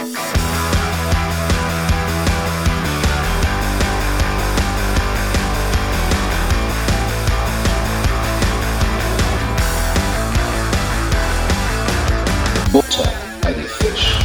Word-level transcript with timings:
Butter 0.00 0.08
bei 13.42 13.52
die 13.52 13.60
Fisch. 13.60 14.18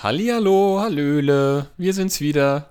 Hallihallo, 0.00 0.78
Hallöle, 0.80 1.66
wir 1.76 1.92
sind's 1.92 2.20
wieder. 2.20 2.70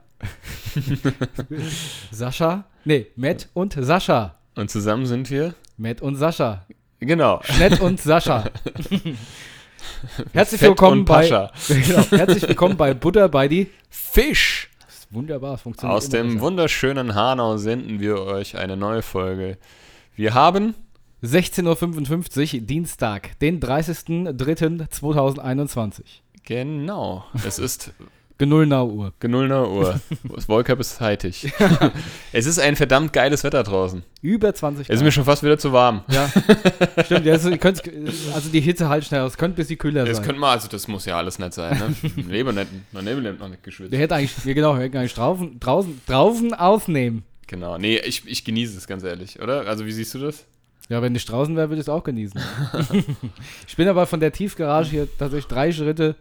Sascha? 2.11 2.63
Nee, 2.85 3.07
Matt 3.17 3.49
und 3.53 3.75
Sascha. 3.77 4.35
Und 4.55 4.71
zusammen 4.71 5.05
sind 5.05 5.29
wir? 5.29 5.55
Matt 5.75 6.01
und 6.01 6.15
Sascha. 6.15 6.65
Genau. 7.01 7.41
Nett 7.59 7.81
und 7.81 7.99
Sascha. 7.99 8.45
Herzlich 10.34 10.61
willkommen 10.61 11.05
bei 11.05 11.27
genau, 11.27 11.50
Herzlich 12.11 12.48
willkommen 12.48 12.77
bei 12.77 12.94
Butter 12.94 13.27
bei 13.30 13.48
die 13.48 13.70
Fisch! 13.89 14.70
Wunderbar, 15.09 15.55
es 15.55 15.62
funktioniert 15.62 15.98
Aus 15.98 16.09
dem 16.09 16.27
besser. 16.27 16.41
wunderschönen 16.41 17.16
Hanau 17.16 17.58
senden 17.58 17.99
wir 17.99 18.22
euch 18.22 18.58
eine 18.58 18.77
neue 18.77 19.02
Folge. 19.02 19.58
Wir 20.16 20.34
haben 20.34 20.73
16.55 21.23 22.53
Uhr, 22.55 22.62
Dienstag, 22.62 23.38
den 23.39 23.59
30.03.2021. 23.59 26.02
genau, 26.45 27.25
es 27.45 27.59
ist 27.59 27.91
Genullnau 28.41 28.88
Uhr. 28.88 29.13
genullner 29.20 29.70
Uhr. 29.70 30.02
Das 30.36 30.50
Wollcup 30.50 30.80
ist 30.80 30.95
zeitig. 30.95 31.54
es 32.34 32.48
ist 32.48 32.58
ein 32.58 32.76
verdammt 32.76 33.14
geiles 33.14 33.44
Wetter 33.44 33.62
draußen. 33.62 34.02
Über 34.23 34.52
20 34.52 34.90
Es 34.90 34.95
ist 34.95 35.04
mir 35.04 35.12
schon 35.12 35.26
fast 35.26 35.44
wieder 35.44 35.59
zu 35.59 35.72
warm. 35.73 36.02
Ja, 36.09 36.27
stimmt. 37.05 37.27
Also, 37.27 37.52
also 37.52 38.50
die 38.52 38.62
Hitze 38.62 38.90
halt 38.90 39.05
schnell 39.05 39.22
aus. 39.22 39.34
Es 39.34 39.38
könnte 39.38 39.54
ein 39.54 39.58
bisschen 39.58 39.77
kühler 39.77 40.05
Das 40.05 40.17
sein. 40.17 40.26
könnte 40.26 40.41
mal, 40.41 40.54
also 40.54 40.67
das 40.67 40.88
muss 40.88 41.05
ja 41.05 41.17
alles 41.20 41.38
nett 41.38 41.54
sein, 41.54 41.77
ne? 41.77 42.23
Leben 42.23 42.55
nicht, 42.55 42.67
mein 42.91 43.05
Leben 43.05 43.22
lebt 43.22 43.40
noch 43.40 43.48
nicht 43.48 43.62
geschwitzt. 43.62 43.94
Der 43.94 44.00
hätte 44.00 44.16
eigentlich, 44.16 44.34
ja 44.44 44.53
genau, 44.53 44.73
wir 44.76 44.86
hätten 44.86 44.98
eigentlich 44.98 45.14
draußen, 45.14 45.59
draußen, 45.59 46.02
draußen 46.08 46.53
aufnehmen. 46.55 47.23
Genau. 47.45 47.78
Nee, 47.78 48.00
ich, 48.00 48.23
ich 48.26 48.44
genieße 48.44 48.76
es 48.76 48.88
ganz 48.88 49.03
ehrlich, 49.03 49.39
oder? 49.39 49.67
Also 49.67 49.86
wie 49.86 49.92
siehst 49.92 50.16
du 50.16 50.17
das? 50.20 50.45
Ja, 50.89 51.03
wenn 51.03 51.14
ich 51.14 51.26
draußen 51.26 51.55
wäre, 51.55 51.70
würde 51.70 51.80
ich 51.80 51.86
es 51.86 51.89
auch 51.89 52.03
genießen. 52.03 52.42
ich 53.67 53.76
bin 53.76 53.88
aber 53.88 54.08
von 54.08 54.20
der 54.20 54.31
Tiefgarage 54.31 54.89
hier 54.89 55.08
tatsächlich 55.20 55.45
drei 55.45 55.72
Schritte. 55.72 56.16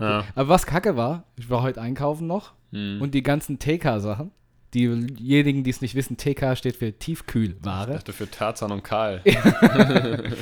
Ja. 0.00 0.24
Aber 0.34 0.48
was 0.48 0.66
kacke 0.66 0.96
war, 0.96 1.24
ich 1.36 1.50
war 1.50 1.62
heute 1.62 1.80
einkaufen 1.80 2.26
noch 2.26 2.52
Hm. 2.72 3.00
und 3.02 3.14
die 3.14 3.22
ganzen 3.22 3.58
TK-Sachen. 3.58 4.30
Diejenigen, 4.74 5.64
die 5.64 5.70
es 5.70 5.80
nicht 5.80 5.96
wissen, 5.96 6.16
TK 6.16 6.56
steht 6.56 6.76
für 6.76 6.86
Ich 6.86 6.98
Tiefkühlware. 6.98 7.94
dachte 7.94 8.12
für 8.12 8.30
Tarzan 8.30 8.70
und 8.70 8.84
Karl. 8.84 9.20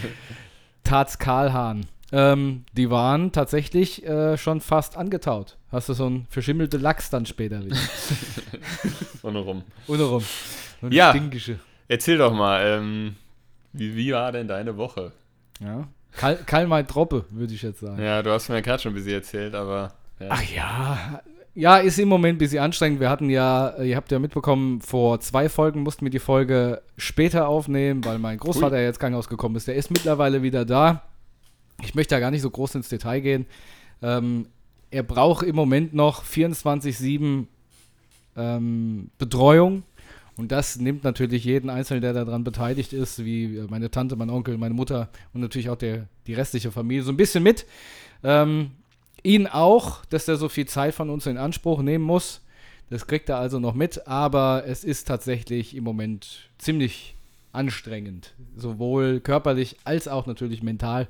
Tats 0.85 1.19
Karlhahn. 1.19 1.87
Ähm, 2.11 2.65
die 2.73 2.89
waren 2.91 3.33
tatsächlich 3.33 4.05
äh, 4.07 4.39
schon 4.39 4.61
fast 4.61 4.97
angetaut. 4.97 5.59
Hast 5.71 5.89
du 5.91 5.95
so 5.95 6.07
einen 6.07 6.27
verschimmelte 6.31 6.79
Lachs 6.79 7.11
dann 7.11 7.27
später 7.27 7.63
wieder. 7.65 7.77
Ohne 9.23 9.41
rum. 9.41 9.63
Ohne 9.87 10.03
rum. 10.05 10.23
Und 10.81 10.95
Ja. 10.95 11.11
Stinkische. 11.11 11.59
Erzähl 11.89 12.17
doch 12.19 12.33
mal, 12.33 12.63
ähm, 12.65 13.17
wie, 13.75 13.95
wie 13.97 14.13
war 14.13 14.33
denn 14.33 14.49
deine 14.49 14.77
Woche? 14.79 15.13
Ja. 15.61 15.87
Kal 16.19 16.37
Kalmai 16.45 16.83
Troppe, 16.83 17.25
würde 17.31 17.55
ich 17.55 17.63
jetzt 17.63 17.81
sagen. 17.81 18.03
Ja, 18.03 18.23
du 18.23 18.31
hast 18.31 18.49
mir 18.49 18.61
gerade 18.61 18.83
schon 18.83 18.93
ein 18.93 18.97
bisschen 18.97 19.15
erzählt, 19.15 19.55
aber. 19.55 19.93
Ja. 20.19 20.27
Ach 20.31 20.43
ja. 20.43 21.23
Ja, 21.55 21.77
ist 21.79 21.99
im 21.99 22.09
Moment 22.09 22.37
ein 22.37 22.39
bisschen 22.39 22.63
anstrengend. 22.63 23.01
Wir 23.01 23.09
hatten 23.09 23.31
ja, 23.31 23.77
ihr 23.81 23.97
habt 23.97 24.13
ja 24.13 24.19
mitbekommen, 24.19 24.81
vor 24.81 25.21
zwei 25.21 25.49
Folgen 25.49 25.83
mussten 25.83 26.05
wir 26.05 26.11
die 26.11 26.19
Folge 26.19 26.83
später 26.97 27.49
aufnehmen, 27.49 28.05
weil 28.05 28.19
mein 28.19 28.39
Großvater 28.39 28.81
jetzt 28.81 29.01
Krankenhaus 29.01 29.29
gekommen 29.29 29.57
ist. 29.57 29.67
Der 29.67 29.75
ist 29.75 29.91
mittlerweile 29.91 30.43
wieder 30.43 30.65
da. 30.65 31.03
Ich 31.83 31.95
möchte 31.95 32.15
da 32.15 32.21
gar 32.21 32.31
nicht 32.31 32.43
so 32.43 32.51
groß 32.51 32.77
ins 32.77 32.89
Detail 32.89 33.21
gehen. 33.21 33.47
Ähm, 34.03 34.47
er 34.91 35.03
braucht 35.03 35.45
im 35.45 35.57
Moment 35.57 35.95
noch 35.95 36.25
24-7 36.25 37.47
ähm, 38.37 39.11
Betreuung. 39.19 39.83
Und 40.39 40.53
das 40.53 40.79
nimmt 40.79 41.03
natürlich 41.03 41.45
jeden 41.45 41.69
Einzelnen, 41.69 42.01
der 42.01 42.13
daran 42.13 42.45
beteiligt 42.45 42.93
ist, 42.93 43.25
wie 43.25 43.61
meine 43.69 43.91
Tante, 43.91 44.15
mein 44.15 44.31
Onkel, 44.31 44.57
meine 44.57 44.73
Mutter 44.73 45.09
und 45.35 45.41
natürlich 45.41 45.69
auch 45.69 45.77
der, 45.77 46.07
die 46.29 46.35
restliche 46.35 46.71
Familie, 46.71 47.03
so 47.03 47.11
ein 47.11 47.17
bisschen 47.17 47.43
mit. 47.43 47.67
Ähm, 48.23 48.71
ihn 49.25 49.49
auch, 49.49 50.05
dass 50.07 50.29
er 50.29 50.37
so 50.37 50.49
viel 50.49 50.67
Zeit 50.67 50.95
von 50.95 51.11
uns 51.11 51.27
in 51.27 51.39
Anspruch 51.39 51.83
nehmen 51.83 52.05
muss. 52.05 52.41
Das 52.89 53.09
kriegt 53.09 53.29
er 53.29 53.39
also 53.39 53.59
noch 53.59 53.75
mit, 53.75 54.07
aber 54.07 54.63
es 54.65 54.85
ist 54.85 55.09
tatsächlich 55.09 55.77
im 55.77 55.83
Moment 55.83 56.49
ziemlich 56.57 57.17
anstrengend, 57.53 58.33
sowohl 58.57 59.19
körperlich 59.19 59.77
als 59.83 60.07
auch 60.07 60.27
natürlich 60.27 60.63
mental. 60.63 61.09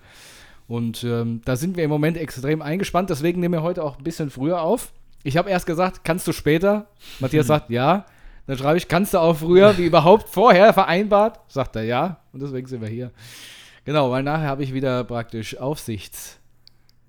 Und 0.68 1.04
ähm, 1.04 1.42
da 1.44 1.56
sind 1.56 1.76
wir 1.76 1.84
im 1.84 1.90
Moment 1.90 2.16
extrem 2.16 2.62
eingespannt, 2.62 3.10
deswegen 3.10 3.40
nehmen 3.40 3.54
wir 3.54 3.62
heute 3.62 3.84
auch 3.84 3.98
ein 3.98 4.04
bisschen 4.04 4.30
früher 4.30 4.62
auf. 4.62 4.90
Ich 5.22 5.36
habe 5.36 5.50
erst 5.50 5.66
gesagt, 5.66 6.02
kannst 6.02 6.26
du 6.26 6.32
später? 6.32 6.86
Matthias 7.20 7.46
sagt 7.48 7.68
ja. 7.68 8.06
Dann 8.48 8.56
schreibe 8.56 8.78
ich, 8.78 8.88
kannst 8.88 9.12
du 9.12 9.18
auch 9.18 9.34
früher, 9.34 9.76
wie 9.76 9.84
überhaupt 9.84 10.28
vorher 10.30 10.72
vereinbart? 10.72 11.38
Sagt 11.48 11.76
er 11.76 11.82
ja. 11.84 12.20
Und 12.32 12.40
deswegen 12.40 12.66
sind 12.66 12.80
wir 12.80 12.88
hier. 12.88 13.12
Genau, 13.84 14.10
weil 14.10 14.22
nachher 14.22 14.48
habe 14.48 14.64
ich 14.64 14.72
wieder 14.72 15.04
praktisch 15.04 15.56
Aufsichts, 15.58 16.38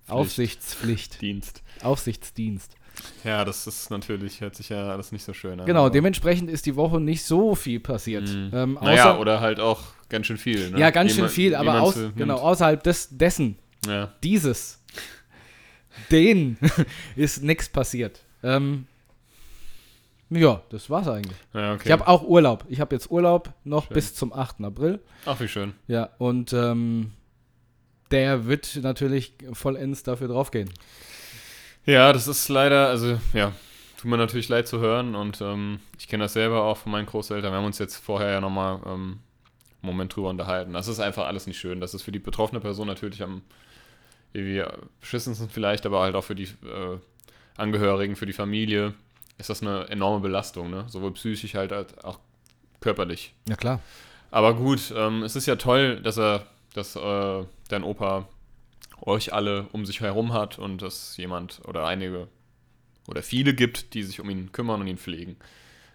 Aufsichtspflicht, 0.07 1.21
Dienst. 1.21 1.63
Aufsichtsdienst. 1.81 2.75
Ja, 3.23 3.45
das 3.45 3.65
ist 3.67 3.89
natürlich, 3.89 4.41
hört 4.41 4.55
sich 4.55 4.67
ja 4.67 4.89
alles 4.91 5.13
nicht 5.13 5.23
so 5.23 5.31
schön 5.31 5.61
an. 5.61 5.65
Genau, 5.65 5.87
dementsprechend 5.87 6.49
ist 6.49 6.65
die 6.65 6.75
Woche 6.75 6.99
nicht 6.99 7.23
so 7.23 7.55
viel 7.55 7.79
passiert. 7.79 8.27
Mhm. 8.27 8.51
Ähm, 8.53 8.79
Naja, 8.81 9.17
oder 9.17 9.39
halt 9.39 9.61
auch 9.61 9.81
ganz 10.09 10.27
schön 10.27 10.37
viel. 10.37 10.71
Ne? 10.71 10.79
ja, 10.79 10.89
ganz 10.89 11.13
schön 11.13 11.29
viel, 11.29 11.55
aber 11.55 11.81
aus, 11.81 11.97
genau, 12.17 12.35
außerhalb 12.35 12.83
des, 12.83 13.07
dessen, 13.11 13.57
Ja. 13.87 14.13
dieses, 14.23 14.83
den, 16.11 16.57
ist 17.15 17.43
nichts 17.43 17.69
passiert. 17.69 18.19
Ähm, 18.43 18.87
ja, 20.29 20.61
das 20.69 20.89
war's 20.89 21.07
eigentlich. 21.07 21.37
ja, 21.53 21.73
okay. 21.73 21.83
Ich 21.85 21.91
habe 21.91 22.07
auch 22.07 22.23
Urlaub. 22.23 22.65
Ich 22.69 22.79
habe 22.79 22.95
jetzt 22.95 23.09
Urlaub 23.09 23.53
noch 23.63 23.87
Schön. 23.87 23.93
bis 23.93 24.15
zum 24.15 24.33
8. 24.33 24.61
April. 24.61 24.99
Ach, 25.25 25.39
wie 25.39 25.47
schön. 25.47 25.73
Ja, 25.87 26.09
und 26.17 26.53
ähm, 26.53 27.11
der 28.11 28.45
wird 28.45 28.79
natürlich 28.81 29.33
vollends 29.53 30.03
dafür 30.03 30.27
draufgehen. 30.27 30.69
Ja, 31.85 32.13
das 32.13 32.27
ist 32.27 32.49
leider, 32.49 32.87
also 32.87 33.19
ja, 33.33 33.53
tut 33.97 34.09
mir 34.09 34.17
natürlich 34.17 34.49
leid 34.49 34.67
zu 34.67 34.79
hören 34.79 35.15
und 35.15 35.41
ähm, 35.41 35.79
ich 35.97 36.07
kenne 36.07 36.25
das 36.25 36.33
selber 36.33 36.63
auch 36.63 36.77
von 36.77 36.91
meinen 36.91 37.05
Großeltern. 37.05 37.51
Wir 37.51 37.57
haben 37.57 37.65
uns 37.65 37.79
jetzt 37.79 37.97
vorher 37.97 38.31
ja 38.31 38.41
nochmal 38.41 38.79
ähm, 38.85 39.19
einen 39.81 39.91
Moment 39.91 40.15
drüber 40.15 40.29
unterhalten. 40.29 40.73
Das 40.73 40.87
ist 40.87 40.99
einfach 40.99 41.25
alles 41.25 41.47
nicht 41.47 41.57
schön. 41.57 41.79
Das 41.79 41.93
ist 41.93 42.03
für 42.03 42.11
die 42.11 42.19
betroffene 42.19 42.59
Person 42.59 42.87
natürlich 42.87 43.23
am 43.23 43.41
irgendwie 44.33 44.63
beschissensten 44.99 45.49
vielleicht, 45.49 45.85
aber 45.85 46.01
halt 46.01 46.15
auch 46.15 46.23
für 46.23 46.35
die 46.35 46.43
äh, 46.43 46.97
Angehörigen, 47.57 48.15
für 48.15 48.25
die 48.25 48.33
Familie 48.33 48.93
ist 49.39 49.49
das 49.49 49.61
eine 49.61 49.89
enorme 49.89 50.19
Belastung, 50.19 50.69
ne? 50.69 50.85
Sowohl 50.87 51.13
psychisch 51.13 51.55
halt 51.55 51.73
als 51.73 51.97
auch 52.03 52.19
körperlich. 52.81 53.33
Ja, 53.47 53.55
klar. 53.55 53.79
Aber 54.31 54.53
gut, 54.53 54.93
ähm, 54.95 55.23
es 55.23 55.35
ist 55.35 55.47
ja 55.47 55.55
toll, 55.55 56.01
dass 56.01 56.17
er, 56.19 56.45
dass 56.73 56.95
äh, 56.95 57.45
dein 57.69 57.83
Opa 57.83 58.27
euch 59.01 59.33
alle 59.33 59.67
um 59.71 59.85
sich 59.85 60.01
herum 60.01 60.33
hat 60.33 60.59
und 60.59 60.81
dass 60.81 61.17
jemand 61.17 61.61
oder 61.65 61.87
einige 61.87 62.27
oder 63.07 63.23
viele 63.23 63.53
gibt, 63.53 63.93
die 63.93 64.03
sich 64.03 64.19
um 64.19 64.29
ihn 64.29 64.51
kümmern 64.51 64.81
und 64.81 64.87
ihn 64.87 64.97
pflegen. 64.97 65.37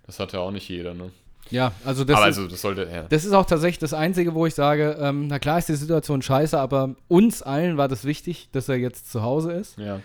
Das 0.07 0.19
hat 0.19 0.33
ja 0.33 0.41
auch 0.41 0.51
nicht 0.51 0.69
jeder, 0.69 0.95
ne? 0.95 1.11
Ja, 1.51 1.73
also 1.85 2.05
das 2.05 2.17
Aber 2.17 2.29
ist, 2.29 2.39
also, 2.39 2.49
das 2.49 2.63
sollte, 2.63 2.89
ja. 2.91 3.03
Das 3.05 3.25
ist 3.25 3.33
auch 3.33 3.45
tatsächlich 3.45 3.79
das 3.79 3.93
Einzige, 3.93 4.35
wo 4.35 4.47
ich 4.47 4.55
sage, 4.55 4.97
ähm, 4.99 5.27
na 5.27 5.39
klar 5.39 5.59
ist 5.59 5.69
die 5.69 5.75
Situation 5.75 6.23
scheiße, 6.23 6.59
aber 6.59 6.97
uns 7.07 7.43
allen 7.43 7.77
war 7.77 7.87
das 7.87 8.07
wichtig, 8.07 8.49
dass 8.53 8.69
er 8.71 8.77
jetzt 8.77 9.13
zu 9.13 9.23
Hause 9.23 9.53
ist. 9.53 9.77
Ja, 9.77 10.01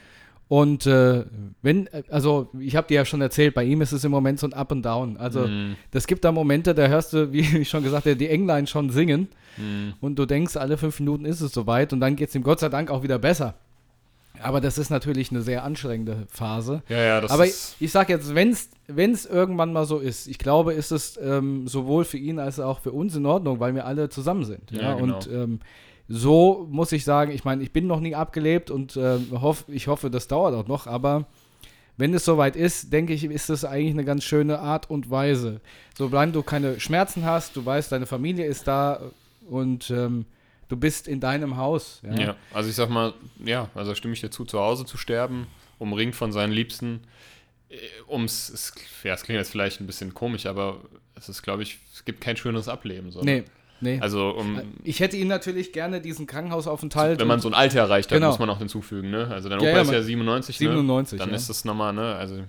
Und 0.49 0.87
äh, 0.87 1.25
wenn, 1.61 1.85
äh, 1.87 2.01
also 2.09 2.49
ich 2.59 2.75
habe 2.75 2.87
dir 2.87 2.95
ja 2.95 3.05
schon 3.05 3.21
erzählt, 3.21 3.53
bei 3.53 3.63
ihm 3.63 3.81
ist 3.81 3.91
es 3.91 4.03
im 4.03 4.09
Moment 4.11 4.39
so 4.39 4.47
ein 4.47 4.53
Up 4.53 4.71
and 4.71 4.83
Down. 4.85 5.15
Also 5.17 5.41
Mhm. 5.47 5.75
das 5.91 6.07
gibt 6.07 6.25
da 6.25 6.31
Momente, 6.31 6.73
da 6.73 6.87
hörst 6.87 7.13
du, 7.13 7.31
wie 7.31 7.41
ich 7.59 7.69
schon 7.69 7.83
gesagt 7.83 8.05
habe, 8.07 8.15
die 8.15 8.27
Englein 8.29 8.65
schon 8.67 8.89
singen 8.89 9.27
Mhm. 9.57 9.93
und 10.01 10.17
du 10.17 10.25
denkst, 10.25 10.57
alle 10.57 10.77
fünf 10.77 10.99
Minuten 10.99 11.25
ist 11.25 11.41
es 11.41 11.51
soweit 11.53 11.93
und 11.93 11.99
dann 11.99 12.15
geht 12.15 12.29
es 12.29 12.35
ihm 12.35 12.43
Gott 12.43 12.59
sei 12.59 12.69
Dank 12.69 12.89
auch 12.89 13.03
wieder 13.03 13.19
besser. 13.19 13.53
Aber 14.41 14.61
das 14.61 14.77
ist 14.77 14.89
natürlich 14.89 15.31
eine 15.31 15.41
sehr 15.41 15.63
anstrengende 15.65 16.25
Phase. 16.29 16.81
ja, 16.87 16.97
ja, 17.03 17.21
das 17.21 17.29
Aber 17.29 17.43
ich, 17.45 17.51
ist. 17.51 17.75
ich 17.79 17.91
sag 17.91 18.07
jetzt, 18.09 18.33
wenn 18.33 18.51
es 19.11 19.25
irgendwann 19.25 19.73
mal 19.73 19.85
so 19.85 19.97
ist, 19.99 20.27
ich 20.27 20.37
glaube, 20.39 20.73
ist 20.73 20.91
es 20.91 21.19
ähm, 21.21 21.67
sowohl 21.67 22.05
für 22.05 22.17
ihn 22.17 22.39
als 22.39 22.59
auch 22.59 22.79
für 22.79 22.91
uns 22.93 23.15
in 23.15 23.25
Ordnung, 23.25 23.59
weil 23.59 23.75
wir 23.75 23.85
alle 23.85 24.07
zusammen 24.09 24.45
sind. 24.45 24.71
Ja, 24.71 24.81
Ja, 24.81 24.93
genau. 24.93 25.15
Und 25.17 25.27
ähm, 25.31 25.59
so 26.09 26.67
muss 26.71 26.91
ich 26.91 27.05
sagen, 27.05 27.31
ich 27.31 27.45
meine, 27.45 27.61
ich 27.61 27.71
bin 27.71 27.85
noch 27.85 27.99
nie 27.99 28.15
abgelebt 28.15 28.71
und 28.71 28.97
ähm, 28.97 29.27
hoff, 29.41 29.63
ich 29.67 29.87
hoffe, 29.87 30.09
das 30.09 30.27
dauert 30.27 30.55
auch 30.55 30.67
noch, 30.67 30.87
aber 30.87 31.27
wenn 31.97 32.13
es 32.13 32.25
soweit 32.25 32.55
ist, 32.55 32.91
denke 32.91 33.13
ich, 33.13 33.23
ist 33.23 33.49
das 33.49 33.63
eigentlich 33.63 33.93
eine 33.93 34.05
ganz 34.05 34.23
schöne 34.23 34.59
Art 34.59 34.89
und 34.89 35.11
Weise. 35.11 35.61
Solange 35.95 36.31
du 36.31 36.41
keine 36.41 36.79
Schmerzen 36.79 37.25
hast, 37.25 37.55
du 37.55 37.65
weißt, 37.65 37.91
deine 37.91 38.07
Familie 38.07 38.45
ist 38.45 38.67
da 38.67 39.11
und 39.47 39.91
ähm, 39.91 40.25
du 40.67 40.77
bist 40.77 41.07
in 41.07 41.19
deinem 41.19 41.57
Haus. 41.57 42.01
Ja. 42.03 42.19
Ja. 42.19 42.35
also 42.53 42.69
ich 42.69 42.75
sag 42.75 42.89
mal, 42.89 43.13
ja, 43.45 43.69
also 43.75 43.93
stimme 43.93 44.13
ich 44.13 44.21
dir 44.21 44.31
zu, 44.31 44.45
zu 44.45 44.59
Hause 44.59 44.85
zu 44.85 44.97
sterben, 44.97 45.45
umringt 45.77 46.15
von 46.15 46.31
seinen 46.31 46.53
Liebsten. 46.53 47.01
Äh, 47.69 47.77
Ums, 48.07 48.49
es, 48.49 48.73
ja, 49.03 49.13
es 49.13 49.23
klingt 49.23 49.37
jetzt 49.37 49.51
vielleicht 49.51 49.79
ein 49.79 49.85
bisschen 49.85 50.13
komisch, 50.15 50.47
aber 50.47 50.79
es 51.15 51.29
ist, 51.29 51.43
glaube 51.43 51.61
ich, 51.63 51.79
es 51.93 52.05
gibt 52.05 52.21
kein 52.21 52.37
schöneres 52.37 52.67
Ableben. 52.67 53.11
So, 53.11 53.19
ne? 53.19 53.25
Nee, 53.25 53.43
Nee. 53.81 53.99
Also, 54.01 54.29
um, 54.29 54.61
ich 54.83 54.99
hätte 54.99 55.15
ihn 55.17 55.27
natürlich 55.27 55.71
gerne 55.73 56.01
diesen 56.01 56.27
Krankenhausaufenthalt. 56.27 57.19
wenn 57.19 57.27
man 57.27 57.39
so 57.39 57.47
ein 57.49 57.53
Alter 57.53 57.79
erreicht 57.79 58.11
hat, 58.11 58.17
Genau. 58.17 58.27
muss 58.29 58.39
man 58.39 58.49
auch 58.49 58.59
hinzufügen, 58.59 59.09
ne? 59.09 59.27
Also 59.27 59.49
dein 59.49 59.59
Ja, 59.61 59.69
Opa 59.69 59.77
ja, 59.77 59.81
ist 59.83 59.91
ja 59.91 59.97
man- 59.97 60.03
97, 60.03 60.57
97, 60.57 61.17
ne? 61.17 61.25
Dann 61.25 61.29
ja. 61.29 61.35
ist 61.35 61.49
das 61.49 61.65
nochmal, 61.65 61.93
ne? 61.93 62.15
Also, 62.15 62.43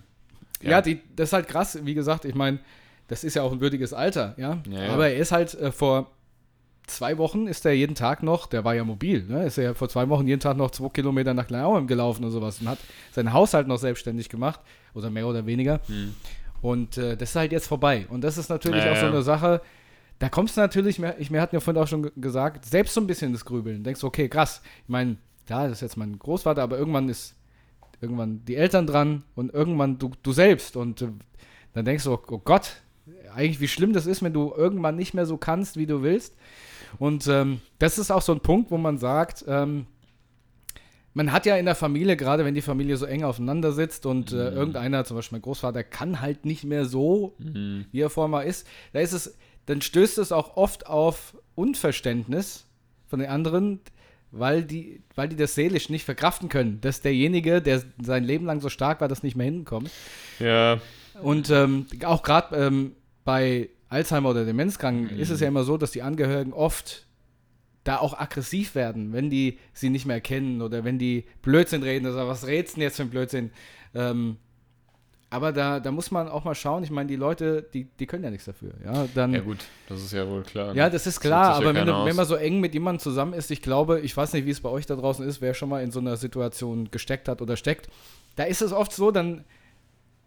Ja, 0.63 0.83
die, 0.83 1.01
das 1.17 1.29
ist 1.31 1.33
halt 1.33 1.49
krass. 1.49 1.79
Wie 1.85 1.95
gesagt, 1.95 2.25
ich 2.25 2.35
meine, 2.35 2.59
das 3.09 3.25
ist 3.25 3.35
ja 3.35 3.43
auch 3.43 3.53
ein 3.53 3.61
würdiges 3.61 3.93
Alter, 3.93 4.35
ja. 4.37 4.59
Ja, 4.69 4.83
ja. 4.85 4.93
Aber 4.93 5.09
er 5.09 5.17
ist 5.17 5.33
halt 5.33 5.55
äh, 5.55 5.73
vor 5.73 6.11
zwei 6.87 7.19
Wochen 7.19 7.47
ist 7.47 7.65
er 7.65 7.73
jeden 7.73 7.95
Tag 7.95 8.23
noch, 8.25 8.47
der 8.49 8.65
war 8.65 8.75
ja 8.75 8.83
mobil, 8.85 9.25
ne? 9.29 9.45
Ist 9.47 9.59
er 9.59 9.65
ja 9.65 9.75
vor 9.75 9.89
zwei 9.89 10.09
Wochen 10.09 10.27
jeden 10.27 10.41
Tag 10.41 10.57
noch 10.57 10.71
zwei 10.73 10.89
Kilometer 10.89 11.33
nach 11.35 11.47
Kleinauheim 11.47 11.87
gelaufen 11.87 12.25
und 12.25 12.31
sowas 12.33 12.61
und 12.61 12.69
hat 12.69 12.79
seinen 13.13 13.33
Haushalt 13.33 13.69
noch 13.69 13.79
selbstständig 13.79 14.29
gemacht 14.29 14.61
oder 14.95 15.09
mehr 15.11 15.27
oder 15.27 15.47
weniger. 15.47 15.81
Hm. 15.87 16.15
Und 16.63 16.99
äh, 16.99 17.17
das 17.17 17.31
ist 17.31 17.37
halt 17.37 17.53
jetzt 17.53 17.69
vorbei. 17.69 18.07
Und 18.11 18.23
das 18.23 18.37
ist 18.37 18.51
natürlich 18.51 18.85
Ja, 18.85 18.93
auch 18.93 18.97
so 18.97 19.07
ja. 19.07 19.13
eine 19.13 19.23
Sache, 19.23 19.63
da 20.21 20.29
kommst 20.29 20.57
du 20.57 20.61
natürlich, 20.61 20.99
mehr, 21.01 21.19
ich, 21.19 21.31
mir 21.31 21.41
hatten 21.41 21.57
ja 21.57 21.61
vorhin 21.61 21.83
auch 21.83 21.89
schon 21.89 22.03
ge- 22.05 22.13
gesagt, 22.17 22.65
selbst 22.65 22.95
so 22.95 23.01
ein 23.01 23.07
bisschen 23.09 23.33
das 23.33 23.45
Grübeln. 23.45 23.83
Denkst 23.83 24.01
du, 24.03 24.07
okay, 24.07 24.29
krass. 24.29 24.63
Ich 24.85 24.89
meine, 24.89 25.17
ja, 25.49 25.65
das 25.65 25.79
ist 25.79 25.81
jetzt 25.81 25.97
mein 25.97 26.17
Großvater, 26.19 26.63
aber 26.63 26.79
irgendwann 26.79 27.09
ist 27.09 27.35
irgendwann 28.01 28.45
die 28.45 28.55
Eltern 28.57 28.87
dran 28.87 29.25
und 29.35 29.53
irgendwann 29.53 29.99
du, 29.99 30.13
du 30.23 30.33
selbst. 30.33 30.77
Und 30.77 31.03
äh, 31.03 31.09
dann 31.75 31.85
denkst 31.85 32.05
du, 32.05 32.13
oh 32.13 32.39
Gott, 32.45 32.77
eigentlich 33.35 33.61
wie 33.61 33.69
schlimm 33.69 33.93
das 33.93 34.07
ist, 34.07 34.23
wenn 34.23 34.33
du 34.33 34.53
irgendwann 34.57 34.97
nicht 34.97 35.13
mehr 35.15 35.27
so 35.27 35.37
kannst, 35.37 35.77
wie 35.77 35.87
du 35.87 36.03
willst. 36.03 36.37
Und 36.99 37.27
ähm, 37.27 37.61
das 37.79 37.99
ist 37.99 38.11
auch 38.11 38.23
so 38.23 38.33
ein 38.33 38.41
Punkt, 38.41 38.71
wo 38.71 38.77
man 38.79 38.99
sagt, 38.99 39.45
ähm, 39.49 39.87
man 41.13 41.33
hat 41.33 41.45
ja 41.45 41.57
in 41.57 41.65
der 41.67 41.75
Familie, 41.75 42.17
gerade 42.17 42.45
wenn 42.45 42.55
die 42.55 42.63
Familie 42.63 42.97
so 42.97 43.05
eng 43.05 43.25
aufeinander 43.25 43.73
sitzt 43.73 44.07
und 44.07 44.33
äh, 44.33 44.51
irgendeiner, 44.51 45.05
zum 45.05 45.17
Beispiel 45.17 45.37
mein 45.37 45.43
Großvater, 45.43 45.83
kann 45.83 46.21
halt 46.21 46.45
nicht 46.45 46.65
mehr 46.65 46.85
so, 46.85 47.35
Mhm. 47.39 47.87
wie 47.91 48.01
er 48.01 48.11
vorher 48.11 48.29
mal 48.29 48.43
ist, 48.43 48.67
da 48.93 49.01
ist 49.01 49.13
es, 49.13 49.37
dann 49.67 49.81
stößt 49.83 50.19
es 50.19 50.33
auch 50.33 50.57
oft 50.57 50.87
auf 50.87 51.37
Unverständnis 51.55 52.67
von 53.07 53.19
den 53.21 53.29
anderen, 53.29 53.81
weil 54.33 54.63
die, 54.65 55.03
weil 55.17 55.29
die 55.29 55.37
das 55.37 55.55
seelisch 55.55 55.89
nicht 55.89 56.05
verkraften 56.05 56.49
können, 56.49 56.81
dass 56.81 57.01
derjenige, 57.01 57.61
der 57.61 57.83
sein 58.01 58.25
Leben 58.25 58.47
lang 58.47 58.61
so 58.61 58.69
stark 58.69 59.01
war, 59.01 59.09
das 59.09 59.23
nicht 59.23 59.37
mehr 59.37 59.47
hinkommt. 59.47 59.91
ja, 60.39 60.81
Und 61.23 61.51
ähm, 61.51 61.87
auch 62.05 62.23
gerade 62.23 62.57
ähm, 62.57 62.93
bei 63.25 63.69
Alzheimer 63.89 64.31
oder 64.31 64.45
Demenzkranken 64.45 65.17
Mhm. 65.17 65.21
ist 65.21 65.31
es 65.31 65.41
ja 65.41 65.49
immer 65.49 65.65
so, 65.65 65.77
dass 65.77 65.91
die 65.91 66.03
Angehörigen 66.03 66.53
oft 66.53 67.07
da 67.83 67.99
auch 67.99 68.17
aggressiv 68.19 68.75
werden, 68.75 69.13
wenn 69.13 69.31
die 69.31 69.59
sie 69.73 69.91
nicht 69.91 70.07
mehr 70.07 70.21
kennen 70.21 70.63
oder 70.63 70.85
wenn 70.85 70.99
die 70.99 71.25
Blödsinn 71.43 71.83
reden. 71.83 72.07
Also, 72.07 72.19
was 72.29 72.43
du 72.43 72.47
denn 72.47 72.83
jetzt 72.83 72.97
für 72.97 73.03
ein 73.03 73.11
Blödsinn? 73.11 73.51
Ähm, 73.95 74.37
aber 75.31 75.53
da, 75.53 75.79
da 75.79 75.93
muss 75.93 76.11
man 76.11 76.29
auch 76.29 76.45
mal 76.45 76.55
schauen. 76.55 76.83
Ich 76.83 76.91
meine, 76.91 77.09
die 77.09 77.17
Leute, 77.17 77.65
die, 77.73 77.85
die 77.85 78.07
können 78.07 78.25
ja 78.25 78.31
nichts 78.31 78.47
dafür. 78.47 78.73
Ja, 78.85 79.07
dann, 79.15 79.33
ja 79.33 79.41
gut, 79.41 79.59
das 79.89 80.03
ist 80.03 80.13
ja 80.13 80.29
wohl 80.29 80.43
klar. 80.43 80.75
ja, 80.75 80.91
das 80.91 81.07
ist 81.07 81.21
klar, 81.21 81.51
ja 81.51 81.57
aber 81.57 81.75
wenn, 81.75 81.87
du, 81.87 82.05
wenn 82.05 82.17
man 82.17 82.27
so 82.27 82.35
eng 82.35 82.61
mit 82.61 82.75
jemandem 82.75 83.01
zusammen 83.01 83.33
ist, 83.33 83.51
ich 83.51 83.63
glaube, 83.63 84.01
ich 84.01 84.17
weiß 84.17 84.33
nicht, 84.33 84.45
wie 84.45 84.51
es 84.51 84.61
bei 84.61 84.69
euch 84.69 84.87
da 84.87 84.97
draußen 84.97 85.27
ist, 85.27 85.41
wer 85.41 85.55
schon 85.55 85.69
mal 85.69 85.83
in 85.83 85.93
so 85.93 86.01
einer 86.01 86.17
Situation 86.17 86.91
gesteckt 86.91 87.29
hat 87.29 87.41
oder 87.41 87.57
steckt, 87.57 87.89
da 88.37 88.45
ist 88.45 88.61
es 88.61 88.73
oft 88.73 88.93
so, 88.93 89.11
dann 89.11 89.45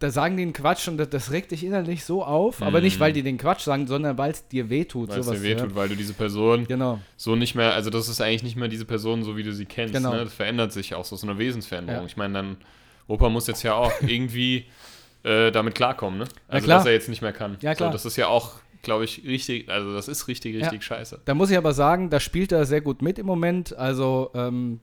da 0.04 0.10
sagen 0.10 0.36
die 0.36 0.44
einen 0.44 0.54
Quatsch 0.54 0.88
und 0.90 0.98
das, 0.98 1.10
das 1.10 1.32
regt 1.32 1.52
dich 1.52 1.64
innerlich 1.64 2.04
so 2.04 2.26
auf, 2.26 2.62
aber 2.62 2.82
nicht, 2.82 3.00
weil 3.00 3.14
die 3.14 3.24
den 3.24 3.38
Quatsch 3.38 3.62
sagen, 3.62 3.88
sondern 3.88 4.18
weil 4.18 4.32
es 4.32 4.46
dir 4.48 4.70
wehtut. 4.70 5.10
Mhm. 5.10 5.14
weil 5.14 5.20
es 5.20 5.28
dir 5.28 5.42
wehtut, 5.44 5.70
ja. 5.70 5.76
weil 5.76 5.88
du 5.88 5.96
diese 5.96 6.14
Person 6.14 6.68
Genau. 6.68 7.00
so 7.16 7.36
nicht 7.38 7.56
mehr, 7.56 7.74
also 7.74 7.90
das 7.90 8.10
ist 8.10 8.20
eigentlich 8.20 8.44
nicht 8.44 8.58
mehr 8.58 8.68
diese 8.68 8.84
Person, 8.84 9.24
so 9.24 9.38
wie 9.38 9.44
du 9.44 9.54
sie 9.54 9.66
kennst. 9.66 9.94
Genau. 9.94 10.12
Ne? 10.12 10.26
Das 10.26 10.34
verändert 10.34 10.74
sich 10.74 10.94
auch 10.94 11.06
so, 11.06 11.16
so 11.16 11.26
eine 11.26 11.38
Wesensveränderung. 11.38 12.02
Ja. 12.02 12.08
Ich 12.08 12.18
meine, 12.18 12.34
dann, 12.34 12.58
Opa 13.08 13.30
muss 13.30 13.48
jetzt 13.48 13.64
ja 13.64 13.76
auch 13.76 13.94
irgendwie 14.02 14.66
äh, 15.24 15.52
damit 15.52 15.76
klarkommen, 15.76 16.20
ne? 16.20 16.26
Also, 16.48 16.66
klar. 16.66 16.80
dass 16.80 16.86
er 16.88 16.94
jetzt 16.94 17.10
nicht 17.10 17.22
mehr 17.22 17.34
kann. 17.34 17.58
Ja, 17.62 17.76
klar. 17.76 17.90
So, 17.90 17.94
das 17.94 18.06
ist 18.06 18.18
ja 18.18 18.28
auch, 18.28 18.56
glaube 18.82 19.06
ich, 19.06 19.24
richtig, 19.26 19.70
also 19.70 19.94
das 19.94 20.08
ist 20.08 20.28
richtig, 20.28 20.56
richtig 20.56 20.74
Ja. 20.74 20.82
scheiße. 20.82 21.22
Da 21.26 21.34
muss 21.34 21.50
ich 21.50 21.58
aber 21.58 21.74
sagen, 21.74 22.10
da 22.10 22.20
spielt 22.20 22.52
er 22.52 22.66
sehr 22.66 22.82
gut 22.82 23.02
mit 23.02 23.18
im 23.20 23.26
Moment. 23.26 23.76
Also, 23.76 24.32
ähm, 24.36 24.80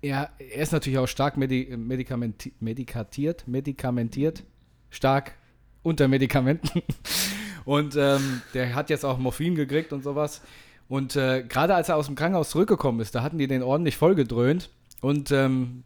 er, 0.00 0.30
er 0.38 0.62
ist 0.62 0.72
natürlich 0.72 0.98
auch 0.98 1.06
stark 1.06 1.36
medi 1.36 1.74
medikamenti 1.76 2.52
medikatiert, 2.60 3.46
medikamentiert, 3.46 4.42
stark 4.90 5.34
unter 5.82 6.08
Medikamenten. 6.08 6.82
Und 7.64 7.94
ähm, 7.96 8.42
der 8.54 8.74
hat 8.74 8.90
jetzt 8.90 9.04
auch 9.04 9.18
Morphin 9.18 9.54
gekriegt 9.54 9.92
und 9.92 10.02
sowas. 10.02 10.42
Und 10.88 11.14
äh, 11.14 11.44
gerade 11.48 11.76
als 11.76 11.88
er 11.88 11.96
aus 11.96 12.06
dem 12.06 12.16
Krankenhaus 12.16 12.50
zurückgekommen 12.50 12.98
ist, 12.98 13.14
da 13.14 13.22
hatten 13.22 13.38
die 13.38 13.46
den 13.46 13.62
ordentlich 13.62 13.96
vollgedröhnt. 13.96 14.68
Und 15.00 15.30
ähm, 15.30 15.84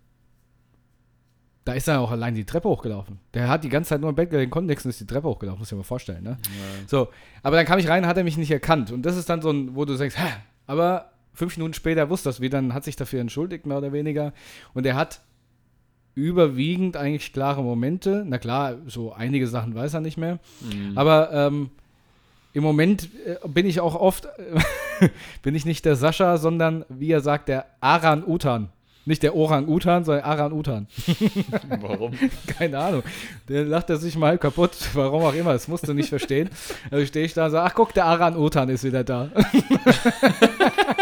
da 1.66 1.72
ist 1.72 1.88
er 1.88 2.00
auch 2.00 2.12
allein 2.12 2.36
die 2.36 2.44
Treppe 2.44 2.68
hochgelaufen. 2.68 3.18
Der 3.34 3.48
hat 3.48 3.64
die 3.64 3.68
ganze 3.68 3.88
Zeit 3.88 4.00
nur 4.00 4.08
im 4.08 4.14
Bett 4.14 4.30
gelegen, 4.30 4.52
konnte 4.52 4.68
nichts 4.68 4.84
und 4.84 4.90
ist 4.90 5.00
die 5.00 5.06
Treppe 5.06 5.26
hochgelaufen, 5.26 5.58
muss 5.58 5.68
ich 5.68 5.72
mir 5.72 5.78
mal 5.78 5.82
vorstellen, 5.82 6.22
ne? 6.22 6.38
So, 6.86 7.08
aber 7.42 7.56
dann 7.56 7.66
kam 7.66 7.80
ich 7.80 7.88
rein, 7.88 8.06
hat 8.06 8.16
er 8.16 8.22
mich 8.22 8.36
nicht 8.36 8.52
erkannt. 8.52 8.92
Und 8.92 9.02
das 9.02 9.16
ist 9.16 9.28
dann 9.28 9.42
so 9.42 9.50
ein, 9.50 9.74
wo 9.74 9.84
du 9.84 9.96
denkst, 9.96 10.16
hä? 10.16 10.28
Aber 10.68 11.10
fünf 11.34 11.56
Minuten 11.56 11.74
später 11.74 12.08
wusste 12.08 12.28
das 12.28 12.40
wieder, 12.40 12.58
dann 12.58 12.72
hat 12.72 12.84
sich 12.84 12.94
dafür 12.94 13.20
entschuldigt, 13.20 13.66
mehr 13.66 13.78
oder 13.78 13.92
weniger. 13.92 14.32
Und 14.74 14.86
er 14.86 14.94
hat 14.94 15.22
überwiegend 16.14 16.96
eigentlich 16.96 17.32
klare 17.32 17.64
Momente. 17.64 18.24
Na 18.24 18.38
klar, 18.38 18.76
so 18.86 19.12
einige 19.12 19.48
Sachen 19.48 19.74
weiß 19.74 19.94
er 19.94 20.00
nicht 20.00 20.16
mehr. 20.16 20.38
Mhm. 20.60 20.96
Aber 20.96 21.32
ähm, 21.32 21.70
im 22.52 22.62
Moment 22.62 23.08
äh, 23.26 23.36
bin 23.48 23.66
ich 23.66 23.80
auch 23.80 23.96
oft, 23.96 24.28
bin 25.42 25.56
ich 25.56 25.64
nicht 25.64 25.84
der 25.84 25.96
Sascha, 25.96 26.36
sondern 26.36 26.84
wie 26.88 27.10
er 27.10 27.22
sagt, 27.22 27.48
der 27.48 27.66
Aran-Utan. 27.80 28.70
Nicht 29.06 29.22
der 29.22 29.36
Orang-Utan, 29.36 30.04
sondern 30.04 30.24
Aran-Utan. 30.24 30.88
Warum? 31.80 32.12
Keine 32.58 32.78
Ahnung. 32.78 33.02
Der 33.48 33.64
lacht 33.64 33.88
er 33.88 33.98
sich 33.98 34.16
mal 34.16 34.36
kaputt, 34.36 34.72
warum 34.94 35.22
auch 35.22 35.34
immer, 35.34 35.52
das 35.52 35.68
musst 35.68 35.86
du 35.86 35.94
nicht 35.94 36.08
verstehen. 36.08 36.50
Also 36.90 37.06
stehe 37.06 37.24
ich 37.24 37.32
da 37.32 37.44
und 37.46 37.52
sage, 37.52 37.70
ach 37.70 37.74
guck, 37.74 37.94
der 37.94 38.04
Aran 38.06 38.36
Utan 38.36 38.68
ist 38.68 38.82
wieder 38.82 39.04
da. 39.04 39.30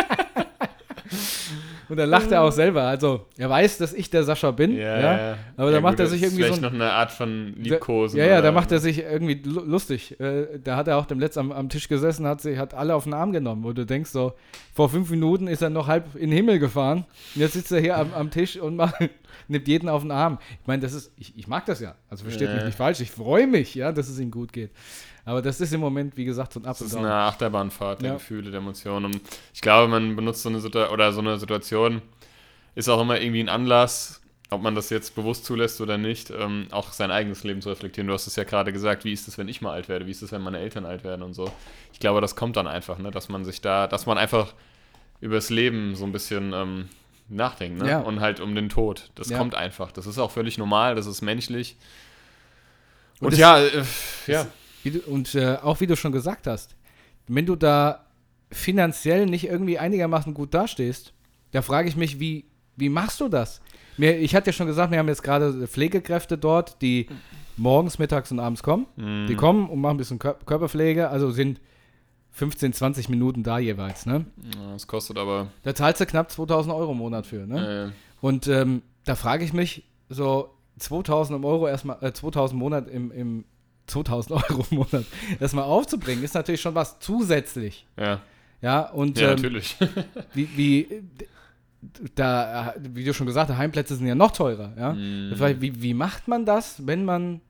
und 1.89 1.97
dann 1.97 2.09
lacht 2.09 2.31
er 2.33 2.43
auch 2.43 2.53
selber. 2.53 2.83
Also, 2.83 3.27
er 3.37 3.51
weiß, 3.51 3.79
dass 3.79 3.93
ich 3.93 4.11
der 4.11 4.25
Sascha 4.25 4.51
bin. 4.51 4.77
Ja, 4.77 4.99
Ja, 5.01 5.17
ja. 5.31 5.39
Aber 5.57 5.71
da 5.71 5.77
Ja, 5.77 5.81
macht 5.81 5.95
gut, 5.97 6.01
er 6.01 6.07
sich 6.07 6.23
irgendwie 6.23 6.43
so 6.43 6.49
Vielleicht 6.55 6.65
ein, 6.65 6.79
noch 6.79 6.87
eine 6.87 6.93
Art 6.93 7.13
von 7.13 7.55
Liebkosen. 7.57 8.19
ja, 8.19 8.27
ja, 8.27 8.41
da 8.43 8.53
macht 8.53 8.73
er 8.73 8.79
sich 8.79 8.99
irgendwie 8.99 9.41
lu- 9.45 9.65
lustig. 9.65 10.19
Äh, 10.21 10.59
da 10.63 10.77
hat 10.77 10.89
er 10.89 10.99
auch 10.99 11.07
dem 11.07 11.19
Letzt 11.21 11.39
am, 11.39 11.53
am 11.53 11.69
Tisch 11.69 11.89
gesessen, 11.89 12.27
hat, 12.27 12.41
sie, 12.41 12.59
hat 12.59 12.75
alle 12.75 12.95
auf 12.95 13.05
den 13.05 13.15
Arm 13.15 13.33
genommen, 13.33 13.65
wo 13.65 13.73
du 13.73 13.85
denkst, 13.87 14.11
so, 14.11 14.33
vor 14.73 14.89
fünf 14.89 15.11
Minuten 15.11 15.47
ist 15.47 15.63
er 15.63 15.71
noch 15.71 15.87
halb 15.89 16.15
in 16.15 16.31
den 16.31 16.37
Himmel 16.37 16.59
gefahren. 16.59 17.05
Und 17.35 17.41
jetzt 17.41 17.53
sitzt 17.55 17.73
er 17.73 17.81
hier 17.81 17.97
am, 17.99 18.13
am 18.15 18.31
Tisch 18.31 18.57
und 18.57 18.77
macht, 18.77 18.95
nimmt 19.49 19.69
jeden 19.69 19.89
auf 19.89 20.03
den 20.03 20.11
Arm. 20.11 20.39
Ich 20.61 20.67
meine, 20.67 20.83
das 20.83 20.93
ist, 20.95 21.13
ich, 21.19 21.37
ich 21.37 21.47
mag 21.49 21.67
das 21.67 21.81
ja. 21.81 21.95
Also 22.11 22.25
versteht 22.25 22.49
Ja. 22.49 22.55
mich 22.57 22.65
nicht 22.65 22.77
falsch. 22.79 23.01
Ich 23.01 23.11
freue 23.11 23.47
mich, 23.47 23.75
ja, 23.75 23.93
dass 23.93 24.09
es 24.09 24.19
ihm 24.19 24.31
gut 24.31 24.53
geht. 24.53 24.71
Aber 25.26 25.41
das 25.41 25.61
ist 25.61 25.73
im 25.73 25.81
Moment, 25.81 26.17
wie 26.17 26.25
gesagt, 26.25 26.53
so 26.53 26.61
ein 26.61 26.67
Up 26.67 26.76
Das 26.76 26.82
ist 26.82 26.94
eine 26.94 27.12
Achterbahnfahrt 27.12 28.03
der 28.03 28.09
Ja. 28.09 28.15
Gefühle, 28.15 28.50
der 28.50 28.61
Emotionen. 28.61 29.06
Und 29.06 29.21
ich 29.55 29.61
glaube, 29.62 29.88
man 29.88 30.17
benutzt 30.17 30.43
so 30.43 30.49
eine 30.50 30.61
Situation, 30.61 30.93
oder 30.93 31.12
so 31.12 31.21
eine 31.21 31.38
Situation, 31.38 32.03
ist 32.75 32.88
auch 32.88 33.00
immer 33.00 33.21
irgendwie 33.21 33.41
ein 33.41 33.49
Anlass, 33.49 34.21
ob 34.50 34.61
man 34.61 34.75
das 34.75 34.91
jetzt 34.91 35.15
bewusst 35.15 35.47
zulässt 35.47 35.81
oder 35.81 35.97
nicht, 35.97 36.31
ähm, 36.31 36.67
auch 36.70 36.93
sein 36.93 37.10
eigenes 37.10 37.43
Leben 37.43 37.63
zu 37.63 37.70
reflektieren. 37.70 38.06
Du 38.06 38.13
hast 38.13 38.27
es 38.27 38.37
ja 38.37 38.44
gerade 38.44 38.72
gesagt, 38.72 39.05
wie 39.06 39.13
ist 39.13 39.27
es, 39.27 39.39
wenn 39.39 39.49
ich 39.49 39.63
mal 39.63 39.72
alt 39.72 39.89
werde? 39.89 40.06
Wie 40.06 40.10
ist 40.10 40.20
es, 40.22 40.31
wenn 40.32 40.43
meine 40.43 40.58
Eltern 40.58 40.84
alt 40.84 41.05
werden 41.05 41.22
und 41.22 41.32
so. 41.34 41.51
Ich 41.93 42.01
glaube, 42.01 42.20
das 42.20 42.37
kommt 42.37 42.56
dann 42.56 42.67
einfach, 42.67 42.99
ne? 42.99 43.10
dass 43.10 43.29
man 43.31 43.44
sich 43.46 43.60
da, 43.63 43.87
dass 43.87 44.05
man 44.06 44.19
einfach 44.19 44.53
über 45.20 45.37
das 45.37 45.49
Leben 45.49 45.96
so 45.96 46.05
ein 46.05 46.13
bisschen 46.13 46.53
ähm, 46.53 46.89
nachdenkt 47.31 47.81
ne? 47.82 47.89
Ja. 47.89 48.01
und 48.01 48.20
halt 48.20 48.41
um 48.41 48.55
den 48.55 48.69
Tod. 48.69 49.10
Das 49.15 49.31
Ja. 49.31 49.39
kommt 49.39 49.55
einfach. 49.55 49.91
Das 49.91 50.05
ist 50.06 50.19
auch 50.19 50.31
völlig 50.31 50.58
normal, 50.58 50.94
das 50.94 51.06
ist 51.06 51.22
menschlich. 51.22 51.77
Und 53.20 53.27
Und, 53.29 53.32
das- 53.32 53.39
ja, 53.41 53.58
äh, 53.65 53.82
ja. 54.27 54.46
Und 55.06 55.34
äh, 55.34 55.56
auch 55.62 55.81
wie 55.81 55.86
du 55.86 55.96
schon 55.96 56.12
gesagt 56.12 56.46
hast, 56.46 56.76
wenn 57.26 57.46
du 57.46 57.56
da 57.56 58.05
finanziell 58.50 59.26
nicht 59.26 59.46
irgendwie 59.46 59.79
einigermaßen 59.79 60.34
gut 60.34 60.55
dastehst, 60.55 61.12
da 61.53 61.62
frage 61.62 61.88
ich 61.88 61.96
mich, 61.96 62.20
wie, 62.20 62.44
wie 62.76 62.88
machst 62.88 63.20
du 63.20 63.29
das? 63.29 63.60
Mir, 63.96 64.19
ich 64.19 64.34
hatte 64.34 64.46
ja 64.48 64.53
schon 64.53 64.67
gesagt, 64.67 64.91
wir 64.91 64.98
haben 64.98 65.08
jetzt 65.08 65.22
gerade 65.22 65.67
Pflegekräfte 65.67 66.36
dort, 66.36 66.81
die 66.82 67.06
morgens, 67.56 67.98
mittags 67.98 68.32
und 68.32 68.41
abends 68.41 68.62
kommen. 68.62 68.86
Mhm. 68.96 69.26
Die 69.29 69.36
kommen 69.36 69.69
und 69.69 69.81
machen 69.81 69.94
ein 69.94 69.98
bisschen 69.98 70.19
Kör 70.19 70.34
Körperpflege, 70.44 71.08
also 71.08 71.31
sind 71.31 71.60
15, 72.32 72.72
20 72.72 73.08
Minuten 73.08 73.44
da 73.44 73.58
jeweils. 73.58 74.06
Ne? 74.06 74.26
Ja, 74.43 74.72
Das 74.72 74.86
kostet 74.88 75.17
aber. 75.19 75.48
Da 75.62 75.74
zahlst 75.74 76.00
du 76.00 76.06
knapp 76.06 76.31
2000 76.32 76.74
Euro 76.74 76.93
im 76.93 76.98
Monat 76.98 77.26
für. 77.26 77.46
Ne? 77.46 77.93
Äh, 77.93 78.26
Und 78.26 78.48
ähm, 78.48 78.82
da 79.05 79.14
frage 79.14 79.44
ich 79.44 79.53
mich, 79.53 79.84
so 80.08 80.50
2000 80.81 81.44
Euro 81.44 81.69
erstmal, 81.69 81.98
äh, 82.03 82.12
2000 82.12 82.55
im 82.55 82.58
Monat 82.58 82.88
im, 82.88 83.12
im 83.12 83.44
2000 83.86 84.32
Euro 84.50 84.67
im 84.70 84.76
Monat 84.79 85.05
erstmal 85.41 85.64
aufzubringen, 85.64 86.24
ist 86.24 86.34
natürlich 86.34 86.60
schon 86.60 86.74
was 86.74 86.98
zusätzlich. 87.00 87.86
ja, 87.98 88.20
Ja, 88.60 88.91
und 88.91 89.19
ja 89.19 89.31
ähm, 89.31 89.36
natürlich. 89.36 89.76
wie, 90.34 90.48
wie, 90.56 91.03
da, 92.14 92.74
wie 92.79 93.05
du 93.05 93.12
schon 93.14 93.26
gesagt 93.26 93.50
hast, 93.50 93.58
Heimplätze 93.58 93.96
sind 93.96 94.06
ja 94.06 94.14
noch 94.14 94.31
teurer. 94.31 94.72
Ja? 94.79 94.93
Mm. 94.93 95.60
Wie, 95.60 95.82
wie 95.82 95.94
macht 95.94 96.29
man 96.29 96.46
das, 96.46 96.86
wenn 96.86 97.05
man 97.05 97.41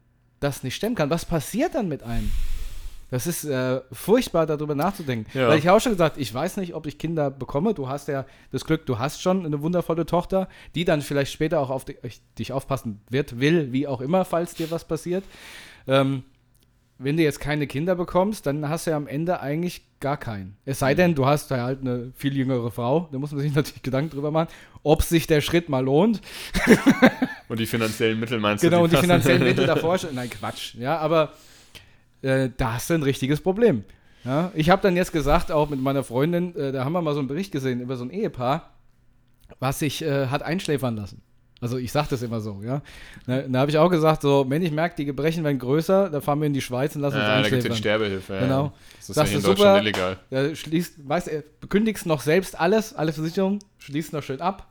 das 0.40 0.62
nicht 0.62 0.74
stemmen 0.74 0.94
kann? 0.94 1.10
Was 1.10 1.24
passiert 1.24 1.74
dann 1.74 1.88
mit 1.88 2.02
einem? 2.02 2.30
Das 3.10 3.28
ist 3.28 3.44
äh, 3.44 3.80
furchtbar, 3.92 4.44
darüber 4.46 4.74
nachzudenken. 4.74 5.30
Ja. 5.38 5.48
Weil 5.48 5.58
ich 5.58 5.68
habe 5.68 5.76
auch 5.76 5.80
schon 5.80 5.92
gesagt, 5.92 6.18
ich 6.18 6.32
weiß 6.34 6.56
nicht, 6.56 6.74
ob 6.74 6.86
ich 6.86 6.98
Kinder 6.98 7.30
bekomme. 7.30 7.72
Du 7.72 7.88
hast 7.88 8.08
ja 8.08 8.24
das 8.50 8.64
Glück, 8.64 8.86
du 8.86 8.98
hast 8.98 9.22
schon 9.22 9.46
eine 9.46 9.62
wundervolle 9.62 10.04
Tochter, 10.04 10.48
die 10.74 10.84
dann 10.84 11.00
vielleicht 11.00 11.32
später 11.32 11.60
auch 11.60 11.70
auf 11.70 11.84
dich 11.84 12.52
aufpassen 12.52 13.00
wird, 13.10 13.38
will, 13.38 13.72
wie 13.72 13.86
auch 13.86 14.00
immer, 14.00 14.24
falls 14.24 14.54
dir 14.54 14.70
was 14.72 14.84
passiert. 14.84 15.22
Ähm, 15.86 16.24
wenn 16.98 17.16
du 17.16 17.22
jetzt 17.22 17.40
keine 17.40 17.66
Kinder 17.66 17.96
bekommst, 17.96 18.46
dann 18.46 18.68
hast 18.68 18.86
du 18.86 18.92
ja 18.92 18.96
am 18.96 19.06
Ende 19.06 19.40
eigentlich 19.40 19.82
gar 20.00 20.16
keinen. 20.16 20.56
Es 20.64 20.78
sei 20.78 20.94
denn, 20.94 21.14
du 21.14 21.26
hast 21.26 21.50
halt 21.50 21.80
eine 21.80 22.12
viel 22.14 22.36
jüngere 22.36 22.70
Frau, 22.70 23.08
da 23.10 23.18
muss 23.18 23.32
man 23.32 23.40
sich 23.40 23.54
natürlich 23.54 23.82
Gedanken 23.82 24.10
drüber 24.10 24.30
machen, 24.30 24.48
ob 24.82 25.02
sich 25.02 25.26
der 25.26 25.40
Schritt 25.40 25.68
mal 25.68 25.84
lohnt. 25.84 26.20
Und 27.48 27.58
die 27.58 27.66
finanziellen 27.66 28.18
Mittel 28.20 28.40
meinst 28.40 28.62
genau, 28.62 28.78
du? 28.78 28.84
und 28.84 28.92
die 28.94 28.96
finanziellen 28.96 29.42
Mittel 29.44 29.66
davor. 29.66 29.98
Nein, 30.12 30.30
Quatsch. 30.30 30.74
Ja, 30.76 30.96
aber 30.96 31.34
äh, 32.22 32.48
da 32.56 32.74
hast 32.74 32.88
du 32.88 32.94
ein 32.94 33.02
richtiges 33.02 33.42
Problem. 33.42 33.84
Ja, 34.24 34.50
ich 34.54 34.70
habe 34.70 34.80
dann 34.80 34.96
jetzt 34.96 35.12
gesagt, 35.12 35.52
auch 35.52 35.68
mit 35.68 35.80
meiner 35.80 36.02
Freundin, 36.02 36.56
äh, 36.56 36.72
da 36.72 36.84
haben 36.84 36.94
wir 36.94 37.02
mal 37.02 37.12
so 37.12 37.18
einen 37.18 37.28
Bericht 37.28 37.52
gesehen 37.52 37.80
über 37.80 37.96
so 37.96 38.04
ein 38.04 38.10
Ehepaar, 38.10 38.70
was 39.60 39.78
sich 39.78 40.02
äh, 40.02 40.28
hat 40.28 40.42
einschläfern 40.42 40.96
lassen. 40.96 41.20
Also 41.60 41.78
ich 41.78 41.92
sage 41.92 42.08
das 42.10 42.20
immer 42.22 42.40
so, 42.40 42.60
ja. 42.62 42.82
Da, 43.26 43.40
da 43.42 43.58
habe 43.60 43.70
ich 43.70 43.78
auch 43.78 43.88
gesagt, 43.88 44.20
so, 44.22 44.44
wenn 44.48 44.60
ich 44.62 44.70
merke, 44.70 44.96
die 44.96 45.04
Gebrechen 45.06 45.44
werden 45.44 45.58
größer, 45.58 46.10
dann 46.10 46.20
fahren 46.20 46.40
wir 46.40 46.46
in 46.46 46.52
die 46.52 46.60
Schweiz 46.60 46.94
und 46.94 47.02
lassen 47.02 47.16
uns 47.16 47.22
Ja, 47.24 47.28
da 47.28 47.36
gibt 47.42 47.46
es 47.46 47.52
einschläfern. 47.54 47.76
Sterbehilfe. 47.78 48.34
Ja. 48.34 48.40
Genau. 48.40 48.72
Das 48.98 49.08
ist 49.08 49.16
Das 49.16 49.30
ja 49.30 49.36
in 49.38 49.42
Deutschland 49.42 49.58
super. 49.58 49.78
illegal. 49.80 50.16
Da 50.30 50.54
schließt, 50.54 51.08
weißt 51.08 51.26
du, 51.28 51.44
bekündigst 51.60 52.04
noch 52.06 52.20
selbst 52.20 52.58
alles, 52.60 52.92
alle 52.94 53.12
Versicherungen, 53.12 53.60
schließt 53.78 54.12
noch 54.12 54.22
schön 54.22 54.40
ab, 54.42 54.68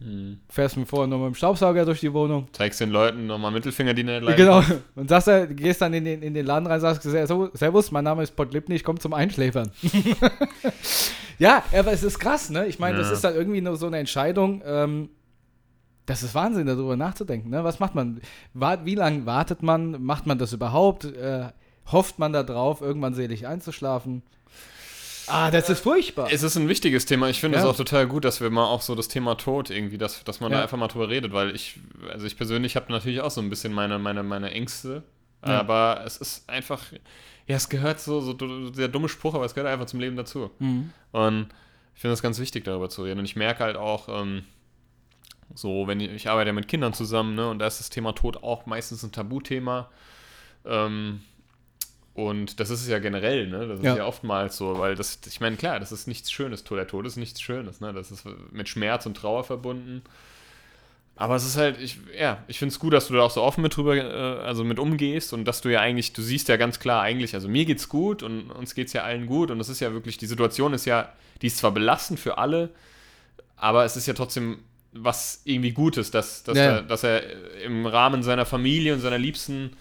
Hm. 0.00 0.38
fährst 0.48 0.76
mir 0.76 0.86
vorher 0.86 1.08
noch 1.08 1.18
mit 1.18 1.26
dem 1.26 1.34
Staubsauger 1.34 1.84
durch 1.84 1.98
die 1.98 2.12
Wohnung. 2.12 2.46
Zeigst 2.52 2.78
den 2.80 2.90
Leuten 2.90 3.26
nochmal 3.26 3.50
Mittelfinger, 3.50 3.94
die 3.94 4.04
nicht 4.04 4.22
leiden. 4.22 4.36
Genau. 4.36 4.62
Und 4.94 5.08
sagst 5.08 5.26
du, 5.26 5.48
gehst 5.48 5.82
dann 5.82 5.92
in 5.92 6.04
den, 6.04 6.22
in 6.22 6.34
den 6.34 6.46
Laden 6.46 6.68
rein, 6.68 6.78
sagst, 6.78 7.02
"Servus, 7.02 7.50
Servus, 7.54 7.90
mein 7.90 8.04
Name 8.04 8.22
ist 8.22 8.36
Pott 8.36 8.52
Lipny, 8.52 8.76
ich 8.76 8.84
komme 8.84 9.00
zum 9.00 9.12
Einschläfern. 9.12 9.72
ja, 11.38 11.62
aber 11.76 11.92
es 11.92 12.02
ist 12.02 12.18
krass, 12.18 12.50
ne? 12.50 12.66
Ich 12.66 12.78
meine, 12.78 12.98
das 12.98 13.08
Ja. 13.08 13.12
ist 13.14 13.24
dann 13.24 13.34
irgendwie 13.34 13.60
nur 13.60 13.76
so 13.76 13.86
eine 13.86 13.98
Entscheidung, 13.98 14.62
ähm, 14.64 15.08
das 16.08 16.22
ist 16.22 16.34
Wahnsinn, 16.34 16.66
darüber 16.66 16.96
nachzudenken, 16.96 17.50
ne? 17.50 17.62
Was 17.64 17.78
macht 17.80 17.94
man? 17.94 18.20
Wie 18.54 18.94
lange 18.94 19.26
wartet 19.26 19.62
man? 19.62 20.02
Macht 20.02 20.26
man 20.26 20.38
das 20.38 20.52
überhaupt? 20.52 21.04
Äh, 21.04 21.48
hofft 21.92 22.18
man 22.18 22.32
da 22.32 22.42
drauf, 22.42 22.80
irgendwann 22.80 23.14
selig 23.14 23.46
einzuschlafen? 23.46 24.22
Ah, 25.26 25.50
das 25.50 25.68
ist 25.68 25.80
furchtbar. 25.80 26.28
Es 26.32 26.42
ist 26.42 26.56
ein 26.56 26.68
wichtiges 26.68 27.04
Thema. 27.04 27.28
Ich 27.28 27.40
finde 27.40 27.58
es 27.58 27.64
Ja. 27.64 27.70
auch 27.70 27.76
total 27.76 28.06
gut, 28.06 28.24
dass 28.24 28.40
wir 28.40 28.48
mal 28.48 28.64
auch 28.64 28.80
so 28.80 28.94
das 28.94 29.08
Thema 29.08 29.34
Tod 29.36 29.68
irgendwie, 29.68 29.98
dass, 29.98 30.24
dass 30.24 30.40
man 30.40 30.50
Ja. 30.50 30.56
da 30.58 30.62
einfach 30.62 30.78
mal 30.78 30.88
drüber 30.88 31.10
redet, 31.10 31.32
weil 31.34 31.54
ich, 31.54 31.78
also 32.10 32.24
ich 32.26 32.36
persönlich 32.38 32.76
habe 32.76 32.90
natürlich 32.90 33.20
auch 33.20 33.30
so 33.30 33.42
ein 33.42 33.50
bisschen 33.50 33.74
meine, 33.74 33.98
meine, 33.98 34.22
meine 34.22 34.50
Ängste, 34.52 35.02
Ja. 35.46 35.60
aber 35.60 36.02
es 36.06 36.16
ist 36.16 36.48
einfach, 36.48 36.82
ja, 37.46 37.56
es 37.56 37.68
gehört 37.68 38.00
so, 38.00 38.20
so 38.22 38.32
der 38.32 38.88
dumme 38.88 39.10
Spruch, 39.10 39.34
aber 39.34 39.44
es 39.44 39.54
gehört 39.54 39.70
einfach 39.70 39.84
zum 39.86 40.00
Leben 40.00 40.16
dazu. 40.16 40.50
Mhm. 40.60 40.90
Und 41.12 41.48
ich 41.94 42.00
finde 42.00 42.14
es 42.14 42.22
ganz 42.22 42.38
wichtig, 42.38 42.64
darüber 42.64 42.88
zu 42.88 43.02
reden. 43.02 43.18
Und 43.18 43.26
ich 43.26 43.36
merke 43.36 43.64
halt 43.64 43.76
auch, 43.76 44.08
ähm, 44.08 44.44
so, 45.54 45.86
wenn 45.86 46.00
ich, 46.00 46.10
ich 46.10 46.28
arbeite 46.28 46.48
ja 46.48 46.52
mit 46.52 46.68
Kindern 46.68 46.92
zusammen, 46.92 47.34
ne, 47.34 47.48
und 47.48 47.58
da 47.58 47.66
ist 47.66 47.80
das 47.80 47.90
Thema 47.90 48.12
Tod 48.12 48.42
auch 48.42 48.66
meistens 48.66 49.02
ein 49.02 49.12
Tabuthema. 49.12 49.88
Ähm, 50.64 51.20
und 52.14 52.58
das 52.58 52.70
ist 52.70 52.82
es 52.82 52.88
ja 52.88 52.98
generell, 52.98 53.46
ne? 53.46 53.68
Das 53.68 53.78
ist 53.78 53.84
Ja. 53.84 53.96
ja, 53.96 54.06
oftmals 54.06 54.56
so, 54.56 54.78
weil 54.78 54.96
das, 54.96 55.20
ich 55.28 55.40
meine, 55.40 55.56
klar, 55.56 55.78
das 55.78 55.92
ist 55.92 56.08
nichts 56.08 56.32
Schönes. 56.32 56.64
Tod, 56.64 56.78
der 56.78 56.88
Tod 56.88 57.06
ist 57.06 57.16
nichts 57.16 57.40
Schönes, 57.40 57.80
ne? 57.80 57.92
Das 57.92 58.10
ist 58.10 58.24
mit 58.50 58.68
Schmerz 58.68 59.06
und 59.06 59.16
Trauer 59.16 59.44
verbunden. 59.44 60.02
Aber 61.14 61.36
es 61.36 61.44
ist 61.44 61.56
halt, 61.56 61.80
ich, 61.80 61.98
ja, 62.18 62.42
ich 62.46 62.58
finde 62.58 62.72
es 62.72 62.78
gut, 62.78 62.92
dass 62.92 63.08
du 63.08 63.14
da 63.14 63.22
auch 63.22 63.30
so 63.30 63.42
offen 63.42 63.62
mit 63.62 63.76
drüber, 63.76 63.96
äh, 63.96 64.40
also 64.42 64.64
mit 64.64 64.78
umgehst 64.78 65.32
und 65.32 65.44
dass 65.44 65.60
du 65.60 65.68
ja 65.68 65.80
eigentlich, 65.80 66.12
du 66.12 66.22
siehst 66.22 66.48
ja 66.48 66.56
ganz 66.56 66.78
klar 66.78 67.02
eigentlich, 67.02 67.34
also 67.34 67.48
mir 67.48 67.64
geht's 67.64 67.88
gut 67.88 68.22
und 68.22 68.50
uns 68.50 68.74
geht's 68.74 68.92
ja 68.92 69.02
allen 69.02 69.26
gut 69.26 69.50
und 69.50 69.60
es 69.60 69.68
ist 69.68 69.80
ja 69.80 69.92
wirklich, 69.92 70.16
die 70.16 70.26
Situation 70.26 70.74
ist 70.74 70.84
ja, 70.86 71.12
die 71.42 71.48
ist 71.48 71.58
zwar 71.58 71.72
belastend 71.72 72.20
für 72.20 72.38
alle, 72.38 72.70
aber 73.56 73.84
es 73.84 73.96
ist 73.96 74.06
ja 74.06 74.14
trotzdem 74.14 74.58
was 74.92 75.42
irgendwie 75.44 75.72
Gutes, 75.72 76.10
dass, 76.10 76.42
dass, 76.44 76.56
Ja. 76.58 76.64
er, 76.76 76.82
dass 76.82 77.04
er 77.04 77.22
im 77.62 77.86
Rahmen 77.86 78.22
seiner 78.22 78.46
Familie 78.46 78.94
und 78.94 79.00
seiner 79.00 79.18
Liebsten 79.18 79.76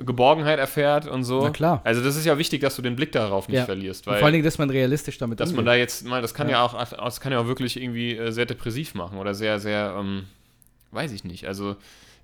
Geborgenheit 0.00 0.60
erfährt 0.60 1.08
und 1.08 1.24
so. 1.24 1.42
Na 1.42 1.50
klar. 1.50 1.80
Also 1.82 2.02
das 2.04 2.14
ist 2.14 2.24
ja 2.24 2.38
wichtig, 2.38 2.60
dass 2.60 2.76
du 2.76 2.82
den 2.82 2.94
Blick 2.94 3.10
darauf 3.10 3.48
nicht 3.48 3.58
Ja. 3.58 3.64
verlierst, 3.64 4.06
Und 4.06 4.12
weil 4.12 4.20
vor 4.20 4.26
allen 4.26 4.34
Dingen, 4.34 4.44
dass 4.44 4.56
man 4.58 4.70
realistisch 4.70 5.18
damit 5.18 5.40
dass 5.40 5.50
man 5.50 5.60
umgeht. 5.60 5.72
da 5.72 5.74
jetzt 5.74 6.06
mal, 6.06 6.22
das 6.22 6.34
kann 6.34 6.48
Ja. 6.48 6.58
ja, 6.58 6.62
auch, 6.64 6.88
das 6.90 7.20
kann 7.20 7.32
ja 7.32 7.40
auch 7.40 7.46
wirklich 7.48 7.76
irgendwie 7.82 8.16
äh, 8.16 8.30
sehr 8.30 8.46
depressiv 8.46 8.94
machen 8.94 9.18
oder 9.18 9.34
sehr, 9.34 9.58
sehr, 9.58 9.96
ähm, 9.98 10.26
weiß 10.92 11.10
ich 11.10 11.24
nicht. 11.24 11.48
Also 11.48 11.74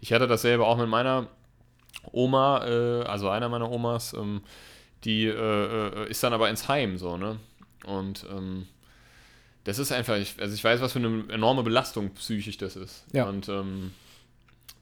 ich 0.00 0.12
hatte 0.12 0.28
dasselbe 0.28 0.64
auch 0.64 0.76
mit 0.78 0.88
meiner 0.88 1.26
Oma, 2.12 2.64
äh, 2.64 3.02
also 3.06 3.28
einer 3.28 3.48
meiner 3.48 3.68
Omas, 3.70 4.12
ähm, 4.14 4.42
die 5.02 5.26
äh, 5.26 5.32
äh, 5.32 6.08
ist 6.08 6.22
dann 6.22 6.32
aber 6.32 6.48
ins 6.50 6.68
Heim 6.68 6.96
so, 6.96 7.16
ne? 7.16 7.40
Und 7.86 8.24
ähm, 8.30 8.68
das 9.64 9.78
ist 9.78 9.92
einfach, 9.92 10.16
ich, 10.16 10.34
also 10.40 10.54
ich 10.54 10.62
weiß, 10.62 10.80
was 10.80 10.92
für 10.92 10.98
eine 10.98 11.24
enorme 11.30 11.62
Belastung 11.62 12.10
psychisch 12.14 12.58
das 12.58 12.76
ist. 12.76 13.04
Ja. 13.12 13.24
Und 13.28 13.48
ähm, 13.48 13.92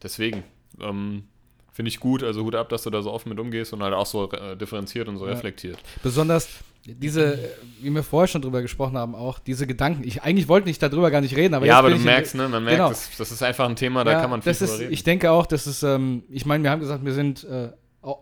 deswegen 0.03 0.43
ähm, 0.81 1.25
finde 1.73 1.89
ich 1.89 2.01
gut, 2.01 2.23
also 2.23 2.43
Hut 2.45 2.55
ab, 2.55 2.69
dass 2.69 2.83
du 2.83 2.91
da 2.91 3.01
so 3.03 3.13
offen 3.13 3.29
mit 3.31 3.39
umgehst 3.41 3.73
und 3.73 3.83
halt 3.83 3.95
auch 3.95 4.07
so 4.07 4.31
äh, 4.33 4.57
differenziert 4.57 5.09
und 5.09 5.19
so 5.19 5.27
Ja. 5.27 5.33
reflektiert. 5.33 5.79
Besonders 6.03 6.49
diese, 6.85 7.39
wie 7.81 7.91
wir 7.91 8.03
vorher 8.03 8.27
schon 8.27 8.43
drüber 8.43 8.61
gesprochen 8.61 8.99
haben, 8.99 9.15
auch 9.15 9.39
diese 9.39 9.69
Gedanken. 9.69 10.03
Ich 10.05 10.25
eigentlich 10.25 10.49
wollte 10.49 10.67
nicht 10.67 10.83
darüber 10.83 11.13
gar 11.13 11.21
nicht 11.21 11.37
reden, 11.37 11.55
aber 11.55 11.65
ja, 11.65 11.79
aber 11.79 11.91
du 11.91 11.95
ich 11.95 12.01
in- 12.01 12.07
merkst, 12.07 12.35
ne, 12.35 12.49
man 12.49 12.65
merkt, 12.65 12.79
Genau. 12.79 12.89
das, 12.89 13.09
das 13.17 13.31
ist 13.31 13.41
einfach 13.41 13.69
ein 13.69 13.77
Thema, 13.77 14.03
da 14.03 14.11
Ja, 14.13 14.21
kann 14.21 14.31
man 14.31 14.43
viel 14.43 14.51
das 14.51 14.63
ist, 14.63 14.81
reden. 14.81 14.93
Ich 14.93 15.05
denke 15.05 15.31
auch, 15.31 15.47
das 15.47 15.69
ist, 15.69 15.85
ähm, 15.85 16.25
ich 16.29 16.45
meine, 16.45 16.65
wir 16.65 16.73
haben 16.73 16.81
gesagt, 16.81 17.05
wir 17.05 17.15
sind, 17.15 17.45
äh, 17.45 17.69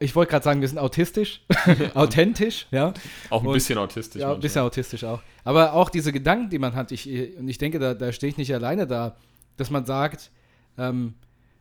ich 0.01 0.15
wollte 0.15 0.31
gerade 0.31 0.45
sagen, 0.45 0.61
wir 0.61 0.69
sind 0.69 0.79
autistisch, 0.79 1.43
authentisch, 1.95 2.67
ja. 2.71 2.93
auch 3.31 3.41
ein 3.43 3.47
und- 3.47 3.55
bisschen 3.55 3.79
autistisch. 3.79 4.21
Ja, 4.21 4.35
ein 4.35 4.41
bisschen 4.41 4.63
autistisch 4.63 5.05
auch. 5.05 5.23
Aber 5.45 5.73
auch 5.73 5.89
diese 5.91 6.13
Gedanken, 6.13 6.51
die 6.51 6.59
man 6.59 6.75
hat, 6.75 6.93
ich, 6.93 7.09
und 7.39 7.49
ich 7.49 7.59
denke, 7.59 7.79
da, 7.79 7.95
da 7.95 8.13
stehe 8.13 8.31
ich 8.31 8.37
nicht 8.37 8.53
alleine 8.55 8.87
da, 8.87 9.17
dass 9.57 9.71
man 9.71 9.85
sagt, 9.87 10.31
ähm, 10.79 11.15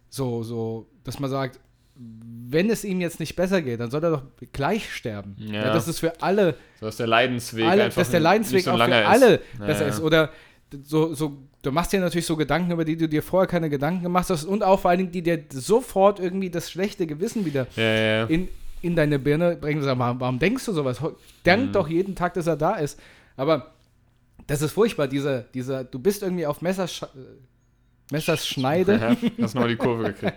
so, 0.10 0.44
so, 0.44 0.88
dass 1.04 1.20
man 1.20 1.30
sagt, 1.30 1.60
wenn 2.02 2.70
es 2.70 2.86
ihm 2.86 3.02
jetzt 3.02 3.20
nicht 3.20 3.36
besser 3.36 3.62
geht, 3.62 3.80
dann 3.82 3.92
soll 3.92 4.02
er 4.04 4.12
doch 4.12 4.24
gleich 4.54 4.94
sterben. 4.94 5.36
Ja. 5.38 5.66
Ja. 5.66 5.74
das 5.74 5.88
ist 5.90 6.00
für 6.00 6.22
alle, 6.22 6.56
So, 6.80 6.86
dass 6.86 6.96
der 6.98 7.08
Leidensweg 7.08 7.66
alle 7.66 7.84
einfach 7.86 8.02
dass 8.02 8.10
der 8.10 8.20
nicht 8.22 8.24
Leidensweg 8.24 8.64
so 8.64 8.72
auch 8.72 8.86
für 8.86 9.06
alle 9.08 9.36
ist. 9.36 9.60
besser 9.60 9.82
Ja, 9.84 9.88
ist. 9.90 10.00
Oder 10.02 10.30
so, 10.84 11.14
so, 11.14 11.38
du 11.62 11.72
machst 11.72 11.92
dir 11.94 12.00
natürlich 12.00 12.26
so 12.26 12.36
Gedanken, 12.36 12.72
über 12.72 12.86
die 12.86 12.96
du 12.98 13.08
dir 13.10 13.24
vorher 13.24 13.48
keine 13.48 13.70
Gedanken 13.70 14.04
gemacht 14.04 14.30
hast 14.30 14.46
und 14.46 14.64
auch 14.64 14.80
vor 14.80 14.92
allen 14.92 15.00
Dingen, 15.00 15.12
die 15.12 15.22
dir 15.24 15.44
sofort 15.52 16.20
irgendwie 16.20 16.50
das 16.50 16.70
schlechte 16.70 17.08
Gewissen 17.08 17.46
wieder 17.46 17.68
Ja, 17.76 17.84
ja, 17.84 18.26
in, 18.26 18.48
in 18.82 18.96
deine 18.96 19.20
Birne 19.20 19.56
bringen 19.56 19.82
sagen, 19.82 20.00
warum, 20.00 20.20
warum 20.20 20.40
denkst 20.40 20.66
du 20.66 20.74
sowas? 20.74 21.02
Denk 21.46 21.68
Mhm. 21.70 21.72
doch 21.74 21.88
jeden 21.90 22.16
Tag, 22.16 22.34
dass 22.36 22.48
er 22.48 22.56
da 22.56 22.76
ist. 22.76 23.00
Aber 23.36 23.72
das 24.48 24.62
ist 24.62 24.72
furchtbar, 24.72 25.08
dieser, 25.08 25.42
dieser, 25.42 25.84
du 25.84 26.00
bist 26.00 26.24
irgendwie 26.24 26.46
auf 26.46 26.62
Messers, 26.62 27.06
Messers 28.12 28.48
Schneide 28.48 28.94
Ja, 29.00 29.44
hast 29.44 29.54
nochmal 29.54 29.70
die 29.70 29.76
Kurve 29.76 30.14
gekriegt. 30.14 30.34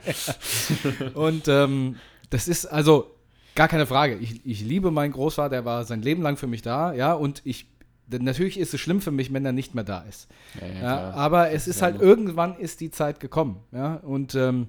und 1.14 1.48
ähm, 1.48 1.96
das 2.30 2.48
ist 2.48 2.66
also 2.66 3.10
gar 3.54 3.68
keine 3.68 3.86
Frage. 3.86 4.16
Ich, 4.16 4.44
ich 4.44 4.60
liebe 4.62 4.90
meinen 4.90 5.12
Großvater, 5.12 5.56
er 5.56 5.64
war 5.64 5.84
sein 5.84 6.02
Leben 6.02 6.22
lang 6.22 6.36
für 6.36 6.46
mich 6.46 6.62
da, 6.62 6.92
ja, 6.92 7.12
und 7.14 7.40
ich, 7.44 7.66
denn 8.06 8.24
natürlich 8.24 8.58
ist 8.58 8.74
es 8.74 8.80
schlimm 8.80 9.00
für 9.00 9.10
mich, 9.10 9.32
wenn 9.32 9.44
er 9.44 9.52
nicht 9.52 9.74
mehr 9.74 9.84
da 9.84 10.00
ist. 10.02 10.28
Ja, 10.60 10.66
ja, 10.66 10.82
Ja, 10.82 11.10
aber 11.12 11.50
es 11.50 11.66
ist 11.68 11.82
halt 11.82 12.00
irgendwann 12.00 12.56
ist 12.58 12.80
die 12.80 12.90
Zeit 12.90 13.20
gekommen, 13.20 13.60
ja, 13.72 13.94
und 13.96 14.34
ähm, 14.34 14.68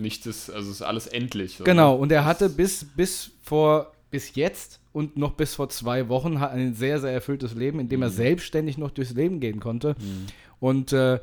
Nichts 0.00 0.26
ist, 0.26 0.48
also 0.50 0.70
es 0.70 0.76
ist 0.76 0.82
alles 0.82 1.08
endlich. 1.08 1.56
So. 1.56 1.64
Genau, 1.64 1.96
und 1.96 2.12
er 2.12 2.24
hatte 2.24 2.48
bis, 2.48 2.84
bis 2.84 3.32
vor, 3.42 3.90
bis 4.12 4.36
jetzt 4.36 4.78
und 4.92 5.16
noch 5.16 5.32
bis 5.32 5.56
vor 5.56 5.68
zwei 5.70 6.08
Wochen 6.08 6.36
ein 6.36 6.72
sehr, 6.74 7.00
sehr 7.00 7.10
erfülltes 7.12 7.54
Leben, 7.54 7.80
in 7.80 7.88
dem 7.88 8.02
er 8.02 8.08
Mhm. 8.08 8.14
selbstständig 8.14 8.78
noch 8.78 8.92
durchs 8.92 9.12
Leben 9.14 9.40
gehen 9.40 9.58
konnte. 9.58 9.96
Mhm. 9.98 10.26
Und 10.60 10.92
äh, 10.92 11.18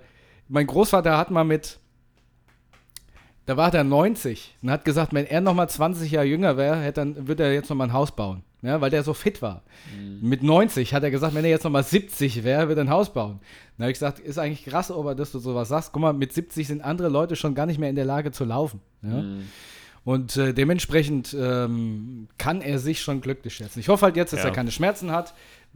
mein 0.50 0.68
Großvater 0.68 1.18
hat 1.18 1.32
mal 1.32 1.46
mit, 1.46 1.80
da 3.46 3.56
war 3.58 3.74
er 3.74 3.84
90 3.86 4.56
und 4.62 4.72
hat 4.72 4.84
gesagt, 4.86 5.14
wenn 5.14 5.26
er 5.26 5.40
noch 5.40 5.54
mal 5.54 5.68
20 5.70 6.12
Jahre 6.12 6.26
jünger 6.28 6.58
wäre, 6.58 6.78
hätte 6.82 7.00
dann 7.02 7.28
würde 7.30 7.44
er 7.44 7.54
jetzt 7.54 7.70
noch 7.70 7.78
mal 7.78 7.86
ein 7.86 7.94
Haus 7.94 8.12
bauen. 8.14 8.44
Ja, 8.66 8.82
weil 8.82 8.90
der 8.90 9.04
so 9.04 9.14
fit 9.14 9.44
war. 9.44 9.62
Mhm. 9.96 10.28
Mit 10.28 10.42
90 10.42 10.94
hat 10.96 11.04
er 11.04 11.12
gesagt, 11.12 11.36
wenn 11.36 11.46
er 11.46 11.52
jetzt 11.52 11.64
noch 11.64 11.72
mal 11.72 11.84
70 11.84 12.44
wäre, 12.44 12.68
würde 12.68 12.82
er 12.82 12.86
ein 12.86 12.90
Haus 12.90 13.14
bauen. 13.14 13.40
Dann 13.78 13.86
habe 13.86 13.92
ich 13.92 13.96
gesagt, 13.96 14.18
ist 14.18 14.40
eigentlich 14.40 14.66
krass, 14.66 14.90
Ober, 14.90 15.14
dass 15.14 15.32
du 15.32 15.38
sowas 15.38 15.68
sagst. 15.68 15.92
Guck 15.92 16.02
mal, 16.02 16.14
mit 16.14 16.34
70 16.34 16.66
sind 16.66 16.82
andere 16.84 17.10
Leute 17.10 17.36
schon 17.36 17.54
gar 17.54 17.68
nicht 17.68 17.78
mehr 17.78 17.90
in 17.90 17.96
der 17.96 18.06
Lage 18.06 18.32
zu 18.32 18.44
laufen. 18.44 18.82
Ja? 19.04 19.22
Mhm. 19.22 19.44
Und 20.06 20.38
äh, 20.38 20.54
dementsprechend 20.54 21.36
ähm, 21.38 22.28
kann 22.38 22.62
er 22.62 22.78
sich 22.80 23.02
schon 23.02 23.20
glücklich 23.22 23.56
schätzen. 23.56 23.80
Ich 23.80 23.90
hoffe 23.90 24.06
halt 24.06 24.16
jetzt, 24.16 24.32
dass 24.34 24.40
Ja. 24.42 24.46
er 24.46 24.52
keine 24.54 24.70
Schmerzen 24.72 25.12
hat, 25.12 25.34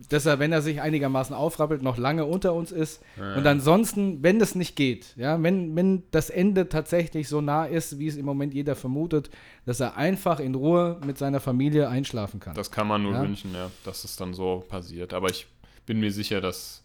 dass 0.10 0.26
er, 0.28 0.38
wenn 0.40 0.52
er 0.54 0.62
sich 0.62 0.82
einigermaßen 0.82 1.36
aufrappelt, 1.36 1.82
noch 1.82 1.98
lange 1.98 2.24
unter 2.26 2.54
uns 2.54 2.72
ist. 2.72 3.02
Ja. 3.18 3.34
Und 3.36 3.46
ansonsten, 3.48 4.22
wenn 4.24 4.38
das 4.40 4.54
nicht 4.56 4.76
geht, 4.76 5.14
ja, 5.18 5.42
wenn, 5.42 5.76
wenn 5.76 6.04
das 6.12 6.30
Ende 6.30 6.70
tatsächlich 6.70 7.28
so 7.28 7.42
nah 7.42 7.66
ist, 7.66 7.98
wie 8.00 8.08
es 8.08 8.16
im 8.18 8.26
Moment 8.26 8.54
jeder 8.54 8.76
vermutet, 8.76 9.32
dass 9.66 9.80
er 9.80 9.98
einfach 9.98 10.40
in 10.40 10.54
Ruhe 10.56 11.02
mit 11.04 11.18
seiner 11.18 11.40
Familie 11.40 11.90
einschlafen 11.90 12.40
kann. 12.40 12.54
Das 12.54 12.70
kann 12.72 12.88
man 12.88 13.02
nur 13.02 13.14
Ja. 13.14 13.24
wünschen, 13.24 13.52
ja, 13.54 13.72
dass 13.84 14.04
es 14.04 14.16
dann 14.16 14.34
so 14.36 14.64
passiert. 14.70 15.14
Aber 15.14 15.30
ich 15.32 15.48
bin 15.88 16.00
mir 16.00 16.12
sicher, 16.12 16.40
dass 16.40 16.84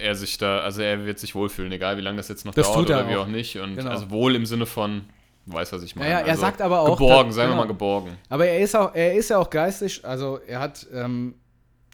er 0.00 0.14
sich 0.14 0.38
da, 0.38 0.58
also 0.60 0.82
er 0.82 1.06
wird 1.06 1.18
sich 1.18 1.34
wohlfühlen, 1.34 1.72
egal 1.72 1.96
wie 1.96 2.02
lange 2.02 2.18
das 2.18 2.28
jetzt 2.28 2.44
noch 2.44 2.54
Das 2.54 2.66
dauert 2.66 2.78
tut 2.80 2.90
er 2.90 3.00
oder 3.00 3.08
wie 3.10 3.16
auch. 3.16 3.22
auch 3.24 3.26
nicht. 3.28 3.56
Und 3.56 3.74
Genau. 3.76 3.90
also 3.90 4.10
wohl 4.10 4.36
im 4.36 4.46
Sinne 4.46 4.66
von, 4.66 5.02
du 5.48 5.56
weißt, 5.56 5.72
was 5.72 5.82
ich 5.82 5.96
meine. 5.96 6.10
Ja, 6.10 6.18
ja, 6.20 6.24
er 6.26 6.30
also 6.30 6.40
sagt 6.42 6.60
aber 6.62 6.80
auch, 6.80 6.98
Geborgen, 6.98 7.28
dass- 7.28 7.36
sagen 7.36 7.48
wir 7.48 7.52
genau. 7.52 7.62
mal 7.62 7.68
geborgen. 7.68 8.18
Aber 8.28 8.46
er 8.46 8.60
ist 8.60 8.76
auch, 8.76 8.94
er 8.94 9.14
ist 9.14 9.30
ja 9.30 9.38
auch 9.38 9.50
geistig, 9.50 10.04
also 10.04 10.38
er 10.46 10.60
hat, 10.60 10.86
ähm, 10.92 11.34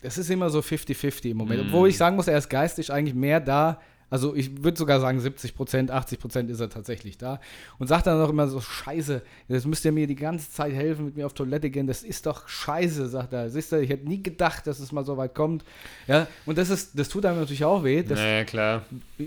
es 0.02 0.18
ist 0.18 0.30
immer 0.30 0.50
so 0.50 0.60
50-50 0.60 1.30
im 1.30 1.38
Moment. 1.38 1.64
Mm. 1.64 1.66
Obwohl 1.68 1.88
ich 1.88 1.96
sagen 1.96 2.16
muss, 2.16 2.28
er 2.28 2.38
ist 2.38 2.48
geistig 2.48 2.92
eigentlich 2.92 3.14
mehr 3.14 3.40
da 3.40 3.80
Also 4.14 4.32
ich 4.36 4.62
würde 4.62 4.78
sogar 4.78 5.00
sagen 5.00 5.18
70 5.18 5.56
Prozent, 5.56 5.90
80 5.90 6.20
Prozent 6.20 6.48
ist 6.48 6.60
er 6.60 6.70
tatsächlich 6.70 7.18
da. 7.18 7.40
Und 7.80 7.88
sagt 7.88 8.06
dann 8.06 8.22
auch 8.22 8.28
immer 8.28 8.46
so, 8.46 8.60
scheiße, 8.60 9.22
jetzt 9.48 9.66
müsst 9.66 9.84
ihr 9.84 9.90
mir 9.90 10.06
die 10.06 10.14
ganze 10.14 10.52
Zeit 10.52 10.72
helfen, 10.72 11.06
mit 11.06 11.16
mir 11.16 11.26
auf 11.26 11.34
Toilette 11.34 11.68
gehen. 11.68 11.88
Das 11.88 12.04
ist 12.04 12.24
doch 12.24 12.46
scheiße, 12.46 13.08
sagt 13.08 13.32
er. 13.32 13.50
Siehst 13.50 13.72
du, 13.72 13.80
ich 13.80 13.90
hätte 13.90 14.06
nie 14.06 14.22
gedacht, 14.22 14.68
dass 14.68 14.78
es 14.78 14.92
mal 14.92 15.04
so 15.04 15.16
weit 15.16 15.34
kommt. 15.34 15.64
Ja, 16.06 16.28
und 16.46 16.58
das 16.58 16.70
ist, 16.70 16.96
das 16.96 17.08
tut 17.08 17.26
einem 17.26 17.40
natürlich 17.40 17.64
auch 17.64 17.82
weh. 17.82 18.04
Das, 18.04 18.20
naja, 18.20 18.44
klar. 18.44 18.82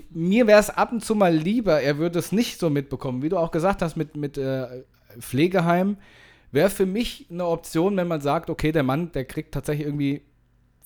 Mir 0.08 0.46
wäre 0.46 0.58
es 0.58 0.70
ab 0.70 0.90
und 0.90 1.04
zu 1.04 1.14
mal 1.14 1.36
lieber, 1.36 1.82
er 1.82 1.98
würde 1.98 2.18
es 2.18 2.32
nicht 2.32 2.58
so 2.58 2.70
mitbekommen, 2.70 3.20
wie 3.20 3.28
du 3.28 3.36
auch 3.36 3.50
gesagt 3.50 3.82
hast, 3.82 3.94
mit, 3.94 4.16
mit 4.16 4.38
äh, 4.38 4.84
Pflegeheim. 5.20 5.98
Wäre 6.50 6.70
für 6.70 6.86
mich 6.86 7.26
eine 7.30 7.44
Option, 7.44 7.94
wenn 7.98 8.08
man 8.08 8.22
sagt, 8.22 8.48
okay, 8.48 8.72
der 8.72 8.84
Mann, 8.84 9.12
der 9.12 9.26
kriegt 9.26 9.52
tatsächlich 9.52 9.86
irgendwie 9.86 10.22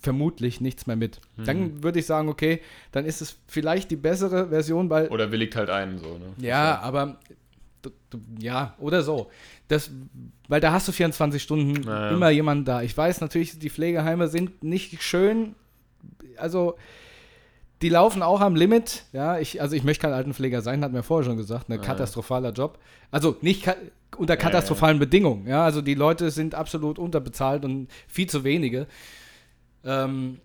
vermutlich 0.02 0.60
nichts 0.60 0.86
mehr 0.86 0.96
mit. 0.96 1.20
Mhm. 1.36 1.44
Dann 1.44 1.82
würde 1.82 2.00
ich 2.00 2.06
sagen, 2.06 2.28
okay, 2.28 2.60
dann 2.90 3.06
ist 3.06 3.22
es 3.22 3.38
vielleicht 3.46 3.90
die 3.90 3.96
bessere 3.96 4.48
Version, 4.48 4.90
weil. 4.90 5.08
Oder 5.08 5.32
willigt 5.32 5.56
halt 5.56 5.70
ein, 5.70 5.98
so, 5.98 6.18
ne? 6.18 6.34
Ja, 6.38 6.80
aber. 6.80 7.18
Ja, 8.38 8.74
oder 8.78 9.02
so. 9.02 9.30
Das, 9.66 9.90
weil 10.48 10.60
da 10.60 10.72
hast 10.72 10.86
du 10.86 10.92
24 10.92 11.42
Stunden 11.42 11.80
naja. 11.80 12.10
immer 12.10 12.30
jemanden 12.30 12.64
da. 12.64 12.82
Ich 12.82 12.96
weiß 12.96 13.20
natürlich, 13.20 13.58
die 13.58 13.70
Pflegeheime 13.70 14.28
sind 14.28 14.62
nicht 14.62 15.02
schön. 15.02 15.56
Also, 16.36 16.76
die 17.80 17.88
laufen 17.88 18.22
auch 18.22 18.40
am 18.40 18.54
Limit. 18.54 19.04
Ja, 19.12 19.38
ich, 19.38 19.60
also 19.60 19.74
ich 19.74 19.82
möchte 19.82 20.02
kein 20.02 20.12
Altenpfleger 20.12 20.62
sein, 20.62 20.84
hat 20.84 20.92
mir 20.92 21.02
vorher 21.02 21.24
schon 21.24 21.36
gesagt. 21.36 21.68
Ein 21.70 21.80
katastrophaler 21.80 22.52
Job. 22.52 22.78
Also 23.10 23.36
nicht 23.40 23.64
ka 23.64 23.74
unter 24.18 24.36
katastrophalen 24.36 24.96
ja, 24.96 25.00
ja. 25.00 25.06
Bedingungen. 25.06 25.46
Ja, 25.46 25.64
also 25.64 25.80
die 25.80 25.94
Leute 25.94 26.30
sind 26.30 26.54
absolut 26.54 26.98
unterbezahlt 26.98 27.64
und 27.64 27.88
viel 28.06 28.28
zu 28.28 28.44
wenige. 28.44 28.86
Ähm, 29.84 30.40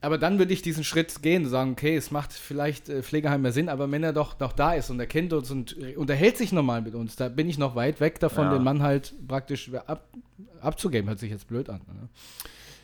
aber 0.00 0.18
dann 0.18 0.38
würde 0.38 0.52
ich 0.52 0.62
diesen 0.62 0.82
Schritt 0.82 1.22
gehen 1.22 1.44
und 1.44 1.50
sagen, 1.50 1.72
okay, 1.72 1.96
es 1.96 2.10
macht 2.10 2.32
vielleicht 2.32 2.88
äh, 2.88 3.02
Pflegeheim 3.02 3.42
mehr 3.42 3.52
Sinn, 3.52 3.68
aber 3.68 3.90
wenn 3.90 4.02
er 4.02 4.12
doch 4.12 4.38
noch 4.40 4.52
da 4.52 4.74
ist 4.74 4.90
und 4.90 4.98
er 4.98 5.06
kennt 5.06 5.32
uns 5.32 5.50
und 5.50 5.76
äh, 5.78 5.96
unterhält 5.96 6.36
sich 6.36 6.52
normal 6.52 6.82
mit 6.82 6.94
uns, 6.94 7.14
da 7.14 7.28
bin 7.28 7.48
ich 7.48 7.56
noch 7.56 7.76
weit 7.76 8.00
weg 8.00 8.18
davon, 8.18 8.46
ja. 8.46 8.54
den 8.54 8.64
Mann 8.64 8.82
halt 8.82 9.14
praktisch 9.28 9.70
ab, 9.86 10.08
abzugeben. 10.60 11.08
Hört 11.08 11.20
sich 11.20 11.30
jetzt 11.30 11.46
blöd 11.46 11.70
an. 11.70 11.80
Ne? 11.86 12.08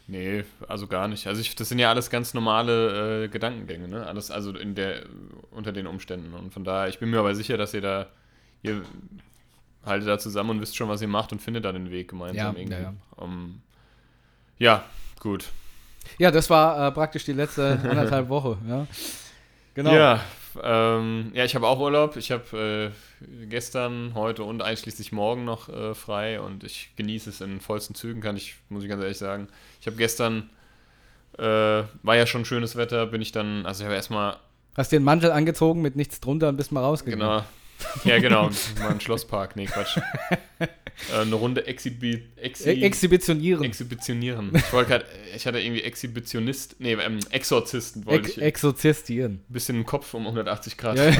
Nee, 0.07 0.45
also 0.69 0.87
gar 0.87 1.07
nicht. 1.09 1.27
Also 1.27 1.41
ich, 1.41 1.55
das 1.55 1.69
sind 1.69 1.81
ja 1.81 1.91
alles 1.91 2.09
ganz 2.09 2.35
normale 2.35 3.25
äh, 3.25 3.29
Gedankengänge, 3.29 3.89
ne? 3.89 4.07
Alles, 4.07 4.31
also 4.31 4.57
in 4.57 4.75
der, 4.75 5.03
unter 5.51 5.73
den 5.73 5.87
Umständen. 5.87 6.33
Und 6.33 6.55
von 6.55 6.65
daher, 6.65 6.89
ich 6.89 6.99
bin 6.99 7.11
mir 7.11 7.19
aber 7.19 7.35
sicher, 7.35 7.59
dass 7.59 7.75
ihr 7.75 7.83
da, 7.83 8.07
ihr 8.63 8.83
haltet 9.85 10.09
da 10.09 10.19
zusammen 10.19 10.51
und 10.51 10.61
wisst 10.63 10.77
schon, 10.77 10.89
was 10.89 11.03
ihr 11.03 11.09
macht 11.09 11.33
und 11.33 11.43
findet 11.43 11.65
da 11.65 11.73
den 11.73 11.91
Weg 11.91 12.09
gemeinsam 12.09 12.55
ja, 12.55 12.59
irgendwie. 12.59 12.77
Ja, 12.77 12.81
ja. 12.81 12.95
Um, 13.17 13.61
ja 14.59 14.85
gut. 15.21 15.51
Ja, 16.19 16.31
das 16.31 16.49
war 16.51 16.89
äh, 16.89 16.93
praktisch 16.93 17.25
die 17.25 17.33
letzte 17.33 17.79
anderthalb 17.89 18.29
Woche, 18.29 18.59
ja. 18.69 18.87
Genau. 19.75 19.95
Ja, 19.95 20.21
ähm, 20.63 21.31
ja 21.35 21.45
ich 21.45 21.55
habe 21.55 21.67
auch 21.67 21.79
Urlaub. 21.79 22.17
Ich 22.17 22.33
habe 22.33 22.93
äh, 23.23 23.47
gestern, 23.47 24.13
heute 24.15 24.45
und 24.45 24.63
einschließlich 24.63 25.13
morgen 25.13 25.45
noch 25.45 25.69
äh, 25.69 25.95
frei 25.95 26.41
und 26.41 26.65
ich 26.65 26.91
genieße 26.97 27.31
es 27.31 27.41
in 27.41 27.61
vollsten 27.61 27.95
Zügen, 27.95 28.21
kann 28.21 28.37
ich, 28.37 28.57
muss 28.69 28.83
ich 28.83 28.89
ganz 28.89 29.03
ehrlich 29.03 29.19
sagen. 29.19 29.49
Ich 29.81 29.87
habe 29.87 29.97
gestern, 29.97 30.51
äh, 31.39 31.43
war 31.43 32.17
ja 32.17 32.27
schon 32.27 32.45
schönes 32.45 32.77
Wetter, 32.77 33.07
bin 33.07 33.23
ich 33.23 33.33
dann, 33.33 33.67
also 33.67 33.83
ich 33.83 33.87
habe 33.87 33.95
erstmal. 33.95 34.37
Hast 34.77 34.93
dir 34.93 34.97
einen 34.97 35.05
Mantel 35.05 35.31
angezogen 35.31 35.83
mit 35.83 35.97
nichts 35.97 36.21
drunter 36.21 36.49
und 36.49 36.57
bist 36.57 36.73
mal 36.73 36.81
rausgegangen? 36.81 37.27
Genau, 37.27 37.45
ja, 38.05 38.19
genau. 38.19 38.51
Mal 38.79 38.91
ein 38.91 39.01
Schlosspark. 39.01 39.57
Nee, 39.57 39.67
Quatsch. 39.67 39.99
Äh, 41.13 41.23
eine 41.23 41.35
Runde 41.35 41.67
Exhibi 41.67 42.25
Exhi 42.37 42.71
e 42.71 42.83
Exhibitionieren. 42.83 43.65
Exhibitionieren. 43.65 44.51
Ich 44.55 44.73
wollte 44.73 44.91
gerade, 44.91 45.05
ich 45.35 45.47
hatte 45.47 45.61
irgendwie 45.61 45.83
Exhibitionist, 45.83 46.77
nee, 46.81 46.95
ähm, 46.95 47.21
Exorzisten 47.31 48.05
wollte 48.07 48.31
ich. 48.31 48.43
Exorzistieren. 48.43 49.41
Bisschen 49.49 49.77
den 49.77 49.87
Kopf 49.87 50.13
um 50.15 50.25
180 50.25 50.77
Grad. 50.77 50.99
Ja. 50.99 51.13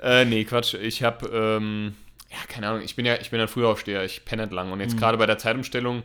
äh, 0.20 0.24
nee, 0.24 0.44
Quatsch. 0.44 0.74
Ich 0.74 1.02
habe, 1.02 1.26
ähm, 1.28 1.94
ja, 2.30 2.38
keine 2.48 2.68
Ahnung, 2.68 2.82
ich 2.82 2.94
bin 2.94 3.04
ja, 3.04 3.16
ich 3.20 3.30
bin 3.30 3.40
ein 3.40 3.48
Frühaufsteher, 3.48 4.04
ich 4.04 4.24
penne 4.24 4.46
lang. 4.46 4.70
Und 4.72 4.80
jetzt 4.80 4.94
mhm. 4.94 5.00
gerade 5.00 5.18
bei 5.18 5.26
der 5.26 5.38
Zeitumstellung 5.38 6.04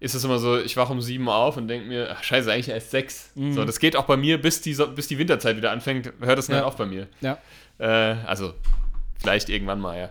ist 0.00 0.14
es 0.14 0.24
immer 0.24 0.38
so, 0.38 0.58
ich 0.58 0.76
wache 0.76 0.92
um 0.92 1.00
sieben 1.00 1.28
auf 1.28 1.56
und 1.58 1.68
denke 1.68 1.86
mir, 1.86 2.08
ach, 2.10 2.24
scheiße, 2.24 2.50
eigentlich 2.50 2.70
erst 2.70 2.90
sechs. 2.90 3.30
Mhm. 3.34 3.52
So, 3.52 3.64
das 3.64 3.78
geht 3.78 3.96
auch 3.96 4.06
bei 4.06 4.16
mir, 4.16 4.40
bis 4.40 4.62
die, 4.62 4.74
bis 4.96 5.08
die 5.08 5.18
Winterzeit 5.18 5.56
wieder 5.56 5.70
anfängt, 5.70 6.12
hört 6.20 6.38
es 6.38 6.48
ja. 6.48 6.56
nicht 6.56 6.64
auf 6.64 6.76
bei 6.76 6.86
mir. 6.86 7.06
Ja. 7.20 7.38
Äh, 7.78 8.16
also 8.26 8.54
Vielleicht 9.20 9.50
irgendwann 9.50 9.80
mal, 9.80 9.98
ja. 9.98 10.10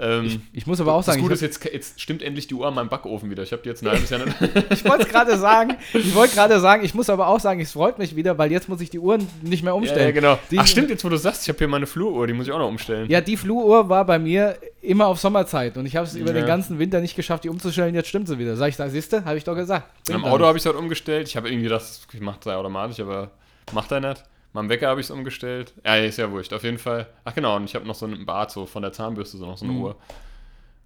Ähm, 0.00 0.24
ich, 0.26 0.40
ich, 0.52 0.66
muss 0.66 0.80
aber 0.80 0.94
auch 0.94 1.02
sagen. 1.02 1.18
Das 1.18 1.22
Gute 1.22 1.34
ist, 1.34 1.42
jetzt, 1.42 1.64
jetzt 1.64 2.00
stimmt 2.00 2.22
endlich 2.22 2.46
die 2.46 2.54
Uhr 2.54 2.66
an 2.66 2.74
meinem 2.74 2.88
Backofen 2.88 3.30
wieder. 3.30 3.42
Ich 3.42 3.52
habe 3.52 3.62
die 3.62 3.68
jetzt 3.68 3.82
ein 3.82 3.90
halbes 3.90 4.08
Jahr 4.08 4.24
nicht. 4.24 4.36
ich 4.70 4.84
wollte 4.84 5.04
es 5.04 5.08
gerade 5.08 5.36
sagen. 5.38 5.74
Ich 5.92 6.14
wollte 6.14 6.34
gerade 6.34 6.58
sagen, 6.58 6.84
ich 6.84 6.94
muss 6.94 7.10
aber 7.10 7.28
auch 7.28 7.38
sagen, 7.38 7.60
es 7.60 7.72
freut 7.72 7.98
mich 7.98 8.16
wieder, 8.16 8.38
weil 8.38 8.50
jetzt 8.50 8.68
muss 8.68 8.80
ich 8.80 8.88
die 8.88 8.98
Uhren 8.98 9.26
nicht 9.42 9.62
mehr 9.62 9.74
umstellen. 9.74 10.00
Ja, 10.00 10.06
ja 10.06 10.12
genau. 10.12 10.38
Die, 10.50 10.58
Ach, 10.58 10.66
stimmt, 10.66 10.88
jetzt 10.88 11.04
wo 11.04 11.10
du 11.10 11.18
sagst, 11.18 11.42
ich 11.42 11.48
habe 11.48 11.58
hier 11.58 11.68
meine 11.68 11.86
Fluruhr, 11.86 12.26
die 12.26 12.32
muss 12.32 12.46
ich 12.46 12.52
auch 12.52 12.58
noch 12.58 12.68
umstellen. 12.68 13.10
Ja, 13.10 13.20
die 13.20 13.36
Fluruhr 13.36 13.88
war 13.88 14.04
bei 14.06 14.18
mir 14.18 14.56
immer 14.80 15.06
auf 15.06 15.20
Sommerzeit 15.20 15.76
und 15.76 15.84
ich 15.84 15.96
habe 15.96 16.06
es 16.06 16.14
über 16.14 16.30
ja. 16.30 16.40
den 16.40 16.46
ganzen 16.46 16.78
Winter 16.78 17.00
nicht 17.00 17.14
geschafft, 17.14 17.44
die 17.44 17.50
umzustellen. 17.50 17.94
Jetzt 17.94 18.08
stimmt 18.08 18.28
sie 18.28 18.38
wieder. 18.38 18.56
Sag 18.56 18.70
ich, 18.70 18.76
da 18.76 18.88
siehst 18.88 19.12
du, 19.12 19.24
habe 19.24 19.36
ich 19.36 19.44
doch 19.44 19.54
gesagt. 19.54 19.86
Im 20.08 20.24
Auto 20.24 20.46
habe 20.46 20.56
ich 20.56 20.62
es 20.62 20.66
halt 20.66 20.76
umgestellt. 20.76 21.28
Ich 21.28 21.36
habe 21.36 21.48
irgendwie 21.48 21.64
gedacht, 21.64 21.84
ich 22.12 22.20
mache 22.20 22.38
es 22.40 22.46
automatisch, 22.46 23.00
aber 23.00 23.30
macht 23.72 23.92
er 23.92 24.00
nicht. 24.00 24.22
Meinem 24.56 24.70
Wecker 24.70 24.88
habe 24.88 25.00
ich 25.00 25.06
es 25.06 25.10
umgestellt. 25.10 25.74
Ja, 25.84 25.96
ist 25.96 26.16
ja 26.16 26.30
wurscht, 26.30 26.54
auf 26.54 26.64
jeden 26.64 26.78
Fall. 26.78 27.06
Ach 27.24 27.34
genau, 27.34 27.56
und 27.56 27.64
ich 27.64 27.74
habe 27.74 27.86
noch 27.86 27.94
so 27.94 28.06
ein 28.06 28.24
Bad 28.24 28.50
so 28.50 28.64
von 28.64 28.80
der 28.80 28.90
Zahnbürste, 28.90 29.36
so 29.36 29.44
noch 29.44 29.58
so 29.58 29.66
eine 29.66 29.74
mhm. 29.74 29.82
Uhr. 29.82 29.96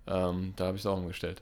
Ähm, 0.08 0.54
da 0.56 0.66
habe 0.66 0.76
ich 0.76 0.82
es 0.82 0.86
auch 0.86 0.96
umgestellt. 0.96 1.40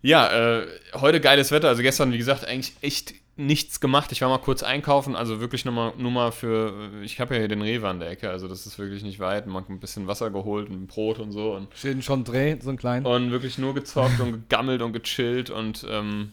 Ja, 0.00 0.60
äh, 0.60 0.66
heute 0.94 1.20
geiles 1.20 1.52
Wetter. 1.52 1.68
Also 1.68 1.82
gestern, 1.82 2.10
wie 2.10 2.18
gesagt, 2.18 2.46
eigentlich 2.46 2.74
echt 2.80 3.12
nichts 3.36 3.80
gemacht. 3.80 4.12
Ich 4.12 4.22
war 4.22 4.30
mal 4.30 4.38
kurz 4.38 4.62
einkaufen, 4.62 5.14
also 5.14 5.40
wirklich 5.40 5.66
nur 5.66 5.74
mal, 5.74 5.92
nur 5.98 6.10
mal 6.10 6.32
für, 6.32 6.90
ich 7.02 7.20
habe 7.20 7.34
ja 7.34 7.40
hier 7.40 7.48
den 7.48 7.60
Rewe 7.60 7.86
an 7.86 8.00
der 8.00 8.10
Ecke, 8.10 8.30
also 8.30 8.48
das 8.48 8.66
ist 8.66 8.78
wirklich 8.78 9.02
nicht 9.02 9.20
weit. 9.20 9.46
Man 9.46 9.62
hat 9.62 9.70
ein 9.70 9.78
bisschen 9.78 10.06
Wasser 10.06 10.30
geholt 10.30 10.70
und 10.70 10.86
Brot 10.86 11.18
und 11.18 11.32
so. 11.32 11.54
Und 11.54 11.68
Steht 11.74 12.02
schon 12.02 12.24
Dreh, 12.24 12.56
so 12.60 12.70
ein 12.70 12.78
kleinen. 12.78 13.04
Und 13.04 13.30
wirklich 13.30 13.58
nur 13.58 13.74
gezockt 13.74 14.20
und 14.20 14.32
gegammelt 14.32 14.80
und 14.80 14.94
gechillt 14.94 15.50
und 15.50 15.86
ähm, 15.90 16.32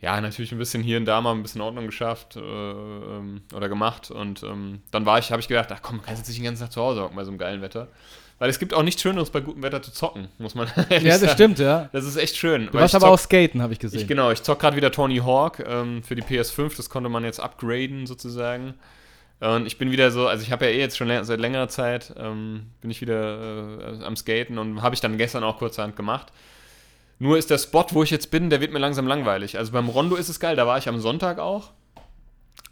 ja, 0.00 0.20
natürlich 0.20 0.52
ein 0.52 0.58
bisschen 0.58 0.82
hier 0.82 0.98
und 0.98 1.06
da 1.06 1.20
mal 1.20 1.32
ein 1.32 1.42
bisschen 1.42 1.60
Ordnung 1.60 1.86
geschafft 1.86 2.36
äh, 2.36 2.40
ähm, 2.40 3.40
oder 3.54 3.68
gemacht. 3.68 4.10
Und 4.10 4.42
ähm, 4.42 4.82
dann 4.90 5.06
war 5.06 5.18
ich, 5.18 5.32
habe 5.32 5.40
ich 5.40 5.48
gedacht, 5.48 5.70
ach 5.72 5.80
komm, 5.82 6.02
kannst 6.02 6.20
jetzt 6.20 6.28
nicht 6.28 6.38
den 6.38 6.44
ganzen 6.44 6.62
Tag 6.64 6.72
zu 6.72 6.82
Hause 6.82 7.02
hocken 7.02 7.16
bei 7.16 7.24
so 7.24 7.30
einem 7.30 7.38
geilen 7.38 7.62
Wetter. 7.62 7.88
Weil 8.38 8.50
es 8.50 8.58
gibt 8.58 8.74
auch 8.74 8.82
nichts 8.82 9.00
Schöneres 9.00 9.30
bei 9.30 9.40
gutem 9.40 9.62
Wetter 9.62 9.80
zu 9.80 9.90
zocken, 9.90 10.28
muss 10.36 10.54
man 10.54 10.68
ehrlich 10.90 11.04
Ja, 11.04 11.12
das 11.12 11.20
sagen. 11.20 11.32
stimmt, 11.32 11.58
ja. 11.58 11.88
Das 11.92 12.04
ist 12.04 12.16
echt 12.16 12.36
schön. 12.36 12.66
Du 12.70 12.74
warst 12.74 12.94
aber 12.94 13.08
auch 13.08 13.18
skaten, 13.18 13.62
habe 13.62 13.72
ich 13.72 13.78
gesehen. 13.78 14.00
Ich, 14.00 14.06
genau, 14.06 14.30
ich 14.30 14.42
zock 14.42 14.58
gerade 14.60 14.76
wieder 14.76 14.92
Tony 14.92 15.18
Hawk 15.18 15.60
ähm, 15.66 16.02
für 16.02 16.14
die 16.14 16.22
PS5. 16.22 16.76
Das 16.76 16.90
konnte 16.90 17.08
man 17.08 17.24
jetzt 17.24 17.40
upgraden 17.40 18.06
sozusagen. 18.06 18.74
Und 19.40 19.66
ich 19.66 19.78
bin 19.78 19.90
wieder 19.90 20.10
so, 20.10 20.26
also 20.26 20.42
ich 20.42 20.52
habe 20.52 20.66
ja 20.66 20.70
eh 20.72 20.78
jetzt 20.78 20.96
schon 20.96 21.08
seit 21.24 21.40
längerer 21.40 21.68
Zeit, 21.68 22.14
ähm, 22.18 22.66
bin 22.80 22.90
ich 22.90 23.00
wieder 23.00 23.98
äh, 24.00 24.04
am 24.04 24.16
Skaten 24.16 24.58
und 24.58 24.82
habe 24.82 24.94
ich 24.94 25.00
dann 25.00 25.16
gestern 25.18 25.42
auch 25.44 25.58
kurzerhand 25.58 25.96
gemacht. 25.96 26.32
Nur 27.18 27.38
ist 27.38 27.50
der 27.50 27.58
Spot, 27.58 27.86
wo 27.90 28.02
ich 28.02 28.10
jetzt 28.10 28.30
bin, 28.30 28.50
der 28.50 28.60
wird 28.60 28.72
mir 28.72 28.78
langsam 28.78 29.06
langweilig. 29.06 29.56
Also 29.58 29.72
beim 29.72 29.88
Rondo 29.88 30.16
ist 30.16 30.28
es 30.28 30.40
geil, 30.40 30.56
da 30.56 30.66
war 30.66 30.78
ich 30.78 30.88
am 30.88 31.00
Sonntag 31.00 31.38
auch. 31.38 31.70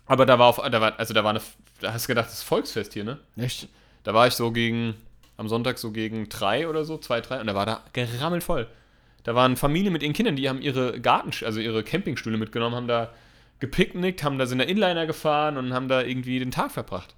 Aber 0.06 0.26
da 0.26 0.38
war 0.38 0.48
auf, 0.48 0.56
da 0.56 0.80
war, 0.80 0.98
also 0.98 1.14
da 1.14 1.24
war 1.24 1.30
eine, 1.30 1.40
da 1.80 1.92
hast 1.92 2.04
du 2.04 2.08
gedacht, 2.08 2.26
das 2.26 2.34
ist 2.34 2.42
Volksfest 2.42 2.92
hier, 2.92 3.04
ne? 3.04 3.18
Echt? 3.36 3.68
Da 4.02 4.12
war 4.12 4.26
ich 4.26 4.34
so 4.34 4.52
gegen, 4.52 4.94
am 5.38 5.48
Sonntag 5.48 5.78
so 5.78 5.92
gegen 5.92 6.28
drei 6.28 6.68
oder 6.68 6.84
so, 6.84 6.98
zwei, 6.98 7.22
drei, 7.22 7.40
und 7.40 7.46
da 7.46 7.54
war 7.54 7.64
da 7.64 7.82
gerammelt 7.94 8.44
voll. 8.44 8.66
Da 9.22 9.34
waren 9.34 9.56
Familien 9.56 9.94
mit 9.94 10.02
ihren 10.02 10.12
Kindern, 10.12 10.36
die 10.36 10.48
haben 10.48 10.60
ihre 10.60 11.00
Garten, 11.00 11.30
also 11.46 11.58
ihre 11.58 11.82
Campingstühle 11.82 12.36
mitgenommen, 12.36 12.76
haben 12.76 12.88
da 12.88 13.14
gepicknickt, 13.60 14.22
haben 14.22 14.36
da 14.36 14.44
sind 14.44 14.58
da 14.58 14.64
Inliner 14.64 15.06
gefahren 15.06 15.56
und 15.56 15.72
haben 15.72 15.88
da 15.88 16.02
irgendwie 16.02 16.38
den 16.38 16.50
Tag 16.50 16.70
verbracht. 16.70 17.14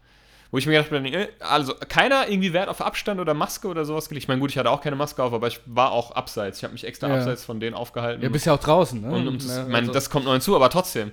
Wo 0.51 0.59
ich 0.59 0.67
mir 0.67 0.73
gedacht 0.75 0.93
habe, 0.93 1.09
äh, 1.09 1.29
also 1.41 1.75
keiner 1.89 2.29
irgendwie 2.29 2.53
Wert 2.53 2.69
auf 2.69 2.81
Abstand 2.81 3.21
oder 3.21 3.35
Maske 3.35 3.69
oder 3.69 3.85
sowas 3.85 4.09
gelegt. 4.09 4.25
Ich 4.25 4.29
meine, 4.29 4.41
gut, 4.41 4.51
ich 4.51 4.59
hatte 4.59 4.71
auch 4.71 4.81
keine 4.81 4.97
Maske 4.97 5.23
auf, 5.23 5.33
aber 5.33 5.49
ich 5.49 5.61
war 5.67 5.91
auch 5.93 6.13
abseits. 6.13 6.59
Ich 6.59 6.65
habe 6.65 6.73
mich 6.73 6.85
extra 6.85 7.09
ja. 7.09 7.17
abseits 7.17 7.45
von 7.45 7.61
denen 7.61 7.75
aufgehalten. 7.75 8.23
Ja, 8.23 8.29
bist 8.29 8.47
ja 8.47 8.55
auch 8.55 8.61
draußen, 8.61 9.01
ne? 9.01 9.11
Und 9.11 9.29
um 9.29 9.39
das, 9.39 9.57
ja, 9.57 9.67
also 9.67 9.93
das 9.93 10.11
kommt 10.11 10.25
noch 10.25 10.33
hinzu, 10.33 10.55
aber 10.55 10.71
trotzdem. 10.71 11.13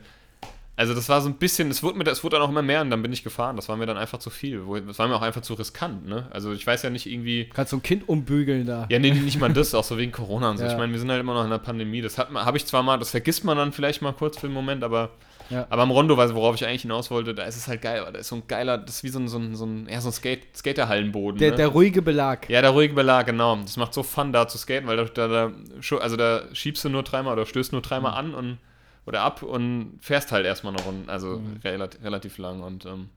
Also 0.75 0.95
das 0.95 1.07
war 1.07 1.21
so 1.21 1.29
ein 1.29 1.35
bisschen, 1.35 1.69
es 1.69 1.83
wurde, 1.83 1.99
mir, 1.99 2.07
es 2.07 2.23
wurde 2.23 2.37
dann 2.37 2.45
auch 2.45 2.49
immer 2.49 2.63
mehr 2.63 2.81
und 2.81 2.89
dann 2.89 3.03
bin 3.03 3.13
ich 3.13 3.23
gefahren. 3.23 3.55
Das 3.55 3.69
war 3.69 3.77
mir 3.77 3.85
dann 3.85 3.97
einfach 3.97 4.17
zu 4.17 4.31
viel. 4.31 4.63
Das 4.87 4.97
war 4.97 5.07
mir 5.07 5.15
auch 5.15 5.21
einfach 5.21 5.41
zu 5.41 5.53
riskant, 5.53 6.07
ne? 6.07 6.27
Also 6.31 6.51
ich 6.51 6.65
weiß 6.65 6.81
ja 6.81 6.89
nicht 6.89 7.05
irgendwie... 7.05 7.45
Kannst 7.53 7.73
du 7.73 7.77
ein 7.77 7.83
Kind 7.83 8.09
umbügeln 8.09 8.65
da. 8.65 8.87
Ja, 8.89 8.97
nee, 8.97 9.11
nicht 9.11 9.39
mal 9.39 9.49
das, 9.53 9.75
auch 9.75 9.83
so 9.83 9.99
wegen 9.99 10.11
Corona 10.11 10.49
und 10.49 10.57
so. 10.57 10.63
Ja. 10.63 10.71
Ich 10.71 10.77
meine, 10.77 10.91
wir 10.91 10.99
sind 10.99 11.11
halt 11.11 11.19
immer 11.19 11.35
noch 11.35 11.43
in 11.43 11.51
der 11.51 11.59
Pandemie. 11.59 12.01
Das 12.01 12.17
habe 12.17 12.57
ich 12.57 12.65
zwar 12.65 12.81
mal, 12.81 12.97
das 12.97 13.11
vergisst 13.11 13.43
man 13.43 13.55
dann 13.55 13.71
vielleicht 13.71 14.01
mal 14.01 14.13
kurz 14.13 14.39
für 14.39 14.47
einen 14.47 14.55
Moment, 14.55 14.83
aber 14.83 15.11
ja. 15.53 15.67
Aber 15.69 15.83
am 15.83 15.91
Rondo, 15.91 16.17
worauf 16.17 16.55
ich 16.55 16.65
eigentlich 16.65 16.81
hinaus 16.81 17.11
wollte, 17.11 17.33
da 17.33 17.43
ist 17.43 17.55
es 17.55 17.67
halt 17.67 17.81
geil. 17.81 18.05
Da 18.11 18.19
ist 18.19 18.27
so 18.27 18.35
ein 18.35 18.43
geiler, 18.47 18.77
das 18.77 18.97
ist 18.97 19.03
wie 19.03 19.09
so 19.09 19.19
ein, 19.19 19.27
so 19.27 19.37
ein, 19.37 19.55
so 19.55 19.65
ein, 19.65 19.87
ja, 19.89 20.01
so 20.01 20.09
ein 20.09 20.13
Skate, 20.13 20.55
Skaterhallenboden. 20.55 21.39
Der, 21.39 21.51
ne? 21.51 21.57
der 21.57 21.67
ruhige 21.67 22.01
Belag. 22.01 22.49
Ja, 22.49 22.61
der 22.61 22.71
ruhige 22.71 22.93
Belag, 22.93 23.27
genau. 23.27 23.55
Das 23.57 23.77
macht 23.77 23.93
so 23.93 24.03
Fun, 24.03 24.33
da 24.33 24.47
zu 24.47 24.57
skaten, 24.57 24.87
weil 24.87 24.97
da, 24.97 25.05
da, 25.05 25.27
da 25.27 25.97
also 25.97 26.17
da 26.17 26.43
schiebst 26.53 26.83
du 26.83 26.89
nur 26.89 27.03
dreimal 27.03 27.33
oder 27.33 27.45
stößt 27.45 27.71
nur 27.71 27.81
dreimal 27.81 28.11
mhm. 28.11 28.17
an 28.17 28.35
und 28.35 28.57
oder 29.05 29.21
ab 29.21 29.43
und 29.43 29.99
fährst 30.01 30.31
halt 30.31 30.45
erstmal 30.45 30.73
eine 30.73 30.83
Runde, 30.83 31.11
also 31.11 31.39
mhm. 31.39 31.59
relativ, 31.63 32.03
relativ 32.03 32.37
lang. 32.37 32.61
Und 32.61 32.85
ähm, 32.85 33.09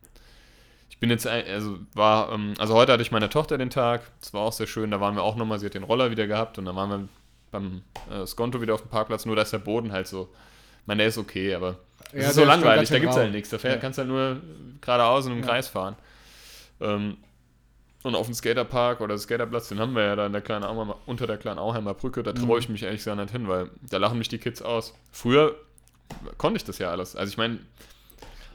ich 0.90 0.98
bin 0.98 1.10
jetzt, 1.10 1.26
also 1.26 1.78
war, 1.94 2.32
ähm, 2.32 2.54
also 2.58 2.74
heute 2.74 2.92
hatte 2.92 3.02
ich 3.02 3.12
meine 3.12 3.28
Tochter 3.28 3.58
den 3.58 3.70
Tag, 3.70 4.02
das 4.20 4.32
war 4.32 4.42
auch 4.42 4.52
sehr 4.52 4.66
schön, 4.66 4.90
da 4.90 5.00
waren 5.00 5.14
wir 5.14 5.22
auch 5.22 5.36
nochmal, 5.36 5.58
sie 5.58 5.66
hat 5.66 5.74
den 5.74 5.84
Roller 5.84 6.10
wieder 6.10 6.26
gehabt 6.26 6.58
und 6.58 6.64
dann 6.64 6.76
waren 6.76 6.90
wir 6.90 7.08
beim 7.50 7.82
äh, 8.10 8.26
Skonto 8.26 8.60
wieder 8.60 8.74
auf 8.74 8.82
dem 8.82 8.90
Parkplatz, 8.90 9.26
nur 9.26 9.36
da 9.36 9.42
ist 9.42 9.52
der 9.52 9.58
Boden 9.58 9.92
halt 9.92 10.08
so, 10.08 10.28
ich 10.80 10.86
meine, 10.86 10.98
der 10.98 11.08
ist 11.08 11.18
okay, 11.18 11.54
aber 11.54 11.76
das 12.12 12.22
ja, 12.22 12.28
ist 12.28 12.34
so 12.34 12.44
langweilig, 12.44 12.88
da 12.88 12.98
gibt 12.98 13.12
es 13.12 13.16
halt 13.16 13.32
nichts. 13.32 13.50
Da 13.50 13.58
fähr, 13.58 13.72
ja. 13.72 13.76
kannst 13.78 13.98
du 13.98 14.02
halt 14.02 14.10
nur 14.10 14.40
geradeaus 14.80 15.26
und 15.26 15.32
im 15.32 15.40
ja. 15.40 15.46
Kreis 15.46 15.68
fahren. 15.68 15.96
Ähm, 16.80 17.16
und 18.02 18.14
auf 18.14 18.26
dem 18.26 18.34
Skaterpark 18.34 19.00
oder 19.00 19.18
Skaterplatz, 19.18 19.68
den 19.68 19.80
haben 19.80 19.94
wir 19.94 20.04
ja 20.04 20.16
da 20.16 20.26
in 20.26 20.32
der 20.32 20.42
kleinen 20.42 20.64
Auheimer, 20.64 20.96
unter 21.06 21.26
der 21.26 21.38
kleinen 21.38 21.58
Auheimer 21.58 21.94
Brücke, 21.94 22.22
da 22.22 22.32
traue 22.32 22.60
ich 22.60 22.68
mich 22.68 22.82
ehrlich 22.84 23.00
gesagt 23.00 23.18
nicht 23.18 23.32
hin, 23.32 23.48
weil 23.48 23.70
da 23.82 23.96
lachen 23.96 24.18
mich 24.18 24.28
die 24.28 24.38
Kids 24.38 24.62
aus. 24.62 24.94
Früher 25.10 25.56
konnte 26.38 26.58
ich 26.58 26.64
das 26.64 26.78
ja 26.78 26.90
alles. 26.90 27.16
Also 27.16 27.30
ich 27.30 27.36
meine, 27.36 27.58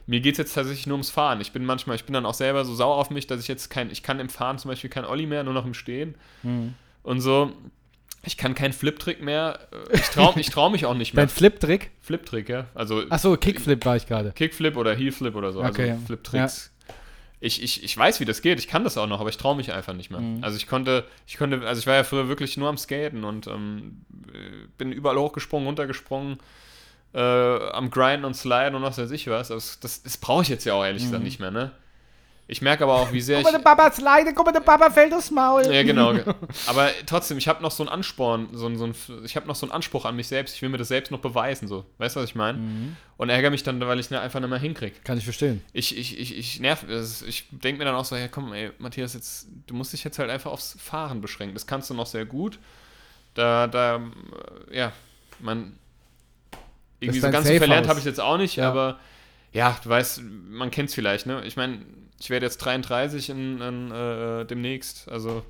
mir 0.06 0.20
geht 0.20 0.32
es 0.34 0.38
jetzt 0.38 0.54
tatsächlich 0.54 0.86
nur 0.86 0.94
ums 0.94 1.10
Fahren. 1.10 1.40
Ich 1.40 1.52
bin 1.52 1.66
manchmal, 1.66 1.96
ich 1.96 2.04
bin 2.04 2.14
dann 2.14 2.24
auch 2.24 2.34
selber 2.34 2.64
so 2.64 2.74
sauer 2.74 2.96
auf 2.96 3.10
mich, 3.10 3.26
dass 3.26 3.40
ich 3.40 3.48
jetzt 3.48 3.68
kein, 3.68 3.90
ich 3.90 4.02
kann 4.02 4.20
im 4.20 4.30
Fahren 4.30 4.58
zum 4.58 4.70
Beispiel 4.70 4.88
kein 4.88 5.04
Olli 5.04 5.26
mehr, 5.26 5.44
nur 5.44 5.54
noch 5.54 5.66
im 5.66 5.74
Stehen. 5.74 6.14
Mhm. 6.42 6.74
Und 7.02 7.20
so, 7.20 7.52
ich 8.24 8.36
kann 8.36 8.54
keinen 8.54 8.72
Flip-Trick 8.72 9.22
mehr. 9.22 9.58
Äh, 9.90 9.96
Ich 9.96 10.08
traue 10.08 10.38
ich 10.38 10.50
trau 10.50 10.70
mich 10.70 10.86
auch 10.86 10.94
nicht 10.94 11.14
mehr. 11.14 11.26
Dein 11.26 11.28
Flip-Trick? 11.34 11.90
Flip-Trick, 12.00 12.48
ja. 12.48 12.66
Also 12.74 13.02
Achso, 13.10 13.36
Kickflip 13.36 13.84
war 13.84 13.96
ich 13.96 14.06
gerade. 14.06 14.32
Kickflip 14.32 14.76
oder 14.76 14.94
Heelflip 14.94 15.34
oder 15.34 15.52
so. 15.52 15.62
Okay, 15.62 15.88
ja. 15.88 15.92
Also 15.94 16.06
Flip-Tricks. 16.06 16.72
Ich, 17.44 17.60
ich, 17.60 17.82
ich 17.82 17.96
weiß, 17.96 18.20
wie 18.20 18.24
das 18.24 18.40
geht. 18.40 18.60
Ich 18.60 18.68
kann 18.68 18.84
das 18.84 18.96
auch 18.96 19.08
noch, 19.08 19.18
aber 19.18 19.28
ich 19.28 19.36
traue 19.36 19.56
mich 19.56 19.72
einfach 19.72 19.94
nicht 19.94 20.12
mehr. 20.12 20.20
Mhm. 20.20 20.44
Also 20.44 20.56
ich 20.56 20.68
konnte, 20.68 21.04
ich 21.26 21.38
konnte, 21.38 21.66
also 21.66 21.80
ich 21.80 21.88
war 21.88 21.96
ja 21.96 22.04
früher 22.04 22.28
wirklich 22.28 22.56
nur 22.56 22.68
am 22.68 22.78
Skaten 22.78 23.24
und 23.24 23.48
ähm, 23.48 24.04
äh, 24.32 24.68
bin 24.78 24.92
überall 24.92 25.18
hochgesprungen, 25.18 25.66
runtergesprungen, 25.66 26.38
äh, 27.14 27.18
am 27.18 27.90
Grinden 27.90 28.24
und 28.24 28.34
Sliden 28.34 28.76
und 28.76 28.82
was 28.82 28.96
weiß 28.96 29.10
ich 29.10 29.26
was. 29.26 29.48
Das, 29.48 29.80
das, 29.80 30.04
das 30.04 30.16
brauche 30.18 30.42
ich 30.42 30.48
jetzt 30.50 30.64
ja 30.64 30.74
auch 30.74 30.84
ehrlich 30.84 31.02
gesagt 31.02 31.24
nicht 31.24 31.40
mehr, 31.40 31.50
ne? 31.50 31.72
Ich 32.48 32.60
merke 32.60 32.84
aber 32.84 32.94
auch, 32.94 33.12
wie 33.12 33.20
sehr 33.20 33.38
ich. 33.38 33.44
Guck 33.44 33.52
mal, 33.52 33.58
der 33.58 33.64
Papa 33.64 33.90
slide, 33.92 34.34
guck 34.34 34.44
mal, 34.44 34.52
der 34.52 34.60
Papa 34.60 34.90
fällt 34.90 35.14
aufs 35.14 35.30
Maul. 35.30 35.64
Ja, 35.72 35.82
genau. 35.84 36.12
Aber 36.66 36.90
trotzdem, 37.06 37.38
ich 37.38 37.48
habe 37.48 37.62
noch 37.62 37.70
so 37.70 37.82
einen 37.82 37.88
Ansporn, 37.88 38.48
so 38.52 38.66
ein, 38.66 38.76
so 38.76 38.84
ein, 38.84 38.94
ich 39.24 39.36
habe 39.36 39.46
noch 39.46 39.54
so 39.54 39.64
einen 39.64 39.72
Anspruch 39.72 40.04
an 40.04 40.16
mich 40.16 40.26
selbst. 40.26 40.56
Ich 40.56 40.60
will 40.62 40.68
mir 40.68 40.76
das 40.76 40.88
selbst 40.88 41.10
noch 41.10 41.20
beweisen, 41.20 41.68
so. 41.68 41.86
Weißt 41.98 42.16
du, 42.16 42.20
was 42.20 42.28
ich 42.28 42.34
meine? 42.34 42.96
Und 43.16 43.30
ärgere 43.30 43.50
mich 43.50 43.62
dann, 43.62 43.80
weil 43.80 43.98
ich 44.00 44.06
es 44.10 44.12
einfach 44.12 44.40
nicht 44.40 44.50
mehr 44.50 44.58
hinkriege. 44.58 44.96
Kann 45.04 45.16
ich 45.16 45.24
verstehen. 45.24 45.62
Ich, 45.72 45.96
ich, 45.96 46.18
ich, 46.18 46.36
ich 46.36 46.60
nerv, 46.60 46.84
ich 47.26 47.46
denke 47.50 47.78
mir 47.78 47.84
dann 47.84 47.94
auch 47.94 48.04
so, 48.04 48.16
ja 48.16 48.28
komm, 48.28 48.52
ey, 48.52 48.72
Matthias, 48.78 49.14
jetzt, 49.14 49.46
du 49.66 49.74
musst 49.74 49.92
dich 49.92 50.02
jetzt 50.04 50.18
halt 50.18 50.28
einfach 50.28 50.50
aufs 50.50 50.76
Fahren 50.78 51.20
beschränken. 51.20 51.54
Das 51.54 51.66
kannst 51.66 51.88
du 51.90 51.94
noch 51.94 52.06
sehr 52.06 52.26
gut. 52.26 52.58
Da, 53.34 53.66
da, 53.66 54.00
ja, 54.70 54.92
man, 55.38 55.78
irgendwie 57.00 57.20
so 57.20 57.30
ganz 57.30 57.46
so 57.46 57.54
verlernt 57.54 57.88
habe 57.88 57.98
ich 57.98 58.04
jetzt 58.04 58.20
auch 58.20 58.36
nicht, 58.36 58.56
Ja. 58.56 58.68
aber 58.68 58.98
ja, 59.52 59.76
du 59.82 59.88
weißt, 59.88 60.22
man 60.22 60.70
kennt 60.70 60.88
es 60.88 60.94
vielleicht, 60.94 61.26
ne? 61.26 61.42
Ich 61.44 61.56
meine, 61.56 61.80
ich 62.22 62.30
werde 62.30 62.46
jetzt 62.46 62.58
33 62.58 63.30
in, 63.30 63.60
in, 63.60 63.90
äh, 63.90 64.44
demnächst, 64.44 65.08
also, 65.08 65.44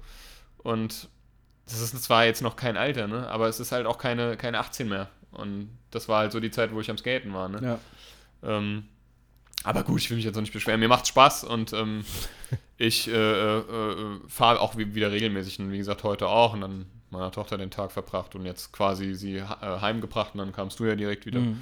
und 0.63 1.09
das 1.67 1.81
ist 1.83 2.03
zwar 2.03 2.25
jetzt 2.25 2.41
noch 2.41 2.57
kein 2.57 2.79
Alter, 2.79 3.09
ne? 3.09 3.29
Aber 3.29 3.47
es 3.47 3.61
ist 3.61 3.73
halt 3.73 3.85
auch 3.87 3.99
keine, 3.99 4.39
keine 4.39 4.59
18 4.59 4.89
mehr. 4.89 5.11
Und 5.33 5.69
das 5.91 6.09
war 6.09 6.21
halt 6.21 6.33
so 6.33 6.41
die 6.41 6.51
Zeit, 6.51 6.73
wo 6.73 6.81
ich 6.81 6.91
am 6.91 6.97
Skaten 6.97 7.35
war, 7.35 7.51
ne? 7.51 7.79
Ja. 8.43 8.57
Ähm, 8.57 8.85
aber 9.65 9.83
gut, 9.83 10.01
ich 10.01 10.09
will 10.09 10.17
mich 10.17 10.25
jetzt 10.25 10.37
auch 10.37 10.41
nicht 10.41 10.55
beschweren. 10.55 10.81
Mir 10.81 10.89
macht's 10.89 11.11
Spaß 11.11 11.45
und 11.45 11.75
ähm, 11.75 12.07
ich 12.79 13.07
äh, 13.07 13.13
äh, 13.13 13.59
äh, 13.59 14.21
fahre 14.27 14.61
auch 14.61 14.79
wie, 14.79 14.95
wieder 14.95 15.13
regelmäßig. 15.13 15.59
Und 15.59 15.73
wie 15.73 15.79
gesagt, 15.79 16.05
heute 16.05 16.27
auch. 16.29 16.55
Und 16.55 16.63
dann 16.63 16.87
meiner 17.11 17.31
Tochter 17.33 17.59
den 17.59 17.71
Tag 17.71 17.93
verbracht 17.93 18.35
und 18.35 18.47
jetzt 18.47 18.73
quasi 18.73 19.15
sie 19.15 19.37
äh, 19.37 19.45
heimgebracht. 19.45 20.33
Und 20.33 20.39
dann 20.39 20.53
kamst 20.53 20.81
du 20.81 20.87
ja 20.87 20.97
direkt 20.97 21.27
wieder. 21.27 21.41
Mhm. 21.41 21.61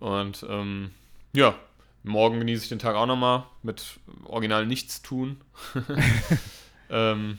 Und 0.00 0.44
ähm, 0.50 0.90
ja, 1.32 1.54
morgen 2.02 2.38
genieße 2.38 2.64
ich 2.64 2.68
den 2.68 2.78
Tag 2.78 2.96
auch 2.96 3.06
nochmal 3.06 3.44
mit 3.62 3.98
original 4.24 4.66
nichts 4.66 5.02
tun. 5.02 5.40
ähm, 6.90 7.38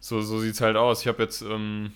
so, 0.00 0.22
so 0.22 0.40
sieht's 0.40 0.60
halt 0.60 0.76
aus. 0.76 1.02
Ich 1.02 1.08
habe 1.08 1.22
jetzt 1.22 1.42
ähm, 1.42 1.92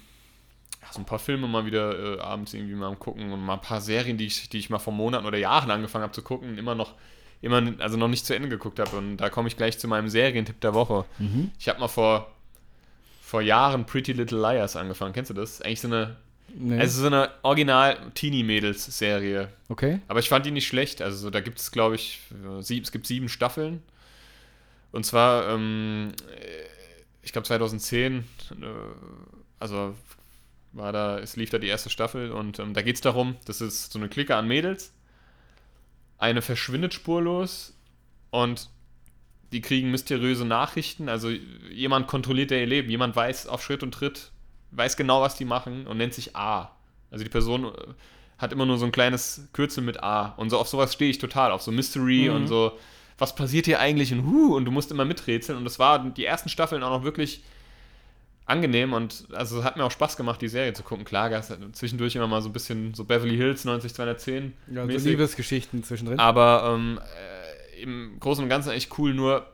so 0.90 1.00
ein 1.00 1.06
paar 1.06 1.18
Filme 1.18 1.46
mal 1.48 1.64
wieder 1.64 2.18
äh, 2.18 2.20
abends 2.20 2.54
irgendwie 2.54 2.74
mal 2.74 2.88
am 2.88 2.98
gucken 2.98 3.32
und 3.32 3.44
mal 3.44 3.54
ein 3.54 3.60
paar 3.60 3.80
Serien, 3.80 4.18
die 4.18 4.26
ich, 4.26 4.48
die 4.48 4.58
ich 4.58 4.70
mal 4.70 4.78
vor 4.78 4.92
Monaten 4.92 5.26
oder 5.26 5.38
Jahren 5.38 5.70
angefangen 5.70 6.02
habe 6.02 6.12
zu 6.12 6.22
gucken, 6.22 6.58
immer 6.58 6.74
noch, 6.74 6.94
immer, 7.40 7.62
also 7.78 7.96
noch 7.96 8.08
nicht 8.08 8.26
zu 8.26 8.34
Ende 8.34 8.48
geguckt 8.48 8.78
habe. 8.78 8.96
Und 8.96 9.16
da 9.16 9.30
komme 9.30 9.48
ich 9.48 9.56
gleich 9.56 9.78
zu 9.78 9.88
meinem 9.88 10.08
Serientipp 10.08 10.60
der 10.60 10.74
Woche. 10.74 11.04
Mhm. 11.18 11.52
Ich 11.58 11.68
habe 11.68 11.80
mal 11.80 11.88
vor, 11.88 12.32
vor 13.22 13.40
Jahren 13.40 13.86
Pretty 13.86 14.12
Little 14.12 14.40
Liars 14.40 14.76
angefangen. 14.76 15.12
Kennst 15.12 15.30
du 15.30 15.34
das? 15.34 15.62
Eigentlich 15.62 15.80
so 15.80 15.88
eine, 15.88 16.16
Nee. 16.54 16.78
also 16.78 17.00
so 17.00 17.06
eine 17.06 17.30
Original-Teenie-Mädels-Serie. 17.42 19.48
okay. 19.68 20.00
Aber 20.08 20.20
ich 20.20 20.28
fand 20.28 20.44
die 20.44 20.50
nicht 20.50 20.66
schlecht. 20.66 21.00
Also 21.00 21.16
so, 21.16 21.30
da 21.30 21.40
gibt 21.40 21.58
es, 21.58 21.72
glaube 21.72 21.94
ich, 21.94 22.20
sieb, 22.60 22.84
es 22.84 22.92
gibt 22.92 23.06
sieben 23.06 23.28
Staffeln. 23.28 23.82
Und 24.90 25.06
zwar, 25.06 25.48
ähm, 25.48 26.12
äh, 26.38 26.64
ich 27.22 27.32
glaube 27.32 27.46
2010, 27.46 28.18
äh, 28.18 28.22
also 29.58 29.94
war 30.72 30.92
da, 30.92 31.18
es 31.18 31.36
lief 31.36 31.50
da 31.50 31.58
die 31.58 31.68
erste 31.68 31.90
Staffel 31.90 32.32
und 32.32 32.58
ähm, 32.58 32.74
da 32.74 32.82
geht 32.82 32.96
es 32.96 33.00
darum, 33.00 33.36
das 33.44 33.60
ist 33.60 33.92
so 33.92 33.98
eine 33.98 34.08
Clique 34.08 34.34
an 34.34 34.48
Mädels. 34.48 34.92
Eine 36.18 36.42
verschwindet 36.42 36.94
spurlos 36.94 37.74
und 38.30 38.68
die 39.52 39.60
kriegen 39.60 39.90
mysteriöse 39.90 40.44
Nachrichten. 40.44 41.08
Also 41.08 41.28
jemand 41.28 42.06
kontrolliert 42.06 42.50
ihr 42.50 42.66
Leben, 42.66 42.90
jemand 42.90 43.14
weiß 43.14 43.46
auf 43.46 43.62
Schritt 43.62 43.82
und 43.82 43.92
Tritt, 43.92 44.31
weiß 44.72 44.96
genau, 44.96 45.20
was 45.22 45.36
die 45.36 45.44
machen 45.44 45.86
und 45.86 45.96
nennt 45.98 46.14
sich 46.14 46.34
A. 46.36 46.70
Also 47.10 47.24
die 47.24 47.30
Person 47.30 47.66
äh, 47.66 47.70
hat 48.38 48.52
immer 48.52 48.66
nur 48.66 48.78
so 48.78 48.84
ein 48.86 48.92
kleines 48.92 49.48
Kürzel 49.52 49.82
mit 49.84 50.02
A. 50.02 50.34
Und 50.36 50.50
so 50.50 50.58
auf 50.58 50.68
sowas 50.68 50.92
stehe 50.92 51.10
ich 51.10 51.18
total, 51.18 51.52
auf 51.52 51.62
so 51.62 51.70
Mystery 51.70 52.28
Mhm. 52.28 52.36
und 52.36 52.46
so, 52.48 52.72
was 53.18 53.34
passiert 53.34 53.66
hier 53.66 53.78
eigentlich 53.80 54.12
und 54.12 54.24
huh, 54.26 54.56
und 54.56 54.64
du 54.64 54.70
musst 54.72 54.90
immer 54.90 55.04
miträtseln. 55.04 55.56
Und 55.58 55.64
das 55.64 55.78
war 55.78 55.98
die 56.10 56.24
ersten 56.24 56.48
Staffeln 56.48 56.82
auch 56.82 56.90
noch 56.90 57.04
wirklich 57.04 57.44
angenehm 58.44 58.92
und 58.92 59.26
also 59.32 59.60
es 59.60 59.64
hat 59.64 59.76
mir 59.76 59.84
auch 59.84 59.90
Spaß 59.92 60.16
gemacht, 60.16 60.42
die 60.42 60.48
Serie 60.48 60.72
zu 60.72 60.82
gucken. 60.82 61.04
Klar, 61.04 61.30
gab 61.30 61.40
es 61.42 61.52
zwischendurch 61.72 62.16
immer 62.16 62.26
mal 62.26 62.42
so 62.42 62.48
ein 62.48 62.52
bisschen 62.52 62.92
so 62.92 63.04
Beverly 63.04 63.36
Hills 63.36 63.64
90210 63.64 64.52
Ja, 64.74 64.84
so. 64.98 65.08
Liebesgeschichten 65.08 65.84
zwischendrin. 65.84 66.18
Aber 66.18 66.72
ähm, 66.74 66.98
äh, 67.78 67.82
im 67.82 68.16
Großen 68.18 68.42
und 68.42 68.50
Ganzen 68.50 68.70
echt 68.72 68.98
cool, 68.98 69.14
nur 69.14 69.46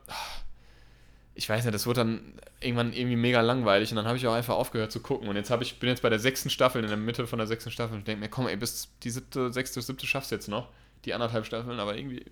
ich 1.39 1.47
weiß 1.47 1.63
nicht, 1.63 1.73
das 1.73 1.87
wurde 1.87 2.01
dann 2.01 2.33
irgendwann 2.59 2.91
irgendwie 2.91 3.15
mega 3.15 3.39
langweilig 3.39 3.91
und 3.91 3.95
dann 3.95 4.05
habe 4.05 4.17
ich 4.17 4.27
auch 4.27 4.33
einfach 4.33 4.55
aufgehört 4.55 4.91
zu 4.91 4.99
gucken. 4.99 5.29
Und 5.29 5.37
jetzt 5.37 5.49
habe 5.51 5.63
ich, 5.63 5.79
bin 5.79 5.87
jetzt 5.87 6.01
bei 6.01 6.09
der 6.09 6.19
sechsten 6.19 6.49
Staffel, 6.49 6.83
in 6.83 6.89
der 6.89 6.97
Mitte 6.97 7.27
von 7.27 7.39
der 7.39 7.47
sechsten 7.47 7.71
Staffel 7.71 7.95
und 7.95 8.05
denke 8.05 8.19
mir, 8.19 8.27
komm 8.27 8.47
ey, 8.49 8.57
bis 8.57 8.89
die 9.03 9.09
siebte, 9.09 9.53
sechste, 9.53 9.81
siebte 9.81 10.05
schaffst 10.05 10.31
du 10.31 10.35
jetzt 10.35 10.49
noch. 10.49 10.67
Die 11.05 11.13
anderthalb 11.13 11.45
Staffeln, 11.45 11.79
aber 11.79 11.95
irgendwie 11.95 12.25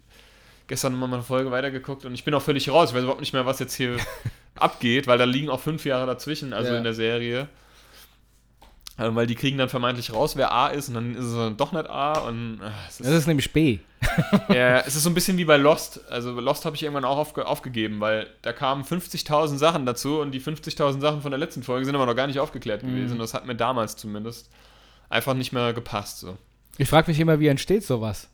gestern 0.67 0.93
mal 0.99 1.05
eine 1.05 1.23
Folge 1.23 1.51
weitergeguckt 1.51 2.03
und 2.03 2.13
ich 2.13 2.25
bin 2.25 2.33
auch 2.33 2.41
völlig 2.41 2.69
raus. 2.69 2.89
Ich 2.89 2.95
weiß 2.95 3.03
überhaupt 3.03 3.21
nicht 3.21 3.31
mehr, 3.31 3.45
was 3.45 3.59
jetzt 3.59 3.75
hier 3.75 3.95
abgeht, 4.55 5.07
weil 5.07 5.17
da 5.17 5.23
liegen 5.23 5.49
auch 5.49 5.61
fünf 5.61 5.85
Jahre 5.85 6.05
dazwischen, 6.05 6.51
also 6.51 6.71
Ja. 6.73 6.77
in 6.77 6.83
der 6.83 6.93
Serie. 6.93 7.47
Ähm, 8.99 9.15
weil 9.15 9.27
die 9.27 9.35
kriegen 9.35 9.59
dann 9.59 9.69
vermeintlich 9.69 10.11
raus, 10.11 10.35
wer 10.35 10.51
A 10.51 10.69
ist 10.69 10.87
und 10.89 10.95
dann 10.95 11.15
ist 11.15 11.25
es 11.25 11.35
dann 11.35 11.55
doch 11.55 11.71
nicht 11.71 11.87
A 11.87 12.13
und 12.19 12.59
äh, 12.63 12.69
es 12.89 12.97
das 12.97 13.07
ist 13.09 13.27
nämlich 13.27 13.53
B. 13.53 13.77
ja, 14.49 14.79
es 14.79 14.95
ist 14.95 15.03
so 15.03 15.09
ein 15.09 15.13
bisschen 15.13 15.37
wie 15.37 15.45
bei 15.45 15.57
Lost. 15.57 16.01
Also 16.09 16.31
Lost 16.39 16.65
habe 16.65 16.75
ich 16.75 16.81
irgendwann 16.83 17.05
auch 17.05 17.17
aufge 17.17 17.45
aufgegeben, 17.45 17.99
weil 17.99 18.27
da 18.41 18.53
kamen 18.53 18.83
50.000 18.83 19.57
Sachen 19.57 19.85
dazu 19.85 20.19
und 20.19 20.31
die 20.31 20.41
50.000 20.41 20.99
Sachen 20.99 21.21
von 21.21 21.29
der 21.31 21.37
letzten 21.39 21.61
Folge 21.61 21.85
sind 21.85 21.93
aber 21.95 22.07
noch 22.07 22.15
gar 22.15 22.25
nicht 22.27 22.39
aufgeklärt 22.39 22.81
Mhm. 22.83 22.87
gewesen. 22.87 23.19
Das 23.19 23.33
hat 23.35 23.45
mir 23.45 23.55
damals 23.55 23.95
zumindest 23.97 24.49
einfach 25.09 25.35
nicht 25.35 25.53
mehr 25.53 25.73
gepasst. 25.73 26.19
So. 26.19 26.35
Ich 26.79 26.89
frage 26.89 27.11
mich 27.11 27.19
immer, 27.19 27.39
wie 27.39 27.47
entsteht 27.47 27.83
sowas? 27.85 28.29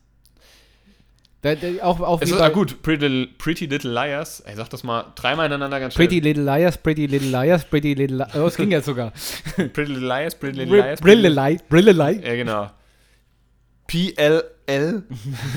Da, 1.44 1.54
da, 1.54 1.68
auch 1.82 2.00
auch 2.00 2.22
Es 2.22 2.30
ist 2.30 2.40
ah, 2.40 2.48
gut, 2.48 2.80
Pretty, 2.80 3.26
Pretty 3.36 3.66
Little 3.66 3.92
Liars. 3.92 4.40
Ey, 4.40 4.56
sag 4.56 4.70
das 4.70 4.82
mal 4.82 5.12
dreimal 5.14 5.44
ineinander 5.46 5.78
ganz 5.78 5.94
Pretty 5.94 6.20
schnell. 6.20 6.28
Little 6.36 6.44
Liars, 6.44 6.78
Pretty 6.78 7.04
Little 7.04 7.28
Liars, 7.28 7.64
Pretty 7.66 7.92
Little 7.92 8.16
Liars. 8.16 8.34
Oh, 8.34 8.46
es 8.46 8.56
ging 8.56 8.70
jetzt 8.70 8.86
sogar. 8.86 9.12
Pretty 9.56 9.92
Little 9.92 10.08
Liars, 10.08 10.34
Pretty 10.34 10.56
Little 10.60 10.78
Liars. 10.78 11.00
Brille 11.02 11.28
Light, 11.28 11.68
Brille 11.68 11.92
Light. 11.92 12.24
Ja, 12.24 12.34
genau. 12.34 12.70
PLL. 13.86 15.02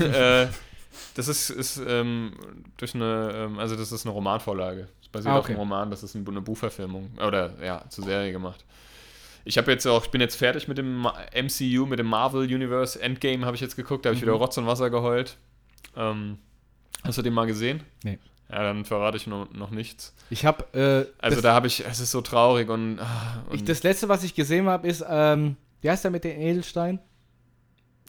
äh, 0.12 0.46
das 1.14 1.28
ist, 1.28 1.50
ist 1.50 1.80
ähm, 1.86 2.32
durch 2.76 2.94
eine, 2.94 3.32
ähm, 3.34 3.58
also 3.58 3.74
das 3.74 3.90
ist 3.90 4.04
eine 4.04 4.12
Romanvorlage. 4.12 4.88
Das 5.00 5.08
basiert 5.08 5.34
Ah, 5.34 5.38
auf 5.38 5.44
okay. 5.44 5.52
einem 5.52 5.60
Roman, 5.60 5.90
das 5.90 6.02
ist 6.02 6.14
ein- 6.14 6.26
eine 6.28 6.40
Buchverfilmung. 6.42 7.10
Oder 7.26 7.52
ja, 7.64 7.84
zur 7.88 8.04
Serie 8.04 8.30
gemacht. 8.32 8.64
Ich 9.44 9.56
habe 9.56 9.70
jetzt 9.72 9.86
auch, 9.86 10.04
ich 10.04 10.10
bin 10.10 10.20
jetzt 10.20 10.36
fertig 10.36 10.68
mit 10.68 10.76
dem 10.76 11.06
MCU, 11.34 11.86
mit 11.86 11.98
dem 11.98 12.06
Marvel 12.06 12.42
Universe 12.42 13.00
Endgame 13.00 13.46
habe 13.46 13.54
ich 13.56 13.62
jetzt 13.62 13.76
geguckt, 13.76 14.04
da 14.04 14.10
habe 14.10 14.16
ich 14.16 14.22
wieder 14.22 14.34
Mhm. 14.34 14.38
Rotz 14.42 14.58
und 14.58 14.66
Wasser 14.66 14.90
geheult. 14.90 15.38
Ähm, 15.98 16.38
hast 17.04 17.18
du 17.18 17.22
den 17.22 17.34
mal 17.34 17.46
gesehen? 17.46 17.82
Nee. 18.04 18.18
Ja, 18.50 18.62
dann 18.62 18.86
verrate 18.86 19.16
ich 19.18 19.26
noch, 19.26 19.52
noch 19.52 19.70
nichts. 19.70 20.14
Ich 20.30 20.46
habe 20.46 20.64
äh, 20.72 21.12
Also 21.22 21.42
da 21.42 21.52
habe 21.52 21.66
ich, 21.66 21.84
es 21.84 22.00
ist 22.00 22.12
so 22.12 22.22
traurig 22.22 22.70
und, 22.70 22.98
ah, 22.98 23.44
und 23.50 23.56
ich, 23.56 23.64
das 23.64 23.82
letzte, 23.82 24.08
was 24.08 24.24
ich 24.24 24.34
gesehen 24.34 24.66
habe, 24.68 24.88
ist, 24.88 25.04
ähm, 25.06 25.56
wie 25.82 25.90
heißt 25.90 26.04
der 26.04 26.10
mit 26.10 26.24
den 26.24 26.40
Edelsteinen? 26.40 26.98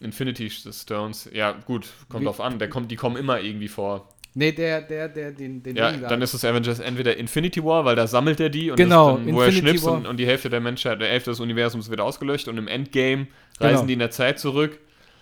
Infinity 0.02 0.50
Stones, 0.50 1.30
ja 1.34 1.52
gut, 1.52 1.88
kommt 2.08 2.22
Wie- 2.22 2.26
drauf 2.26 2.40
an, 2.40 2.58
der 2.58 2.70
kommt, 2.70 2.90
die 2.90 2.96
kommen 2.96 3.18
immer 3.18 3.42
irgendwie 3.42 3.68
vor. 3.68 4.08
Nee, 4.36 4.52
der, 4.54 4.82
der, 4.82 5.10
der, 5.10 5.32
den, 5.32 5.62
den 5.64 5.76
Ja, 5.76 5.92
dann 5.92 6.22
ist 6.22 6.34
es 6.34 6.46
Avengers 6.46 6.80
entweder 6.80 7.18
Infinity 7.18 7.64
War, 7.66 7.84
weil 7.84 7.96
da 7.98 8.08
sammelt 8.08 8.40
er 8.40 8.50
die 8.50 8.70
und 8.72 8.78
Genau, 8.78 9.18
dann, 9.18 9.26
wo 9.34 9.42
er 9.42 9.48
Infinity 9.48 9.68
schnippst 9.72 9.86
War. 9.88 9.94
und, 9.96 10.06
und 10.06 10.18
die 10.18 10.26
Hälfte 10.28 10.50
der 10.50 10.62
Menschheit, 10.62 11.02
der 11.02 11.10
Hälfte 11.10 11.32
des 11.32 11.40
Universums 11.42 11.90
wird 11.90 12.00
ausgelöscht 12.00 12.48
und 12.48 12.58
im 12.58 12.68
Endgame 12.68 13.28
Genau. 13.58 13.72
reisen 13.72 13.88
die 13.88 13.94
in 13.94 14.00
der 14.00 14.12
Zeit 14.12 14.40
zurück. 14.40 14.80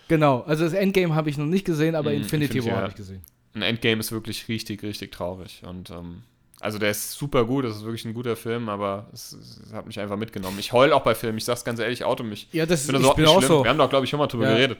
Genau, 0.08 0.40
also 0.46 0.64
das 0.64 0.72
Endgame 0.72 1.14
habe 1.14 1.30
ich 1.30 1.36
noch 1.38 1.46
nicht 1.46 1.64
gesehen, 1.64 1.94
aber 1.94 2.10
Mm, 2.10 2.14
Infinity, 2.16 2.44
Infinity, 2.58 2.66
War 2.70 2.74
ja. 2.76 2.80
habe 2.82 2.90
ich 2.90 2.96
gesehen. 2.96 3.22
Ein 3.54 3.62
Endgame 3.62 4.00
ist 4.00 4.12
wirklich 4.12 4.48
richtig, 4.48 4.82
richtig 4.82 5.12
traurig 5.12 5.62
und 5.66 5.90
ähm, 5.90 6.22
also 6.60 6.78
der 6.78 6.90
ist 6.90 7.12
super 7.12 7.44
gut, 7.44 7.64
das 7.64 7.76
ist 7.76 7.84
wirklich 7.84 8.04
ein 8.04 8.14
guter 8.14 8.34
Film, 8.34 8.68
aber 8.68 9.06
es, 9.12 9.32
es 9.32 9.72
hat 9.72 9.86
mich 9.86 10.00
einfach 10.00 10.16
mitgenommen. 10.16 10.58
Ich 10.58 10.72
heul 10.72 10.92
auch 10.92 11.02
bei 11.02 11.14
Filmen, 11.14 11.38
ich 11.38 11.44
sag's 11.44 11.64
ganz 11.64 11.78
ehrlich, 11.78 12.02
Auto 12.04 12.24
mich. 12.24 12.48
Ja, 12.52 12.66
das 12.66 12.80
das 12.86 12.88
ich 12.94 12.98
überhaupt 12.98 13.16
bin 13.16 13.26
auch 13.26 13.38
schlimm. 13.38 13.48
so. 13.48 13.62
Wir 13.64 13.70
haben 13.70 13.78
doch, 13.78 13.88
glaube 13.88 14.04
ich, 14.04 14.10
schon 14.10 14.18
mal 14.18 14.26
drüber 14.26 14.44
Ja. 14.48 14.54
geredet. 14.56 14.78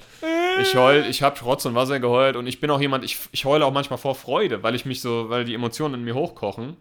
Ich 0.61 0.75
heul, 0.75 1.05
ich 1.09 1.23
habe 1.23 1.39
Rotz 1.41 1.65
und 1.67 1.77
Wasser 1.77 2.01
geheult 2.01 2.35
und 2.35 2.49
ich 2.49 2.61
bin 2.61 2.69
auch 2.71 2.81
jemand, 2.81 3.05
ich, 3.05 3.17
ich 3.31 3.45
heule 3.45 3.65
auch 3.65 3.73
manchmal 3.73 3.99
vor 3.99 4.17
Freude, 4.17 4.63
weil 4.65 4.75
ich 4.75 4.87
mich 4.87 5.01
so, 5.01 5.29
weil 5.31 5.45
die 5.45 5.55
Emotionen 5.55 5.95
in 5.95 6.05
mir 6.05 6.15
hochkochen. 6.17 6.77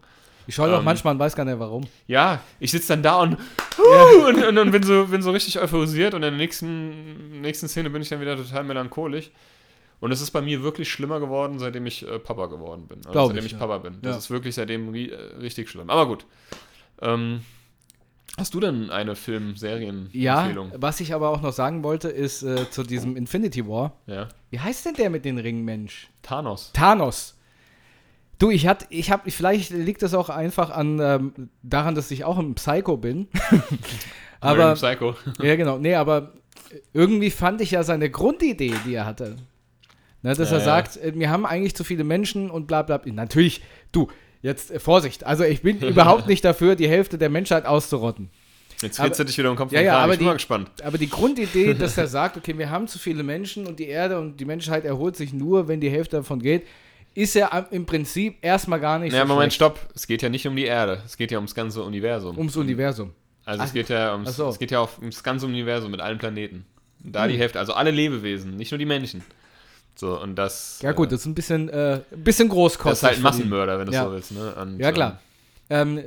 Ich 0.48 0.54
schaue 0.54 0.74
auch 0.74 0.78
Ähm. 0.78 0.84
manchmal 0.84 1.12
und 1.14 1.20
weiß 1.20 1.36
gar 1.36 1.44
nicht 1.44 1.58
warum. 1.58 1.84
Ja, 2.06 2.40
ich 2.58 2.70
sitze 2.72 2.88
dann 2.94 3.02
da 3.02 3.20
und, 3.20 3.36
und, 4.26 4.44
und, 4.44 4.58
und 4.58 4.70
bin, 4.72 4.82
so, 4.82 5.06
bin 5.06 5.22
so 5.22 5.30
richtig 5.30 5.60
euphorisiert 5.60 6.14
und 6.14 6.22
in 6.24 6.30
der 6.30 6.38
nächsten, 6.38 7.40
nächsten 7.42 7.68
Szene 7.68 7.90
bin 7.90 8.00
ich 8.02 8.08
dann 8.08 8.20
wieder 8.20 8.34
total 8.36 8.64
melancholisch. 8.64 9.30
Und 10.00 10.10
es 10.12 10.20
ist 10.20 10.30
bei 10.30 10.40
mir 10.40 10.62
wirklich 10.62 10.90
schlimmer 10.90 11.20
geworden, 11.20 11.58
seitdem 11.58 11.84
ich 11.84 12.06
äh, 12.08 12.18
Papa 12.18 12.46
geworden 12.46 12.86
bin. 12.86 12.98
Also 12.98 13.10
Glaub 13.10 13.26
seitdem 13.28 13.44
ich, 13.44 13.52
ich, 13.52 13.52
ja. 13.52 13.58
Papa 13.66 13.78
bin. 13.78 13.98
Das 14.00 14.12
Ja. 14.12 14.18
ist 14.18 14.30
wirklich 14.30 14.54
seitdem 14.54 14.88
ri 14.90 15.10
äh, 15.10 15.16
richtig 15.40 15.68
schlimm. 15.68 15.90
Aber 15.90 16.06
gut. 16.06 16.24
Ähm, 17.02 17.40
hast 18.38 18.54
du 18.54 18.60
denn 18.60 18.90
eine 18.90 19.10
Ja, 19.10 19.14
Film-Serien-Empfehlung? 19.16 20.72
was 20.76 21.00
ich 21.00 21.12
aber 21.12 21.28
auch 21.30 21.42
noch 21.42 21.52
sagen 21.52 21.82
wollte, 21.82 22.08
ist 22.08 22.42
äh, 22.42 22.70
zu 22.70 22.84
diesem 22.84 23.16
Infinity 23.16 23.66
War. 23.66 23.92
Ja. 24.06 24.28
Wie 24.50 24.60
heißt 24.60 24.86
denn 24.86 24.94
der 24.94 25.10
mit 25.10 25.24
den 25.24 25.36
Ringen, 25.38 25.64
Mensch? 25.64 26.08
Thanos. 26.22 26.70
Thanos. 26.72 27.34
Du, 28.38 28.50
ich 28.50 28.66
hatte, 28.68 28.86
ich 28.90 29.10
habe, 29.10 29.30
vielleicht 29.30 29.70
liegt 29.70 30.02
das 30.02 30.14
auch 30.14 30.28
einfach 30.28 30.70
an 30.70 31.00
ähm, 31.00 31.48
daran, 31.62 31.94
dass 31.96 32.10
ich 32.10 32.24
auch 32.24 32.38
ein 32.38 32.54
Psycho 32.54 32.96
bin. 32.96 33.26
aber 34.40 34.74
Psycho. 34.74 35.16
ja, 35.42 35.56
genau. 35.56 35.78
Nee, 35.78 35.94
aber 35.96 36.32
irgendwie 36.92 37.30
fand 37.30 37.60
ich 37.60 37.72
ja 37.72 37.82
seine 37.82 38.10
Grundidee, 38.10 38.74
die 38.86 38.94
er 38.94 39.06
hatte. 39.06 39.36
Ne, 40.22 40.34
dass 40.34 40.50
Ja, 40.50 40.56
er 40.56 40.58
ja. 40.60 40.64
sagt, 40.64 40.96
äh, 40.98 41.12
wir 41.16 41.30
haben 41.30 41.46
eigentlich 41.46 41.74
zu 41.74 41.84
viele 41.84 42.04
Menschen 42.04 42.50
und 42.50 42.66
bla 42.66 42.82
bla. 42.82 43.00
Natürlich, 43.06 43.62
du, 43.92 44.08
jetzt 44.42 44.70
äh, 44.70 44.78
Vorsicht. 44.78 45.24
Also 45.24 45.44
ich 45.44 45.62
bin 45.62 45.78
überhaupt 45.80 46.26
nicht 46.28 46.44
dafür, 46.44 46.76
die 46.76 46.88
Hälfte 46.88 47.18
der 47.18 47.30
Menschheit 47.30 47.66
auszurotten. 47.66 48.30
Jetzt 48.80 49.00
fitzt 49.00 49.18
du 49.18 49.24
dich 49.24 49.36
wieder 49.36 49.50
im 49.50 49.56
Kopf 49.56 49.72
Ja, 49.72 49.80
ja, 49.80 49.98
aber 49.98 50.12
ich 50.12 50.18
bin 50.20 50.26
die- 50.26 50.28
mal 50.28 50.34
gespannt. 50.34 50.70
Aber 50.84 50.98
die 50.98 51.08
Grundidee, 51.10 51.74
dass 51.74 51.98
er 51.98 52.06
sagt, 52.06 52.36
okay, 52.36 52.56
wir 52.56 52.70
haben 52.70 52.86
zu 52.86 53.00
viele 53.00 53.24
Menschen 53.24 53.66
und 53.66 53.80
die 53.80 53.88
Erde 53.88 54.20
und 54.20 54.38
die 54.38 54.44
Menschheit 54.44 54.84
erholt 54.84 55.16
sich 55.16 55.32
nur, 55.32 55.66
wenn 55.66 55.80
die 55.80 55.90
Hälfte 55.90 56.16
davon 56.18 56.38
geht, 56.40 56.64
ist 57.18 57.34
ja 57.34 57.48
im 57.70 57.84
Prinzip 57.84 58.36
erstmal 58.42 58.80
gar 58.80 58.98
nicht 58.98 59.12
Ja, 59.12 59.22
so 59.22 59.26
Moment, 59.26 59.52
schlecht. 59.52 59.72
stopp. 59.74 59.88
Es 59.94 60.06
geht 60.06 60.22
ja 60.22 60.28
nicht 60.28 60.46
um 60.46 60.54
die 60.56 60.64
Erde. 60.64 61.02
Es 61.04 61.16
geht 61.16 61.30
ja 61.30 61.38
ums 61.38 61.54
ganze 61.54 61.82
Universum. 61.82 62.36
ums 62.38 62.56
Universum. 62.56 63.12
Also 63.44 63.64
es 63.64 63.72
geht 63.72 63.88
ja 63.88 64.12
ums, 64.12 64.36
so. 64.36 64.48
es 64.48 64.58
geht 64.58 64.70
ja 64.70 64.80
auf, 64.80 64.98
ums 64.98 65.22
ganze 65.22 65.46
Universum 65.46 65.90
mit 65.90 66.00
allen 66.00 66.18
Planeten. 66.18 66.64
Und 67.02 67.14
da 67.14 67.26
die 67.26 67.34
Hm. 67.34 67.40
Hälfte, 67.40 67.58
also 67.58 67.72
alle 67.72 67.90
Lebewesen, 67.90 68.56
nicht 68.56 68.70
nur 68.72 68.78
die 68.78 68.84
Menschen. 68.86 69.22
So, 69.96 70.20
und 70.20 70.36
das. 70.36 70.78
Ja 70.82 70.92
gut, 70.92 71.08
äh, 71.08 71.10
das 71.12 71.20
ist 71.20 71.26
ein 71.26 71.34
bisschen, 71.34 71.68
äh, 71.70 72.02
ein 72.12 72.22
bisschen 72.24 72.48
großkotzig. 72.48 72.90
das 72.90 72.98
ist 72.98 73.04
halt 73.04 73.16
ein. 73.16 73.22
Massenmörder, 73.22 73.78
wenn 73.78 73.86
du 73.86 73.92
Ja. 73.92 74.04
so 74.04 74.12
willst. 74.12 74.32
Ne? 74.32 74.54
Und, 74.54 74.78
Ja, 74.78 74.92
klar. 74.92 75.20
Ähm, 75.70 75.98
äh, 75.98 76.02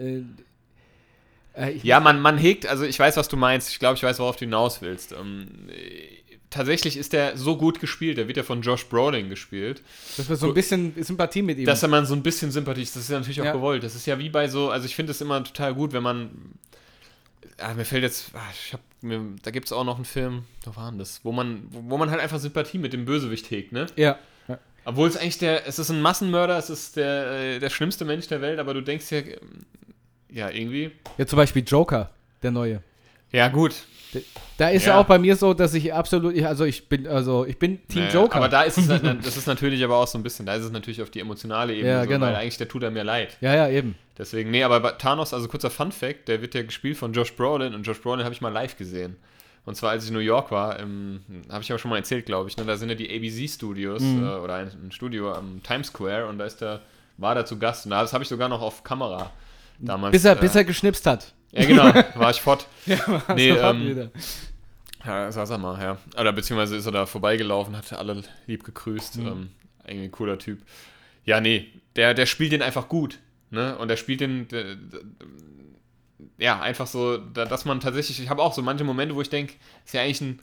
äh, 1.59 1.71
Ähm, 1.73 1.79
ja, 1.83 1.99
man, 1.99 2.21
man 2.21 2.37
hegt, 2.37 2.65
also 2.67 2.85
ich 2.85 2.97
weiß, 2.97 3.17
was 3.17 3.27
du 3.27 3.35
meinst. 3.35 3.69
Ich 3.69 3.79
glaube, 3.79 3.95
ich 3.97 4.03
weiß, 4.03 4.19
worauf 4.19 4.37
du 4.37 4.45
hinaus 4.45 4.81
willst. 4.81 5.11
Ähm, 5.11 5.47
äh, 5.69 6.20
tatsächlich 6.51 6.97
ist 6.97 7.13
der 7.13 7.35
so 7.37 7.57
gut 7.57 7.79
gespielt. 7.79 8.19
Der 8.19 8.27
wird 8.27 8.37
ja 8.37 8.43
von 8.43 8.61
Josh 8.61 8.85
Brolin 8.85 9.29
gespielt. 9.29 9.81
dass 10.17 10.29
wir 10.29 10.35
so 10.35 10.47
ein 10.47 10.53
bisschen 10.53 10.93
Sympathie 11.03 11.41
mit 11.41 11.57
ihm 11.57 11.65
Dass 11.65 11.81
er 11.81 11.89
man 11.89 12.05
so 12.05 12.13
ein 12.13 12.21
bisschen 12.21 12.51
Sympathie 12.51 12.83
ist, 12.83 12.95
das 12.95 13.03
ist 13.03 13.09
ja 13.09 13.17
natürlich 13.17 13.41
auch 13.41 13.45
Ja. 13.45 13.53
gewollt. 13.53 13.83
Das 13.83 13.95
ist 13.95 14.05
ja 14.05 14.19
wie 14.19 14.29
bei 14.29 14.47
so, 14.47 14.69
also 14.69 14.85
ich 14.85 14.95
finde 14.95 15.11
es 15.11 15.21
immer 15.21 15.43
total 15.43 15.73
gut, 15.73 15.93
wenn 15.93 16.03
man. 16.03 16.29
Ah, 17.57 17.73
mir 17.73 17.85
fällt 17.85 18.03
jetzt, 18.03 18.31
ah, 18.33 18.39
ich 18.53 18.73
hab, 18.73 18.81
mir, 19.01 19.19
da 19.41 19.51
gibt 19.51 19.65
es 19.67 19.71
auch 19.71 19.83
noch 19.83 19.95
einen 19.95 20.05
Film, 20.05 20.43
wo 20.65 20.75
war 20.75 20.89
denn 20.91 20.99
das? 20.99 21.21
Wo 21.23 21.31
man, 21.31 21.63
wo, 21.69 21.81
wo 21.91 21.97
man 21.97 22.09
halt 22.11 22.19
einfach 22.21 22.39
Sympathie 22.39 22.77
mit 22.77 22.93
dem 22.93 23.05
Bösewicht 23.05 23.49
hegt, 23.51 23.71
ne? 23.71 23.87
Ja. 23.95 24.17
Obwohl 24.83 25.07
es 25.07 25.15
eigentlich 25.15 25.37
der, 25.37 25.67
es 25.67 25.77
ist 25.77 25.91
ein 25.91 26.01
Massenmörder, 26.01 26.57
es 26.57 26.71
ist 26.71 26.95
der, 26.97 27.31
äh, 27.31 27.59
der 27.59 27.69
schlimmste 27.69 28.03
Mensch 28.03 28.27
der 28.27 28.41
Welt, 28.41 28.57
aber 28.57 28.73
du 28.73 28.81
denkst 28.81 29.11
ja, 29.11 29.21
ja, 30.31 30.49
irgendwie. 30.49 30.91
ja, 31.19 31.27
zum 31.27 31.37
Beispiel 31.37 31.63
Joker, 31.65 32.09
der 32.41 32.49
neue. 32.49 32.81
Ja, 33.31 33.47
gut. 33.47 33.73
Da 34.57 34.69
ist 34.69 34.85
Ja. 34.85 34.93
ja 34.95 34.99
auch 34.99 35.05
bei 35.05 35.17
mir 35.17 35.37
so, 35.37 35.53
dass 35.53 35.73
ich 35.73 35.93
absolut, 35.93 36.37
also 36.43 36.65
ich 36.65 36.89
bin, 36.89 37.07
also 37.07 37.45
ich 37.45 37.57
bin 37.57 37.79
Team 37.87 38.03
Naja, 38.03 38.13
Joker. 38.13 38.35
Aber 38.35 38.49
da 38.49 38.63
ist 38.63 38.77
es, 38.77 38.89
halt- 38.89 39.03
das 39.25 39.37
ist 39.37 39.47
natürlich 39.47 39.81
aber 39.85 39.95
auch 39.95 40.07
so 40.07 40.17
ein 40.17 40.23
bisschen, 40.23 40.45
da 40.45 40.53
ist 40.55 40.65
es 40.65 40.71
natürlich 40.71 41.01
auf 41.01 41.09
die 41.09 41.21
emotionale 41.21 41.73
Ebene, 41.73 41.89
Ja, 41.93 42.03
so, 42.03 42.09
genau. 42.09 42.25
weil 42.25 42.35
eigentlich 42.35 42.57
der 42.57 42.67
tut 42.67 42.83
er 42.83 42.91
mir 42.91 43.03
leid. 43.05 43.37
ja, 43.39 43.55
ja, 43.55 43.69
eben. 43.69 43.95
Deswegen, 44.17 44.51
nee, 44.51 44.63
aber 44.63 44.81
bei 44.81 44.91
Thanos, 44.91 45.33
also 45.33 45.47
kurzer 45.47 45.69
Fun-Fact, 45.71 46.27
der 46.27 46.41
wird 46.41 46.53
ja 46.55 46.61
gespielt 46.63 46.97
von 46.97 47.13
Josh 47.13 47.33
Brolin 47.35 47.73
und 47.73 47.83
Josh 47.87 48.01
Brolin 48.01 48.23
habe 48.25 48.33
ich 48.35 48.41
mal 48.41 48.49
live 48.51 48.77
gesehen. 48.77 49.15
Und 49.65 49.75
zwar, 49.75 49.91
als 49.91 50.03
ich 50.03 50.09
in 50.09 50.15
New 50.15 50.21
York 50.21 50.51
war, 50.51 50.73
habe 50.79 51.61
ich 51.61 51.71
aber 51.71 51.79
schon 51.79 51.89
mal 51.89 51.97
erzählt, 51.97 52.25
glaube 52.25 52.49
ich, 52.49 52.57
ne, 52.57 52.65
da 52.65 52.75
sind 52.75 52.89
ja 52.89 52.95
die 52.95 53.09
ABC-Studios 53.15 54.01
Mhm. 54.01 54.23
äh, 54.25 54.29
oder 54.35 54.55
ein, 54.55 54.67
ein 54.87 54.91
Studio 54.91 55.31
am 55.33 55.61
Times 55.63 55.87
Square 55.87 56.27
und 56.27 56.37
da 56.37 56.45
ist 56.45 56.59
der, 56.61 56.81
war 57.17 57.33
der 57.35 57.45
zu 57.45 57.57
Gast 57.57 57.85
und 57.85 57.91
das 57.91 58.11
habe 58.11 58.23
ich 58.23 58.27
sogar 58.29 58.49
noch 58.49 58.61
auf 58.61 58.83
Kamera 58.83 59.31
damals. 59.79 60.11
Bis 60.11 60.25
er, 60.25 60.33
äh, 60.33 60.39
bis 60.41 60.53
er 60.55 60.65
geschnipst 60.65 61.05
hat. 61.05 61.33
Ja, 61.51 61.65
genau, 61.65 61.83
war 62.15 62.31
ich 62.31 62.41
fort. 62.41 62.67
nee, 62.85 62.95
So, 63.51 63.57
ähm, 63.57 63.87
wieder. 63.87 64.11
ja, 65.05 65.31
saß 65.31 65.49
er 65.49 65.57
mal, 65.57 65.81
ja. 65.81 65.97
Oder 66.19 66.31
beziehungsweise 66.33 66.75
ist 66.77 66.85
er 66.85 66.91
da 66.91 67.05
vorbeigelaufen, 67.05 67.75
hat 67.75 67.91
alle 67.93 68.23
lieb 68.47 68.63
gegrüßt. 68.63 69.17
Mhm. 69.17 69.27
Ähm, 69.27 69.49
irgendwie 69.85 70.05
ein 70.05 70.11
cooler 70.11 70.39
Typ. 70.39 70.61
Ja, 71.25 71.41
nee, 71.41 71.67
der, 71.95 72.13
der 72.13 72.25
spielt 72.25 72.51
den 72.51 72.61
einfach 72.61 72.87
gut. 72.87 73.19
Ne? 73.49 73.77
Und 73.77 73.89
der 73.89 73.97
spielt 73.97 74.21
den. 74.21 74.47
Der, 74.47 74.75
der, 74.75 75.01
ja, 76.37 76.59
einfach 76.59 76.87
so, 76.87 77.17
da, 77.17 77.45
dass 77.45 77.65
man 77.65 77.79
tatsächlich. 77.79 78.19
Ich 78.21 78.29
habe 78.29 78.41
auch 78.41 78.53
so 78.53 78.61
manche 78.61 78.83
Momente, 78.83 79.15
wo 79.15 79.21
ich 79.21 79.29
denke, 79.29 79.53
ist 79.85 79.93
ja 79.93 80.01
eigentlich 80.01 80.21
ein. 80.21 80.39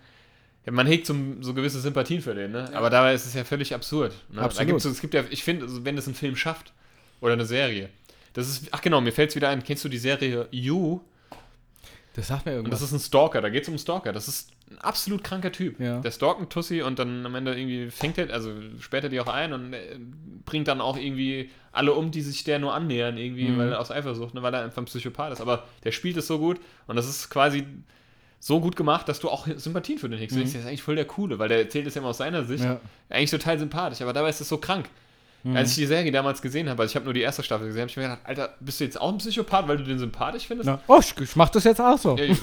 Ja, 0.67 0.73
man 0.73 0.87
hegt 0.87 1.07
so, 1.07 1.15
so 1.41 1.55
gewisse 1.55 1.81
Sympathien 1.81 2.21
für 2.21 2.35
den, 2.35 2.53
ne? 2.53 2.71
Aber 2.75 2.91
dabei 2.91 3.15
ist 3.15 3.25
es 3.25 3.33
ja 3.33 3.45
völlig 3.45 3.75
absurd. 3.75 4.13
Ne? 4.31 4.43
Absolut. 4.43 4.85
Es 4.85 5.01
gibt 5.01 5.15
ja, 5.15 5.25
ich 5.31 5.43
finde, 5.43 5.67
wenn 5.85 5.97
es 5.97 6.07
ein 6.07 6.15
Film 6.15 6.37
schafft 6.37 6.73
oder 7.21 7.33
eine 7.33 7.47
Serie, 7.47 7.89
das 8.33 8.49
ist, 8.49 8.69
ach 8.73 8.81
genau, 8.81 9.01
mir 9.01 9.13
fällt 9.13 9.31
es 9.31 9.37
wieder 9.37 9.49
ein, 9.49 9.63
kennst 9.65 9.85
du 9.85 9.89
die 9.89 9.99
Serie 9.99 10.49
You? 10.51 11.01
Das 12.15 12.27
sagt 12.29 12.47
mir 12.47 12.53
Und 12.53 12.57
irgendwas. 12.59 12.81
das 12.81 12.89
ist 12.89 12.95
ein 12.95 13.01
Stalker, 13.07 13.41
da 13.41 13.49
geht 13.49 13.63
es 13.63 13.69
um 13.69 13.73
einen 13.75 13.79
Stalker. 13.79 14.13
Das 14.13 14.27
ist 14.27 14.51
ein 14.71 14.79
absolut 14.79 15.23
kranker 15.23 15.53
Typ. 15.53 15.79
Ja. 15.79 16.01
Der 16.01 16.11
stalkt 16.11 16.39
einen 16.41 16.49
Tussi 16.49 16.83
und 16.83 16.99
dann 16.99 17.25
am 17.25 17.35
Ende 17.37 17.57
irgendwie 17.57 17.91
fängt 17.91 18.19
er, 18.19 18.33
also 18.33 18.51
sperrt 18.81 19.05
er 19.05 19.11
die 19.11 19.21
auch 19.21 19.29
ein 19.29 19.53
und 19.53 19.73
äh, 19.73 19.99
bringt 20.45 20.67
dann 20.67 20.81
auch 20.81 20.97
irgendwie 20.97 21.51
alle 21.71 21.93
um, 21.93 22.11
die 22.11 22.23
sich 22.23 22.43
der 22.43 22.59
nur 22.59 22.75
annähern, 22.75 23.17
irgendwie, 23.19 23.49
Mhm. 23.49 23.59
weil 23.59 23.75
aus 23.75 23.91
Eifersucht, 23.93 24.35
ne, 24.35 24.43
weil 24.43 24.53
er 24.53 24.65
einfach 24.65 24.83
ein 24.83 24.87
Psychopath 24.87 25.33
ist. 25.33 25.41
Aber 25.41 25.65
der 25.85 25.93
spielt 25.93 26.17
es 26.17 26.27
so 26.27 26.39
gut 26.39 26.59
und 26.89 26.97
das 26.97 27.09
ist 27.09 27.31
quasi 27.31 27.65
so 28.41 28.61
gut 28.61 28.75
gemacht, 28.75 29.09
dass 29.09 29.21
du 29.21 29.29
auch 29.29 29.47
Sympathien 29.57 29.99
für 29.99 30.09
den. 30.09 30.13
Du 30.19 30.19
denkst, 30.19 30.35
der 30.53 30.61
ist 30.61 30.67
eigentlich 30.67 30.83
voll 30.83 30.97
der 30.97 31.05
Coole, 31.07 31.39
weil 31.39 31.49
der 31.49 31.59
erzählt 31.59 31.87
es 31.87 31.95
ja 31.95 32.01
immer 32.01 32.11
aus 32.11 32.19
seiner 32.19 32.45
Sicht. 32.45 32.65
Mhm. 32.65 32.71
ja. 32.71 32.81
Eigentlich 33.11 33.31
total 33.31 33.59
sympathisch, 33.61 34.01
aber 34.03 34.13
dabei 34.13 34.31
ist 34.31 34.41
es 34.41 34.49
so 34.49 34.59
krank. 34.59 34.89
Mhm. 35.51 35.57
Als 35.57 35.71
ich 35.71 35.77
die 35.77 35.87
Serie 35.87 36.13
damals 36.13 36.43
gesehen 36.43 36.69
habe, 36.69 36.83
also 36.83 36.91
ich 36.93 36.97
habe 36.97 37.05
nur 37.05 37.15
die 37.15 37.21
erste 37.23 37.43
Staffel 37.43 37.67
gesehen, 37.69 37.83
habe 37.83 37.91
ich 37.91 37.97
mir 37.97 38.03
gedacht, 38.05 38.21
Alter, 38.25 38.55
bist 38.61 38.81
du 38.81 38.85
jetzt 38.85 39.01
auch 39.01 39.11
ein 39.13 39.19
Psychopath, 39.19 39.67
weil 39.69 39.79
du 39.79 39.85
den 39.85 39.99
sympathisch 39.99 40.47
findest? 40.47 40.67
Na, 40.67 40.81
oh, 40.87 40.99
ich, 41.01 41.15
ich 41.21 41.37
mach 41.37 41.49
das 41.49 41.65
jetzt 41.65 41.81
auch 41.81 41.97
so. 41.99 42.17
Ja, 42.17 42.25
ich- 42.25 42.39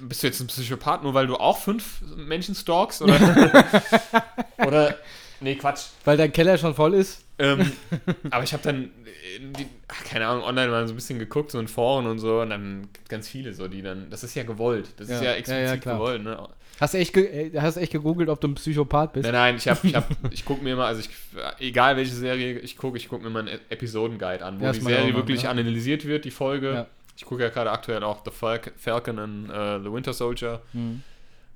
bist 0.00 0.22
du 0.22 0.26
jetzt 0.28 0.40
ein 0.40 0.46
Psychopath, 0.46 1.02
nur 1.02 1.14
weil 1.14 1.26
du 1.26 1.36
auch 1.36 1.58
fünf 1.58 2.00
Menschen 2.16 2.54
stalkst? 2.54 3.02
Oder? 3.02 3.16
oder 4.66 4.96
nee, 5.40 5.54
Quatsch. 5.56 5.86
Weil 6.04 6.16
dein 6.16 6.32
Keller 6.32 6.56
schon 6.58 6.74
voll 6.74 6.94
ist. 6.94 7.22
Ähm, 7.38 7.72
aber 8.30 8.44
ich 8.44 8.52
habe 8.52 8.62
dann, 8.62 8.90
in 9.38 9.52
die, 9.54 9.66
ach, 9.88 10.04
keine 10.04 10.26
Ahnung, 10.26 10.44
online 10.44 10.70
mal 10.70 10.86
so 10.86 10.92
ein 10.92 10.96
bisschen 10.96 11.18
geguckt, 11.18 11.50
so 11.50 11.58
in 11.58 11.68
Foren 11.68 12.06
und 12.06 12.18
so, 12.18 12.40
und 12.42 12.50
dann 12.50 12.88
gibt 12.92 13.08
ganz 13.08 13.28
viele 13.28 13.54
so, 13.54 13.66
die 13.66 13.82
dann, 13.82 14.10
das 14.10 14.22
ist 14.24 14.34
ja 14.34 14.42
gewollt. 14.42 14.88
Das 14.98 15.08
ist 15.08 15.22
Ja, 15.22 15.30
ja 15.30 15.32
explizit 15.34 15.64
ja, 15.66 15.74
ja, 15.92 15.94
gewollt, 15.94 16.22
ne? 16.22 16.48
Hast 16.80 16.94
du 16.94 16.98
echt, 16.98 17.12
ge 17.12 17.50
äh, 17.52 17.60
hast 17.60 17.76
echt 17.76 17.92
gegoogelt, 17.92 18.30
ob 18.30 18.40
du 18.40 18.48
ein 18.48 18.54
Psychopath 18.54 19.12
bist? 19.12 19.24
Nein, 19.24 19.32
nein, 19.34 19.56
ich 19.56 19.66
ich, 19.66 19.94
hab, 19.94 20.06
ich 20.30 20.44
gucke 20.44 20.64
mir 20.64 20.72
immer, 20.72 20.86
also 20.86 21.00
ich, 21.00 21.10
egal 21.58 21.96
welche 21.96 22.14
Serie 22.14 22.58
ich 22.58 22.76
gucke, 22.78 22.96
ich 22.96 23.08
gucke 23.08 23.22
mir 23.22 23.30
mal 23.30 23.40
einen 23.40 23.48
E- 23.48 23.60
Episodenguide 23.68 24.44
an, 24.44 24.60
wo 24.60 24.64
Ja, 24.64 24.72
die 24.72 24.80
Serie 24.80 25.14
wirklich 25.14 25.42
ja. 25.42 25.50
analysiert 25.50 26.06
wird, 26.06 26.24
die 26.24 26.30
Folge. 26.30 26.72
Ja. 26.72 26.86
Ich 27.16 27.26
gucke 27.26 27.42
ja 27.42 27.50
gerade 27.50 27.70
aktuell 27.70 28.02
auch 28.02 28.24
The 28.24 28.30
Falcon, 28.30 28.72
Falcon 28.78 29.18
and 29.18 29.50
äh, 29.50 29.78
The 29.82 29.92
Winter 29.92 30.14
Soldier. 30.14 30.62
Mhm. 30.72 31.02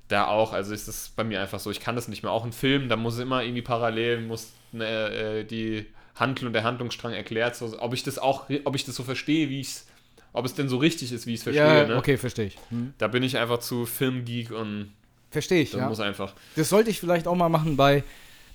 Da 0.09 0.27
auch, 0.27 0.53
also 0.53 0.71
ist 0.71 0.87
das 0.87 1.11
bei 1.15 1.23
mir 1.23 1.41
einfach 1.41 1.59
so, 1.59 1.71
ich 1.71 1.79
kann 1.79 1.95
das 1.95 2.07
nicht 2.07 2.21
mehr. 2.21 2.31
Auch 2.31 2.45
ein 2.45 2.51
Film, 2.53 2.87
da 2.87 2.95
muss 2.95 3.17
immer 3.17 3.41
irgendwie 3.41 3.63
parallel, 3.63 4.21
muss 4.21 4.53
ne, 4.71 4.85
äh, 4.85 5.43
die 5.43 5.87
Handlung, 6.13 6.53
der 6.53 6.63
Handlungsstrang 6.63 7.13
erklärt, 7.13 7.55
so, 7.55 7.75
ob 7.79 7.95
ich 7.95 8.03
das 8.03 8.19
auch, 8.19 8.45
ob 8.65 8.75
ich 8.75 8.85
das 8.85 8.95
so 8.95 9.03
verstehe, 9.03 9.49
wie 9.49 9.61
ich 9.61 9.69
es, 9.69 9.87
ob 10.33 10.45
es 10.45 10.53
denn 10.53 10.69
so 10.69 10.77
richtig 10.77 11.11
ist, 11.11 11.25
wie 11.25 11.31
ich 11.33 11.37
es 11.39 11.43
verstehe. 11.43 11.65
Ja, 11.65 11.87
ne? 11.87 11.95
okay, 11.95 12.17
verstehe 12.17 12.45
ich. 12.45 12.57
Hm. 12.69 12.93
Da 12.99 13.07
bin 13.07 13.23
ich 13.23 13.37
einfach 13.39 13.57
zu 13.57 13.87
Filmgeek 13.87 14.51
und 14.51 14.93
Verstehe 15.31 15.61
ich, 15.61 15.71
das 15.71 15.81
ja. 15.81 15.89
muss 15.89 15.99
einfach. 15.99 16.33
Das 16.55 16.69
sollte 16.69 16.89
ich 16.89 16.99
vielleicht 16.99 17.27
auch 17.27 17.35
mal 17.35 17.49
machen 17.49 17.75
bei 17.77 18.03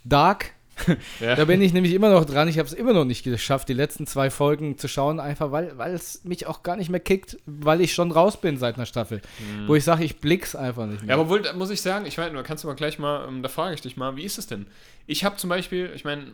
Dark. 0.05 0.53
Ja. 1.21 1.37
Da 1.37 1.45
bin 1.45 1.61
ich 1.61 1.75
nämlich 1.75 1.93
immer 1.93 2.09
noch 2.09 2.25
dran. 2.25 2.49
Ich 2.49 2.59
habe 2.59 2.67
es 2.67 2.73
immer 2.73 2.95
noch 2.95 3.05
nicht 3.05 3.23
geschafft, 3.23 3.69
die 3.69 3.75
letzten 3.75 4.07
zwei 4.07 4.31
Folgen 4.31 4.79
zu 4.79 4.89
schauen, 4.89 5.21
einfach 5.21 5.53
weil, 5.53 5.77
weil 5.77 5.93
es 5.93 6.25
mich 6.25 6.47
auch 6.47 6.63
gar 6.63 6.77
nicht 6.77 6.89
mehr 6.89 7.01
kickt, 7.01 7.37
weil 7.45 7.83
ich 7.83 7.93
schon 7.93 8.11
raus 8.11 8.41
bin 8.41 8.57
seit 8.57 8.77
einer 8.77 8.87
Staffel. 8.87 9.21
Wo 9.67 9.75
ich 9.75 9.85
sage, 9.85 10.05
ich 10.05 10.21
blick's 10.21 10.57
einfach 10.57 10.87
nicht 10.87 11.01
Ja, 11.03 11.07
mehr. 11.09 11.15
aber 11.17 11.29
wohl, 11.29 11.43
da 11.43 11.53
muss 11.53 11.69
ich 11.69 11.83
sagen, 11.83 12.07
ich 12.07 12.17
meine, 12.17 12.35
da 12.35 12.43
kannst 12.43 12.65
du 12.65 12.69
mal 12.69 12.73
gleich 12.77 12.99
mal, 12.99 13.29
ähm, 13.29 13.43
da 13.43 13.51
frage 13.51 13.75
ich 13.75 13.83
dich 13.83 13.99
mal, 13.99 14.17
wie 14.17 14.23
ist 14.25 14.39
es 14.39 14.47
denn? 14.47 14.69
Ich 15.07 15.23
habe 15.23 15.37
zum 15.37 15.51
Beispiel, 15.51 15.93
ich 15.95 16.05
meine, 16.05 16.33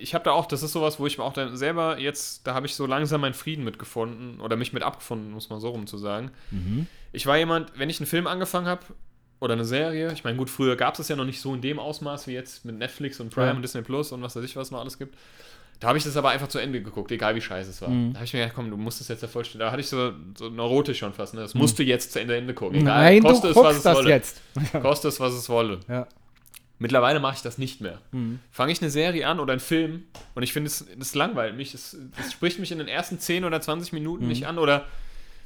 ich 0.00 0.14
habe 0.14 0.24
da 0.24 0.32
auch, 0.32 0.46
das 0.46 0.62
ist 0.62 0.72
sowas, 0.72 0.98
wo 0.98 1.06
ich 1.06 1.18
mir 1.18 1.24
auch 1.24 1.32
dann 1.32 1.56
selber 1.56 1.98
jetzt, 1.98 2.46
da 2.46 2.54
habe 2.54 2.66
ich 2.66 2.74
so 2.74 2.86
langsam 2.86 3.20
meinen 3.20 3.34
Frieden 3.34 3.64
mitgefunden 3.64 4.40
oder 4.40 4.56
mich 4.56 4.72
mit 4.72 4.82
abgefunden, 4.82 5.30
muss 5.30 5.50
man 5.50 5.60
so 5.60 5.68
rum 5.68 5.86
zu 5.86 5.98
sagen. 5.98 6.30
Mhm. 6.50 6.86
Ich 7.12 7.26
war 7.26 7.36
jemand, 7.36 7.72
wenn 7.78 7.90
ich 7.90 8.00
einen 8.00 8.06
Film 8.06 8.26
angefangen 8.26 8.66
habe 8.66 8.82
oder 9.40 9.54
eine 9.54 9.64
Serie, 9.64 10.12
ich 10.12 10.24
meine, 10.24 10.36
gut, 10.36 10.50
früher 10.50 10.76
gab 10.76 10.94
es 10.94 10.98
das 10.98 11.08
ja 11.08 11.16
noch 11.16 11.24
nicht 11.24 11.40
so 11.40 11.54
in 11.54 11.60
dem 11.60 11.78
Ausmaß 11.78 12.26
wie 12.26 12.32
jetzt 12.32 12.64
mit 12.64 12.78
Netflix 12.78 13.20
und 13.20 13.30
Prime 13.32 13.48
Ja. 13.48 13.52
und 13.54 13.62
Disney 13.62 13.82
Plus 13.82 14.12
und 14.12 14.22
was 14.22 14.36
weiß 14.36 14.44
ich, 14.44 14.56
was 14.56 14.70
noch 14.70 14.80
alles 14.80 14.98
gibt. 14.98 15.16
Da 15.80 15.88
habe 15.88 15.96
ich 15.96 16.04
das 16.04 16.14
aber 16.18 16.28
einfach 16.28 16.48
zu 16.48 16.58
Ende 16.58 16.82
geguckt, 16.82 17.10
egal 17.10 17.34
wie 17.36 17.40
scheiße 17.40 17.70
es 17.70 17.80
war. 17.80 17.88
Mhm. 17.88 18.12
Da 18.12 18.18
habe 18.18 18.26
ich 18.26 18.34
mir 18.34 18.40
gedacht, 18.40 18.54
komm, 18.54 18.70
du 18.70 18.76
musst 18.76 19.00
das 19.00 19.08
jetzt 19.08 19.22
ja 19.22 19.28
vollständig. 19.28 19.64
Da 19.66 19.72
hatte 19.72 19.80
ich 19.80 19.88
so, 19.88 20.12
so 20.36 20.50
neurotisch 20.50 20.98
schon 20.98 21.14
fast, 21.14 21.32
ne? 21.32 21.40
Das 21.40 21.54
musst 21.54 21.78
du 21.78 21.82
jetzt 21.82 22.12
zu 22.12 22.20
Ende, 22.20 22.36
Ende 22.36 22.52
gucken. 22.52 22.80
Egal, 22.82 23.02
Nein, 23.02 23.22
du 23.22 23.28
koste 23.28 23.48
es, 23.48 23.56
was 23.56 23.76
es 23.78 23.82
das 23.82 23.96
wolle. 23.96 24.10
jetzt. 24.10 24.40
Koste 24.82 25.08
es, 25.08 25.18
was 25.20 25.32
es 25.32 25.48
wolle. 25.48 25.80
Ja. 25.88 26.06
Mittlerweile 26.82 27.20
mache 27.20 27.34
ich 27.36 27.42
das 27.42 27.58
nicht 27.58 27.80
mehr. 27.80 28.00
Mhm. 28.10 28.40
Fange 28.50 28.72
ich 28.72 28.80
eine 28.80 28.90
Serie 28.90 29.26
an 29.28 29.38
oder 29.38 29.52
einen 29.52 29.60
Film 29.60 30.04
und 30.34 30.42
ich 30.42 30.52
finde, 30.52 30.66
es, 30.68 30.84
es 30.98 31.14
langweilt 31.14 31.54
mich. 31.56 31.74
Es, 31.74 31.96
es 32.18 32.32
spricht 32.32 32.58
mich 32.58 32.72
in 32.72 32.78
den 32.78 32.88
ersten 32.88 33.20
10 33.20 33.44
oder 33.44 33.60
20 33.60 33.92
Minuten 33.92 34.24
Mhm. 34.24 34.28
nicht 34.30 34.46
an 34.46 34.58
oder 34.58 34.86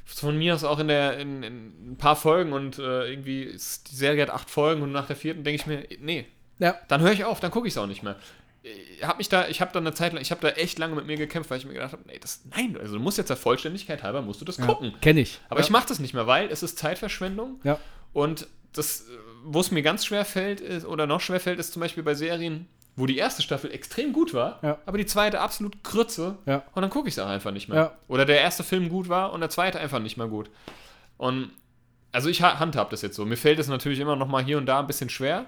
von 0.05 0.37
mir 0.37 0.53
aus 0.55 0.63
auch 0.63 0.79
in, 0.79 0.87
der, 0.87 1.17
in, 1.17 1.43
in 1.43 1.91
ein 1.91 1.97
paar 1.97 2.15
Folgen 2.15 2.53
und 2.53 2.79
äh, 2.79 3.09
irgendwie 3.11 3.43
ist, 3.43 3.91
die 3.91 3.95
Serie 3.95 4.21
hat 4.23 4.29
acht 4.29 4.49
Folgen 4.49 4.81
und 4.81 4.91
nach 4.91 5.07
der 5.07 5.15
vierten 5.15 5.43
denke 5.43 5.61
ich 5.61 5.67
mir, 5.67 5.85
nee, 5.99 6.25
Ja. 6.59 6.75
dann 6.87 7.01
höre 7.01 7.11
ich 7.11 7.25
auf, 7.25 7.39
dann 7.39 7.51
gucke 7.51 7.67
ich 7.67 7.73
es 7.73 7.77
auch 7.77 7.87
nicht 7.87 8.01
mehr. 8.03 8.15
Ich 8.63 9.03
habe 9.05 9.17
mich 9.17 9.29
da, 9.29 9.47
ich 9.47 9.61
habe 9.61 9.71
da 9.73 9.79
eine 9.79 9.93
Zeit 9.93 10.13
lang, 10.13 10.21
ich 10.21 10.31
habe 10.31 10.41
da 10.41 10.49
echt 10.49 10.79
lange 10.79 10.95
mit 10.95 11.05
mir 11.05 11.17
gekämpft, 11.17 11.49
weil 11.51 11.57
ich 11.59 11.65
mir 11.65 11.73
gedacht 11.73 11.91
habe, 11.91 12.03
nee, 12.07 12.17
das, 12.19 12.41
nein, 12.55 12.77
also 12.79 12.93
du 12.95 12.99
musst 12.99 13.17
jetzt 13.17 13.29
der 13.29 13.37
Vollständigkeit 13.37 14.03
halber, 14.03 14.21
musst 14.21 14.41
du 14.41 14.45
das 14.45 14.57
gucken. 14.57 14.93
Kenne 15.01 15.21
ich. 15.21 15.39
Aber 15.49 15.59
ja. 15.59 15.65
ich 15.65 15.69
mache 15.69 15.87
das 15.87 15.99
nicht 15.99 16.13
mehr, 16.13 16.27
weil 16.27 16.49
es 16.49 16.63
ist 16.63 16.77
Zeitverschwendung. 16.79 17.59
Ja. 17.63 17.79
Und 18.13 18.47
das, 18.73 19.01
äh, 19.01 19.03
wo 19.45 19.59
es 19.59 19.71
mir 19.71 19.81
ganz 19.83 20.05
schwer 20.05 20.25
fällt, 20.25 20.59
ist, 20.61 20.85
oder 20.85 21.07
noch 21.07 21.21
schwer 21.21 21.39
fällt, 21.39 21.59
ist 21.59 21.73
zum 21.73 21.79
Beispiel 21.81 22.03
bei 22.03 22.13
Serien, 22.15 22.67
wo 22.95 23.05
die 23.05 23.17
erste 23.17 23.41
Staffel 23.41 23.71
extrem 23.71 24.13
gut 24.13 24.33
war, 24.33 24.59
Ja. 24.63 24.77
aber 24.85 24.97
die 24.97 25.05
zweite 25.05 25.39
absolut 25.41 25.83
Krütze. 25.83 26.37
Ja. 26.45 26.63
Und 26.73 26.81
dann 26.81 26.89
gucke 26.89 27.07
ich 27.09 27.13
es 27.15 27.19
auch 27.19 27.27
einfach 27.27 27.51
nicht 27.51 27.67
mehr. 27.67 27.77
Ja. 27.77 27.97
Oder 28.07 28.25
der 28.25 28.39
erste 28.41 28.63
Film 28.63 28.89
gut 28.89 29.09
war 29.09 29.33
und 29.33 29.41
der 29.41 29.49
zweite 29.49 29.79
einfach 29.79 29.99
nicht 29.99 30.17
mehr 30.17 30.27
gut. 30.27 30.49
Und 31.17 31.51
also 32.11 32.29
ich 32.29 32.41
ha- 32.41 32.59
handhab 32.59 32.89
das 32.89 33.01
jetzt 33.01 33.15
so. 33.17 33.25
Mir 33.25 33.35
fällt 33.37 33.59
es 33.59 33.67
natürlich 33.67 33.99
immer 33.99 34.15
noch 34.15 34.27
mal 34.27 34.43
hier 34.43 34.57
und 34.57 34.65
da 34.65 34.79
ein 34.79 34.87
bisschen 34.87 35.09
schwer. 35.09 35.45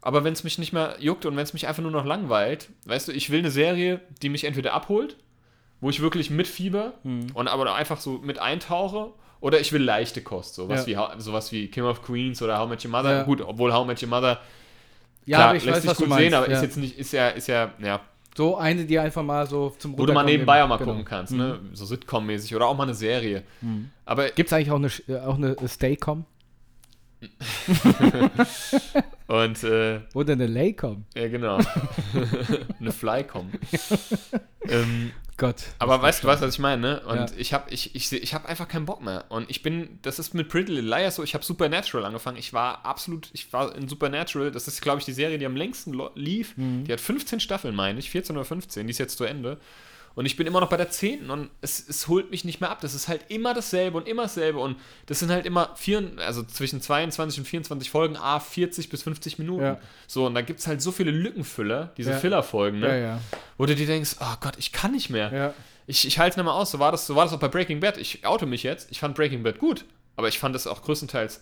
Aber 0.00 0.24
wenn 0.24 0.32
es 0.32 0.44
mich 0.44 0.58
nicht 0.58 0.72
mehr 0.72 0.96
juckt 0.98 1.24
und 1.26 1.36
wenn 1.36 1.44
es 1.44 1.52
mich 1.52 1.66
einfach 1.66 1.82
nur 1.82 1.92
noch 1.92 2.04
langweilt, 2.06 2.68
weißt 2.86 3.08
du, 3.08 3.12
ich 3.12 3.30
will 3.30 3.38
eine 3.40 3.50
Serie, 3.50 4.00
die 4.22 4.28
mich 4.30 4.44
entweder 4.44 4.72
abholt, 4.72 5.16
wo 5.80 5.90
ich 5.90 6.00
wirklich 6.00 6.30
mitfieber 6.30 6.94
Mhm. 7.04 7.26
und 7.34 7.48
aber 7.48 7.74
einfach 7.74 8.00
so 8.00 8.18
mit 8.18 8.38
eintauche, 8.38 9.12
oder 9.44 9.60
ich 9.60 9.72
will 9.72 9.82
leichte 9.82 10.22
Kost, 10.22 10.54
sowas, 10.54 10.86
Ja. 10.86 11.12
wie, 11.16 11.20
sowas 11.20 11.52
wie 11.52 11.68
King 11.68 11.84
of 11.84 12.02
Queens 12.02 12.40
oder 12.40 12.58
How 12.58 12.66
Met 12.66 12.82
Your 12.82 12.90
Mother. 12.90 13.12
Ja. 13.18 13.22
Gut, 13.24 13.42
obwohl 13.42 13.74
How 13.74 13.86
Met 13.86 14.02
Your 14.02 14.08
Mother, 14.08 14.40
Ja, 15.26 15.36
klar, 15.36 15.52
lässt 15.52 15.66
weiß, 15.66 15.82
sich 15.82 15.96
gut 16.08 16.16
sehen, 16.16 16.32
aber 16.32 16.48
ist 16.48 16.62
jetzt 16.62 16.76
nicht, 16.78 16.98
ist 16.98 17.12
ja, 17.12 17.28
ist 17.28 17.46
ja, 17.46 17.70
ja, 17.78 18.00
so 18.34 18.56
eine, 18.56 18.86
die 18.86 18.98
einfach 18.98 19.22
mal 19.22 19.46
so 19.46 19.74
zum 19.78 19.98
wo 19.98 20.06
du 20.06 20.14
mal 20.14 20.24
nebenbei 20.24 20.64
auch 20.64 20.68
mal 20.68 20.78
Genau. 20.78 20.92
gucken 20.92 21.04
kannst, 21.04 21.34
ne? 21.34 21.60
So 21.74 21.84
Sitcom-mäßig 21.84 22.56
oder 22.56 22.66
auch 22.66 22.74
mal 22.76 22.84
eine 22.84 22.94
Serie. 22.94 23.42
Mhm. 23.60 23.90
Aber 24.06 24.30
Gibt 24.30 24.48
es 24.48 24.52
eigentlich 24.54 24.70
auch 24.70 24.76
eine, 24.76 24.88
äh, 25.08 25.20
auch 25.26 25.36
eine 25.36 25.56
Staycom? 25.68 26.24
und 29.28 29.62
äh, 29.64 30.00
Oder 30.14 30.32
eine 30.32 30.46
Laycom? 30.46 31.04
ja 31.14 31.28
genau. 31.28 31.58
eine 32.80 32.92
Flycom. 32.92 33.50
ähm, 34.68 35.12
Gott. 35.36 35.56
aber 35.78 36.00
weißt 36.00 36.22
du, 36.22 36.28
weißt, 36.28 36.42
was 36.42 36.54
ich 36.54 36.58
meine, 36.60 36.80
ne? 36.80 37.00
Und 37.06 37.16
Ja. 37.16 37.26
ich 37.36 37.52
habe 37.52 37.70
ich, 37.70 37.94
ich, 37.94 38.12
ich 38.12 38.34
hab 38.34 38.46
einfach 38.46 38.68
keinen 38.68 38.86
Bock 38.86 39.02
mehr. 39.02 39.24
Und 39.30 39.50
ich 39.50 39.62
bin, 39.62 39.98
das 40.02 40.18
ist 40.18 40.32
mit 40.34 40.48
Pretty 40.48 40.72
Little 40.72 40.88
Liars 40.88 41.16
so, 41.16 41.22
ich 41.24 41.34
habe 41.34 41.44
Supernatural 41.44 42.04
angefangen. 42.06 42.36
Ich 42.36 42.52
war 42.52 42.84
absolut, 42.84 43.28
ich 43.32 43.52
war 43.52 43.74
in 43.74 43.88
Supernatural, 43.88 44.50
das 44.50 44.68
ist, 44.68 44.80
glaube 44.80 45.00
ich, 45.00 45.04
die 45.04 45.12
Serie, 45.12 45.38
die 45.38 45.46
am 45.46 45.56
längsten 45.56 46.00
lief. 46.14 46.56
Mhm. 46.56 46.84
Die 46.84 46.92
hat 46.92 47.00
15 47.00 47.40
Staffeln, 47.40 47.74
meine 47.74 47.98
ich, 47.98 48.10
14 48.10 48.36
oder 48.36 48.44
15, 48.44 48.86
die 48.86 48.90
ist 48.92 48.98
jetzt 48.98 49.18
zu 49.18 49.24
Ende. 49.24 49.58
Und 50.16 50.26
ich 50.26 50.36
bin 50.36 50.46
immer 50.46 50.60
noch 50.60 50.68
bei 50.68 50.76
der 50.76 50.90
10. 50.90 51.28
und 51.30 51.50
es, 51.60 51.88
es 51.88 52.06
holt 52.06 52.30
mich 52.30 52.44
nicht 52.44 52.60
mehr 52.60 52.70
ab. 52.70 52.80
Das 52.80 52.94
ist 52.94 53.08
halt 53.08 53.22
immer 53.28 53.52
dasselbe 53.52 53.96
und 53.96 54.06
immer 54.06 54.22
dasselbe. 54.22 54.60
Und 54.60 54.76
das 55.06 55.18
sind 55.18 55.30
halt 55.30 55.44
immer 55.44 55.70
vier, 55.74 56.12
also 56.18 56.44
zwischen 56.44 56.80
22 56.80 57.40
und 57.40 57.46
24 57.46 57.90
Folgen, 57.90 58.16
a 58.16 58.38
40 58.38 58.88
bis 58.88 59.02
50 59.02 59.38
Minuten. 59.38 59.64
Ja. 59.64 59.80
So, 60.06 60.26
und 60.26 60.34
da 60.34 60.42
gibt 60.42 60.60
es 60.60 60.66
halt 60.68 60.80
so 60.80 60.92
viele 60.92 61.10
Lückenfüller, 61.10 61.92
diese 61.96 62.12
Ja. 62.12 62.18
Filler-Folgen, 62.18 62.78
ne? 62.78 62.88
Ja, 62.88 62.96
ja. 62.96 63.20
Wo 63.58 63.66
du 63.66 63.74
dir 63.74 63.86
denkst, 63.86 64.16
oh 64.20 64.34
Gott, 64.40 64.54
ich 64.58 64.70
kann 64.72 64.92
nicht 64.92 65.10
mehr. 65.10 65.54
Ich, 65.86 66.06
ich 66.06 66.18
halte 66.18 66.30
es 66.30 66.36
nicht 66.36 66.44
mehr 66.44 66.54
aus. 66.54 66.70
So 66.70 66.78
war, 66.78 66.92
das, 66.92 67.06
so 67.06 67.16
war 67.16 67.24
das 67.24 67.32
auch 67.32 67.40
bei 67.40 67.48
Breaking 67.48 67.80
Bad. 67.80 67.98
Ich 67.98 68.24
oute 68.24 68.46
mich 68.46 68.62
jetzt. 68.62 68.90
Ich 68.92 69.00
fand 69.00 69.14
Breaking 69.16 69.42
Bad 69.42 69.58
gut. 69.58 69.84
Aber 70.16 70.28
ich 70.28 70.38
fand 70.38 70.54
das 70.54 70.68
auch 70.68 70.82
größtenteils, 70.82 71.40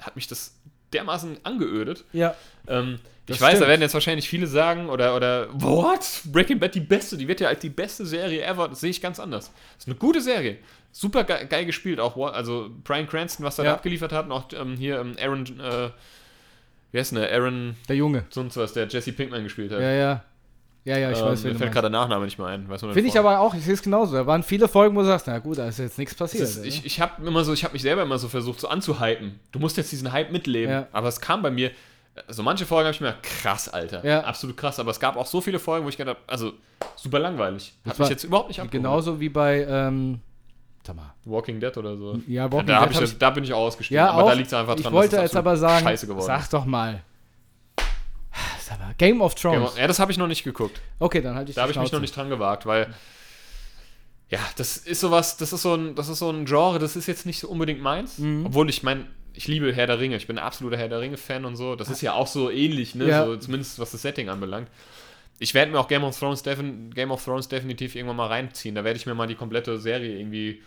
hat 0.00 0.16
mich 0.16 0.26
das 0.26 0.58
dermaßen 0.92 1.38
angeödet. 1.44 2.04
Ja. 2.12 2.34
Ähm, 2.66 2.98
Das 3.28 3.36
ich 3.36 3.40
weiß, 3.40 3.50
da 3.52 3.56
stimmt. 3.56 3.68
werden 3.68 3.80
jetzt 3.82 3.94
wahrscheinlich 3.94 4.28
viele 4.28 4.46
sagen, 4.46 4.88
oder, 4.88 5.14
oder, 5.14 5.48
what? 5.52 6.22
Breaking 6.24 6.58
Bad 6.58 6.74
die 6.74 6.80
beste, 6.80 7.16
die 7.16 7.28
wird 7.28 7.40
ja 7.40 7.48
als 7.48 7.60
die 7.60 7.68
beste 7.68 8.04
Serie 8.06 8.42
ever. 8.44 8.68
Das 8.68 8.80
sehe 8.80 8.90
ich 8.90 9.00
ganz 9.00 9.20
anders. 9.20 9.52
Das 9.74 9.84
ist 9.84 9.86
eine 9.86 9.96
gute 9.96 10.20
Serie. 10.20 10.56
Super 10.90 11.24
ge 11.24 11.46
geil 11.46 11.66
gespielt, 11.66 12.00
auch, 12.00 12.16
also 12.32 12.70
Brian 12.82 13.06
Cranston, 13.06 13.44
was 13.44 13.58
er 13.58 13.64
Ja. 13.66 13.70
da 13.72 13.76
abgeliefert 13.76 14.12
hat, 14.12 14.26
und 14.26 14.32
auch 14.32 14.44
ähm, 14.58 14.76
hier 14.76 14.98
ähm, 15.00 15.14
Aaron, 15.20 15.44
äh, 15.60 15.90
wie 16.90 16.98
heißt 16.98 17.12
denn 17.12 17.20
der? 17.20 17.32
Aaron, 17.32 17.76
Der 17.88 17.96
Junge. 17.96 18.24
sonst 18.30 18.56
was, 18.56 18.72
der 18.72 18.88
Jesse 18.88 19.12
Pinkman 19.12 19.44
gespielt 19.44 19.70
hat. 19.70 19.80
Ja, 19.80 19.92
ja. 19.92 20.24
Ja, 20.84 20.96
ja, 20.96 21.10
ich 21.10 21.18
ähm, 21.18 21.26
weiß, 21.26 21.44
mir 21.44 21.54
fällt 21.54 21.72
gerade 21.72 21.90
der 21.90 22.00
Nachname 22.00 22.24
nicht 22.24 22.38
mehr 22.38 22.46
ein. 22.46 22.66
Finde 22.66 23.00
ich 23.00 23.18
aber 23.18 23.40
auch, 23.40 23.52
ich 23.54 23.62
sehe 23.62 23.74
es 23.74 23.82
genauso. 23.82 24.14
Da 24.14 24.26
waren 24.26 24.42
viele 24.42 24.68
Folgen, 24.68 24.96
wo 24.96 25.00
du 25.00 25.06
sagst, 25.06 25.26
na 25.26 25.38
gut, 25.38 25.58
da 25.58 25.68
ist 25.68 25.78
jetzt 25.78 25.98
nichts 25.98 26.14
passiert. 26.14 26.44
Ist, 26.44 26.64
ich 26.64 26.86
ich 26.86 26.98
habe 27.00 27.26
immer 27.26 27.44
so, 27.44 27.52
ich 27.52 27.62
habe 27.64 27.74
mich 27.74 27.82
selber 27.82 28.02
immer 28.02 28.18
so 28.18 28.28
versucht, 28.28 28.58
so 28.60 28.68
anzuhypen. 28.68 29.38
Du 29.52 29.58
musst 29.58 29.76
jetzt 29.76 29.92
diesen 29.92 30.12
Hype 30.12 30.32
mitleben. 30.32 30.72
Ja. 30.72 30.86
Aber 30.92 31.08
es 31.08 31.20
kam 31.20 31.42
bei 31.42 31.50
mir, 31.50 31.72
also 32.26 32.42
manche 32.42 32.66
Folgen 32.66 32.86
habe 32.86 32.94
ich 32.94 33.00
mir 33.00 33.08
gedacht, 33.08 33.22
krass, 33.22 33.68
Alter. 33.68 34.04
Ja. 34.04 34.20
Absolut 34.24 34.56
krass. 34.56 34.78
Aber 34.78 34.90
es 34.90 34.98
gab 35.00 35.16
auch 35.16 35.26
so 35.26 35.40
viele 35.40 35.58
Folgen, 35.58 35.84
wo 35.84 35.88
ich 35.88 35.96
gedacht 35.96 36.16
habe, 36.16 36.28
also 36.32 36.52
super 36.96 37.18
langweilig. 37.18 37.74
Das 37.84 37.94
mich 37.94 38.00
war 38.00 38.10
jetzt 38.10 38.24
überhaupt 38.24 38.48
nicht 38.48 38.60
abgeholt. 38.60 38.82
Genauso 38.82 39.20
wie 39.20 39.28
bei, 39.28 39.64
ähm, 39.68 40.20
sag 40.86 40.96
mal. 40.96 41.14
Walking 41.24 41.60
Dead 41.60 41.76
oder 41.76 41.96
so. 41.96 42.20
Ja, 42.26 42.50
Walking 42.50 42.66
da, 42.66 42.86
Dead 42.86 42.96
ich, 42.96 43.12
ich- 43.12 43.18
da 43.18 43.30
bin 43.30 43.44
ich 43.44 43.52
auch 43.52 43.58
ausgestiegen. 43.66 43.96
Ja, 44.04 44.10
aber 44.10 44.24
auch, 44.24 44.28
da 44.28 44.34
liegt 44.34 44.48
es 44.48 44.54
einfach 44.54 44.74
dran, 44.74 44.84
ich 44.86 44.92
wollte 44.92 45.16
dass 45.16 45.24
es 45.26 45.30
jetzt 45.32 45.36
aber 45.36 45.56
sagen, 45.56 45.84
scheiße 45.84 46.06
geworden 46.06 46.26
sag 46.26 46.48
doch 46.50 46.64
mal. 46.64 47.02
Sag 48.60 48.78
mal, 48.80 48.94
Game 48.98 49.20
of. 49.22 49.34
Thrones. 49.34 49.76
Ja, 49.76 49.86
das 49.86 49.98
habe 49.98 50.12
ich 50.12 50.18
noch 50.18 50.26
nicht 50.26 50.44
geguckt. 50.44 50.80
Okay, 50.98 51.20
dann 51.22 51.34
halte 51.34 51.50
ich 51.50 51.54
Da 51.56 51.62
habe 51.62 51.72
ich 51.72 51.78
mich 51.78 51.92
noch 51.92 52.00
nicht 52.00 52.14
dran 52.14 52.28
gewagt, 52.28 52.66
weil 52.66 52.94
ja, 54.30 54.40
das 54.56 54.76
ist 54.76 55.00
sowas, 55.00 55.38
das 55.38 55.54
ist 55.54 55.62
so 55.62 55.74
ein, 55.74 55.94
das 55.94 56.08
ist 56.08 56.18
so 56.18 56.28
ein 56.30 56.44
Genre, 56.44 56.78
das 56.78 56.96
ist 56.96 57.06
jetzt 57.06 57.24
nicht 57.24 57.40
so 57.40 57.48
unbedingt 57.48 57.80
meins. 57.80 58.18
Mhm. 58.18 58.44
Obwohl 58.44 58.68
ich 58.68 58.82
meine, 58.82 59.06
ich 59.38 59.46
liebe 59.46 59.72
Herr 59.72 59.86
der 59.86 60.00
Ringe, 60.00 60.16
ich 60.16 60.26
bin 60.26 60.36
ein 60.36 60.44
absoluter 60.44 60.76
Herr 60.76 60.88
der 60.88 61.00
Ringe-Fan 61.00 61.44
und 61.44 61.54
so. 61.54 61.76
Das 61.76 61.88
ist 61.90 62.00
ja 62.00 62.14
auch 62.14 62.26
so 62.26 62.50
ähnlich, 62.50 62.96
ne? 62.96 63.06
Ja. 63.06 63.24
So, 63.24 63.36
zumindest 63.36 63.78
was 63.78 63.92
das 63.92 64.02
Setting 64.02 64.28
anbelangt. 64.28 64.68
Ich 65.38 65.54
werde 65.54 65.70
mir 65.70 65.78
auch 65.78 65.86
Game 65.86 66.02
of, 66.02 66.18
Thrones 66.18 66.42
Game 66.42 67.12
of 67.12 67.24
Thrones 67.24 67.46
definitiv 67.46 67.94
irgendwann 67.94 68.16
mal 68.16 68.26
reinziehen. 68.26 68.74
Da 68.74 68.82
werde 68.82 68.98
ich 68.98 69.06
mir 69.06 69.14
mal 69.14 69.28
die 69.28 69.36
komplette 69.36 69.78
Serie 69.78 70.18
irgendwie 70.18 70.60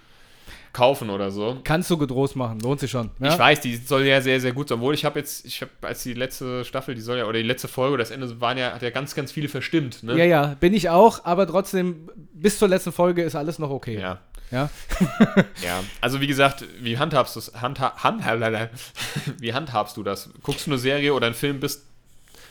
kaufen 0.72 1.10
oder 1.10 1.32
so. 1.32 1.60
Kannst 1.66 1.90
du 1.90 1.98
getrost 1.98 2.38
machen, 2.38 2.62
lohnt 2.62 2.80
sich 2.80 2.90
schon. 2.90 3.12
Ja? 3.20 3.34
Ich 3.34 3.40
weiß, 3.40 3.60
die 3.60 3.76
soll 3.76 4.06
ja 4.06 4.22
sehr, 4.22 4.40
sehr 4.40 4.54
gut 4.54 4.70
sein. 4.70 4.78
Obwohl 4.78 4.94
ich 4.94 5.04
habe 5.04 5.20
jetzt, 5.20 5.46
ich 5.46 5.62
habe 5.62 5.72
als 5.82 6.04
die 6.04 6.14
letzte 6.14 6.64
Staffel, 6.64 6.96
die 6.96 7.02
soll 7.02 7.18
ja, 7.18 7.26
oder 7.26 7.40
die 7.40 7.46
letzte 7.46 7.68
Folge, 7.68 7.98
das 7.98 8.10
Ende 8.10 8.40
waren 8.40 8.58
ja, 8.58 8.72
hat 8.72 8.82
ja 8.82 8.90
ganz, 8.90 9.16
ganz 9.16 9.34
viele 9.34 9.50
verstimmt, 9.50 10.02
ne? 10.04 10.18
Ja, 10.18 10.24
ja, 10.24 10.56
bin 10.62 10.74
ich 10.74 10.90
auch, 10.90 11.26
aber 11.26 11.46
trotzdem, 11.46 12.10
bis 12.34 12.58
zur 12.58 12.70
letzten 12.70 12.94
Folge 12.94 13.22
ist 13.22 13.36
alles 13.36 13.60
noch 13.60 13.70
okay. 13.70 14.00
ja. 14.00 14.22
Ja? 14.52 14.70
Ja, 15.64 15.84
also 16.02 16.20
wie 16.22 16.28
gesagt, 16.28 16.66
wie 16.82 16.98
handhabst 16.98 17.36
du 17.36 17.40
es? 17.40 17.54
Handha 17.62 17.96
hand 18.04 18.24
wie 19.40 19.54
handhabst 19.54 19.98
du 19.98 20.04
das? 20.04 20.30
Guckst 20.44 20.68
du 20.68 20.72
eine 20.72 20.78
Serie 20.80 21.14
oder 21.14 21.26
einen 21.28 21.36
Film 21.36 21.60
bis 21.60 21.86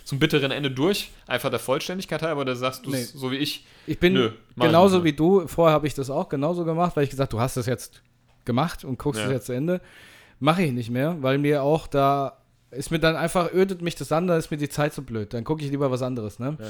zum 0.05 0.19
bitteren 0.19 0.51
Ende 0.51 0.71
durch, 0.71 1.11
einfach 1.27 1.51
der 1.51 1.59
Vollständigkeit 1.61 2.23
halber, 2.23 2.41
oder 2.41 2.57
sagst 2.57 2.85
du 2.87 2.91
Nee. 2.91 3.03
so 3.05 3.31
wie 3.31 3.37
ich? 3.37 3.65
Ich 3.87 3.99
bin 4.01 4.15
Nö, 4.15 4.31
ich 4.57 4.63
genauso 4.63 4.97
nicht. 4.97 5.05
wie 5.05 5.13
du. 5.13 5.47
Vorher 5.47 5.75
habe 5.75 5.87
ich 5.87 5.95
das 5.95 6.11
auch 6.11 6.29
genauso 6.29 6.65
gemacht, 6.65 6.97
weil 6.97 7.05
ich 7.05 7.11
gesagt, 7.11 7.33
du 7.33 7.41
hast 7.41 7.57
das 7.57 7.67
jetzt 7.67 8.03
gemacht 8.45 8.85
und 8.85 8.99
guckst 8.99 9.21
Ja. 9.21 9.27
es 9.27 9.33
jetzt 9.33 9.47
zu 9.47 9.53
Ende. 9.53 9.81
Mache 10.41 10.63
ich 10.63 10.73
nicht 10.73 10.91
mehr, 10.91 11.17
weil 11.21 11.39
mir 11.39 11.63
auch 11.63 11.87
da 11.87 12.39
ist 12.71 12.91
mir 12.91 12.99
dann 13.01 13.17
einfach, 13.17 13.53
ödet 13.53 13.83
mich 13.83 13.97
das 13.97 14.11
an, 14.13 14.27
da 14.29 14.37
ist 14.37 14.51
mir 14.51 14.57
die 14.57 14.69
Zeit 14.69 14.95
so 14.95 15.03
blöd. 15.03 15.35
Dann 15.35 15.45
gucke 15.45 15.65
ich 15.65 15.71
lieber 15.71 15.91
was 15.91 16.03
anderes. 16.03 16.39
Ne? 16.39 16.57
Ja, 16.59 16.67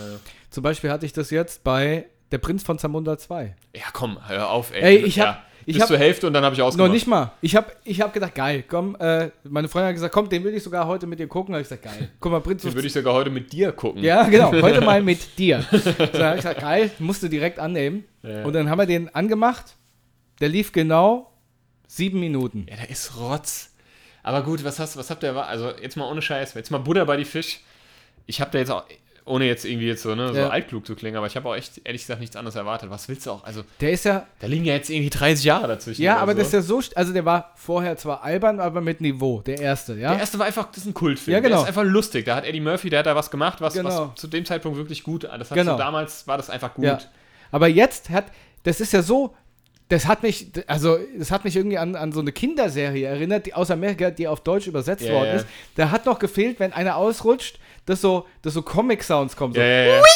Zum 0.51 0.63
Beispiel 0.63 0.91
hatte 0.91 1.05
ich 1.07 1.13
das 1.13 1.31
jetzt 1.31 1.63
bei 1.63 2.07
Der 2.33 2.39
Prinz 2.39 2.63
von 2.63 2.79
Zamunda 2.79 3.19
2. 3.19 3.55
ja, 3.75 3.83
komm, 3.93 4.19
hör 4.29 4.51
auf, 4.51 4.73
ey. 4.73 4.83
Ey, 4.83 4.97
ich 5.05 5.19
hab- 5.19 5.27
ja, 5.27 5.43
ich 5.67 5.75
bis 5.75 5.83
hab- 5.83 5.89
zur 5.89 5.99
Hälfte 5.99 6.27
und 6.27 6.33
dann 6.33 6.45
habe 6.45 6.55
ich 6.55 6.59
Noch 6.61 6.67
ausgemacht. 6.69 6.93
nicht 6.93 7.07
mal. 7.07 7.33
Ich 7.41 7.57
habe 7.57 7.73
ich 7.85 8.01
hab 8.01 8.13
gedacht, 8.13 8.35
geil, 8.35 8.65
komm, 8.69 8.97
äh, 9.01 9.31
meine 9.45 9.69
Freundin 9.69 9.89
hat 9.89 9.95
gesagt, 9.95 10.15
komm, 10.15 10.29
den 10.29 10.45
will 10.45 10.55
ich 10.55 10.63
sogar 10.63 10.87
heute 10.87 11.07
mit 11.07 11.19
dir 11.19 11.27
gucken. 11.27 11.53
Da 11.53 11.57
habe 11.59 11.63
ich 11.63 11.69
gesagt, 11.69 11.83
geil. 11.83 12.11
Guck 12.21 12.33
mal, 12.33 12.41
Prinz 12.41 12.63
Den 12.63 12.75
würde 12.75 12.87
ich 12.87 12.93
sogar 12.93 13.15
heute 13.15 13.31
mit 13.31 13.53
dir 13.53 13.73
gucken. 13.73 14.03
Ja, 14.03 14.23
genau. 14.25 14.53
Heute 14.63 14.81
mal 14.81 15.03
mit 15.03 15.39
dir. 15.39 15.65
So, 15.71 15.79
da 15.91 16.27
habe 16.27 16.37
ich 16.37 16.43
gesagt, 16.43 16.61
geil, 16.61 16.91
musst 16.99 17.23
du 17.23 17.29
direkt 17.29 17.59
annehmen. 17.59 18.05
Ja. 18.23 18.45
Und 18.45 18.53
dann 18.53 18.71
haben 18.71 18.79
wir 18.79 18.87
den 18.87 19.13
angemacht. 19.15 19.77
Der 20.41 20.49
lief 20.49 20.73
genau 20.73 21.31
sieben 21.89 22.21
Minuten. 22.21 22.67
Ja, 22.71 22.77
der 22.77 22.89
ist 22.91 23.17
Rotz. 23.19 23.75
Aber 24.23 24.43
gut, 24.43 24.63
was 24.65 24.79
hast 24.79 24.97
was 24.97 25.11
habt 25.11 25.23
ihr, 25.25 25.35
also 25.35 25.73
jetzt 25.83 25.97
mal 25.97 26.09
ohne 26.11 26.23
Scheiß, 26.23 26.55
jetzt 26.55 26.71
mal 26.71 26.79
Butter 26.79 27.05
bei 27.07 27.17
die 27.17 27.25
Fisch. 27.25 27.61
Ich 28.27 28.41
habe 28.41 28.51
da 28.53 28.59
jetzt 28.59 28.71
auch, 28.71 28.85
ohne 29.31 29.47
jetzt 29.47 29.65
irgendwie 29.65 29.87
jetzt 29.87 30.03
so, 30.03 30.15
ne, 30.15 30.29
so 30.35 30.39
Ja. 30.41 30.49
altklug 30.51 30.87
zu 30.87 30.95
klingen, 30.95 31.17
aber 31.17 31.27
ich 31.27 31.37
habe 31.37 31.49
auch 31.49 31.55
echt, 31.57 31.81
ehrlich 31.85 32.03
gesagt, 32.03 32.21
nichts 32.21 32.37
anderes 32.37 32.57
erwartet. 32.57 32.91
Was 32.91 33.09
willst 33.09 33.25
du 33.27 33.31
auch? 33.31 33.45
Also, 33.45 33.63
Der 33.81 33.93
ist 33.93 34.05
ja, 34.05 34.27
da 34.41 34.47
liegen 34.47 34.65
ja 34.65 34.75
jetzt 34.75 34.91
irgendwie 34.91 35.11
30 35.11 35.45
Jahre 35.45 35.69
dazwischen. 35.69 36.03
ja, 36.03 36.17
aber 36.19 36.33
so. 36.33 36.39
das 36.39 36.49
ist 36.49 36.53
ja 36.53 36.63
so, 36.63 36.81
also 36.95 37.13
der 37.13 37.25
war 37.25 37.53
vorher 37.57 37.97
zwar 37.97 38.23
albern, 38.25 38.61
aber 38.61 38.81
mit 38.81 39.01
Niveau, 39.01 39.41
der 39.41 39.59
erste, 39.61 39.95
ja. 39.95 40.11
Der 40.11 40.21
erste 40.21 40.39
war 40.39 40.47
einfach, 40.47 40.67
das 40.69 40.79
ist 40.79 40.87
ein 40.87 40.95
Kultfilm. 40.95 41.33
Ja, 41.35 41.41
genau. 41.41 41.57
Der 41.57 41.63
ist 41.63 41.69
einfach 41.69 41.85
lustig. 41.91 42.25
Da 42.27 42.37
hat 42.37 42.45
Eddie 42.45 42.61
Murphy, 42.61 42.91
der 42.91 42.99
hat 42.99 43.07
da 43.07 43.17
was 43.17 43.31
gemacht, 43.31 43.61
was, 43.61 43.75
Genau. 43.75 44.11
was 44.13 44.21
zu 44.21 44.27
dem 44.27 44.45
Zeitpunkt 44.45 44.77
wirklich 44.77 45.03
gut. 45.03 45.25
Das 45.25 45.51
hat 45.51 45.57
Genau. 45.57 45.73
so 45.73 45.79
damals 45.79 46.27
war 46.27 46.37
das 46.37 46.51
einfach 46.51 46.75
gut. 46.75 46.85
Ja. 46.85 46.99
Aber 47.53 47.69
jetzt 47.69 48.11
hat, 48.11 48.27
das 48.65 48.81
ist 48.81 48.93
ja 48.93 49.03
so, 49.03 49.35
das 49.89 50.07
hat 50.07 50.23
mich, 50.23 50.47
also 50.69 50.99
das 51.19 51.33
hat 51.33 51.45
mich 51.45 51.57
irgendwie 51.57 51.77
an, 51.79 51.97
an 51.97 52.13
so 52.13 52.21
eine 52.21 52.31
Kinderserie 52.31 53.09
erinnert, 53.09 53.47
die 53.47 53.55
aus 53.55 53.73
Amerika, 53.73 54.13
die 54.13 54.29
auf 54.29 54.41
Deutsch 54.41 54.69
übersetzt 54.69 55.03
Ja, 55.05 55.13
worden 55.15 55.31
ist. 55.37 55.47
Da 55.75 55.91
hat 55.91 56.07
noch 56.07 56.21
gefehlt, 56.21 56.61
wenn 56.61 56.73
einer 56.73 56.95
ausrutscht, 56.97 57.59
dass 57.91 58.01
so, 58.01 58.27
dass 58.43 58.55
so 58.55 58.63
Comic-Sounds 58.63 59.37
kommen. 59.37 59.53
So. 59.55 59.61
Ja, 59.61 59.67
ja, 59.67 59.85
ja. 59.97 60.03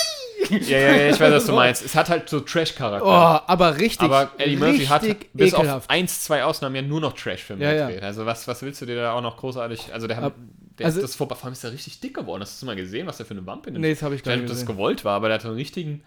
Ja, 0.51 0.59
ja, 0.79 0.79
ja, 0.97 1.09
ich 1.09 1.19
weiß, 1.19 1.33
was 1.33 1.47
du 1.47 1.53
meinst. 1.55 1.83
Es 1.83 1.95
hat 1.95 2.11
halt 2.11 2.29
so 2.29 2.39
Trash-Charakter. 2.39 3.07
Oh, 3.07 3.51
aber 3.51 3.79
richtig. 3.79 4.03
Aber 4.03 4.31
Eddie 4.37 4.57
Murphy 4.57 4.85
hat 4.85 5.01
bis 5.33 5.55
ekelhaft. 5.55 5.71
auf 5.87 5.91
eins, 5.91 6.23
zwei 6.23 6.45
Ausnahmen 6.45 6.75
ja 6.77 6.83
nur 6.83 7.01
noch 7.01 7.15
Trash-Filme 7.15 7.65
Ja, 7.65 7.73
ja. 7.73 7.87
gedreht. 7.87 8.03
Also 8.05 8.27
was, 8.27 8.47
was 8.47 8.61
willst 8.61 8.83
du 8.83 8.85
dir 8.87 8.97
da 8.97 9.13
auch 9.15 9.23
noch 9.23 9.39
großartig... 9.39 9.95
Also 9.95 10.07
der, 10.07 10.19
hat, 10.19 10.25
Ab- 10.25 10.35
der 10.79 10.85
also- 10.85 10.99
ist 11.01 11.05
das 11.05 11.17
vorbei, 11.17 11.35
vor 11.35 11.47
allem 11.47 11.55
ist 11.55 11.65
der 11.65 11.73
richtig 11.73 11.99
dick 12.01 12.13
geworden. 12.13 12.43
Hast 12.43 12.61
du 12.61 12.67
mal 12.67 12.77
gesehen, 12.77 13.07
was 13.07 13.17
der 13.17 13.25
für 13.25 13.33
eine 13.33 13.47
Wampe 13.47 13.69
in 13.71 13.75
dem 13.77 13.81
Nee, 13.81 13.95
das 13.95 14.03
habe 14.03 14.15
ich 14.15 14.19
Ich 14.21 14.25
gar 14.25 14.33
weiß 14.33 14.41
nicht 14.41 14.51
nicht, 14.51 14.61
ob 14.61 14.67
das 14.67 14.77
gewollt 14.77 15.03
war, 15.07 15.15
aber 15.17 15.29
der 15.29 15.39
hat 15.39 15.47
einen 15.47 15.55
richtigen... 15.55 16.03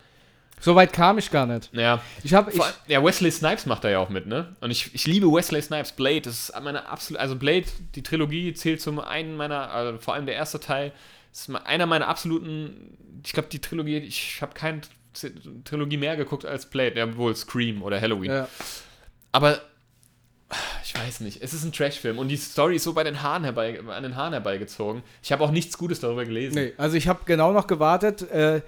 So 0.59 0.75
weit 0.75 0.93
kam 0.93 1.17
ich 1.17 1.31
gar 1.31 1.47
nicht. 1.47 1.69
Ja, 1.73 1.99
Ich 2.23 2.35
habe 2.35 2.51
ich, 2.51 2.57
vor, 2.57 2.67
ja 2.85 3.03
Wesley 3.03 3.31
Snipes 3.31 3.65
macht 3.65 3.83
da 3.85 3.89
ja 3.89 3.97
auch 3.99 4.09
mit, 4.09 4.27
ne? 4.27 4.55
Und 4.61 4.69
ich, 4.69 4.93
ich 4.93 5.07
liebe 5.07 5.25
Wesley 5.31 5.63
Snipes. 5.63 5.93
Blade, 5.93 6.21
das 6.21 6.49
ist 6.49 6.61
meine 6.61 6.87
absolute... 6.87 7.21
Also 7.21 7.35
Blade, 7.37 7.65
die 7.95 8.03
Trilogie 8.03 8.53
zählt 8.53 8.81
zum 8.81 8.99
einen 8.99 9.35
meiner... 9.35 9.71
Also 9.71 9.97
vor 9.97 10.13
allem 10.13 10.27
der 10.27 10.35
erste 10.35 10.59
Teil 10.59 10.91
ist 11.41 11.49
me- 11.49 11.65
einer 11.65 11.85
meiner 11.85 12.07
absoluten... 12.07 13.21
Ich 13.25 13.33
glaube, 13.33 13.49
die 13.49 13.59
Trilogie... 13.59 13.97
Ich 13.97 14.41
habe 14.41 14.53
keine 14.53 14.81
Trilogie 15.63 15.97
mehr 15.97 16.15
geguckt 16.15 16.45
als 16.45 16.69
Blade. 16.69 16.97
Ja, 16.97 17.17
wohl 17.17 17.35
Scream 17.35 17.81
oder 17.81 17.99
Halloween. 17.99 18.31
ja. 18.31 18.47
Aber 19.31 19.61
ich 20.83 20.95
weiß 20.95 21.19
nicht, 21.19 21.41
es 21.41 21.53
ist 21.53 21.63
ein 21.65 21.73
Trash-Film 21.73 22.17
und 22.19 22.29
die 22.29 22.37
Story 22.37 22.77
ist 22.77 22.83
so 22.85 22.93
bei 22.93 23.03
den 23.03 23.21
Haaren 23.21 23.43
herbei, 23.43 23.81
an 23.89 24.03
den 24.03 24.15
Haaren 24.15 24.31
herbeigezogen. 24.31 25.03
Ich 25.21 25.31
habe 25.33 25.43
auch 25.43 25.51
nichts 25.51 25.77
Gutes 25.77 25.99
darüber 25.99 26.23
gelesen. 26.23 26.55
Nee, 26.55 26.73
also 26.77 26.95
ich 26.95 27.07
habe 27.09 27.19
genau 27.25 27.51
noch 27.51 27.67
gewartet. 27.67 28.21
Äh, 28.31 28.61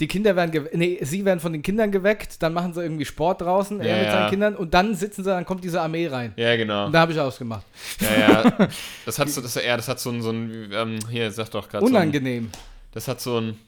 die 0.00 0.08
Kinder 0.08 0.34
werden, 0.34 0.68
nee, 0.72 0.98
sie 1.02 1.24
werden 1.24 1.40
von 1.40 1.52
den 1.52 1.62
Kindern 1.62 1.92
geweckt, 1.92 2.42
dann 2.42 2.52
machen 2.54 2.72
sie 2.72 2.82
irgendwie 2.82 3.04
Sport 3.04 3.42
draußen, 3.42 3.80
er 3.80 3.86
Ja, 3.86 3.96
mit 3.96 4.04
ja. 4.06 4.12
seinen 4.12 4.30
Kindern 4.30 4.56
und 4.56 4.72
dann 4.74 4.94
sitzen 4.94 5.22
sie, 5.22 5.30
dann 5.30 5.44
kommt 5.44 5.62
diese 5.62 5.80
Armee 5.80 6.06
rein. 6.08 6.32
Ja, 6.36 6.56
genau. 6.56 6.86
Und 6.86 6.92
da 6.92 7.00
habe 7.00 7.12
ich 7.12 7.20
ausgemacht. 7.20 7.64
Ja, 8.00 8.18
ja. 8.42 8.68
Das 9.06 9.18
hat 9.18 9.28
so, 9.28 9.40
das, 9.40 9.54
ja, 9.54 9.76
das 9.76 9.88
hat 9.88 10.00
so 10.00 10.10
ein, 10.10 10.22
so 10.22 10.30
ein 10.30 10.70
ähm, 10.72 10.98
hier, 11.10 11.30
sag 11.30 11.50
doch 11.50 11.68
gerade. 11.68 11.84
So 11.84 11.90
ein, 11.90 11.94
Unangenehm. 11.96 12.50
das 12.92 13.06
hat 13.08 13.20
so 13.20 13.38
ein. 13.38 13.58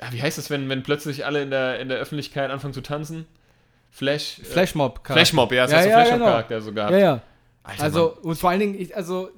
Ja, 0.00 0.12
wie 0.12 0.22
heißt 0.22 0.38
das, 0.38 0.50
wenn, 0.50 0.68
wenn 0.68 0.82
plötzlich 0.82 1.26
alle 1.26 1.42
in 1.42 1.50
der, 1.50 1.78
in 1.80 1.88
der 1.88 1.98
Öffentlichkeit 1.98 2.50
anfangen 2.50 2.72
zu 2.74 2.80
tanzen? 2.80 3.26
Flash. 3.90 4.38
äh, 4.38 4.44
Flashmob. 4.44 5.00
Flashmob, 5.04 5.52
ja, 5.52 5.64
es 5.64 5.70
Ja, 5.72 5.76
hat 5.78 5.84
so 5.84 5.90
ja, 5.90 6.04
Flashmob-Charakter 6.04 6.60
so 6.62 6.72
gehabt. 6.72 6.92
Ja, 6.92 6.98
ja. 6.98 7.22
Alter, 7.62 7.82
Also, 7.82 8.16
und 8.22 8.38
vor 8.38 8.50
allen 8.50 8.60
Dingen, 8.60 8.80
ich, 8.80 8.96
also, 8.96 9.30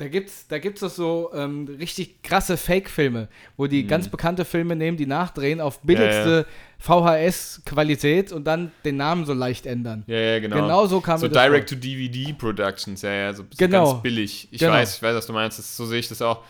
da 0.00 0.08
gibt's, 0.08 0.46
da 0.48 0.58
gibt's 0.58 0.80
doch 0.80 0.88
so 0.90 1.30
ähm, 1.34 1.68
richtig 1.78 2.22
krasse 2.22 2.56
Fake-Filme, 2.56 3.28
wo 3.58 3.66
die 3.66 3.86
ganz 3.86 4.08
bekannte 4.08 4.46
Filme 4.46 4.74
nehmen, 4.74 4.96
die 4.96 5.04
nachdrehen 5.04 5.60
auf 5.60 5.80
billigste 5.80 6.46
VHS-Qualität 6.78 8.32
und 8.32 8.44
dann 8.44 8.72
den 8.84 8.96
Namen 8.96 9.26
so 9.26 9.34
leicht 9.34 9.66
ändern. 9.66 10.04
Ja, 10.06 10.16
ja, 10.18 10.38
genau. 10.40 10.56
Genau 10.56 10.86
so 10.86 11.00
kam 11.02 11.18
So. 11.18 11.28
Direct-to-DVD-Productions, 11.28 13.02
ja, 13.02 13.12
ja, 13.12 13.34
so, 13.34 13.42
so 13.42 13.48
Genau. 13.58 13.90
ganz 13.92 14.02
billig. 14.02 14.48
Ich 14.50 14.60
Genau. 14.60 14.72
weiß, 14.72 14.96
ich 14.96 15.02
weiß, 15.02 15.16
was 15.16 15.26
du 15.26 15.32
meinst, 15.34 15.58
das, 15.58 15.76
so 15.76 15.84
sehe 15.84 15.98
ich 16.00 16.08
das 16.08 16.22
auch. 16.22 16.42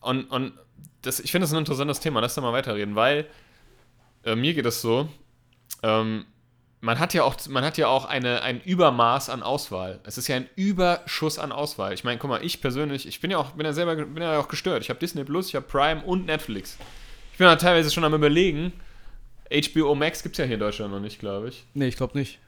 Und, 0.00 0.24
und 0.30 0.52
das, 1.02 1.20
ich 1.20 1.30
finde 1.32 1.44
das 1.44 1.52
ein 1.54 1.58
interessantes 1.58 2.00
Thema, 2.00 2.20
lass 2.20 2.34
da 2.34 2.42
mal 2.42 2.52
weiterreden, 2.52 2.94
weil 2.94 3.26
äh, 4.24 4.36
mir 4.36 4.52
geht 4.52 4.66
es 4.66 4.82
so, 4.82 5.08
ähm, 5.82 6.26
man 6.80 6.98
hat 6.98 7.12
ja 7.14 7.24
auch, 7.24 7.36
man 7.48 7.64
hat 7.64 7.76
ja 7.78 7.88
auch 7.88 8.04
eine, 8.06 8.42
ein 8.42 8.60
Übermaß 8.62 9.28
an 9.30 9.42
Auswahl. 9.42 10.00
Es 10.04 10.16
ist 10.18 10.28
ja 10.28 10.36
ein 10.36 10.48
Überschuss 10.56 11.38
an 11.38 11.52
Auswahl. 11.52 11.92
Ich 11.92 12.04
meine, 12.04 12.18
guck 12.18 12.30
mal, 12.30 12.44
ich 12.44 12.60
persönlich, 12.60 13.06
ich 13.06 13.20
bin 13.20 13.30
ja 13.30 13.38
auch, 13.38 13.50
bin 13.52 13.66
ja 13.66 13.72
selber, 13.72 13.96
bin 13.96 14.22
ja 14.22 14.38
auch 14.38 14.48
gestört. 14.48 14.82
Ich 14.82 14.88
habe 14.88 14.98
Disney 14.98 15.24
Plus, 15.24 15.48
ich 15.48 15.54
habe 15.56 15.66
Prime 15.66 16.02
und 16.02 16.26
Netflix. 16.26 16.78
Ich 17.32 17.38
bin 17.38 17.46
ja 17.46 17.56
teilweise 17.56 17.90
schon 17.90 18.04
am 18.04 18.14
überlegen, 18.14 18.72
HBO 19.52 19.94
Max 19.94 20.22
gibt 20.22 20.34
es 20.34 20.38
ja 20.38 20.44
hier 20.44 20.54
in 20.54 20.60
Deutschland 20.60 20.92
noch 20.92 21.00
nicht, 21.00 21.18
glaube 21.18 21.48
ich. 21.48 21.64
Nee, 21.74 21.88
ich 21.88 21.96
glaube 21.96 22.16
nicht. 22.18 22.38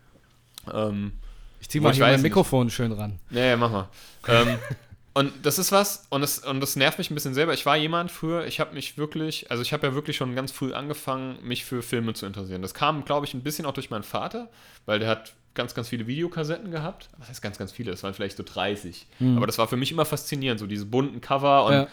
Ähm, 0.73 1.13
Ich 1.61 1.69
zieh 1.69 1.81
Wo 1.81 1.85
mal 1.85 1.91
ich 1.91 1.97
hier 1.97 2.05
mein 2.07 2.15
nicht. 2.15 2.23
Mikrofon 2.23 2.71
schön 2.71 2.93
ran. 2.93 3.19
Ja, 3.31 3.41
ja, 3.45 3.57
mach 3.57 3.71
mal. 3.71 3.89
ähm, 4.29 4.59
und 5.15 5.33
das 5.43 5.59
ist 5.59 5.73
was, 5.73 6.07
und 6.11 6.21
das, 6.23 6.39
und 6.39 6.61
das 6.61 6.77
nervt 6.77 6.99
mich 6.99 7.11
ein 7.11 7.15
bisschen 7.15 7.35
selber. 7.35 7.53
Ich 7.55 7.67
war 7.67 7.77
jemand 7.77 8.11
früher, 8.11 8.47
ich 8.47 8.61
habe 8.61 8.75
mich 8.75 8.97
wirklich, 8.99 9.51
also 9.51 9.63
ich 9.63 9.73
habe 9.73 9.87
ja 9.87 9.95
wirklich 9.95 10.17
schon 10.17 10.35
ganz 10.35 10.53
früh 10.53 10.73
angefangen, 10.73 11.39
mich 11.43 11.65
für 11.65 11.83
Filme 11.83 12.15
zu 12.15 12.27
interessieren. 12.27 12.63
Das 12.63 12.75
kam, 12.75 13.05
glaube 13.05 13.27
ich, 13.27 13.35
ein 13.35 13.43
bisschen 13.43 13.67
auch 13.67 13.75
durch 13.75 13.91
meinen 13.91 14.05
Vater, 14.05 14.49
weil 14.87 14.99
der 14.99 15.09
hat 15.09 15.35
ganz, 15.55 15.75
ganz 15.75 15.91
viele 15.91 16.07
Videokassetten 16.07 16.71
gehabt. 16.71 17.11
Was 17.19 17.29
heißt 17.29 17.43
ganz, 17.43 17.59
ganz 17.59 17.73
viele? 17.73 17.91
Das 17.91 18.03
waren 18.03 18.15
vielleicht 18.15 18.39
so 18.39 18.43
30. 18.43 19.07
Aber 19.37 19.47
das 19.47 19.59
war 19.59 19.69
für 19.69 19.77
mich 19.77 19.93
immer 19.93 20.07
faszinierend, 20.07 20.59
so 20.59 20.67
diese 20.67 20.87
bunten 20.87 21.21
Cover. 21.21 21.67
Und 21.67 21.73
Ja. 21.75 21.89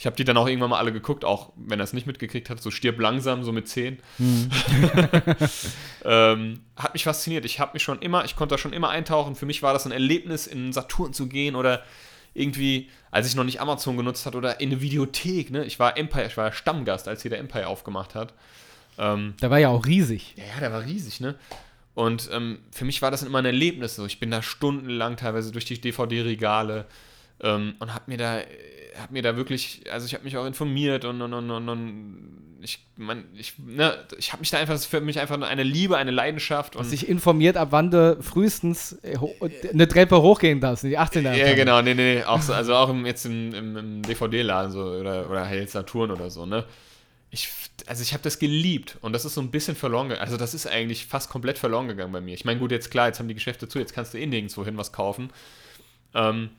ich 0.00 0.06
habe 0.06 0.16
die 0.16 0.24
dann 0.24 0.36
auch 0.36 0.48
irgendwann 0.48 0.70
mal 0.70 0.78
alle 0.80 0.92
geguckt, 0.92 1.24
auch 1.24 1.52
wenn 1.54 1.78
er 1.78 1.84
es 1.84 1.92
nicht 1.92 2.08
mitgekriegt 2.08 2.50
hat, 2.50 2.60
so 2.60 2.72
stirb 2.72 2.98
langsam, 2.98 3.44
so 3.44 3.52
mit 3.52 3.68
10. 3.68 3.98
ähm, 6.04 6.60
hat 6.76 6.94
mich 6.94 7.04
fasziniert. 7.04 7.44
Ich 7.44 7.60
habe 7.60 7.72
mich 7.74 7.82
schon 7.82 8.00
immer, 8.00 8.24
ich 8.24 8.36
konnte 8.36 8.54
da 8.54 8.58
schon 8.58 8.72
immer 8.72 8.88
eintauchen. 8.90 9.36
Für 9.36 9.46
mich 9.46 9.62
war 9.62 9.72
das 9.72 9.86
ein 9.86 9.92
Erlebnis, 9.92 10.46
in 10.46 10.72
Saturn 10.72 11.12
zu 11.12 11.28
gehen 11.28 11.54
oder 11.54 11.82
irgendwie, 12.34 12.88
als 13.10 13.26
ich 13.28 13.34
noch 13.36 13.44
nicht 13.44 13.60
Amazon 13.60 13.96
genutzt 13.96 14.26
hat 14.26 14.34
oder 14.34 14.60
in 14.60 14.70
eine 14.70 14.80
Videothek. 14.80 15.50
Ne? 15.50 15.64
Ich 15.64 15.78
war 15.78 15.96
Empire, 15.96 16.26
ich 16.26 16.36
war 16.36 16.52
Stammgast, 16.52 17.08
als 17.08 17.22
hier 17.22 17.30
der 17.30 17.38
Empire 17.38 17.66
aufgemacht 17.68 18.14
hat. 18.14 18.34
Ähm, 18.98 19.34
Der 19.40 19.50
war 19.50 19.58
ja 19.58 19.68
auch 19.68 19.86
riesig. 19.86 20.34
ja, 20.36 20.44
ja, 20.54 20.60
der 20.60 20.72
war 20.72 20.84
riesig, 20.84 21.20
ne? 21.20 21.34
Und 21.94 22.28
ähm, 22.32 22.58
für 22.72 22.84
mich 22.84 23.02
war 23.02 23.12
das 23.12 23.22
immer 23.22 23.38
ein 23.38 23.44
Erlebnis. 23.44 23.94
So. 23.94 24.04
Ich 24.04 24.18
bin 24.18 24.30
da 24.32 24.42
stundenlang 24.42 25.16
teilweise 25.16 25.52
durch 25.52 25.64
die 25.64 25.80
DVD-Regale 25.80 26.86
ähm, 27.40 27.74
und 27.78 27.94
habe 27.94 28.04
mir 28.08 28.18
da, 28.18 28.40
hab 29.00 29.12
mir 29.12 29.22
da 29.22 29.36
wirklich, 29.36 29.82
also 29.92 30.04
ich 30.06 30.14
habe 30.14 30.24
mich 30.24 30.36
auch 30.36 30.44
informiert 30.46 31.04
und, 31.04 31.22
und, 31.22 31.32
und, 31.32 31.50
und, 31.52 31.68
und 31.68 32.53
ich, 32.64 32.78
mein, 32.96 33.24
ich, 33.36 33.54
ne, 33.58 33.94
ich 34.18 34.32
habe 34.32 34.40
mich 34.40 34.50
da 34.50 34.58
einfach, 34.58 34.80
für 34.80 35.00
mich 35.00 35.20
einfach 35.20 35.40
eine 35.40 35.62
Liebe, 35.62 35.96
eine 35.96 36.10
Leidenschaft. 36.10 36.74
Und, 36.74 36.84
Sich 36.84 37.08
informiert, 37.08 37.56
ab 37.56 37.68
wann 37.70 37.90
du 37.90 38.16
frühestens 38.22 38.98
äh, 39.02 39.16
eine 39.70 39.86
Treppe 39.86 40.22
hochgehen 40.22 40.60
darfst, 40.60 40.84
in 40.84 40.90
die 40.90 40.98
18er. 40.98 41.34
ja, 41.34 41.54
genau, 41.54 41.82
nee, 41.82 41.94
nee, 41.94 42.24
auch 42.24 42.40
so, 42.40 42.52
also 42.54 42.74
auch 42.74 42.88
im, 42.88 43.04
jetzt 43.06 43.26
im, 43.26 43.52
im, 43.52 43.76
im 43.76 44.02
DVD-Laden 44.02 44.72
so, 44.72 44.82
oder, 44.82 45.30
oder 45.30 45.46
halt 45.46 45.70
Saturn 45.70 46.10
oder 46.10 46.30
so, 46.30 46.46
ne? 46.46 46.64
Ich, 47.30 47.48
also 47.86 48.02
ich 48.02 48.12
habe 48.12 48.22
das 48.22 48.38
geliebt 48.38 48.96
und 49.00 49.12
das 49.12 49.24
ist 49.24 49.34
so 49.34 49.40
ein 49.40 49.50
bisschen 49.50 49.76
verloren 49.76 50.08
gegangen. 50.08 50.24
Also 50.24 50.36
das 50.36 50.54
ist 50.54 50.66
eigentlich 50.66 51.06
fast 51.06 51.28
komplett 51.30 51.58
verloren 51.58 51.88
gegangen 51.88 52.12
bei 52.12 52.20
mir. 52.20 52.32
Ich 52.32 52.44
meine, 52.44 52.60
gut, 52.60 52.70
jetzt 52.70 52.90
klar, 52.90 53.08
jetzt 53.08 53.18
haben 53.18 53.28
die 53.28 53.34
Geschäfte 53.34 53.68
zu, 53.68 53.80
jetzt 53.80 53.92
kannst 53.92 54.14
du 54.14 54.18
eh 54.18 54.26
nirgendwo 54.26 54.64
hin 54.64 54.76
was 54.76 54.92
kaufen. 54.92 55.30
Ähm, 56.14 56.50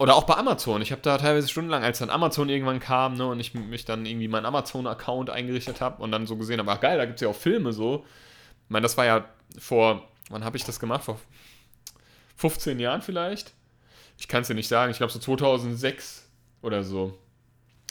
oder 0.00 0.14
auch 0.16 0.24
bei 0.24 0.34
Amazon. 0.34 0.80
Ich 0.80 0.92
habe 0.92 1.02
da 1.02 1.18
teilweise 1.18 1.46
stundenlang, 1.46 1.84
als 1.84 1.98
dann 1.98 2.08
Amazon 2.08 2.48
irgendwann 2.48 2.80
kam 2.80 3.14
ne, 3.14 3.26
und 3.26 3.38
ich 3.38 3.52
mich 3.52 3.84
dann 3.84 4.06
irgendwie 4.06 4.28
meinen 4.28 4.46
Amazon-Account 4.46 5.28
eingerichtet 5.28 5.82
habe 5.82 6.02
und 6.02 6.10
dann 6.10 6.26
so 6.26 6.36
gesehen 6.36 6.58
habe, 6.58 6.72
ach 6.72 6.80
geil, 6.80 6.96
da 6.96 7.04
gibt 7.04 7.16
es 7.16 7.20
ja 7.20 7.28
auch 7.28 7.36
Filme 7.36 7.74
so. 7.74 8.06
Ich 8.64 8.70
meine, 8.70 8.82
das 8.82 8.96
war 8.96 9.04
ja 9.04 9.26
vor, 9.58 10.08
wann 10.30 10.42
habe 10.42 10.56
ich 10.56 10.64
das 10.64 10.80
gemacht? 10.80 11.04
Vor 11.04 11.20
15 12.36 12.80
Jahren 12.80 13.02
vielleicht? 13.02 13.52
Ich 14.16 14.26
kann 14.26 14.40
es 14.40 14.48
dir 14.48 14.54
nicht 14.54 14.68
sagen. 14.68 14.90
Ich 14.90 14.96
glaube 14.96 15.12
so 15.12 15.18
2006 15.18 16.26
oder 16.62 16.82
so. 16.82 17.18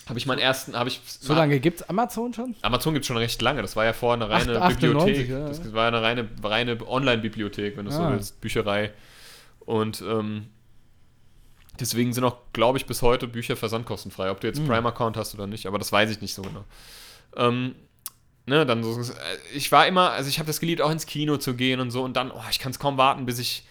Habe 0.08 0.18
ich 0.18 0.26
meinen 0.26 0.40
ersten, 0.40 0.76
habe 0.76 0.90
ich... 0.90 1.02
So 1.06 1.36
lange 1.36 1.60
gibt's 1.60 1.84
Amazon 1.84 2.34
schon? 2.34 2.56
Amazon 2.64 2.94
gibt 2.96 3.04
es 3.04 3.08
schon 3.08 3.18
recht 3.18 3.40
lange. 3.44 3.62
Das 3.62 3.76
war 3.76 3.86
ja 3.86 3.94
vorher 3.94 4.16
eine 4.26 4.34
reine 4.34 4.60
Acht- 4.60 4.78
98, 4.78 5.28
Bibliothek. 5.28 5.30
ja, 5.30 5.48
das 5.48 5.60
ja. 5.60 5.74
war 5.74 5.88
eine 5.88 6.02
reine, 6.02 6.28
reine 6.44 6.88
Online-Bibliothek, 6.88 7.78
wenn 7.78 7.86
du 7.86 7.92
so 7.92 8.02
Ah. 8.02 8.12
willst. 8.14 8.42
Bücherei. 8.42 8.92
Und 9.60 10.02
ähm, 10.02 10.48
deswegen 11.80 12.14
sind 12.14 12.24
auch, 12.24 12.38
glaube 12.54 12.78
ich, 12.78 12.86
bis 12.86 13.02
heute 13.02 13.28
Bücher 13.28 13.56
versandkostenfrei. 13.56 14.32
Ob 14.32 14.40
du 14.42 14.48
jetzt 14.48 14.66
Prime-Account 14.66 15.18
hast 15.18 15.34
oder 15.36 15.48
nicht, 15.48 15.66
aber 15.66 15.78
das 15.80 15.92
weiß 15.92 16.10
ich 16.12 16.22
nicht 16.22 16.34
so 16.34 16.42
genau. 16.42 16.64
Ähm, 17.36 17.76
ne, 18.46 18.66
dann 18.66 18.84
so, 18.84 19.00
ich 19.54 19.72
war 19.72 19.88
immer, 19.88 20.12
also 20.12 20.30
ich 20.30 20.40
habe 20.40 20.48
das 20.48 20.60
geliebt, 20.60 20.82
auch 20.82 20.92
ins 20.92 21.06
Kino 21.06 21.38
zu 21.38 21.56
gehen 21.56 21.80
und 21.80 21.92
so. 21.92 22.04
Und 22.04 22.16
dann, 22.18 22.32
oh, 22.32 22.42
ich 22.50 22.60
kann 22.60 22.72
es 22.72 22.80
kaum 22.80 22.98
warten, 22.98 23.26
bis 23.26 23.40
ich 23.40 23.64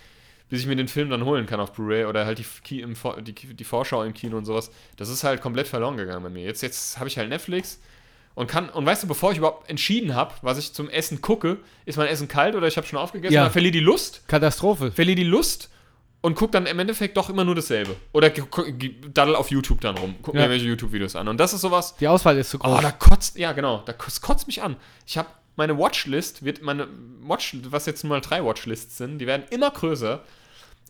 bis 0.50 0.60
ich 0.60 0.66
mir 0.66 0.76
den 0.76 0.88
Film 0.88 1.10
dann 1.10 1.26
holen 1.26 1.44
kann 1.44 1.60
auf 1.60 1.72
Blu-ray 1.74 2.06
oder 2.06 2.24
halt 2.24 2.42
die, 2.70 2.80
im, 2.80 2.94
die, 3.20 3.34
die 3.34 3.64
Vorschau 3.64 4.02
im 4.02 4.14
Kino 4.14 4.38
und 4.38 4.46
sowas. 4.46 4.70
Das 4.96 5.10
ist 5.10 5.22
halt 5.22 5.42
komplett 5.42 5.68
verloren 5.68 5.98
gegangen 5.98 6.22
bei 6.22 6.30
mir. 6.30 6.42
Jetzt, 6.44 6.62
jetzt 6.62 6.98
habe 6.98 7.06
ich 7.08 7.18
halt 7.18 7.28
Netflix 7.28 7.78
und 8.34 8.46
kann, 8.46 8.70
und 8.70 8.86
weißt 8.86 9.02
du, 9.02 9.06
bevor 9.08 9.32
ich 9.32 9.36
überhaupt 9.38 9.68
entschieden 9.68 10.14
habe, 10.14 10.32
was 10.40 10.56
ich 10.56 10.72
zum 10.72 10.88
Essen 10.88 11.20
gucke, 11.20 11.58
ist 11.84 11.98
mein 11.98 12.06
Essen 12.06 12.28
kalt 12.28 12.54
oder 12.54 12.66
ich 12.66 12.78
habe 12.78 12.86
schon 12.86 12.98
aufgegessen, 12.98 13.34
Ja. 13.34 13.42
dann 13.42 13.52
verliere 13.52 13.72
die 13.72 13.80
Lust, 13.80 14.22
Katastrophe. 14.26 14.90
verliere 14.90 15.16
die 15.16 15.24
Lust 15.24 15.68
und 16.20 16.34
guck 16.34 16.52
dann 16.52 16.66
im 16.66 16.78
Endeffekt 16.78 17.16
doch 17.16 17.30
immer 17.30 17.44
nur 17.44 17.54
dasselbe. 17.54 17.94
Oder 18.12 18.30
daddel 19.14 19.36
auf 19.36 19.50
YouTube 19.50 19.80
dann 19.80 19.96
rum, 19.96 20.16
guck 20.22 20.34
Ja. 20.34 20.40
mir 20.40 20.44
irgendwelche 20.46 20.66
YouTube-Videos 20.68 21.16
an. 21.16 21.28
Und 21.28 21.38
das 21.38 21.52
ist 21.52 21.60
sowas, 21.60 21.94
Die 21.96 22.08
Auswahl 22.08 22.36
ist 22.38 22.50
zu 22.50 22.58
groß. 22.58 22.78
Oh, 22.78 22.82
da 22.82 22.90
kotzt, 22.90 23.38
ja 23.38 23.52
genau, 23.52 23.82
da 23.86 23.92
kotzt, 23.92 24.20
kotzt 24.22 24.46
mich 24.46 24.62
an. 24.62 24.76
Ich 25.06 25.16
habe 25.18 25.28
meine 25.56 25.76
Watchlist, 25.78 26.44
wird 26.44 26.62
meine 26.62 26.88
Watch, 27.22 27.56
was 27.70 27.86
jetzt 27.86 28.04
nun 28.04 28.10
mal 28.10 28.20
drei 28.20 28.44
Watchlists 28.44 28.96
sind, 28.96 29.18
die 29.18 29.26
werden 29.26 29.44
immer 29.50 29.70
größer. 29.70 30.22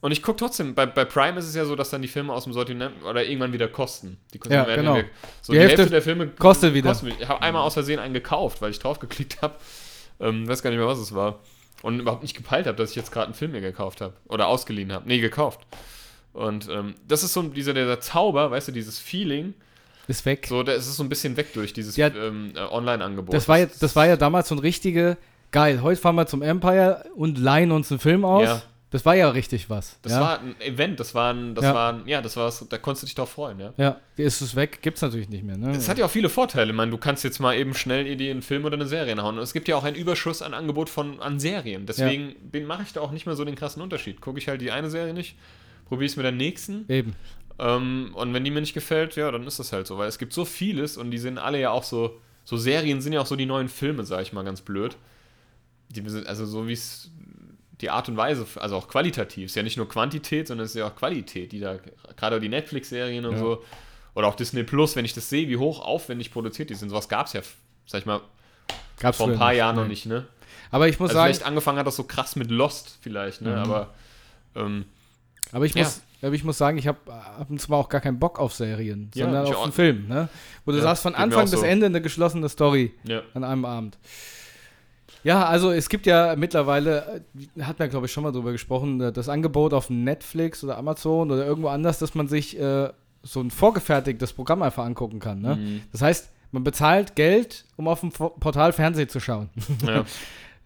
Und 0.00 0.12
ich 0.12 0.22
gucke 0.22 0.38
trotzdem, 0.38 0.74
bei, 0.76 0.86
bei 0.86 1.04
Prime 1.04 1.38
ist 1.40 1.46
es 1.46 1.56
ja 1.56 1.64
so, 1.64 1.74
dass 1.74 1.90
dann 1.90 2.02
die 2.02 2.08
Filme 2.08 2.32
aus 2.32 2.44
dem 2.44 2.52
Sortiment 2.52 3.02
oder 3.04 3.24
irgendwann 3.24 3.52
wieder 3.52 3.66
kosten. 3.66 4.16
Die 4.32 4.38
kosten 4.38 4.54
Ja, 4.54 4.66
werden 4.66 4.82
genau. 4.84 4.94
weg. 4.94 5.10
So 5.42 5.52
Die 5.52 5.58
die, 5.58 5.62
Hälfte 5.62 5.78
Hälfte, 5.78 5.90
der 5.92 6.02
Filme 6.02 6.28
kostet 6.28 6.72
wieder. 6.72 6.90
Ich 7.18 7.28
habe 7.28 7.42
einmal 7.42 7.62
aus 7.62 7.74
Versehen 7.74 7.98
einen 7.98 8.14
gekauft, 8.14 8.62
weil 8.62 8.70
ich 8.70 8.78
draufgeklickt 8.78 9.42
habe. 9.42 9.54
Ähm, 10.20 10.46
weiß 10.48 10.62
gar 10.62 10.70
nicht 10.70 10.78
mehr, 10.78 10.86
was 10.86 10.98
es 10.98 11.14
war. 11.14 11.40
Und 11.82 12.00
überhaupt 12.00 12.22
nicht 12.22 12.36
gepeilt 12.36 12.66
habe, 12.66 12.76
dass 12.76 12.90
ich 12.90 12.96
jetzt 12.96 13.12
gerade 13.12 13.26
einen 13.26 13.34
Film 13.34 13.52
mir 13.52 13.60
gekauft 13.60 14.00
habe. 14.00 14.14
Oder 14.26 14.48
ausgeliehen 14.48 14.92
habe. 14.92 15.06
Nee, 15.06 15.20
gekauft. 15.20 15.60
Und 16.32 16.68
ähm, 16.68 16.94
das 17.06 17.22
ist 17.22 17.32
so 17.32 17.42
dieser, 17.42 17.74
dieser 17.74 18.00
Zauber, 18.00 18.50
weißt 18.50 18.68
du, 18.68 18.72
dieses 18.72 18.98
Feeling, 18.98 19.54
ist 20.08 20.24
weg. 20.24 20.46
so, 20.48 20.62
da 20.62 20.72
ist 20.72 20.86
es 20.86 20.96
so 20.96 21.02
ein 21.02 21.08
bisschen 21.08 21.36
weg 21.36 21.52
durch 21.52 21.72
dieses 21.72 21.96
Ja, 21.96 22.08
ähm, 22.08 22.52
äh, 22.56 22.60
Online-Angebot. 22.60 23.34
Das 23.34 23.48
war, 23.48 23.58
ja, 23.58 23.66
das 23.80 23.94
war 23.94 24.06
ja 24.06 24.16
damals 24.16 24.48
so 24.48 24.54
ein 24.54 24.58
richtige, 24.58 25.18
geil, 25.50 25.82
heute 25.82 26.00
fahren 26.00 26.14
wir 26.16 26.26
zum 26.26 26.42
Empire 26.42 27.04
und 27.14 27.38
leihen 27.38 27.72
uns 27.72 27.90
einen 27.90 28.00
Film 28.00 28.24
aus. 28.24 28.44
Ja. 28.44 28.62
Das 28.90 29.04
war 29.04 29.14
ja 29.14 29.28
richtig 29.28 29.68
was. 29.68 29.98
Das 30.00 30.12
ja. 30.12 30.20
war 30.20 30.40
ein 30.40 30.58
Event, 30.62 30.98
das 30.98 31.14
war 31.14 31.34
ein, 31.34 31.54
das 31.54 31.64
Ja. 31.64 31.74
war 31.74 31.92
ein, 31.92 32.08
ja, 32.08 32.22
das 32.22 32.36
war, 32.38 32.50
da 32.70 32.78
konntest 32.78 33.02
du 33.02 33.06
dich 33.06 33.14
drauf 33.14 33.30
freuen, 33.30 33.60
ja. 33.60 33.74
Ja, 33.76 34.00
ist 34.16 34.40
es 34.40 34.56
weg, 34.56 34.78
gibt's 34.80 35.02
natürlich 35.02 35.28
nicht 35.28 35.44
mehr. 35.44 35.58
Ne? 35.58 35.72
Es 35.72 35.90
hat 35.90 35.98
ja 35.98 36.06
auch 36.06 36.10
viele 36.10 36.30
Vorteile. 36.30 36.72
Meine, 36.72 36.90
du 36.90 36.96
kannst 36.96 37.22
jetzt 37.22 37.38
mal 37.38 37.54
eben 37.54 37.74
schnell 37.74 38.06
in 38.06 38.16
die 38.16 38.30
einen 38.30 38.40
Film 38.40 38.64
oder 38.64 38.76
eine 38.76 38.86
Serie 38.86 39.14
hauen. 39.22 39.36
Und 39.36 39.42
es 39.42 39.52
gibt 39.52 39.68
ja 39.68 39.76
auch 39.76 39.84
einen 39.84 39.94
Überschuss 39.96 40.40
an 40.40 40.54
Angebot 40.54 40.88
von, 40.88 41.20
an 41.20 41.38
Serien. 41.38 41.84
Deswegen 41.84 42.34
bin- 42.50 42.64
mache 42.64 42.82
ich 42.82 42.94
da 42.94 43.02
auch 43.02 43.10
nicht 43.10 43.26
mehr 43.26 43.36
so 43.36 43.44
den 43.44 43.56
krassen 43.56 43.82
Unterschied. 43.82 44.22
Gucke 44.22 44.38
ich 44.38 44.48
halt 44.48 44.62
die 44.62 44.70
eine 44.70 44.88
Serie 44.88 45.12
nicht, 45.12 45.36
probiere 45.86 46.06
es 46.06 46.16
mit 46.16 46.24
der 46.24 46.32
nächsten. 46.32 46.86
Eben. 46.88 47.14
Ähm, 47.58 48.12
und 48.14 48.32
wenn 48.32 48.44
die 48.44 48.50
mir 48.50 48.60
nicht 48.60 48.72
gefällt, 48.74 49.16
ja, 49.16 49.30
dann 49.30 49.46
ist 49.46 49.58
das 49.58 49.72
halt 49.72 49.86
so. 49.86 49.98
Weil 49.98 50.08
es 50.08 50.18
gibt 50.18 50.32
so 50.32 50.46
vieles 50.46 50.96
und 50.96 51.10
die 51.10 51.18
sind 51.18 51.36
alle 51.36 51.60
ja 51.60 51.72
auch 51.72 51.84
so, 51.84 52.18
so 52.44 52.56
Serien 52.56 53.02
sind 53.02 53.12
ja 53.12 53.20
auch 53.20 53.26
so 53.26 53.36
die 53.36 53.44
neuen 53.44 53.68
Filme, 53.68 54.04
sag 54.06 54.22
ich 54.22 54.32
mal 54.32 54.44
ganz 54.44 54.62
blöd. 54.62 54.96
Die, 55.90 56.08
sind- 56.08 56.26
also 56.26 56.46
so 56.46 56.68
wie 56.68 56.72
es 56.74 57.10
die 57.80 57.90
Art 57.90 58.08
und 58.08 58.16
Weise, 58.16 58.46
also 58.56 58.76
auch 58.76 58.88
qualitativ, 58.88 59.46
ist 59.46 59.54
ja 59.56 59.62
nicht 59.62 59.76
nur 59.76 59.88
Quantität, 59.88 60.48
sondern 60.48 60.64
es 60.64 60.72
ist 60.74 60.80
ja 60.80 60.88
auch 60.88 60.96
Qualität, 60.96 61.52
die 61.52 61.60
da, 61.60 61.78
gerade 62.16 62.40
die 62.40 62.48
Netflix-Serien 62.48 63.24
und 63.24 63.34
Ja. 63.34 63.38
so, 63.38 63.64
oder 64.14 64.26
auch 64.26 64.34
Disney 64.34 64.64
Plus, 64.64 64.96
wenn 64.96 65.04
ich 65.04 65.12
das 65.14 65.28
sehe, 65.28 65.48
wie 65.48 65.56
hoch 65.56 65.80
aufwendig 65.80 66.32
produziert 66.32 66.70
die 66.70 66.74
sind, 66.74 66.88
sowas 66.90 67.08
gab 67.08 67.26
es 67.26 67.34
ja, 67.34 67.40
sag 67.86 68.00
ich 68.00 68.06
mal, 68.06 68.20
Gab's 68.98 69.18
vor 69.18 69.28
ein 69.28 69.38
paar 69.38 69.52
Jahren 69.52 69.76
noch 69.76 69.86
nicht, 69.86 70.06
ne? 70.06 70.26
Aber 70.70 70.88
ich 70.88 70.98
muss 70.98 71.10
Also 71.10 71.20
sagen, 71.20 71.32
vielleicht 71.32 71.46
angefangen 71.46 71.78
hat 71.78 71.86
das 71.86 71.96
so 71.96 72.04
krass 72.04 72.34
mit 72.36 72.50
Lost 72.50 72.98
vielleicht, 73.00 73.42
ne? 73.42 73.50
Mhm. 73.52 73.56
Aber 73.58 73.94
ähm, 74.56 74.84
aber 75.52 75.64
ich 75.64 75.74
Ja. 75.74 75.84
muss, 75.84 76.02
aber 76.20 76.34
ich 76.34 76.42
muss 76.44 76.58
sagen, 76.58 76.78
ich 76.78 76.86
habe 76.88 76.98
ab 77.12 77.46
und 77.48 77.60
zu 77.60 77.70
mal 77.70 77.76
auch 77.76 77.88
gar 77.88 78.00
keinen 78.00 78.18
Bock 78.18 78.38
auf 78.40 78.52
Serien, 78.54 79.10
Ja, 79.14 79.26
sondern 79.26 79.46
auf 79.46 79.62
einen 79.62 79.72
Film, 79.72 80.08
ne? 80.08 80.28
Wo 80.64 80.72
du 80.72 80.78
Ja, 80.78 80.82
sagst, 80.82 81.02
von 81.04 81.14
Anfang 81.14 81.48
bis 81.48 81.60
so. 81.60 81.64
Ende 81.64 81.86
eine 81.86 82.02
geschlossene 82.02 82.48
Story 82.48 82.92
an 83.34 83.44
einem 83.44 83.64
Abend. 83.64 83.98
Ja, 85.24 85.46
also 85.46 85.70
es 85.70 85.88
gibt 85.88 86.06
ja 86.06 86.34
mittlerweile, 86.36 87.22
äh, 87.56 87.62
hat 87.62 87.78
man 87.78 87.90
glaube 87.90 88.06
ich 88.06 88.12
schon 88.12 88.24
mal 88.24 88.32
drüber 88.32 88.52
gesprochen, 88.52 89.00
äh, 89.00 89.12
das 89.12 89.28
Angebot 89.28 89.74
auf 89.74 89.90
Netflix 89.90 90.62
oder 90.64 90.78
Amazon 90.78 91.30
oder 91.30 91.44
irgendwo 91.44 91.68
anders, 91.68 91.98
dass 91.98 92.14
man 92.14 92.28
sich 92.28 92.58
äh, 92.58 92.90
so 93.22 93.40
ein 93.40 93.50
vorgefertigtes 93.50 94.32
Programm 94.32 94.62
einfach 94.62 94.84
angucken 94.84 95.18
kann. 95.20 95.40
Ne? 95.40 95.56
Mhm. 95.56 95.82
Das 95.92 96.02
heißt, 96.02 96.30
man 96.52 96.64
bezahlt 96.64 97.14
Geld, 97.16 97.64
um 97.76 97.88
auf 97.88 98.00
dem 98.00 98.10
Portal 98.10 98.72
Fernsehen 98.72 99.08
zu 99.08 99.20
schauen. 99.20 99.50
ja. 99.86 100.04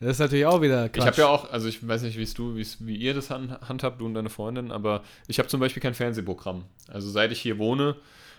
Das 0.03 0.15
ist 0.15 0.19
natürlich 0.19 0.47
auch 0.47 0.61
wieder 0.61 0.87
Ich 0.87 0.93
Quatsch. 0.95 1.07
habe 1.07 1.17
ja 1.19 1.29
auch, 1.29 1.53
also 1.53 1.69
ich 1.69 1.87
weiß 1.87 2.03
nicht, 2.03 2.19
wie's 2.19 2.35
du, 2.35 2.57
wie's, 2.57 2.85
wie 2.85 2.97
ihr 2.97 3.15
das 3.15 3.31
hand, 3.31 3.57
handhabt, 3.69 4.01
du 4.01 4.07
und 4.07 4.15
deine 4.15 4.31
Freundin, 4.31 4.73
aber 4.73 5.03
ich 5.29 5.39
habe 5.39 5.49
zum 5.49 5.61
Beispiel 5.61 5.81
kein 5.81 5.95
Fernsehprogramm. 5.95 6.65
Also 6.89 7.09
seit 7.09 7.31
ich 7.31 7.41
hier 7.41 7.59
wohne, 7.59 7.95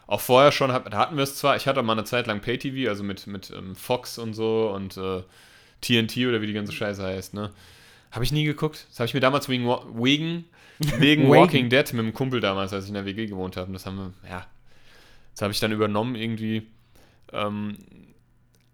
auch 0.05 0.20
vorher 0.20 0.51
schon, 0.51 0.74
hab, 0.74 0.93
hatten 0.93 1.16
wir 1.16 1.24
es 1.24 1.38
zwar, 1.38 1.55
ich 1.55 1.66
hatte 1.66 1.82
mal 1.82 1.93
eine 1.93 2.03
Zeit 2.03 2.28
lang 2.28 2.41
Pay-TV, 2.41 2.89
also 2.89 3.03
mit, 3.03 3.28
mit 3.28 3.49
ähm, 3.51 3.78
Fox 3.78 4.18
und 4.18 4.34
so 4.34 4.74
und 4.76 4.97
äh, 4.97 5.24
TNT 5.84 6.17
oder 6.27 6.41
wie 6.41 6.47
die 6.47 6.53
ganze 6.53 6.71
Scheiße 6.71 7.03
heißt, 7.03 7.34
ne? 7.34 7.51
Habe 8.11 8.23
ich 8.23 8.31
nie 8.31 8.43
geguckt. 8.45 8.86
Das 8.89 8.99
habe 8.99 9.07
ich 9.07 9.13
mir 9.13 9.19
damals 9.19 9.49
wegen, 9.49 9.65
wegen, 9.99 10.45
wegen. 10.99 11.29
Walking 11.29 11.69
Dead 11.69 11.91
mit 11.93 11.99
einem 11.99 12.13
Kumpel 12.13 12.39
damals, 12.39 12.73
als 12.73 12.86
ich 12.86 12.89
in 12.89 12.95
der 12.95 13.05
WG 13.05 13.25
gewohnt 13.25 13.57
habe. 13.57 13.67
Und 13.67 13.73
das 13.73 13.86
haben 13.86 13.97
wir, 13.97 14.13
ja, 14.29 14.45
das 15.34 15.41
habe 15.41 15.51
ich 15.51 15.59
dann 15.59 15.71
übernommen 15.71 16.15
irgendwie. 16.15 16.67
Ähm, 17.31 17.77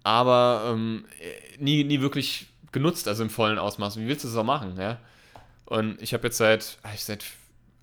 aber 0.03 0.71
ähm, 0.73 1.05
äh, 1.19 1.61
nie, 1.63 1.83
nie 1.83 2.01
wirklich 2.01 2.47
genutzt, 2.71 3.07
also 3.07 3.23
im 3.23 3.29
vollen 3.29 3.57
Ausmaß. 3.57 3.97
Wie 3.99 4.07
willst 4.07 4.23
du 4.23 4.27
das 4.27 4.37
auch 4.37 4.43
machen, 4.43 4.75
ja? 4.77 4.99
Und 5.65 6.01
ich 6.01 6.13
habe 6.13 6.27
jetzt 6.27 6.37
seit, 6.37 6.77
ich 6.93 7.03
seit, 7.03 7.23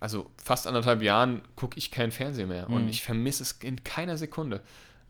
also 0.00 0.30
fast 0.42 0.66
anderthalb 0.66 1.02
Jahren 1.02 1.40
gucke 1.54 1.78
ich 1.78 1.90
kein 1.90 2.10
Fernsehen 2.10 2.48
mehr. 2.48 2.68
Und 2.68 2.84
Mhm. 2.84 2.88
ich 2.88 3.02
vermisse 3.02 3.42
es 3.42 3.52
in 3.62 3.82
keiner 3.84 4.16
Sekunde. 4.16 4.60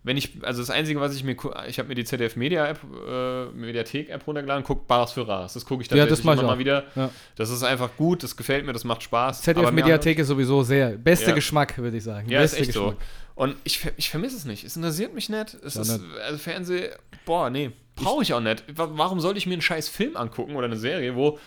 Wenn 0.07 0.17
ich, 0.17 0.39
also 0.43 0.63
das 0.63 0.71
Einzige, 0.71 1.01
was 1.01 1.15
ich 1.17 1.25
mir, 1.25 1.37
ich 1.69 1.79
habe 1.81 1.89
mir 1.89 1.97
die 1.97 2.05
ZDF 2.05 2.37
Media 2.37 2.65
App, 2.67 2.79
äh, 3.09 3.47
Mediathek-App 3.47 4.25
runtergeladen, 4.25 4.63
guck 4.65 4.87
Bares 4.87 5.11
für 5.11 5.27
Ras. 5.27 5.55
Das 5.55 5.67
gucke 5.67 5.83
ich 5.83 5.91
Ja, 5.91 5.97
tatsächlich 5.97 6.25
mach 6.25 6.35
ich 6.35 6.39
immer 6.41 6.53
mal 6.53 6.59
wieder. 6.61 6.85
Ja. 6.95 7.11
Das 7.35 7.51
ist 7.51 7.65
einfach 7.65 7.91
gut, 7.97 8.23
das 8.23 8.37
gefällt 8.37 8.65
mir, 8.65 8.73
das 8.73 8.85
macht 8.85 9.03
Spaß. 9.03 9.43
ZDF 9.43 9.73
Mediathek 9.73 10.19
ist 10.21 10.29
sowieso 10.29 10.63
sehr, 10.63 10.91
beste 10.93 11.31
Ja. 11.31 11.35
Geschmack, 11.35 11.77
würde 11.79 11.97
ich 11.97 12.05
sagen. 12.05 12.29
ja, 12.31 12.41
ist 12.41 12.53
beste 12.53 12.63
echt 12.67 12.73
so. 12.73 12.95
Und 13.35 13.57
ich, 13.65 13.81
ich 13.97 14.09
vermisse 14.09 14.37
es 14.37 14.45
nicht. 14.45 14.63
Es 14.65 14.77
interessiert 14.77 15.13
mich 15.13 15.29
nicht. 15.29 15.55
Es 15.65 15.75
Ja, 15.75 15.83
ist, 15.83 16.01
also 16.25 16.39
Fernseh, 16.39 16.91
boah, 17.25 17.51
nee, 17.51 17.73
brauche 17.97 18.23
ich 18.23 18.33
auch 18.33 18.41
nicht. 18.41 18.63
Wa- 18.79 18.89
Warum 18.93 19.21
sollte 19.21 19.39
ich 19.39 19.47
mir 19.47 19.55
einen 19.55 19.63
scheiß 19.63 19.89
Film 19.89 20.17
angucken 20.17 20.55
oder 20.57 20.67
eine 20.67 20.77
Serie, 20.77 21.17
wo 21.17 21.39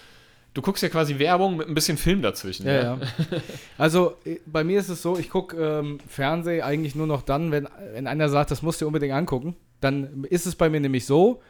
du 0.53 0.61
guckst 0.61 0.83
ja 0.83 0.89
quasi 0.89 1.19
Werbung 1.19 1.57
mit 1.57 1.67
ein 1.67 1.73
bisschen 1.73 1.97
Film 1.97 2.21
dazwischen. 2.21 2.65
Ja, 2.65 2.81
ja. 2.81 2.99
Also 3.77 4.15
äh, 4.25 4.39
bei 4.45 4.63
mir 4.63 4.79
ist 4.79 4.89
es 4.89 5.01
so, 5.01 5.17
ich 5.17 5.29
gucke 5.29 5.57
ähm, 5.57 5.99
Fernsehen 6.07 6.63
eigentlich 6.63 6.95
nur 6.95 7.07
noch 7.07 7.21
dann, 7.21 7.51
wenn, 7.51 7.67
wenn 7.93 8.07
einer 8.07 8.29
sagt, 8.29 8.51
das 8.51 8.61
musst 8.61 8.81
du 8.81 8.87
unbedingt 8.87 9.13
angucken. 9.13 9.55
Dann 9.81 10.25
ist 10.29 10.45
es 10.45 10.55
bei 10.55 10.69
mir 10.69 10.79
nämlich 10.79 11.05
so, 11.05 11.41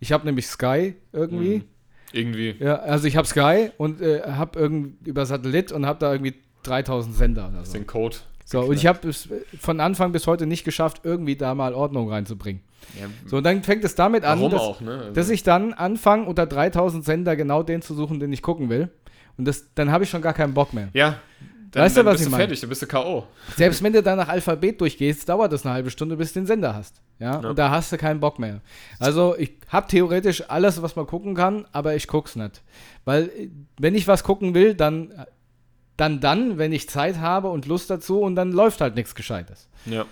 ich 0.00 0.12
habe 0.12 0.24
nämlich 0.24 0.46
Sky 0.46 0.94
irgendwie. 1.12 1.58
Mhm. 1.58 1.64
Irgendwie. 2.12 2.54
Ja, 2.58 2.76
also 2.76 3.08
ich 3.08 3.16
habe 3.16 3.26
Sky 3.26 3.70
und 3.78 4.02
äh, 4.02 4.22
habe 4.22 4.58
irgendwie 4.58 5.08
über 5.08 5.24
Satellit 5.24 5.72
und 5.72 5.86
habe 5.86 5.98
da 5.98 6.12
irgendwie 6.12 6.34
3000 6.64 7.16
Sender 7.16 7.48
oder 7.48 7.64
so. 7.64 7.72
Den 7.72 7.86
Code. 7.86 8.16
So, 8.44 8.60
und 8.60 8.74
ich 8.74 8.86
habe 8.86 9.08
es 9.08 9.28
von 9.60 9.80
Anfang 9.80 10.12
bis 10.12 10.26
heute 10.26 10.46
nicht 10.46 10.64
geschafft, 10.64 11.00
irgendwie 11.04 11.36
da 11.36 11.54
mal 11.54 11.74
Ordnung 11.74 12.10
reinzubringen. 12.10 12.62
Ja, 13.00 13.06
So, 13.26 13.36
und 13.38 13.44
dann 13.44 13.62
fängt 13.62 13.84
es 13.84 13.94
damit 13.94 14.24
an, 14.24 14.40
dass, 14.50 14.60
auch, 14.60 14.80
ne? 14.80 14.98
Also, 14.98 15.12
dass 15.12 15.30
ich 15.30 15.42
dann 15.42 15.72
anfange, 15.72 16.26
unter 16.26 16.46
3000 16.46 17.04
Sender 17.04 17.36
genau 17.36 17.62
den 17.62 17.80
zu 17.82 17.94
suchen, 17.94 18.18
den 18.20 18.32
ich 18.32 18.42
gucken 18.42 18.68
will. 18.68 18.90
Und 19.38 19.46
das, 19.46 19.66
dann 19.74 19.90
habe 19.92 20.04
ich 20.04 20.10
schon 20.10 20.20
gar 20.22 20.34
keinen 20.34 20.54
Bock 20.54 20.72
mehr. 20.72 20.88
ja. 20.92 21.16
Dann, 21.70 21.84
Weißt 21.84 21.96
du, 21.96 22.00
dann 22.00 22.06
was 22.08 22.12
bist 22.16 22.22
ich 22.24 22.26
du 22.26 22.30
meine? 22.32 22.42
fertig, 22.42 22.60
dann 22.60 22.68
bist 22.68 22.82
du 22.82 22.86
K.O. 22.86 23.24
Selbst 23.56 23.82
wenn 23.82 23.94
du 23.94 24.02
dann 24.02 24.18
nach 24.18 24.28
Alphabet 24.28 24.78
durchgehst, 24.78 25.26
dauert 25.26 25.50
das 25.54 25.64
eine 25.64 25.74
halbe 25.74 25.90
Stunde, 25.90 26.18
bis 26.18 26.34
du 26.34 26.40
den 26.40 26.46
Sender 26.46 26.74
hast. 26.74 27.00
Ja, 27.18 27.40
Ja. 27.40 27.48
und 27.48 27.58
da 27.58 27.70
hast 27.70 27.90
du 27.90 27.96
keinen 27.96 28.20
Bock 28.20 28.38
mehr. 28.38 28.60
Also 28.98 29.34
ich 29.38 29.52
habe 29.68 29.86
theoretisch 29.88 30.44
alles, 30.50 30.82
was 30.82 30.96
man 30.96 31.06
gucken 31.06 31.34
kann, 31.34 31.64
aber 31.72 31.94
ich 31.94 32.08
guck's 32.08 32.36
nicht. 32.36 32.60
Weil 33.06 33.22
äh, 33.30 33.48
wenn 33.78 33.94
ich 33.94 34.06
was 34.06 34.22
gucken 34.22 34.52
will, 34.52 34.74
dann 34.74 35.14
dann, 35.96 36.20
dann 36.20 36.58
wenn 36.58 36.72
ich 36.72 36.88
Zeit 36.88 37.18
habe 37.18 37.48
und 37.48 37.66
Lust 37.66 37.90
dazu 37.90 38.20
und 38.20 38.36
dann 38.36 38.52
läuft 38.52 38.80
halt 38.80 38.94
nichts 38.94 39.14
Gescheites. 39.14 39.68
Ja. 39.86 40.04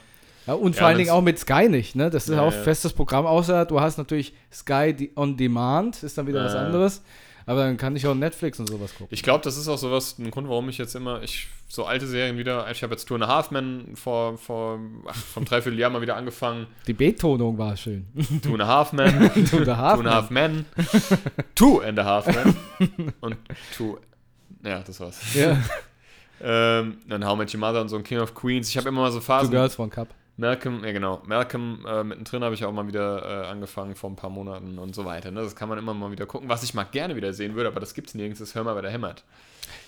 Ja, 0.46 0.54
und 0.54 0.74
Ja, 0.74 0.80
vor 0.80 0.88
allen 0.88 0.98
Dingen 0.98 1.10
auch 1.10 1.22
mit 1.22 1.38
Sky 1.38 1.68
nicht, 1.68 1.94
ne? 1.96 2.10
Das 2.10 2.28
ist 2.28 2.34
Ja, 2.34 2.42
auch 2.42 2.52
festes 2.52 2.92
Programm, 2.92 3.26
außer 3.26 3.66
du 3.66 3.80
hast 3.80 3.98
natürlich 3.98 4.32
Sky 4.52 5.10
on 5.14 5.36
Demand, 5.36 6.02
ist 6.02 6.16
dann 6.18 6.26
wieder 6.26 6.44
was 6.44 6.54
anderes. 6.54 7.02
Aber 7.46 7.64
dann 7.64 7.76
kann 7.78 7.96
ich 7.96 8.06
auch 8.06 8.14
Netflix 8.14 8.60
und 8.60 8.68
sowas 8.68 8.92
gucken. 8.92 9.08
Ich 9.10 9.22
glaube, 9.22 9.42
das 9.42 9.56
ist 9.56 9.66
auch 9.66 9.78
sowas, 9.78 10.16
ein 10.18 10.30
Grund, 10.30 10.48
warum 10.48 10.68
ich 10.68 10.78
jetzt 10.78 10.94
immer, 10.94 11.22
ich 11.22 11.48
so 11.68 11.84
alte 11.84 12.06
Serien 12.06 12.38
wieder, 12.38 12.70
ich 12.70 12.82
habe 12.82 12.92
jetzt 12.92 13.06
Two 13.06 13.16
and 13.16 13.24
a 13.24 13.28
Half 13.28 13.50
Men 13.50 13.96
vor, 13.96 14.38
vor 14.38 14.78
ach, 15.06 15.14
vom 15.14 15.44
Dreivierteljahr 15.44 15.90
mal 15.90 16.00
wieder 16.00 16.16
angefangen. 16.16 16.66
Die 16.86 16.92
Betonung 16.92 17.58
war 17.58 17.76
schön. 17.76 18.06
Two 18.42 18.52
and 18.52 18.62
a 18.62 18.66
Half 18.66 18.92
Men. 18.92 19.30
Two 19.46 19.58
and 19.58 19.68
a 19.68 19.76
half 19.76 19.94
Two 19.94 20.00
and 20.00 20.08
a 20.08 20.14
Half 20.14 20.30
Men. 20.30 20.66
Two 21.54 21.80
and 21.80 21.98
a 21.98 22.04
Half 22.04 22.26
Men. 22.26 23.12
Und 23.20 23.36
Two. 23.76 23.98
Ja, 24.62 24.80
das 24.80 25.00
war's. 25.00 25.34
Ja, 25.34 25.56
Ähm, 26.42 26.98
dann 27.06 27.26
How 27.26 27.36
Much 27.36 27.54
Your 27.54 27.60
Mother 27.60 27.80
und 27.80 27.88
so 27.88 27.96
ein 27.96 28.02
King 28.02 28.18
of 28.20 28.34
Queens. 28.34 28.68
Ich 28.68 28.76
habe 28.76 28.88
immer 28.88 29.02
mal 29.02 29.12
so 29.12 29.18
Two 29.18 29.24
Phasen. 29.24 29.50
Girls, 29.50 29.78
One 29.78 29.90
Cup. 29.90 30.08
Malcolm, 30.36 30.82
ja 30.84 30.92
genau. 30.92 31.20
Malcolm 31.26 31.84
äh, 31.86 32.02
mittendrin 32.02 32.42
habe 32.42 32.54
ich 32.54 32.64
auch 32.64 32.72
mal 32.72 32.86
wieder 32.88 33.44
äh, 33.44 33.46
angefangen 33.48 33.94
vor 33.94 34.08
ein 34.08 34.16
paar 34.16 34.30
Monaten 34.30 34.78
und 34.78 34.94
so 34.94 35.04
weiter. 35.04 35.30
Ne? 35.30 35.42
Das 35.42 35.54
kann 35.54 35.68
man 35.68 35.76
immer 35.76 35.92
mal 35.92 36.10
wieder 36.12 36.24
gucken. 36.24 36.48
Was 36.48 36.62
ich 36.62 36.72
mal 36.72 36.84
gerne 36.84 37.14
wieder 37.14 37.34
sehen 37.34 37.56
würde, 37.56 37.68
aber 37.68 37.78
das 37.78 37.92
gibt's 37.92 38.14
nirgends, 38.14 38.40
ist 38.40 38.54
Hör 38.54 38.64
mal, 38.64 38.74
wer 38.74 38.80
der 38.82 38.90
hämmert. 38.90 39.22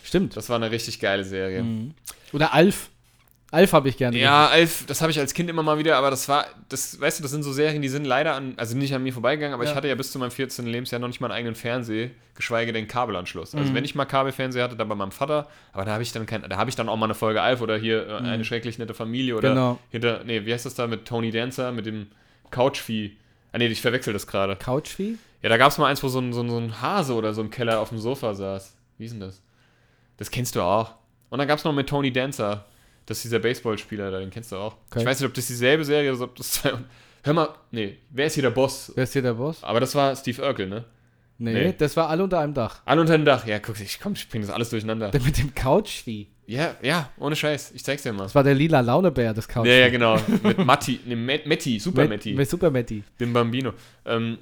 Stimmt. 0.04 0.36
Das 0.36 0.50
war 0.50 0.56
eine 0.56 0.70
richtig 0.70 1.00
geile 1.00 1.24
Serie. 1.24 1.62
Mhm. 1.62 1.94
Oder 2.34 2.52
Alf. 2.52 2.90
Alf 3.53 3.72
habe 3.74 3.88
ich 3.90 3.98
gerne. 3.98 4.18
Ja, 4.18 4.48
Alf, 4.48 4.84
das 4.86 5.03
habe 5.03 5.11
ich 5.12 5.20
als 5.20 5.34
Kind 5.34 5.50
immer 5.50 5.62
mal 5.62 5.76
wieder, 5.78 5.96
aber 5.98 6.09
das 6.11 6.26
war, 6.28 6.46
das, 6.70 6.98
weißt 7.00 7.18
du, 7.18 7.22
das 7.22 7.30
sind 7.30 7.42
so 7.42 7.53
Serien, 7.53 7.82
die 7.82 7.88
sind 7.90 8.07
leider 8.07 8.34
an, 8.34 8.55
also 8.57 8.76
nicht 8.76 8.94
an 8.94 9.03
mir 9.03 9.12
vorbeigegangen, 9.12 9.53
aber 9.55 9.64
Ja. 9.64 9.70
ich 9.70 9.76
hatte 9.76 9.88
ja 9.88 9.94
bis 9.94 10.11
zu 10.11 10.18
meinem 10.18 10.30
14. 10.30 10.66
Lebensjahr 10.66 10.98
noch 11.00 11.07
nicht 11.09 11.20
mal 11.20 11.26
einen 11.26 11.36
eigenen 11.36 11.55
Fernseher, 11.55 12.09
geschweige 12.34 12.72
denn 12.72 12.88
Kabelanschluss. 12.88 13.55
Also 13.55 13.70
Mhm. 13.70 13.74
wenn 13.74 13.84
ich 13.84 13.94
mal 13.94 14.07
Kabelfernseher 14.07 14.64
hatte, 14.64 14.74
dann 14.76 14.88
bei 14.88 14.94
meinem 14.94 15.12
Vater, 15.12 15.48
aber 15.74 15.84
da 15.84 15.92
habe 15.92 16.03
ich 16.03 16.12
dann 16.12 16.24
kein, 16.24 16.48
da 16.48 16.57
habe 16.57 16.70
ich 16.70 16.76
dann 16.76 16.88
auch 16.88 16.96
mal 16.96 17.05
eine 17.05 17.14
Folge 17.14 17.42
Alf 17.42 17.61
oder 17.61 17.76
hier 17.76 18.09
äh, 18.09 18.12
eine 18.16 18.44
schrecklich 18.44 18.78
nette 18.78 18.94
Familie 18.94 19.36
oder 19.36 19.50
Mhm. 19.50 19.55
Genau. 19.55 19.78
hinter, 19.90 20.24
nee, 20.24 20.46
wie 20.46 20.53
heißt 20.55 20.64
das 20.64 20.74
da 20.74 20.86
mit 20.86 21.05
Tony 21.05 21.30
Dancer, 21.30 21.72
mit 21.72 21.84
dem 21.84 22.07
Couchvieh. 22.50 23.16
Ah 23.53 23.59
nee, 23.59 23.66
ich 23.66 23.82
verwechsel 23.82 24.14
das 24.14 24.26
gerade. 24.26 24.57
Couchvieh? 24.57 25.18
Ja, 25.42 25.50
da 25.50 25.59
gab 25.59 25.70
es 25.72 25.76
mal 25.76 25.88
eins, 25.88 26.03
wo 26.03 26.09
so 26.09 26.20
ein, 26.20 26.32
so, 26.32 26.40
ein, 26.42 26.48
so 26.48 26.57
ein 26.57 26.80
Hase 26.80 27.12
oder 27.14 27.34
so 27.34 27.42
im 27.42 27.50
Keller 27.50 27.80
auf 27.80 27.90
dem 27.90 27.98
Sofa 27.98 28.32
saß. 28.34 28.74
Wie 28.96 29.05
ist 29.05 29.12
denn 29.12 29.20
das? 29.20 29.42
Das 30.16 30.30
kennst 30.30 30.57
du 30.57 30.62
auch. 30.62 30.94
Und 31.28 31.38
dann 31.38 31.48
gab 31.48 31.59
es 31.59 31.64
noch 31.64 31.72
mit 31.74 31.86
Tony 31.88 32.11
Dancer. 32.12 32.64
Das 33.07 33.18
ist 33.18 33.24
dieser 33.24 33.38
Baseballspieler 33.40 34.11
da, 34.11 34.18
den 34.20 34.30
kennst 34.30 34.53
du 34.53 34.57
auch. 34.57 34.76
Okay. 34.90 35.00
Ich 35.00 35.07
weiß 35.07 35.20
nicht, 35.20 35.28
ob 35.28 35.34
das 35.34 35.46
dieselbe 35.46 35.84
Serie 35.84 36.12
ist, 36.12 36.20
ob 36.20 36.34
das 36.36 36.50
zwei. 36.53 36.72
Hör 37.24 37.34
mal, 37.34 37.48
nee, 37.70 37.98
wer 38.11 38.26
ist 38.26 38.34
hier 38.34 38.42
der 38.42 38.50
Boss? 38.50 38.92
Wer 38.94 39.05
ist 39.05 39.12
hier 39.12 39.22
der 39.22 39.34
Boss? 39.34 39.62
Aber 39.62 39.80
das 39.80 39.94
war 39.94 40.14
Steve 40.16 40.42
Urkel, 40.42 40.68
ne? 40.68 40.84
Nee, 41.38 41.53
Nee. 41.55 41.74
das 41.76 41.96
war 41.96 42.09
alle 42.09 42.22
unter 42.22 42.38
einem 42.38 42.55
Dach. 42.55 42.82
Alle 42.84 43.00
unter 43.00 43.16
dem 43.16 43.24
Dach. 43.24 43.46
Ja, 43.46 43.59
guck, 43.59 43.80
ich 43.80 43.98
komm, 44.00 44.12
ich 44.12 44.28
bring 44.28 44.42
das 44.42 44.50
alles 44.50 44.70
durcheinander. 44.70 45.11
Der 45.11 45.20
mit 45.22 45.38
dem 45.38 45.55
Couchvieh. 45.55 46.28
Ja, 46.46 46.74
ja, 46.82 47.11
ohne 47.18 47.34
Scheiß. 47.34 47.72
Ich 47.74 47.84
zeig's 47.84 48.03
dir 48.03 48.12
mal. 48.12 48.24
Das 48.24 48.34
war 48.34 48.44
der 48.44 48.55
lila 48.55 48.80
Launebär 48.80 49.32
des 49.34 49.48
Couchvieh. 49.48 49.68
Ja, 49.70 49.74
ja, 49.76 49.88
genau. 49.88 50.18
Mit 50.42 50.59
Matti, 50.59 51.00
ne, 51.07 51.16
Met- 51.16 51.46
Metti, 51.46 51.78
Super 51.80 52.03
Mit, 52.03 52.11
Metti. 52.11 52.34
mit 52.34 52.48
Super 52.50 52.70
Metti. 52.70 53.03
Dem 53.18 53.32
Bambino. 53.32 53.72
Ähm, 54.05 54.38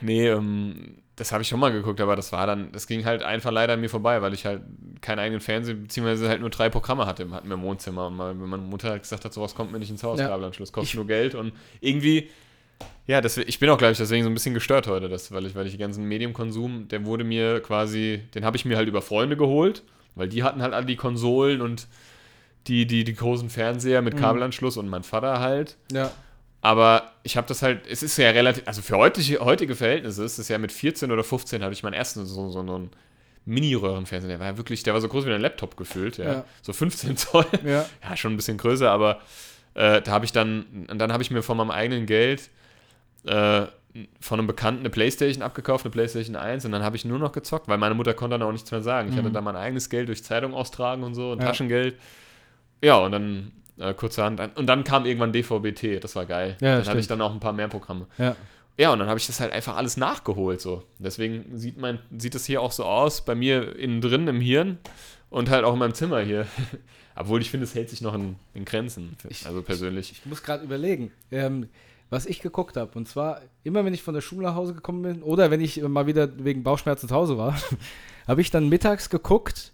nee, 0.00 0.28
ähm, 0.28 0.98
das 1.18 1.32
habe 1.32 1.42
ich 1.42 1.48
schon 1.48 1.60
mal 1.60 1.70
geguckt, 1.72 2.00
aber 2.00 2.16
das 2.16 2.32
war 2.32 2.46
dann, 2.46 2.72
das 2.72 2.86
ging 2.86 3.04
halt 3.04 3.22
einfach 3.22 3.50
leider 3.50 3.74
an 3.74 3.80
mir 3.80 3.90
vorbei, 3.90 4.22
weil 4.22 4.32
ich 4.34 4.46
halt 4.46 4.62
keinen 5.00 5.18
eigenen 5.18 5.40
Fernseher, 5.40 5.74
beziehungsweise 5.74 6.28
halt 6.28 6.40
nur 6.40 6.50
drei 6.50 6.70
Programme 6.70 7.06
hatte, 7.06 7.28
hatten 7.30 7.48
wir 7.48 7.54
im 7.54 7.62
Wohnzimmer. 7.62 8.06
Und 8.06 8.16
mal, 8.16 8.38
wenn 8.40 8.48
meine 8.48 8.62
Mutter 8.62 8.98
gesagt 8.98 9.24
hat, 9.24 9.32
sowas 9.34 9.54
kommt 9.54 9.72
mir 9.72 9.78
nicht 9.78 9.90
ins 9.90 10.02
Haus, 10.04 10.18
Ja. 10.20 10.28
Kabelanschluss, 10.28 10.72
kostet 10.72 10.90
Ich- 10.90 10.96
nur 10.96 11.06
Geld 11.06 11.34
und 11.34 11.52
irgendwie 11.80 12.30
Ja, 13.08 13.20
das, 13.20 13.36
ich 13.38 13.58
bin 13.58 13.68
auch, 13.70 13.78
glaube 13.78 13.92
ich, 13.92 13.98
deswegen 13.98 14.22
so 14.22 14.30
ein 14.30 14.34
bisschen 14.34 14.54
gestört 14.54 14.86
heute, 14.86 15.08
das, 15.08 15.32
weil 15.32 15.44
ich, 15.46 15.54
weil 15.56 15.66
ich 15.66 15.72
den 15.72 15.80
ganzen 15.80 16.04
Medienkonsum, 16.04 16.86
der 16.88 17.04
wurde 17.06 17.24
mir 17.24 17.60
quasi, 17.60 18.22
den 18.34 18.44
habe 18.44 18.56
ich 18.56 18.64
mir 18.66 18.76
halt 18.76 18.86
über 18.86 19.02
Freunde 19.02 19.36
geholt, 19.36 19.82
weil 20.14 20.28
die 20.28 20.42
hatten 20.44 20.62
halt 20.62 20.74
alle 20.74 20.86
die 20.86 20.94
Konsolen 20.96 21.60
und 21.62 21.88
die, 22.68 22.86
die, 22.86 23.02
die 23.04 23.14
großen 23.14 23.48
Fernseher 23.50 24.02
mit 24.02 24.16
Kabelanschluss 24.16 24.76
und 24.76 24.88
mein 24.88 25.02
Vater 25.02 25.40
halt. 25.40 25.76
Ja. 25.90 26.10
Aber 26.60 27.07
ich 27.22 27.36
habe 27.36 27.46
das 27.46 27.62
halt, 27.62 27.86
es 27.86 28.02
ist 28.02 28.16
ja 28.16 28.30
relativ, 28.30 28.62
also 28.66 28.82
für 28.82 28.96
heutige, 28.96 29.40
heutige 29.40 29.74
Verhältnisse 29.74 30.24
ist 30.24 30.38
es 30.38 30.48
ja 30.48 30.58
mit 30.58 30.72
14 30.72 31.10
oder 31.10 31.24
15 31.24 31.62
hatte 31.62 31.72
ich 31.72 31.82
meinen 31.82 31.94
ersten 31.94 32.24
so, 32.26 32.50
so 32.50 32.60
einen 32.60 32.90
Mini-Röhrenfernseher. 33.44 34.28
Der 34.28 34.40
war 34.40 34.46
ja 34.46 34.56
wirklich, 34.56 34.82
der 34.82 34.94
war 34.94 35.00
so 35.00 35.08
groß 35.08 35.26
wie 35.26 35.32
ein 35.32 35.40
Laptop 35.40 35.76
gefüllt, 35.76 36.18
ja. 36.18 36.32
Ja. 36.32 36.44
So 36.62 36.72
15 36.72 37.16
Zoll. 37.16 37.46
Ja. 37.64 37.86
Ja, 38.02 38.16
schon 38.16 38.32
ein 38.32 38.36
bisschen 38.36 38.58
größer, 38.58 38.90
aber 38.90 39.20
äh, 39.74 40.02
da 40.02 40.12
habe 40.12 40.24
ich 40.24 40.32
dann, 40.32 40.86
und 40.90 40.98
dann 40.98 41.12
habe 41.12 41.22
ich 41.22 41.30
mir 41.30 41.42
von 41.42 41.56
meinem 41.56 41.70
eigenen 41.70 42.06
Geld 42.06 42.50
äh, 43.24 43.66
von 44.20 44.38
einem 44.38 44.46
Bekannten 44.46 44.80
eine 44.80 44.90
Playstation 44.90 45.42
abgekauft, 45.42 45.84
eine 45.84 45.90
Playstation 45.90 46.36
1 46.36 46.64
und 46.66 46.72
dann 46.72 46.82
habe 46.82 46.94
ich 46.96 47.04
nur 47.04 47.18
noch 47.18 47.32
gezockt, 47.32 47.68
weil 47.68 47.78
meine 47.78 47.94
Mutter 47.94 48.14
konnte 48.14 48.38
dann 48.38 48.46
auch 48.46 48.52
nichts 48.52 48.70
mehr 48.70 48.82
sagen. 48.82 49.08
Ich 49.10 49.16
hatte 49.16 49.30
da 49.30 49.40
mein 49.40 49.56
eigenes 49.56 49.90
Geld 49.90 50.08
durch 50.08 50.22
Zeitung 50.22 50.54
austragen 50.54 51.02
und 51.02 51.14
so 51.14 51.32
und 51.32 51.40
Ja. 51.40 51.46
Taschengeld. 51.46 51.96
Ja, 52.82 52.96
und 52.98 53.12
dann 53.12 53.50
äh, 53.78 53.94
kurzerhand, 53.94 54.40
und 54.56 54.66
dann 54.66 54.84
kam 54.84 55.06
irgendwann 55.06 55.32
DVB-T, 55.32 56.00
das 56.00 56.16
war 56.16 56.26
geil. 56.26 56.56
Ja, 56.60 56.78
dann 56.78 56.86
hatte 56.86 56.98
ich 56.98 57.06
dann 57.08 57.20
auch 57.20 57.32
ein 57.32 57.40
paar 57.40 57.52
mehr 57.52 57.68
Programme. 57.68 58.06
Ja. 58.18 58.36
Ja, 58.78 58.92
und 58.92 59.00
dann 59.00 59.08
habe 59.08 59.18
ich 59.18 59.26
das 59.26 59.40
halt 59.40 59.52
einfach 59.52 59.76
alles 59.76 59.96
nachgeholt 59.96 60.60
so. 60.60 60.84
Deswegen 61.00 61.58
sieht 61.58 61.78
mein 61.78 61.98
sieht 62.16 62.36
es 62.36 62.46
hier 62.46 62.62
auch 62.62 62.70
so 62.70 62.84
aus, 62.84 63.24
bei 63.24 63.34
mir 63.34 63.76
innen 63.76 64.00
drin 64.00 64.28
im 64.28 64.40
Hirn 64.40 64.78
und 65.30 65.50
halt 65.50 65.64
auch 65.64 65.72
in 65.72 65.80
meinem 65.80 65.94
Zimmer 65.94 66.20
hier. 66.20 66.46
Obwohl 67.16 67.40
ich 67.40 67.50
finde, 67.50 67.64
es 67.64 67.74
hält 67.74 67.90
sich 67.90 68.00
noch 68.00 68.14
in, 68.14 68.36
in 68.54 68.64
Grenzen, 68.64 69.16
also 69.44 69.62
persönlich. 69.62 70.12
Ich 70.12 70.24
muss 70.26 70.44
gerade 70.44 70.62
überlegen, 70.62 71.10
ähm, 71.32 71.68
was 72.10 72.26
ich 72.26 72.40
geguckt 72.40 72.76
habe. 72.76 72.96
Und 72.96 73.08
zwar, 73.08 73.40
immer 73.64 73.84
wenn 73.84 73.92
ich 73.92 74.04
von 74.04 74.14
der 74.14 74.20
Schule 74.20 74.46
nach 74.46 74.54
Hause 74.54 74.74
gekommen 74.74 75.02
bin 75.02 75.22
oder 75.24 75.50
wenn 75.50 75.60
ich 75.60 75.82
mal 75.82 76.06
wieder 76.06 76.28
wegen 76.44 76.62
Bauchschmerzen 76.62 77.08
zu 77.08 77.14
Hause 77.16 77.36
war, 77.36 77.60
habe 78.28 78.40
ich 78.40 78.52
dann 78.52 78.68
mittags 78.68 79.10
geguckt. 79.10 79.72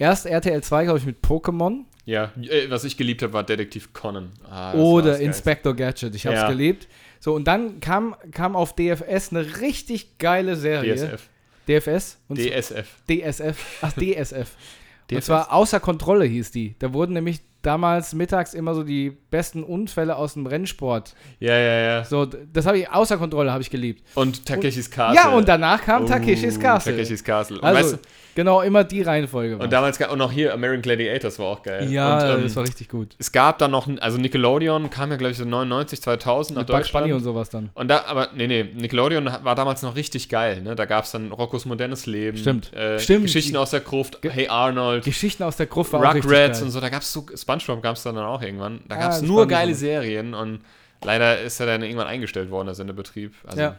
Erst 0.00 0.24
RTL 0.26 0.62
2, 0.62 0.84
glaube 0.84 0.98
ich, 0.98 1.04
mit 1.06 1.18
Pokémon 1.22 1.84
Ja, 2.06 2.32
äh, 2.42 2.68
was 2.70 2.84
ich 2.84 2.96
geliebt 2.96 3.22
habe, 3.22 3.34
war 3.34 3.44
Detektiv 3.44 3.92
Conan. 3.92 4.32
Ah, 4.50 4.72
oder. 4.74 5.18
Inspector 5.20 5.74
Gadget. 5.76 6.14
Ich 6.14 6.26
habe 6.26 6.34
es 6.36 6.42
Ja. 6.42 6.48
geliebt. 6.48 6.88
So, 7.20 7.34
und 7.34 7.44
dann 7.46 7.80
kam, 7.80 8.16
kam 8.32 8.56
auf 8.56 8.74
DFS 8.74 9.30
eine 9.30 9.60
richtig 9.60 10.16
geile 10.18 10.56
Serie. 10.56 10.94
DSF. 10.96 11.28
DFS? 11.68 12.18
Und 12.28 12.38
DSF. 12.38 12.88
DSF. 13.08 13.58
Ach, 13.82 13.92
DSF. 13.92 14.48
Und 15.10 15.16
DFS. 15.18 15.26
zwar 15.26 15.52
außer 15.52 15.80
Kontrolle 15.80 16.24
hieß 16.24 16.50
die. 16.52 16.76
Da 16.78 16.92
wurden 16.92 17.12
nämlich 17.14 17.40
damals 17.62 18.14
mittags 18.14 18.54
immer 18.54 18.74
so 18.76 18.84
die 18.84 19.10
besten 19.10 19.64
Unfälle 19.64 20.14
aus 20.16 20.34
dem 20.34 20.46
Rennsport. 20.46 21.14
Ja, 21.40 21.58
ja, 21.58 21.80
ja. 21.80 22.04
So, 22.04 22.24
das 22.26 22.64
habe 22.64 22.78
ich 22.78 22.88
außer 22.90 23.18
Kontrolle 23.18 23.50
habe 23.52 23.60
ich 23.60 23.70
geliebt. 23.70 24.02
Und 24.14 24.46
Takeshis 24.46 24.88
Castle. 24.90 25.16
Ja, 25.16 25.30
und 25.30 25.48
danach 25.48 25.82
kam 25.82 26.04
Oh, 26.04 26.06
Takeshis 26.06 26.58
Castle. 26.60 26.92
Takeshis 26.92 27.22
Castle. 27.24 27.58
Und, 27.58 27.64
Also, 27.64 27.92
weißt 27.92 27.98
genau, 28.34 28.60
immer 28.62 28.84
die 28.84 29.02
Reihenfolge 29.02 29.58
war. 29.58 29.64
und 29.64 29.72
damals 29.72 29.98
gab 29.98 30.10
und 30.12 30.18
noch 30.18 30.32
hier 30.32 30.52
American 30.54 30.82
Gladiators 30.82 31.38
war 31.38 31.46
auch 31.46 31.62
geil. 31.62 31.90
ja, 31.90 32.32
und, 32.32 32.36
ähm, 32.38 32.42
das 32.44 32.56
war 32.56 32.64
richtig 32.64 32.88
gut. 32.88 33.14
es 33.18 33.32
gab 33.32 33.58
dann 33.58 33.70
noch, 33.70 33.88
also 34.00 34.18
Nickelodeon 34.18 34.90
kam 34.90 35.10
ja, 35.10 35.16
glaube 35.16 35.32
ich, 35.32 35.38
so 35.38 35.44
99, 35.44 36.00
2000 36.00 36.56
nach 36.56 36.62
Mit 36.62 36.68
Bugs 36.76 36.90
Bunny 36.92 37.04
und 37.12 37.18
Deutschland. 37.18 37.24
sowas 37.24 37.48
dann. 37.50 37.70
Und 37.74 37.88
da, 37.88 38.04
aber, 38.06 38.28
nee, 38.34 38.46
nee, 38.46 38.62
Nickelodeon 38.74 39.26
war 39.42 39.54
damals 39.54 39.82
noch 39.82 39.96
richtig 39.96 40.28
geil, 40.28 40.62
ne? 40.62 40.74
Da 40.74 40.84
gab 40.86 41.04
es 41.04 41.10
dann 41.12 41.32
Roccos 41.32 41.64
modernes 41.66 42.06
Leben. 42.06 42.36
Stimmt. 42.38 42.72
Äh, 42.72 42.98
Stimmt. 42.98 43.22
Geschichten 43.26 43.56
aus 43.56 43.70
der 43.70 43.80
Gruft, 43.80 44.22
Ge- 44.22 44.30
Hey 44.30 44.48
Arnold, 44.48 45.04
Geschichten 45.04 45.42
aus 45.42 45.56
der 45.56 45.66
Gruft 45.66 45.92
war 45.92 46.00
auch 46.08 46.14
Rugrats 46.14 46.62
und 46.62 46.70
so. 46.70 46.80
Da 46.80 46.88
gab 46.88 47.02
es 47.02 47.12
so, 47.12 47.26
Spongebob 47.36 47.82
gab 47.82 47.96
es 47.96 48.02
dann 48.02 48.16
auch 48.18 48.42
irgendwann. 48.42 48.80
Da 48.88 48.96
Ah, 48.96 48.98
gab 49.00 49.12
es 49.12 49.22
nur 49.22 49.46
geile. 49.46 49.74
Serien 49.74 50.34
und 50.34 50.60
leider 51.04 51.40
ist 51.40 51.58
er 51.60 51.66
dann 51.66 51.82
irgendwann 51.82 52.06
eingestellt 52.06 52.50
worden, 52.50 52.66
der 52.66 52.74
Sendebetrieb. 52.74 53.34
Also 53.46 53.60
Ja. 53.60 53.76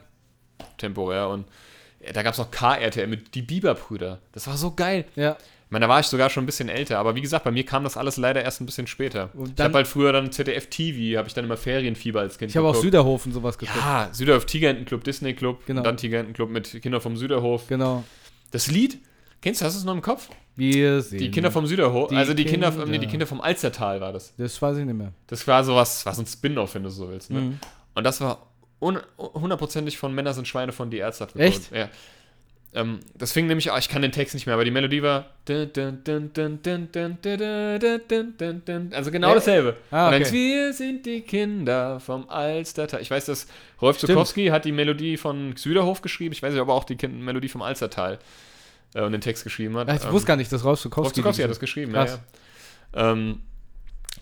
temporär. 0.78 1.28
Und 1.30 1.46
da 2.14 2.24
gab 2.24 2.34
es 2.34 2.40
noch 2.40 2.52
KRTL 2.52 3.08
mit 3.08 3.36
die 3.36 3.42
Bieber-Brüder. 3.42 4.20
Das 4.32 4.48
war 4.48 4.58
so 4.58 4.72
geil. 4.74 5.06
Ja, 5.16 5.38
Ich 5.66 5.72
meine, 5.72 5.86
da 5.86 5.90
war 5.90 6.00
ich 6.02 6.08
sogar 6.08 6.30
schon 6.30 6.44
ein 6.44 6.46
bisschen 6.48 6.68
älter, 6.68 7.00
aber 7.00 7.16
wie 7.16 7.22
gesagt, 7.22 7.46
bei 7.46 7.52
mir 7.52 7.66
kam 7.66 7.84
das 7.86 7.96
alles 7.96 8.18
leider 8.18 8.44
erst 8.44 8.60
ein 8.60 8.66
bisschen 8.66 8.88
später. 8.88 9.30
Und 9.34 9.50
ich 9.50 9.56
dann- 9.56 9.66
habe 9.68 9.76
halt 9.78 9.88
früher 9.88 10.12
dann 10.12 10.30
ZDF 10.32 10.68
TV, 10.70 11.18
habe 11.18 11.28
ich 11.30 11.34
dann 11.34 11.46
immer 11.46 11.56
Ferienfieber 11.56 12.20
als 12.20 12.38
Kind 12.38 12.52
ich 12.52 12.58
habe 12.58 12.68
auch. 12.68 12.76
Süderhof 12.76 13.26
und 13.26 13.32
sowas 13.32 13.58
geguckt. 13.58 13.78
Ja, 13.80 14.10
Süderhof 14.12 14.46
Tigerentenclub, 14.46 15.04
Disney 15.06 15.34
Club, 15.34 15.66
Genau. 15.66 15.80
und 15.80 15.86
dann 15.86 15.96
Tigerentenclub 15.98 16.50
mit 16.50 16.82
Kinder 16.82 17.00
vom 17.00 17.16
Süderhof. 17.16 17.68
Genau. 17.68 18.04
Das 18.52 18.68
Lied, 18.70 19.00
kennst 19.42 19.62
du, 19.62 19.66
hast 19.66 19.76
du 19.76 19.80
es 19.80 19.86
noch 19.86 19.94
im 19.94 20.02
Kopf? 20.02 20.28
Wir 20.58 21.02
sehen. 21.02 21.20
Die 21.20 21.32
Kinder 21.32 21.50
vom 21.52 21.66
Süderhof, 21.66 22.10
Die 22.10 22.18
also 22.18 22.34
die 22.34 22.44
Kinder, 22.44 22.70
Kinder. 22.72 22.86
nee, 22.88 22.98
die 22.98 23.08
Kinder 23.08 23.26
vom 23.26 23.40
Alstertal 23.40 24.02
war 24.02 24.12
das. 24.12 24.34
Das 24.38 24.62
weiß 24.62 24.76
ich 24.78 24.84
nicht 24.86 24.98
mehr. 24.98 25.14
Das 25.28 25.48
war 25.48 25.64
sowas, 25.64 26.06
was 26.06 26.20
ein 26.20 26.26
Spin-off, 26.28 26.76
wenn 26.76 26.84
du 26.84 26.90
so 26.90 27.10
willst. 27.10 27.32
Ne? 27.32 27.40
Mhm. 27.40 27.60
Und 27.96 28.04
das 28.04 28.20
war 28.20 28.51
hundertprozentig 28.82 29.98
von 29.98 30.14
Männer 30.14 30.34
sind 30.34 30.48
Schweine 30.48 30.72
von 30.72 30.90
Die 30.90 30.98
Ärzte. 30.98 31.28
Echt? 31.36 31.72
Ja. 31.72 31.90
Ähm, 32.74 33.02
das 33.16 33.34
fing 33.34 33.48
nämlich, 33.48 33.68
ich 33.68 33.90
kann 33.90 34.02
den 34.02 34.14
Text 34.14 34.34
nicht 34.34 34.46
mehr, 34.46 34.56
aber 34.56 34.64
die 34.64 34.72
Melodie 34.72 35.02
war. 35.04 35.26
Also 38.94 39.12
genau 39.12 39.34
dasselbe. 39.34 39.76
Ah, 39.92 40.08
okay. 40.08 40.32
Wir 40.32 40.72
sind 40.74 41.06
die 41.06 41.22
Kinder 41.22 42.00
vom 42.00 42.30
Alstertal. 42.30 43.02
Ich 43.02 43.12
weiß, 43.12 43.26
dass 43.26 43.48
Rolf 43.82 43.98
Zukowski 43.98 44.48
hat 44.48 44.64
die 44.64 44.72
Melodie 44.72 45.18
von 45.18 45.58
Süderhof 45.58 46.02
geschrieben. 46.02 46.32
Ich 46.32 46.42
weiß 46.42 46.54
nicht, 46.54 46.62
ob 46.62 46.70
er 46.70 46.74
auch 46.74 46.86
die 46.86 46.96
Melodie 47.08 47.50
vom 47.50 47.62
Alstertal 47.62 48.20
äh, 48.96 49.02
und 49.02 49.12
den 49.12 49.22
Text 49.22 49.44
geschrieben 49.44 49.76
hat. 49.76 49.94
Ich 49.94 50.10
wusste 50.10 50.28
gar 50.28 50.38
nicht, 50.38 50.52
dass 50.52 50.64
Rolf 50.64 50.80
Zukowski. 50.80 51.02
Rolf 51.02 51.14
Zukowski 51.14 51.42
hat 51.44 51.52
das 51.52 51.60
geschrieben, 51.60 51.92
Krass. 51.92 52.20
ja. 52.96 53.02
Ja. 53.02 53.12
Ähm, 53.12 53.42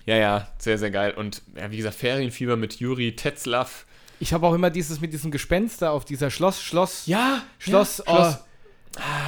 ja, 0.06 0.16
ja, 0.16 0.48
sehr, 0.58 0.80
sehr 0.80 0.90
geil. 0.90 1.14
Und 1.16 1.44
ja, 1.56 1.70
wie 1.70 1.78
gesagt, 1.78 1.96
Ferienfieber 1.96 2.56
mit 2.56 2.80
Juri 2.80 3.16
Tetzlaff 3.16 3.86
ich 4.20 4.34
habe 4.34 4.46
auch 4.48 4.54
immer 4.54 4.70
dieses 4.70 5.00
mit 5.02 5.14
diesem 5.14 5.32
Gespenster 5.32 5.92
auf 5.92 6.06
dieser 6.06 6.30
Schloss, 6.30 6.62
Schloss, 6.62 7.04
Ja, 7.08 7.42
Schloss, 7.58 8.04
ja, 8.06 8.14
Schloss. 8.14 8.38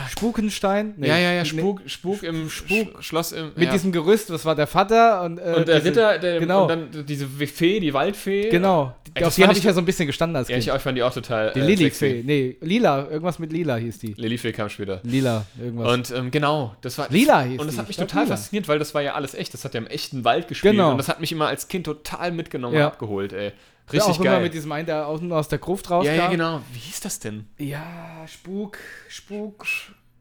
Spukenstein. 0.09 0.95
Nee, 0.97 1.07
ja, 1.07 1.17
ja, 1.17 1.31
ja, 1.33 1.43
nee, 1.43 1.47
Spuk, 1.49 1.81
Spuk 1.85 2.23
im 2.23 2.49
Spuk. 2.49 2.95
Sch 2.99 3.05
Schloss 3.05 3.31
im. 3.31 3.51
Mit 3.55 3.65
ja. 3.67 3.71
diesem 3.71 3.91
Gerüst, 3.91 4.29
das 4.29 4.43
war 4.43 4.55
der 4.55 4.67
Vater 4.67 5.21
und, 5.23 5.37
äh, 5.37 5.53
und 5.55 5.67
der 5.67 5.75
diese- 5.79 5.89
Ritter, 5.91 6.17
der, 6.19 6.39
genau. 6.39 6.63
und 6.63 6.67
dann 6.93 7.05
diese 7.05 7.27
Fee, 7.27 7.79
die 7.79 7.93
Waldfee. 7.93 8.49
Genau. 8.49 8.95
Ey, 9.13 9.23
auf 9.23 9.35
die 9.35 9.43
habe 9.43 9.53
ich- 9.53 9.59
ich 9.59 9.63
ja 9.65 9.73
so 9.73 9.79
ein 9.81 9.85
bisschen 9.85 10.07
gestanden 10.07 10.35
als 10.35 10.47
Ja, 10.47 10.55
Kind. 10.55 10.63
ich 10.63 10.71
auch 10.71 10.79
fand 10.81 10.97
die 10.97 11.03
auch 11.03 11.13
total. 11.13 11.51
die 11.53 11.59
äh, 11.59 11.65
Lilifee. 11.65 12.23
Nee, 12.25 12.57
Lila. 12.61 13.07
Irgendwas 13.09 13.39
mit 13.39 13.51
Lila 13.53 13.75
hieß 13.75 13.99
die. 13.99 14.13
Lilifee 14.17 14.51
kam 14.51 14.69
später. 14.69 14.99
Lila, 15.03 15.45
irgendwas. 15.61 15.93
Und 15.93 16.11
ähm, 16.17 16.31
genau, 16.31 16.75
das 16.81 16.97
war. 16.97 17.07
Lila 17.09 17.41
hieß 17.43 17.59
Und 17.59 17.67
das 17.67 17.75
die. 17.75 17.79
hat 17.81 17.87
mich 17.87 17.97
Ich 17.99 18.03
total 18.03 18.23
Lila. 18.23 18.35
fasziniert, 18.37 18.67
weil 18.67 18.79
das 18.79 18.93
war 18.93 19.01
ja 19.01 19.13
alles 19.13 19.35
echt. 19.35 19.53
Das 19.53 19.63
hat 19.63 19.73
ja 19.73 19.79
im 19.79 19.87
echten 19.87 20.23
Wald 20.23 20.47
gespielt. 20.47 20.73
Genau. 20.73 20.91
Und 20.91 20.97
das 20.97 21.07
hat 21.07 21.19
mich 21.21 21.31
immer 21.31 21.47
als 21.47 21.67
Kind 21.67 21.85
total 21.85 22.31
mitgenommen 22.31 22.75
Ja. 22.75 22.87
und 22.87 22.93
abgeholt, 22.93 23.31
ey. 23.33 23.51
Richtig 23.93 24.13
auch 24.13 24.19
immer 24.19 24.31
geil. 24.31 24.41
mit 24.43 24.53
diesem 24.53 24.71
einen, 24.71 24.85
der 24.85 25.07
außen 25.07 25.31
aus 25.31 25.47
der 25.47 25.59
Gruft 25.59 25.89
rauskam. 25.89 26.07
ja, 26.07 26.15
ja, 26.15 26.29
genau. 26.29 26.61
Wie 26.73 26.79
hieß 26.79 26.99
das 27.01 27.19
denn? 27.19 27.45
Ja, 27.57 28.25
Spuk, 28.27 28.77
Spuk, 29.07 29.65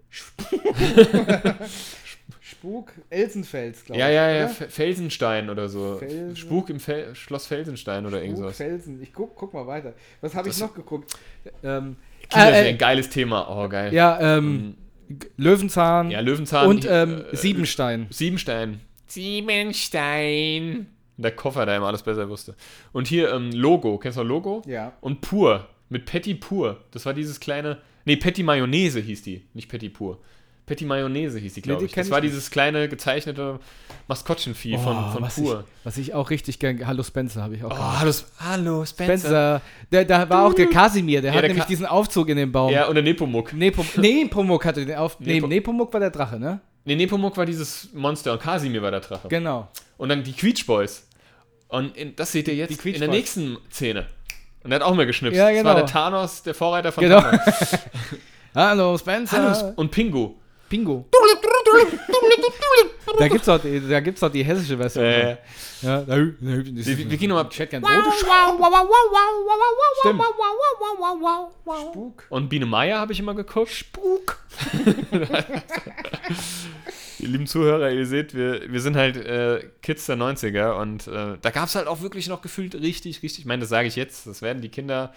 Spuk. 0.08 0.76
Spuk, 2.42 2.92
Elsenfels, 3.08 3.84
glaube 3.84 3.98
ich. 3.98 4.00
Ja, 4.04 4.10
ja, 4.10 4.30
ja, 4.30 4.44
oder? 4.46 4.54
Felsenstein 4.54 5.48
oder 5.50 5.68
so. 5.68 5.96
Felsen- 5.98 6.36
Spuk 6.36 6.68
im 6.68 6.80
Fel 6.80 7.14
Schloss 7.14 7.46
Felsenstein 7.46 8.04
oder 8.06 8.18
Spuk, 8.18 8.28
irgendwas. 8.28 8.56
Felsen. 8.56 9.00
Ich 9.02 9.12
guck, 9.12 9.34
guck 9.36 9.54
mal 9.54 9.66
weiter. 9.66 9.94
Was 10.20 10.34
habe 10.34 10.48
ich 10.48 10.58
noch 10.58 10.74
geguckt? 10.74 11.14
Ähm, 11.62 11.96
Kinder, 12.28 12.52
äh, 12.52 12.66
äh, 12.66 12.68
ein 12.70 12.78
geiles 12.78 13.08
Thema. 13.08 13.46
Oh, 13.48 13.68
geil. 13.68 13.94
ja, 13.94 14.18
ähm, 14.38 14.74
G- 15.08 15.28
Löwenzahn 15.36 16.10
Ja, 16.10 16.20
Löwenzahn. 16.20 16.66
und 16.68 16.86
ähm, 16.88 17.24
äh, 17.32 17.36
Siebenstein. 17.36 18.08
Siebenstein. 18.10 18.80
Siebenstein. 19.06 20.86
Der 21.22 21.32
Koffer, 21.32 21.66
der 21.66 21.76
immer 21.76 21.86
alles 21.88 22.02
besser 22.02 22.28
wusste. 22.28 22.54
Und 22.92 23.06
hier 23.08 23.32
ähm, 23.32 23.50
Logo. 23.52 23.98
Kennst 23.98 24.18
du 24.18 24.22
Logo? 24.22 24.62
Ja. 24.66 24.92
Und 25.00 25.20
Pur. 25.20 25.66
Mit 25.88 26.06
Patty 26.06 26.34
Pur. 26.34 26.78
Das 26.92 27.04
war 27.06 27.12
dieses 27.14 27.40
kleine. 27.40 27.78
Nee, 28.04 28.16
Patty 28.16 28.42
Mayonnaise 28.42 29.00
hieß 29.00 29.22
die. 29.22 29.44
Nicht 29.54 29.68
Patty 29.68 29.88
Pur. 29.90 30.18
Patty 30.66 30.84
Mayonnaise 30.84 31.36
hieß 31.38 31.54
die, 31.54 31.62
glaube 31.62 31.80
die 31.80 31.86
ich. 31.86 31.92
Das 31.92 32.06
ich 32.06 32.12
war 32.12 32.20
nicht. 32.20 32.30
dieses 32.32 32.50
kleine 32.50 32.88
gezeichnete 32.88 33.58
Maskottchenvieh 34.08 34.78
von, 34.78 34.96
Oh, 34.96 35.10
von 35.12 35.22
was 35.22 35.34
Pur. 35.34 35.64
Ich, 35.66 35.84
was 35.84 35.96
ich 35.98 36.14
auch 36.14 36.30
richtig 36.30 36.58
gern. 36.60 36.86
Hallo 36.86 37.02
Spencer 37.02 37.42
habe 37.42 37.56
ich 37.56 37.64
auch. 37.64 37.70
Oh, 37.70 37.74
gemacht. 37.74 37.98
hallo, 38.00 38.12
hallo 38.38 38.84
Spencer. 38.86 39.18
Spencer. 39.18 39.62
Der, 39.90 40.04
da 40.04 40.30
war 40.30 40.46
auch 40.46 40.54
der 40.54 40.66
Kasimir. 40.68 41.20
Der 41.22 41.32
Ja, 41.32 41.36
hat 41.36 41.42
der 41.42 41.48
nämlich 41.50 41.64
Ka- 41.64 41.68
diesen 41.68 41.86
Aufzug 41.86 42.28
in 42.28 42.36
dem 42.36 42.52
Baum. 42.52 42.72
Ja, 42.72 42.86
und 42.86 42.94
der 42.94 43.02
Nepomuk. 43.02 43.52
Nepom 43.52 43.84
Nepomuk 43.96 44.64
hatte 44.64 44.86
den 44.86 44.96
Auf. 44.96 45.18
Nee, 45.20 45.40
Nepo- 45.40 45.48
Nepomuk 45.48 45.92
war 45.92 46.00
der 46.00 46.10
Drache, 46.10 46.38
ne? 46.38 46.60
Nee, 46.84 46.94
Nepomuk 46.94 47.36
war 47.36 47.46
dieses 47.46 47.92
Monster 47.92 48.32
und 48.32 48.40
Kasimir 48.40 48.80
war 48.80 48.90
der 48.92 49.00
Drache. 49.00 49.28
Genau. 49.28 49.68
Und 49.98 50.08
dann 50.08 50.22
die 50.22 50.32
Queech 50.32 50.64
Boys. 50.66 51.06
Und 51.70 51.96
in, 51.96 52.16
das 52.16 52.32
seht 52.32 52.48
ihr 52.48 52.54
Die 52.54 52.60
jetzt 52.60 52.84
in 52.84 52.98
der 53.00 53.08
nächsten 53.08 53.56
Szene. 53.70 54.06
Und 54.64 54.72
er 54.72 54.76
hat 54.76 54.82
auch 54.82 54.94
mehr 54.94 55.06
geschnipst. 55.06 55.38
Ja, 55.38 55.46
Das 55.46 55.54
genau. 55.54 55.68
war 55.70 55.76
der 55.76 55.86
Thanos, 55.86 56.42
der 56.42 56.54
Vorreiter 56.54 56.92
von 56.92 57.02
Genau. 57.04 57.20
Thanos. 57.20 57.78
Hallo 58.54 58.98
Spencer. 58.98 59.60
Hallo, 59.62 59.72
und 59.76 59.90
Pingu. 59.90 60.34
Pingo. 60.68 61.06
da 63.18 63.28
gibt's 63.28 63.48
auch, 63.48 63.58
die- 63.60 63.88
da 63.88 64.00
gibt's 64.00 64.22
auch 64.22 64.30
die 64.30 64.44
hessische 64.44 64.76
Version. 64.76 65.04
Äh, 65.04 65.36
Ja, 65.82 66.00
da, 66.02 66.16
wir, 66.16 66.36
wir 66.40 67.16
gehen 67.16 67.28
nochmal. 67.30 67.46
Hätte 67.46 67.66
gern 67.68 67.84
rote 67.84 68.12
Stimmt. 70.00 70.22
Spuk. 71.90 72.24
Und 72.28 72.48
Biene 72.48 72.66
Meier 72.66 72.98
habe 72.98 73.12
ich 73.12 73.18
immer 73.20 73.34
geguckt. 73.34 73.70
Spuk. 73.70 74.38
Lieben 77.22 77.46
Zuhörer, 77.46 77.90
ihr 77.90 78.06
seht, 78.06 78.34
wir, 78.34 78.70
wir 78.70 78.80
sind 78.80 78.96
halt 78.96 79.16
äh, 79.16 79.68
Kids 79.82 80.06
der 80.06 80.16
90er 80.16 80.72
und 80.80 81.06
äh, 81.06 81.36
da 81.40 81.50
gab 81.50 81.66
es 81.66 81.74
halt 81.74 81.86
auch 81.86 82.00
wirklich 82.00 82.28
noch 82.28 82.42
gefühlt 82.42 82.74
richtig, 82.74 83.22
richtig, 83.22 83.40
ich 83.40 83.46
meine, 83.46 83.60
das 83.60 83.68
sage 83.68 83.88
ich 83.88 83.96
jetzt, 83.96 84.26
das 84.26 84.42
werden 84.42 84.62
die 84.62 84.68
Kinder, 84.68 85.12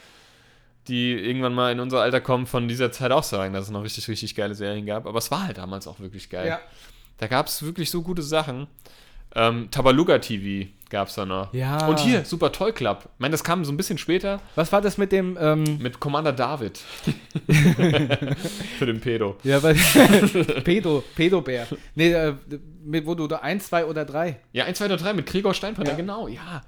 die 0.88 1.14
irgendwann 1.14 1.54
mal 1.54 1.72
in 1.72 1.80
unser 1.80 2.02
Alter 2.02 2.22
kommen, 2.22 2.46
von 2.46 2.68
dieser 2.68 2.92
Zeit 2.92 3.12
auch 3.12 3.24
sagen, 3.24 3.54
dass 3.54 3.66
es 3.66 3.72
noch 3.72 3.84
richtig, 3.84 4.08
richtig 4.08 4.36
geile 4.36 4.56
Serien 4.56 4.86
gab. 4.86 5.06
Aber 5.08 5.18
es 5.18 5.32
war 5.32 5.48
halt 5.48 5.58
damals 5.58 5.88
auch 5.88 6.00
wirklich 6.00 6.30
geil. 6.30 6.48
Ja. 6.48 6.60
Da 7.18 7.28
gab 7.28 7.48
es 7.48 7.64
wirklich 7.64 7.90
so 7.90 8.02
gute 8.02 8.22
Sachen. 8.22 8.68
Ähm, 9.36 9.70
Tabaluga 9.72 10.20
TV 10.20 10.70
gab 10.94 11.10
es 11.10 11.16
da 11.16 11.26
noch. 11.26 11.54
Ja. 11.54 11.86
Und 11.88 12.00
hier, 12.00 12.24
Super 12.24 12.52
Toy 12.52 12.72
Club. 12.72 13.00
Ich 13.16 13.20
meine, 13.20 13.32
das 13.32 13.44
kam 13.44 13.66
so 13.66 13.72
ein 13.74 13.78
bisschen 13.78 13.98
später 13.98 14.40
Was 14.56 14.72
war 14.72 14.80
das 14.80 14.98
mit 14.98 15.12
dem, 15.12 15.38
ähm, 15.42 15.80
mit 15.80 16.00
Commander 16.00 16.32
David. 16.32 16.78
Für 18.78 18.86
den 18.86 19.02
Pedo. 19.02 19.36
ja, 19.44 19.62
weil, 19.62 19.76
Pedo, 20.64 21.04
Pedobär. 21.16 21.68
Nee, 21.96 22.14
äh, 22.14 22.34
mit, 22.84 23.06
wo 23.06 23.16
du 23.16 23.28
da 23.28 23.38
1, 23.38 23.68
2 23.68 23.86
oder 23.86 24.06
3. 24.06 24.40
Ja, 24.54 24.66
1, 24.66 24.78
2 24.78 24.86
oder 24.86 24.98
3 24.98 25.14
mit 25.14 25.26
Gregor 25.26 25.54
Steinbrenner, 25.54 25.92
Ja. 25.92 25.96
genau, 25.98 26.28
ja. 26.28 26.62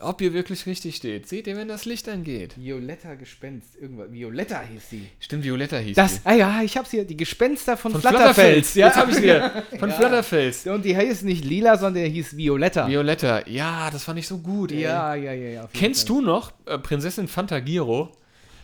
Ob 0.00 0.20
ihr 0.20 0.32
wirklich 0.34 0.66
richtig 0.66 0.96
steht. 0.96 1.28
Seht 1.28 1.46
ihr, 1.46 1.56
wenn 1.56 1.68
das 1.68 1.84
Licht 1.86 2.08
angeht. 2.08 2.54
Violetta 2.58 3.14
Gespenst, 3.14 3.76
irgendwas. 3.80 4.12
Violetta 4.12 4.60
hieß 4.60 4.90
sie. 4.90 5.06
Stimmt, 5.20 5.44
Violetta 5.44 5.78
hieß 5.78 5.96
Das, 5.96 6.22
die. 6.22 6.28
ah 6.28 6.34
ja, 6.34 6.62
ich 6.62 6.76
hab's 6.76 6.90
hier, 6.90 7.04
die 7.04 7.16
Gespenster 7.16 7.76
von, 7.76 7.92
Von 7.92 8.00
Flatterfels. 8.02 8.72
Flatterfels. 8.72 8.74
Jetzt 8.74 8.96
hab 8.96 9.08
ich's 9.08 9.22
wieder. 9.22 9.64
Von 9.78 9.88
Ja. 9.90 9.96
Flatterfels. 9.96 10.66
Und 10.66 10.84
die 10.84 10.96
hieß 10.98 11.22
nicht 11.22 11.44
Lila, 11.44 11.78
sondern 11.78 12.04
die 12.04 12.10
hieß 12.10 12.36
Violetta. 12.36 12.88
Violetta, 12.88 13.46
ja, 13.48 13.90
das 13.90 14.04
fand 14.04 14.18
ich 14.18 14.26
so 14.28 14.38
gut. 14.38 14.72
Ey. 14.72 14.82
ja, 14.82 15.14
ja, 15.14 15.32
ja, 15.32 15.48
ja. 15.48 15.68
Kennst 15.72 16.06
Fall. 16.08 16.16
du 16.16 16.22
noch 16.22 16.52
äh, 16.66 16.78
Prinzessin 16.78 17.26
Fantagiro? 17.28 18.10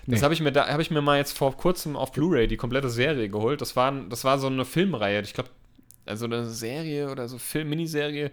Das 0.06 0.18
Nee. 0.20 0.24
habe 0.24 0.34
ich, 0.34 0.40
mir 0.40 0.50
da- 0.52 0.66
hab 0.68 0.80
ich 0.80 0.90
mir 0.90 1.00
mal 1.00 1.18
jetzt 1.18 1.38
vor 1.38 1.56
kurzem 1.56 1.96
auf 1.96 2.10
Blu-ray 2.12 2.48
die 2.48 2.56
komplette 2.56 2.90
Serie 2.90 3.28
geholt. 3.28 3.60
Das 3.60 3.76
war, 3.76 3.92
das 4.10 4.24
war 4.24 4.38
so 4.38 4.48
eine 4.48 4.64
Filmreihe. 4.64 5.20
Ich 5.22 5.32
glaube, 5.32 5.50
also 6.06 6.24
eine 6.24 6.44
Serie 6.46 7.08
oder 7.10 7.28
so 7.28 7.38
Film, 7.38 7.68
Miniserie 7.70 8.30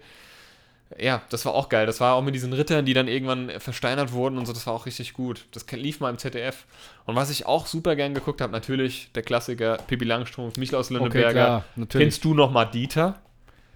ja, 0.97 1.21
das 1.29 1.45
war 1.45 1.53
auch 1.53 1.69
geil. 1.69 1.85
Das 1.85 1.99
war 1.99 2.15
auch 2.15 2.23
mit 2.23 2.33
diesen 2.33 2.51
Rittern, 2.51 2.85
die 2.85 2.93
dann 2.93 3.07
irgendwann 3.07 3.51
versteinert 3.59 4.11
wurden 4.11 4.37
und 4.37 4.47
so. 4.47 4.53
Das 4.53 4.65
war 4.65 4.73
auch 4.73 4.85
richtig 4.85 5.13
gut. 5.13 5.45
Das 5.51 5.65
lief 5.71 5.99
mal 5.99 6.09
im 6.09 6.17
ZDF. 6.17 6.65
Und 7.05 7.15
was 7.15 7.29
ich 7.29 7.45
auch 7.45 7.67
super 7.67 7.95
gern 7.95 8.15
geguckt 8.15 8.41
habe, 8.41 8.51
natürlich 8.51 9.11
der 9.13 9.21
Klassiker 9.21 9.77
Pippi 9.77 10.05
Langstrumpf, 10.05 10.57
Michael 10.57 10.83
Lönneberger. 10.89 11.63
Okay, 11.77 11.85
Kennst 11.99 12.23
du 12.23 12.33
noch 12.33 12.51
Madita? 12.51 13.19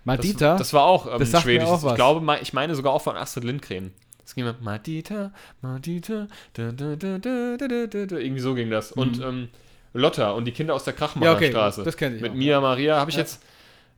Madita? 0.06 0.54
Das, 0.54 0.60
das 0.60 0.74
war 0.74 0.84
auch 0.84 1.06
ähm, 1.06 1.20
das 1.20 1.42
schwedisch. 1.42 1.68
Auch 1.68 1.84
ich 1.88 1.96
glaube, 1.96 2.40
ich 2.42 2.54
meine 2.54 2.74
sogar 2.76 2.94
auch 2.94 3.02
von 3.02 3.16
Astrid 3.16 3.44
Lindgren. 3.44 3.94
Es 4.26 4.34
ging 4.36 4.46
immer 4.46 4.56
Madita, 4.62 5.32
Madita, 5.62 6.28
da, 6.54 6.72
da, 6.72 6.96
da, 6.96 7.18
da, 7.18 7.58
da, 7.58 7.68
da, 7.68 8.06
da. 8.06 8.16
irgendwie 8.16 8.42
so 8.42 8.56
ging 8.56 8.70
das. 8.70 8.96
Mhm. 8.96 9.02
Und 9.02 9.22
ähm, 9.22 9.50
Lotta 9.94 10.32
und 10.32 10.46
die 10.46 10.52
Kinder 10.52 10.74
aus 10.74 10.84
der 10.84 10.94
Krachmacherstraße. 10.94 11.54
Ja, 11.54 11.82
okay, 11.82 11.86
das 11.86 11.98
kenne 11.98 12.16
ich. 12.16 12.22
Mit 12.22 12.32
auch, 12.32 12.36
Mia. 12.36 12.60
Maria 12.60 13.00
habe 13.00 13.12
ich 13.12 13.18
ja. 13.18 13.22
jetzt 13.22 13.42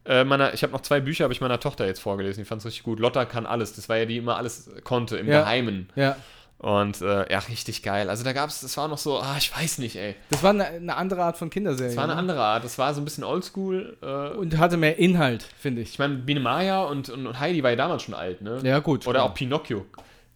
äh, 0.06 0.24
meiner, 0.24 0.53
ich 0.53 0.64
habe 0.64 0.74
noch 0.74 0.82
zwei 0.82 0.99
Bücher, 0.99 1.24
habe 1.26 1.34
ich 1.34 1.41
meiner 1.41 1.60
Tochter 1.60 1.86
jetzt 1.86 1.99
vorgelesen. 2.01 2.41
Ich 2.41 2.47
fand 2.47 2.60
es 2.62 2.66
richtig 2.66 2.84
gut. 2.84 2.99
Lotta 2.99 3.26
kann 3.26 3.45
alles. 3.45 3.76
Das 3.76 3.88
war 3.89 3.97
ja 3.97 4.06
die 4.06 4.16
die 4.16 4.20
immer 4.20 4.38
alles 4.38 4.70
konnte 4.86 5.18
im 5.18 5.28
Ja. 5.28 5.41
Geheimen. 5.41 5.89
ja. 5.95 6.16
Und 6.58 7.01
äh, 7.01 7.30
ja, 7.30 7.39
richtig 7.39 7.84
geil. 7.84 8.10
Also 8.10 8.24
da 8.24 8.32
gab 8.32 8.49
es, 8.49 8.62
das 8.62 8.78
war 8.78 8.88
noch 8.88 8.97
so, 8.97 9.20
ah, 9.20 9.36
ich 9.38 9.53
weiß 9.56 9.78
nicht, 9.80 9.97
ey. 9.97 10.16
Das 10.30 10.41
war 10.41 10.51
eine, 10.51 10.66
eine 10.66 10.95
andere 10.95 11.22
Art 11.22 11.38
von 11.38 11.49
Kinderserie. 11.49 11.89
Das 11.89 11.97
war 11.97 12.06
eine 12.06 12.14
ne? 12.14 12.20
andere 12.20 12.41
Art. 12.41 12.64
Das 12.64 12.78
war 12.78 12.93
so 12.93 13.01
ein 13.01 13.03
bisschen 13.03 13.26
oldschool. 13.26 13.97
Äh, 14.01 14.38
Und 14.38 14.58
hatte 14.58 14.78
mehr 14.78 14.97
Inhalt, 14.97 15.43
finde 15.60 15.82
ich. 15.82 15.89
ich 15.91 15.99
meine, 15.99 16.16
Biene 16.16 16.39
Maya 16.39 16.84
und, 16.86 17.10
und, 17.10 17.28
und 17.28 17.39
Heidi 17.41 17.62
war 17.62 17.72
ja 17.72 17.76
damals 17.76 18.03
schon 18.03 18.14
alt, 18.14 18.41
ne? 18.41 18.62
Ja, 18.64 18.80
gut. 18.80 19.06
Oder 19.06 19.24
auch 19.24 19.34
Pinocchio. 19.34 19.86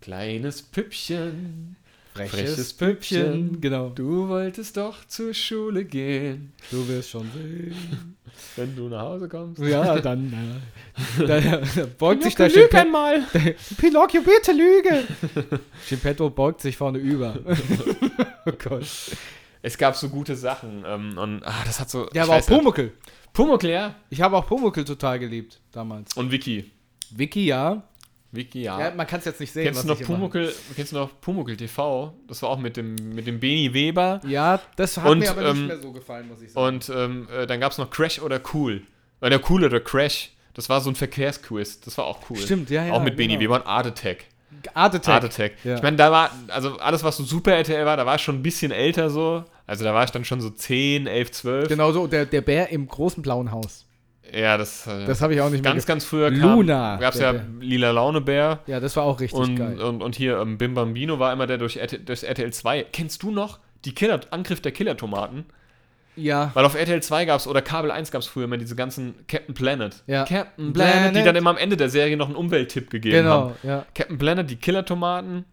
Kleines 0.02 0.62
Püppchen, 0.62 1.78
freches, 2.28 2.56
freches 2.56 2.74
Püppchen. 2.74 3.24
Püppchen. 3.24 3.62
Genau. 3.62 3.90
du 3.90 4.28
wolltest 4.28 4.78
doch 4.78 5.06
zur 5.06 5.34
Schule 5.34 5.86
gehen, 5.86 6.54
Du 6.72 6.88
wirst 6.88 7.10
schon 7.10 7.30
sehen. 7.34 8.16
wenn 8.56 8.76
du 8.76 8.90
nach 8.90 9.02
Hause 9.02 9.28
kommst. 9.28 9.62
Ja, 9.62 10.00
dann. 10.00 10.62
Äh, 11.20 11.26
da, 11.26 11.40
da 11.40 11.86
beugt 11.98 12.24
sich 12.24 12.36
der 12.36 12.46
Pinocchio, 12.46 12.62
lüg 12.62 12.72
Chimpetto. 12.72 12.78
einmal. 12.78 13.24
Pinocchio, 13.78 14.22
bitte 14.22 14.52
lüge! 14.52 15.04
Chimpetto 15.88 16.30
beugt 16.30 16.62
sich 16.62 16.78
vorne 16.78 16.98
über. 17.00 17.38
oh 18.46 18.52
Gott. 18.64 18.86
Es 19.62 19.78
gab 19.78 19.96
so 19.96 20.10
gute 20.10 20.36
Sachen 20.36 20.84
ähm, 20.86 21.18
und 21.18 21.44
ah, 21.44 21.64
das 21.66 21.80
hat 21.80 21.90
so. 21.90 22.08
Ja, 22.14 22.24
aber 22.24 22.36
auch. 22.36 22.46
Pumuckel. 22.46 22.94
Pumuckl, 23.34 23.70
ja. 23.70 23.96
Ich 24.10 24.22
habe 24.22 24.38
auch 24.38 24.48
Pumuckl 24.48 24.86
total 24.86 25.20
geliebt 25.20 25.60
damals. 25.72 26.14
Und 26.16 26.32
Vicky. 26.32 26.72
Vicky, 27.12 27.46
ja. 27.46 27.84
Vicky, 28.32 28.62
ja. 28.62 28.80
Ja, 28.80 28.92
man 28.92 29.08
kann 29.08 29.20
es 29.20 29.26
jetzt 29.26 29.40
nicht 29.40 29.52
sehen. 29.52 29.66
kennst, 29.66 29.84
du 29.84 29.88
noch. 29.88 30.00
Pumuckl, 30.00 30.54
kennst 30.76 30.92
du 30.92 30.98
noch 30.98 31.10
Pumuckl 31.20 31.58
TV? 31.58 32.14
Das 32.28 32.42
war 32.44 32.50
auch 32.50 32.60
mit 32.60 32.78
dem, 32.78 32.96
mit 32.96 33.26
dem 33.26 33.40
Beni 33.40 33.74
Weber. 33.74 34.22
Ja, 34.28 34.62
das 34.76 34.98
hat 34.98 35.10
Und, 35.10 35.20
mir 35.20 35.32
aber 35.32 35.42
nicht 35.42 35.62
ähm, 35.62 35.68
mehr 35.68 35.82
so 35.82 35.92
gefallen, 35.92 36.28
muss 36.28 36.42
ich 36.42 36.52
sagen. 36.52 36.68
Und 36.68 36.90
ähm, 36.96 37.28
äh, 37.36 37.48
dann 37.48 37.60
gab 37.60 37.72
es 37.72 37.78
noch 37.80 37.90
Crash 37.90 38.20
oder 38.20 38.40
Cool. 38.54 38.84
Oder 39.22 39.40
Cool 39.50 39.66
oder 39.66 39.80
Crash. 39.80 40.32
Das 40.54 40.70
war 40.70 40.82
so 40.82 40.92
ein 40.92 40.96
Verkehrsquiz. 40.96 41.80
Das 41.80 41.98
war 41.98 42.06
auch 42.06 42.20
cool. 42.30 42.38
Stimmt, 42.38 42.70
ja, 42.70 42.86
ja. 42.86 42.94
auch 42.94 43.02
mit 43.02 43.16
Beni 43.16 43.34
genau. 43.34 43.42
Weber 43.42 43.56
und 43.56 43.68
Art 43.68 43.88
Attack. 43.88 44.26
Art 44.74 44.94
Attack. 44.94 45.16
Art 45.16 45.24
Attack. 45.26 45.52
Ja. 45.64 45.76
Ich 45.76 45.82
meine, 45.82 45.98
da 45.98 46.12
war, 46.12 46.32
also 46.50 46.78
alles, 46.78 47.04
was 47.04 47.18
so 47.18 47.24
Super 47.24 47.54
RTL 47.54 47.86
war, 47.86 47.98
da 47.98 48.06
war 48.06 48.16
ich 48.16 48.22
schon 48.22 48.36
ein 48.36 48.44
bisschen 48.44 48.72
älter 48.72 49.10
so. 49.10 49.44
Also 49.66 49.84
da 49.84 49.94
war 49.94 50.04
ich 50.04 50.12
dann 50.12 50.26
schon 50.26 50.42
so 50.42 50.50
10, 50.50 51.08
11, 51.08 51.32
12. 51.32 51.68
Genau 51.70 51.92
so, 51.92 52.08
der, 52.08 52.26
der 52.26 52.42
Bär 52.42 52.70
im 52.70 52.88
großen 52.88 53.24
blauen 53.24 53.52
Haus. 53.52 53.86
Ja, 54.34 54.58
das, 54.58 54.88
äh, 54.88 55.06
Das 55.06 55.22
habe 55.22 55.34
ich 55.34 55.42
auch 55.42 55.50
nicht 55.50 55.64
mehr 55.64 55.74
ganz, 55.74 55.86
ganz 55.86 56.06
früher 56.06 56.30
Luna, 56.30 56.98
gab 56.98 57.14
es 57.14 57.20
ja. 57.20 57.34
Lila 57.60 57.92
Launebär. 57.92 58.60
Ja, 58.68 58.80
das 58.80 58.96
war 58.96 59.04
auch 59.04 59.20
richtig 59.20 59.40
Und, 59.40 59.56
geil. 59.56 59.80
und, 59.80 60.02
und 60.02 60.16
hier 60.16 60.40
ähm, 60.40 60.58
Bim 60.58 60.74
Bambino 60.74 61.20
war 61.20 61.34
immer 61.34 61.48
der 61.48 61.58
durch, 61.58 61.80
durch 62.06 62.24
RTL 62.24 62.52
2. 62.52 62.88
Kennst 62.92 63.24
du 63.24 63.32
noch 63.32 63.60
die 63.86 63.94
Killer, 63.94 64.20
Angriff 64.32 64.62
der 64.62 64.72
Killer-Tomaten? 64.72 65.46
Ja. 66.16 66.52
Weil 66.54 66.66
auf 66.66 66.76
RTL 66.76 67.02
2 67.02 67.26
gab 67.26 67.40
es, 67.40 67.48
oder 67.48 67.62
Kabel 67.62 67.92
1 67.92 68.12
gab 68.12 68.22
es 68.22 68.28
früher 68.28 68.44
immer 68.46 68.58
diese 68.58 68.76
ganzen 68.76 69.16
Captain 69.28 69.54
Planet. 69.56 70.04
Ja. 70.08 70.26
Captain 70.26 70.74
Planet. 70.74 70.94
Planet, 70.94 71.16
die 71.16 71.24
dann 71.24 71.36
immer 71.36 71.50
am 71.52 71.58
Ende 71.58 71.78
der 71.78 71.90
Serie 71.90 72.18
noch 72.18 72.28
einen 72.28 72.36
Umwelttipp 72.36 72.90
gegeben 72.90 73.28
haben. 73.28 73.54
Genau, 73.62 73.76
ja. 73.76 73.86
Captain 73.96 74.18
Planet, 74.18 74.50
die 74.50 74.58
Killer-Tomaten, 74.58 75.46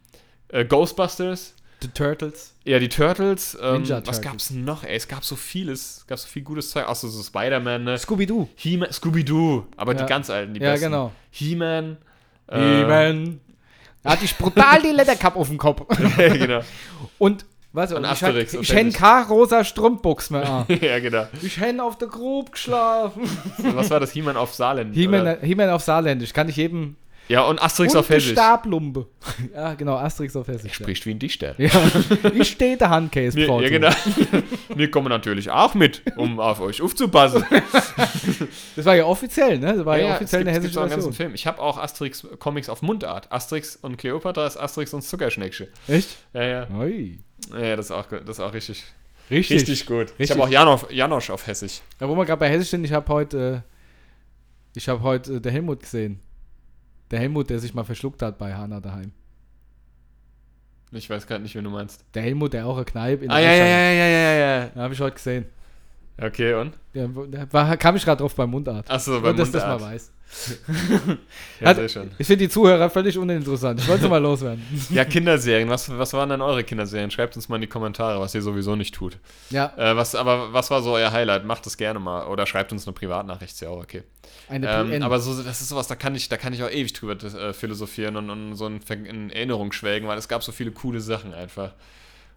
äh, 0.49 0.65
Ghostbusters, 0.65 1.55
The 1.83 1.89
Turtles. 1.89 2.55
ja, 2.65 2.79
die 2.79 2.89
Turtles. 2.89 3.57
Ähm, 3.61 3.83
Ninja 3.83 3.97
was 3.99 4.05
Turtles. 4.05 4.23
gab's 4.23 4.51
noch, 4.51 4.83
ey? 4.85 4.97
Es 4.97 5.07
gab 5.09 5.25
so 5.25 5.37
vieles, 5.37 5.99
es 5.99 6.07
gab 6.07 6.19
so 6.19 6.27
viel 6.27 6.43
gutes 6.43 6.71
Zeug. 6.71 6.89
Achso, 6.89 7.07
so 7.09 7.23
Spider-Man, 7.23 7.85
ne? 7.85 7.99
Scooby-Doo. 7.99 8.49
Scooby-Doo, 8.91 9.67
aber 9.77 9.93
Ja. 9.95 10.03
die 10.03 10.07
ganz 10.07 10.31
alten, 10.31 10.55
die 10.55 10.61
Ja, 10.61 10.73
besten. 10.73 10.87
genau. 10.87 11.13
He-Man. 11.31 11.99
äh, 12.49 12.59
He-Man. 12.59 13.41
Da 14.03 14.11
hatte 14.13 14.25
ich 14.25 14.37
brutal 14.37 14.81
die 14.83 14.91
Lettercup 14.93 15.37
auf 15.37 15.49
dem 15.49 15.59
Kopf. 15.59 15.83
genau. 16.17 16.61
Und, 17.19 17.45
was? 17.73 17.93
Und 17.93 18.05
ich 18.05 18.11
Asterix 18.11 18.53
hab- 18.53 18.59
und 18.61 18.63
ich 18.65 18.73
hätte 18.75 18.93
keine 18.93 19.27
rosa 19.29 19.63
Strumpfbuchs 19.65 20.31
mehr 20.31 20.65
ja, 20.81 20.99
genau. 21.01 21.27
Ich 21.43 21.61
hätte 21.61 21.83
auf 21.83 21.99
der 21.99 22.09
Grub 22.09 22.53
geschlafen. 22.53 23.23
Was 23.59 23.91
war 23.91 24.01
das? 24.01 24.13
He-Man 24.13 24.37
auf 24.37 24.55
Saarland? 24.55 24.93
oder? 24.97 25.39
He-Man 25.43 25.67
He 25.69 25.73
auf 25.75 25.83
Saarländisch. 25.83 26.33
Kann 26.33 26.49
ich 26.49 26.57
jedem. 26.57 26.97
Ja, 27.29 27.43
und 27.43 27.61
Asterix 27.61 27.93
Und 27.95 28.01
auf 28.01 28.09
Hessisch. 28.09 28.33
Stablumpe. 28.33 29.07
Ja, 29.55 29.75
genau, 29.75 29.97
Asterix 29.97 30.37
auf 30.37 30.47
Hessisch. 30.47 30.75
Spricht 30.75 31.05
wie 31.07 31.11
ein 31.11 31.19
Dichter. 31.19 31.55
Ja. 31.59 31.71
Ich 32.35 32.51
stehe 32.51 32.77
der 32.77 32.91
Handcase, 32.91 33.37
Wir, 33.37 33.47
ja, 33.63 33.69
genau. 33.69 33.91
Wir 34.75 34.91
kommen 34.91 35.09
natürlich 35.09 35.51
auch 35.51 35.75
mit, 35.75 36.03
um 36.17 36.39
auf 36.39 36.61
euch 36.61 36.81
aufzupassen. 36.83 37.45
Das 38.77 38.85
war 38.85 38.95
ja 38.95 39.05
offiziell, 39.07 39.59
ne? 39.59 39.75
Das 39.77 39.85
war 39.85 39.99
ja, 39.99 40.09
es 40.11 40.15
offiziell 40.17 40.41
gibt- 40.45 40.49
eine 40.51 40.59
hessische 40.59 40.79
ganzen 40.81 40.93
Version. 40.95 41.13
Film. 41.13 41.35
Ich 41.35 41.47
habe 41.47 41.61
auch 41.61 41.79
Asterix-Comics 41.79 42.69
auf 42.69 42.83
Mundart. 42.83 43.33
Asterix 43.33 43.77
und 43.77 43.97
Cleopatra 43.97 44.47
ist 44.47 44.57
Asterix 44.57 44.95
und 44.95 45.03
Zuckerschneckchen. 45.03 45.69
Echt? 45.89 46.11
Ja, 46.33 46.43
ja. 46.45 46.69
Ui. 46.71 47.19
Ja, 47.53 47.77
das 47.77 47.87
ist 47.87 47.91
auch, 47.93 48.07
das 48.07 48.39
ist 48.39 48.41
auch 48.41 48.53
richtig, 48.55 48.85
Richtig. 49.31 49.61
richtig 49.63 49.87
gut. 49.87 50.11
Ich 50.15 50.19
Richtig. 50.21 50.31
habe 50.31 50.43
auch 50.45 50.49
Janosch, 50.49 50.83
Janosch 50.91 51.31
auf 51.31 51.47
Hessisch. 51.47 51.81
Ja, 52.01 52.09
wo 52.09 52.15
wir 52.17 52.25
gerade 52.25 52.39
bei 52.41 52.49
Hessisch 52.49 52.71
sind, 52.71 52.85
ich 52.85 52.93
habe 52.93 53.09
heute, 53.13 53.63
äh, 53.65 54.79
ich 54.79 54.89
habe 54.89 55.03
heute 55.03 55.35
äh, 55.35 55.41
der 55.41 55.51
Helmut 55.53 55.81
gesehen. 55.81 56.21
Der 57.11 57.21
Helmut, 57.21 57.51
der 57.51 57.59
sich 57.59 57.75
mal 57.75 57.85
verschluckt 57.85 58.23
hat 58.23 58.39
bei 58.39 58.55
Hanna 58.55 58.81
daheim. 58.81 59.13
Ich 60.93 61.11
weiß 61.11 61.27
gerade 61.27 61.43
nicht, 61.43 61.55
wen 61.55 61.65
du 61.65 61.71
meinst. 61.71 62.05
Der 62.15 62.23
Helmut, 62.23 62.53
der 62.53 62.67
auch 62.67 62.77
eine 62.77 62.85
Kneipe 62.85 63.25
in 63.25 63.31
Ah, 63.31 63.39
ja, 63.39 63.53
ja, 63.53 63.67
ja, 63.67 63.91
ja, 63.91 64.07
ja, 64.07 64.33
ja, 64.33 64.65
ja. 64.67 64.71
habe 64.77 64.95
ich 64.95 65.01
heute 65.01 65.15
gesehen. 65.15 65.47
Ja. 66.19 66.27
Okay, 66.27 66.55
und? 66.55 66.73
Der 66.95 67.09
war, 67.53 67.77
kam 67.77 67.97
ich 67.97 68.05
gerade 68.05 68.21
drauf 68.21 68.35
beim 68.35 68.51
Mundart. 68.51 68.91
Achso, 68.91 69.21
beim 69.21 69.37
dass 69.37 69.51
das 69.51 69.63
mal 69.63 69.73
Mundart. 69.73 69.93
weiß. 69.93 70.13
Ja, 71.61 71.69
Hat- 71.69 71.77
sehr 71.77 71.89
schön. 71.89 72.11
Ich 72.19 72.27
finde 72.27 72.45
die 72.45 72.49
Zuhörer 72.51 72.91
völlig 72.91 73.17
uninteressant. 73.17 73.81
Ich 73.81 73.89
wollte 73.89 74.09
mal 74.09 74.19
loswerden. 74.21 74.63
Ja, 74.91 75.05
Kinderserien. 75.05 75.69
Was, 75.71 75.89
was 75.97 76.13
waren 76.15 76.29
denn 76.31 76.41
eure 76.43 76.65
Kinderserien? 76.65 77.11
Schreibt 77.11 77.37
uns 77.37 77.49
mal 77.49 77.57
in 77.57 77.63
die 77.63 77.67
Kommentare, 77.69 78.21
was 78.21 78.35
ihr 78.35 78.43
sowieso 78.43 78.75
nicht 78.77 78.95
tut. 78.95 79.19
Ja, 79.51 79.73
Äh, 79.77 79.97
was, 79.97 80.15
aber 80.15 80.53
was 80.53 80.71
war 80.71 80.83
so 80.83 80.93
euer 80.93 81.13
Highlight? 81.13 81.45
Macht 81.45 81.65
das 81.67 81.77
gerne 81.77 81.99
mal. 82.01 82.27
Oder 82.27 82.45
schreibt 82.47 82.73
uns 82.73 82.87
eine 82.87 82.93
Privatnachricht, 82.95 83.53
ist 83.53 83.61
ja 83.61 83.69
auch 83.69 83.83
okay. 83.83 84.03
eine 84.49 84.69
Ähm, 84.69 84.91
PN. 84.91 85.03
aber 85.05 85.21
so, 85.21 85.41
das 85.43 85.61
ist 85.61 85.69
sowas, 85.69 85.87
da 85.87 85.95
kann 85.95 86.15
ich, 86.15 86.29
da 86.29 86.37
kann 86.37 86.53
ich 86.53 86.63
auch 86.63 86.71
ewig 86.71 86.93
drüber 86.93 87.13
äh, 87.25 87.53
philosophieren 87.53 88.17
und, 88.17 88.29
und 88.31 88.57
so 88.57 88.67
in, 88.67 88.81
in 89.07 89.31
Erinnerung 89.31 89.73
schwelgen, 89.73 90.09
weil 90.09 90.19
es 90.19 90.29
gab 90.29 90.43
so 90.43 90.51
viele 90.53 90.73
coole 90.73 91.01
Sachen 91.01 91.35
einfach. 91.35 91.73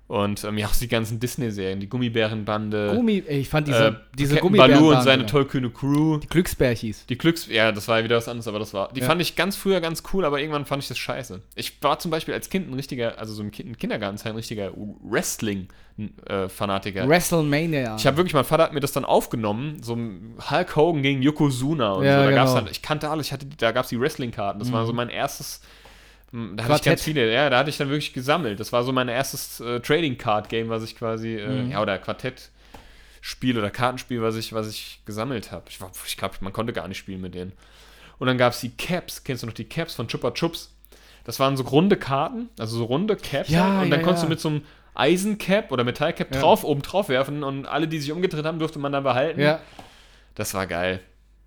Und 0.10 0.44
ähm, 0.44 0.58
ja, 0.58 0.66
auch 0.66 0.76
die 0.76 0.88
ganzen 0.88 1.20
Disney-Serien, 1.20 1.80
die 1.80 1.88
Gummibärenbande. 1.88 2.94
Gummi, 2.96 3.24
ich 3.28 3.48
fand 3.48 3.68
diese, 3.68 3.90
äh, 3.90 3.94
diese 4.18 4.34
Captain 4.34 4.54
Gummibären. 4.54 4.72
Baloo 4.72 4.98
und 4.98 5.04
seine 5.04 5.28
tollkühne 5.28 5.70
Crew. 5.70 6.18
Die 6.18 6.26
Glücksbärchis. 6.26 7.06
Die 7.06 7.16
Glücks... 7.16 7.46
Ja, 7.46 7.72
das 7.72 7.88
war 7.88 8.00
ja 8.00 8.06
wieder 8.06 8.18
was 8.18 8.28
anderes, 8.28 8.48
aber 8.48 8.58
das 8.58 8.74
war... 8.74 8.92
Die 8.92 9.02
Ja. 9.02 9.06
fand 9.06 9.22
ich 9.22 9.36
ganz 9.36 9.56
früher 9.56 9.82
ganz 9.82 10.02
cool, 10.12 10.26
aber 10.26 10.40
irgendwann 10.40 10.66
fand 10.66 10.82
ich 10.82 10.90
das 10.90 10.98
scheiße. 10.98 11.44
Ich 11.54 11.78
war 11.84 12.00
zum 12.00 12.10
Beispiel 12.10 12.34
als 12.34 12.50
Kind 12.50 12.72
ein 12.72 12.74
richtiger, 12.74 13.20
also 13.20 13.36
so 13.36 13.44
im 13.44 13.52
Kind- 13.52 13.78
Kindergartenzeit 13.78 14.34
ein 14.34 14.36
richtiger 14.36 14.72
Wrestling-Fanatiker. 15.04 17.08
WrestleMania. 17.08 17.96
Ich 17.96 18.08
habe 18.08 18.18
wirklich, 18.18 18.34
mein 18.34 18.46
Vater 18.46 18.64
hat 18.64 18.74
mir 18.74 18.80
das 18.80 18.94
dann 18.94 19.06
aufgenommen, 19.06 19.84
so 19.84 19.96
Hulk 19.96 20.76
Hogan 20.76 21.04
gegen 21.04 21.22
Yokozuna 21.22 21.92
und 21.92 22.06
Ja, 22.06 22.24
so. 22.24 22.30
Da 22.30 22.36
gab's 22.36 22.50
genau. 22.52 22.62
dann, 22.64 22.72
ich 22.72 22.82
kannte 22.82 23.12
alles, 23.12 23.28
ich 23.28 23.34
hatte, 23.34 23.46
da 23.46 23.72
gab 23.72 23.84
es 23.84 23.90
die 23.90 24.00
Wrestling-Karten. 24.00 24.58
Das 24.58 24.72
war 24.72 24.88
so 24.88 24.94
mein 24.94 25.10
erstes, 25.10 25.62
da 26.32 26.38
hatte 26.38 26.62
ich 26.62 26.66
Quartett. 26.66 26.86
ganz 26.86 27.02
viele, 27.04 27.34
ja, 27.34 27.50
da 27.50 27.60
hatte 27.60 27.70
ich 27.70 27.78
dann 27.78 27.90
wirklich 27.90 28.14
gesammelt. 28.14 28.60
Das 28.60 28.72
war 28.72 28.84
so 28.84 28.92
mein 28.92 29.08
erstes 29.08 29.60
äh, 29.60 29.80
Trading-Card-Game, 29.80 30.70
was 30.70 30.84
ich 30.84 30.96
quasi, 30.96 31.36
äh, 31.36 31.70
ja, 31.72 31.82
oder 31.82 31.98
Quartett-Spiel 31.98 33.58
oder 33.58 33.72
Kartenspiel, 33.72 34.22
was 34.22 34.36
ich, 34.36 34.54
was 34.54 34.70
ich 34.70 35.02
gesammelt 35.06 35.52
habe. 35.52 35.66
Ich, 35.70 35.80
ich 36.06 36.18
glaube, 36.18 36.36
man 36.42 36.54
konnte 36.54 36.74
gar 36.74 36.88
nicht 36.88 36.98
spielen 36.98 37.22
mit 37.22 37.34
denen. 37.34 37.54
Und 38.20 38.28
dann 38.28 38.38
gab 38.38 38.54
es 38.54 38.60
die 38.60 38.70
Caps, 38.72 39.24
kennst 39.24 39.44
du 39.44 39.48
noch 39.48 39.54
die 39.54 39.66
Caps 39.66 39.96
von 39.96 40.08
Chupa 40.08 40.32
Chups? 40.32 40.76
Das 41.24 41.40
waren 41.40 41.58
so 41.58 41.64
runde 41.64 41.96
Karten, 41.98 42.50
also 42.60 42.78
so 42.78 42.86
runde 42.86 43.16
Caps. 43.16 43.50
Ja, 43.50 43.64
halt. 43.78 43.86
und 43.86 43.90
dann 43.92 44.00
ja, 44.02 44.06
konntest 44.06 44.24
ja. 44.24 44.28
du 44.28 44.30
mit 44.30 44.40
so 44.40 44.50
einem 44.50 44.62
Eisencap 44.96 45.72
oder 45.72 45.84
Metallcap 45.84 46.32
drauf, 46.32 46.64
oben 46.64 46.82
drauf 46.82 47.10
werfen 47.10 47.44
und 47.44 47.66
alle, 47.66 47.88
die 47.88 48.00
sich 48.00 48.12
umgedreht 48.12 48.46
haben, 48.46 48.60
durfte 48.60 48.80
man 48.80 48.92
dann 48.92 49.04
behalten. 49.04 49.40
ja, 49.40 49.62
Das 50.36 50.54
war 50.54 50.68
geil. 50.68 51.00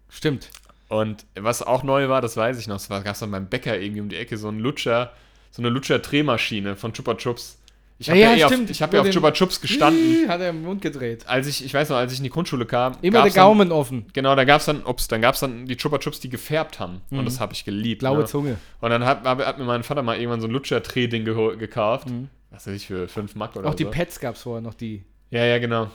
stimmt. 0.08 0.50
Und 0.92 1.24
was 1.34 1.62
auch 1.62 1.84
neu 1.84 2.10
war, 2.10 2.20
das 2.20 2.36
weiß 2.36 2.58
ich 2.58 2.66
noch, 2.66 2.76
es 2.76 2.88
gab 2.90 3.06
es 3.06 3.20
dann 3.20 3.30
beim 3.30 3.46
Bäcker 3.46 3.80
irgendwie 3.80 4.02
um 4.02 4.10
die 4.10 4.16
Ecke 4.16 4.36
so 4.36 4.48
ein 4.48 4.58
Lutscher, 4.58 5.12
so 5.50 5.62
eine 5.62 5.70
Lutscher-Drehmaschine 5.70 6.76
von 6.76 6.92
Chupa 6.92 7.14
Chups. 7.14 7.58
Ich 7.98 8.10
habe 8.10 8.18
Ja, 8.18 8.34
ja, 8.34 8.36
eh 8.36 8.44
auf, 8.44 8.68
ich 8.68 8.82
hab 8.82 8.92
ja 8.92 9.00
auf 9.00 9.08
Chupa 9.08 9.30
Chups 9.32 9.62
gestanden. 9.62 10.28
Hat 10.28 10.42
er 10.42 10.50
im 10.50 10.64
Mund 10.64 10.82
gedreht. 10.82 11.26
Als 11.26 11.46
ich, 11.46 11.64
ich 11.64 11.72
weiß 11.72 11.88
noch, 11.88 11.96
als 11.96 12.12
ich 12.12 12.18
in 12.18 12.24
die 12.24 12.30
Grundschule 12.30 12.66
kam, 12.66 12.92
Immer 13.00 13.12
der 13.12 13.22
gab's 13.22 13.34
dann- 13.34 13.44
Gaumen 13.44 13.72
offen. 13.72 14.04
Genau, 14.12 14.36
da 14.36 14.44
gab 14.44 14.60
es 14.60 14.66
dann, 14.66 14.84
ups, 14.84 15.08
dann 15.08 15.22
gab 15.22 15.34
es 15.34 15.40
dann 15.40 15.64
die 15.64 15.78
Chupa 15.78 15.96
Chups, 15.96 16.20
die 16.20 16.28
gefärbt 16.28 16.78
haben. 16.78 17.00
Und 17.10 17.24
das 17.24 17.40
habe 17.40 17.54
ich 17.54 17.64
geliebt. 17.64 18.00
Blaue 18.00 18.18
ne? 18.18 18.24
Zunge. 18.26 18.58
Und 18.82 18.90
dann 18.90 19.06
hat, 19.06 19.24
hat, 19.24 19.58
mir 19.58 19.64
mein 19.64 19.84
Vater 19.84 20.02
mal 20.02 20.18
irgendwann 20.18 20.42
so 20.42 20.46
ein 20.46 20.50
Lutscher-Dreh-Ding 20.52 21.24
gekauft. 21.24 22.08
Was 22.50 22.66
weiß 22.66 22.74
ich, 22.74 22.86
für 22.86 23.08
5 23.08 23.34
Mark 23.34 23.56
oder 23.56 23.70
Auch 23.70 23.74
die 23.74 23.84
so. 23.84 23.90
Pets 23.90 24.20
gab 24.20 24.34
es 24.34 24.42
vorher 24.42 24.60
noch, 24.60 24.74
die. 24.74 25.04
Ja, 25.30 25.46
ja, 25.46 25.58
genau. 25.58 25.90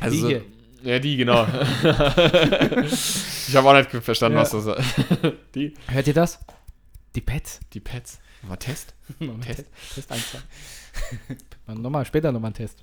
Also, 0.00 0.16
Die 0.16 0.34
hier. 0.34 0.44
Ja, 0.84 0.98
die, 0.98 1.16
genau. 1.16 1.44
ich 1.82 3.56
habe 3.56 3.68
auch 3.68 3.74
nicht 3.74 3.90
verstanden, 3.90 4.36
Ja. 4.36 4.42
was 4.42 4.50
das 4.50 4.66
Die, 5.54 5.72
Hört 5.88 6.06
ihr 6.06 6.14
das? 6.14 6.38
Die 7.14 7.20
Pets. 7.22 7.60
die 7.72 7.80
Pets. 7.80 8.18
Mal 8.42 8.56
Test. 8.56 8.94
Moment, 9.18 9.44
Test. 9.44 9.64
Test, 9.94 10.08
Test 10.08 10.12
1, 10.12 10.32
2. 11.66 11.74
nochmal, 11.74 12.04
später 12.04 12.30
nochmal 12.32 12.50
ein 12.50 12.54
Test. 12.54 12.78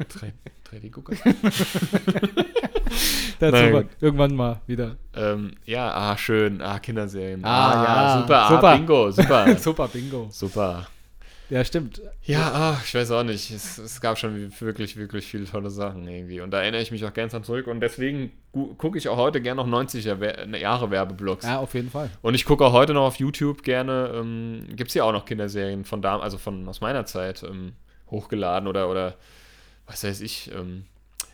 3D-Gucker. 0.00 1.16
Dazu 3.40 3.56
Nein. 3.56 3.72
mal 3.72 3.88
irgendwann 4.00 4.34
mal 4.34 4.60
wieder. 4.66 4.96
ähm, 5.14 5.52
ja, 5.66 5.90
ah, 5.92 6.16
schön. 6.16 6.62
Ah, 6.62 6.78
Kinderserien. 6.78 7.44
Ah, 7.44 7.84
ja, 7.84 8.20
super. 8.20 8.48
super. 8.48 8.68
Ah, 8.68 8.76
Bingo, 8.76 9.10
super. 9.10 9.56
Super 9.56 9.88
Bingo. 9.88 10.28
super. 10.30 10.86
Ja, 11.50 11.64
stimmt. 11.64 12.00
Ja, 12.22 12.52
ah, 12.52 12.80
ich 12.84 12.94
weiß 12.94 13.10
auch 13.10 13.24
nicht. 13.24 13.50
Es, 13.50 13.76
es 13.78 14.00
gab 14.00 14.16
schon 14.18 14.52
wirklich, 14.60 14.96
wirklich 14.96 15.26
viele 15.26 15.46
tolle 15.46 15.68
Sachen 15.68 16.06
irgendwie. 16.06 16.40
Und 16.40 16.52
da 16.52 16.62
erinnere 16.62 16.80
ich 16.80 16.92
mich 16.92 17.04
auch 17.04 17.12
gerne 17.12 17.28
dran 17.30 17.42
zurück. 17.42 17.66
Und 17.66 17.80
deswegen 17.80 18.30
gu- 18.52 18.74
gucke 18.74 18.96
ich 18.98 19.08
auch 19.08 19.16
heute 19.16 19.40
gerne 19.40 19.60
noch 19.62 19.66
90er 19.68 20.20
Wer- 20.20 20.46
ne, 20.46 20.60
Jahre 20.60 20.90
Werbeblocks. 20.92 21.44
Ja, 21.44 21.58
auf 21.58 21.74
jeden 21.74 21.90
Fall. 21.90 22.08
Und 22.22 22.34
ich 22.36 22.44
gucke 22.44 22.64
auch 22.64 22.72
heute 22.72 22.94
noch 22.94 23.02
auf 23.04 23.16
YouTube 23.16 23.64
gerne, 23.64 24.12
ähm, 24.14 24.64
gibt 24.76 24.88
es 24.90 24.94
ja 24.94 25.02
auch 25.04 25.12
noch 25.12 25.24
Kinderserien 25.24 25.84
von 25.84 26.00
da, 26.02 26.20
also 26.20 26.38
von 26.38 26.68
aus 26.68 26.80
meiner 26.80 27.04
Zeit 27.04 27.42
ähm, 27.42 27.72
hochgeladen 28.10 28.68
oder, 28.68 28.88
oder 28.88 29.16
was 29.86 30.04
weiß 30.04 30.20
ich. 30.20 30.52
Ähm, 30.54 30.84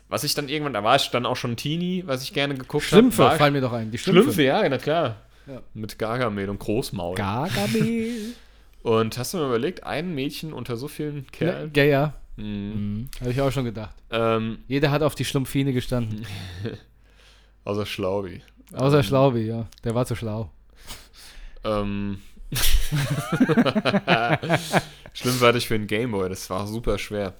was 0.09 0.23
ich 0.23 0.33
dann 0.33 0.49
irgendwann, 0.49 0.73
da 0.73 0.83
war 0.83 0.95
ich 0.95 1.11
dann 1.11 1.25
auch 1.27 1.35
schon 1.35 1.57
Teenie, 1.57 2.03
was 2.07 2.23
ich 2.23 2.33
gerne 2.33 2.55
geguckt 2.55 2.85
habe. 2.85 3.01
Schlümpfe 3.01 3.19
war- 3.19 3.35
fallen 3.37 3.53
mir 3.53 3.61
doch 3.61 3.73
ein. 3.73 3.91
Die 3.91 3.97
Schlümpfe, 3.99 4.23
Schlümpfe. 4.23 4.41
ja, 4.43 4.67
na 4.67 4.77
klar. 4.79 5.17
Ja. 5.45 5.61
Mit 5.75 5.99
Gargamel 5.99 6.49
und 6.49 6.57
Großmaul. 6.59 7.15
Gargamel. 7.15 8.33
und 8.83 9.17
hast 9.17 9.33
du 9.33 9.37
mal 9.37 9.47
überlegt, 9.47 9.83
ein 9.83 10.13
Mädchen 10.15 10.53
unter 10.53 10.77
so 10.77 10.87
vielen 10.87 11.27
Kerlen? 11.31 11.71
ja, 11.75 11.83
ja. 11.83 12.13
Mhm. 12.37 12.45
Mhm. 12.45 13.09
Habe 13.19 13.31
ich 13.31 13.41
auch 13.41 13.51
schon 13.51 13.65
gedacht. 13.65 13.95
Ähm, 14.11 14.59
Jeder 14.67 14.91
hat 14.91 15.01
auf 15.01 15.15
die 15.15 15.25
Schlumpfine 15.25 15.73
gestanden. 15.73 16.25
außer 17.65 17.85
Schlaubi. 17.85 18.41
Außer 18.73 19.03
Schlaubi, 19.03 19.41
ja. 19.41 19.67
Der 19.83 19.95
war 19.95 20.05
zu 20.05 20.15
schlau. 20.15 20.51
Ähm. 21.63 22.21
Schlimm 25.13 25.41
war 25.41 25.53
ich 25.55 25.67
für 25.67 25.77
den 25.77 25.87
Gameboy, 25.87 26.29
das 26.29 26.49
war 26.49 26.65
super 26.67 26.97
schwer. 26.97 27.33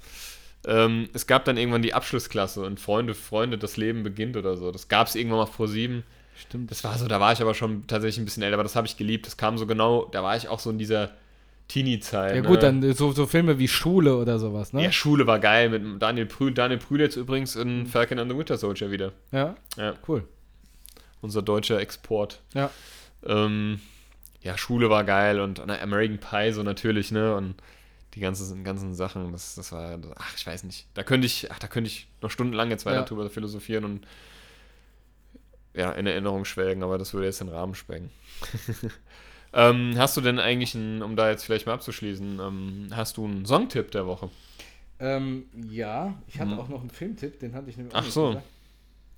Ähm, 0.65 1.07
es 1.13 1.27
gab 1.27 1.45
dann 1.45 1.55
irgendwann 1.55 1.81
die 1.81 1.93
Abschlussklasse 1.93 2.61
und 2.63 2.79
Freunde, 2.79 3.13
Freunde, 3.13 3.57
das 3.57 3.77
Leben 3.77 4.03
beginnt 4.03 4.35
oder 4.35 4.57
so. 4.57 4.71
Das 4.71 4.89
gab 4.89 5.07
es 5.07 5.15
irgendwann 5.15 5.39
mal 5.39 5.45
vor 5.45 5.69
sieben. 5.69 6.03
Stimmt. 6.35 6.69
Das 6.71 6.83
war 6.83 6.97
so, 6.97 7.07
da 7.07 7.19
war 7.19 7.31
ich 7.31 7.41
aber 7.41 7.53
schon 7.53 7.87
tatsächlich 7.87 8.19
ein 8.19 8.25
bisschen 8.25 8.43
älter, 8.43 8.55
aber 8.55 8.63
das 8.63 8.75
habe 8.75 8.85
ich 8.85 8.97
geliebt. 8.97 9.25
Das 9.25 9.37
kam 9.37 9.57
so 9.57 9.65
genau, 9.65 10.05
da 10.11 10.23
war 10.23 10.35
ich 10.35 10.49
auch 10.49 10.59
so 10.59 10.69
in 10.69 10.77
dieser 10.77 11.11
Teenie-Zeit. 11.67 12.35
Ja 12.35 12.41
ne? 12.41 12.47
gut, 12.47 12.63
dann 12.63 12.93
so, 12.93 13.11
so 13.11 13.25
Filme 13.27 13.59
wie 13.59 13.67
Schule 13.67 14.15
oder 14.17 14.39
sowas, 14.39 14.71
ne? 14.73 14.83
Ja, 14.83 14.91
Schule 14.91 15.27
war 15.27 15.39
geil 15.39 15.69
mit 15.69 16.01
Daniel 16.01 16.25
Brühl. 16.25 16.53
Daniel 16.53 16.79
Brühl 16.79 17.01
jetzt 17.01 17.15
übrigens 17.17 17.55
in 17.55 17.85
Falcon 17.87 18.19
and 18.19 18.31
the 18.31 18.37
Winter 18.37 18.57
Soldier 18.57 18.89
wieder. 18.91 19.11
Ja, 19.31 19.55
Ja, 19.75 19.93
cool. 20.07 20.23
unser 21.21 21.41
deutscher 21.41 21.79
Export. 21.79 22.41
Ja. 22.53 22.69
Ähm, 23.25 23.81
ja, 24.41 24.57
Schule 24.57 24.89
war 24.89 25.03
geil 25.03 25.39
und 25.41 25.59
American 25.59 26.19
Pie 26.19 26.51
so 26.53 26.63
natürlich, 26.63 27.11
ne? 27.11 27.35
Und 27.35 27.55
die 28.13 28.21
ganzen, 28.21 28.63
ganzen 28.63 28.95
Sachen, 28.95 29.31
das, 29.33 29.55
das 29.55 29.71
war, 29.73 29.99
ach, 30.15 30.33
ich 30.37 30.47
weiß 30.47 30.63
nicht. 30.63 30.87
Da 30.93 31.03
könnte 31.03 31.27
ich, 31.27 31.51
ach, 31.51 31.59
da 31.59 31.67
könnte 31.67 31.89
ich 31.89 32.07
noch 32.21 32.31
stundenlang 32.31 32.69
jetzt 32.69 32.85
weiter 32.85 32.99
Ja. 32.99 33.03
drüber 33.03 33.29
philosophieren 33.29 33.83
und 33.83 34.07
ja, 35.73 35.91
in 35.91 36.07
Erinnerung 36.07 36.45
schwelgen, 36.45 36.81
aber 36.81 36.97
das 36.97 37.13
würde 37.13 37.27
jetzt 37.27 37.41
den 37.41 37.49
Rahmen 37.49 37.75
sprengen. 37.75 38.09
ähm, 39.57 39.93
hast 39.97 40.15
du 40.15 40.21
denn 40.21 40.39
eigentlich, 40.39 40.73
einen, 40.75 41.01
um 41.01 41.15
da 41.17 41.29
jetzt 41.29 41.43
vielleicht 41.43 41.65
mal 41.65 41.73
abzuschließen, 41.73 42.39
ähm, 42.39 42.87
hast 42.91 43.17
du 43.17 43.25
einen 43.25 43.45
Songtipp 43.45 43.91
der 43.91 44.05
Woche? 44.07 44.29
Ähm, 44.99 45.45
ja, 45.69 46.13
ich 46.27 46.39
hatte 46.39 46.51
Mhm. 46.51 46.59
auch 46.59 46.69
noch 46.69 46.79
einen 46.81 46.89
Filmtipp, 46.89 47.39
den 47.39 47.53
hatte 47.53 47.69
ich 47.69 47.75
nämlich 47.77 47.93
auch 47.93 47.99
Ach 47.99 48.03
nicht 48.05 48.13
so. 48.13 48.27
gesagt. 48.29 48.45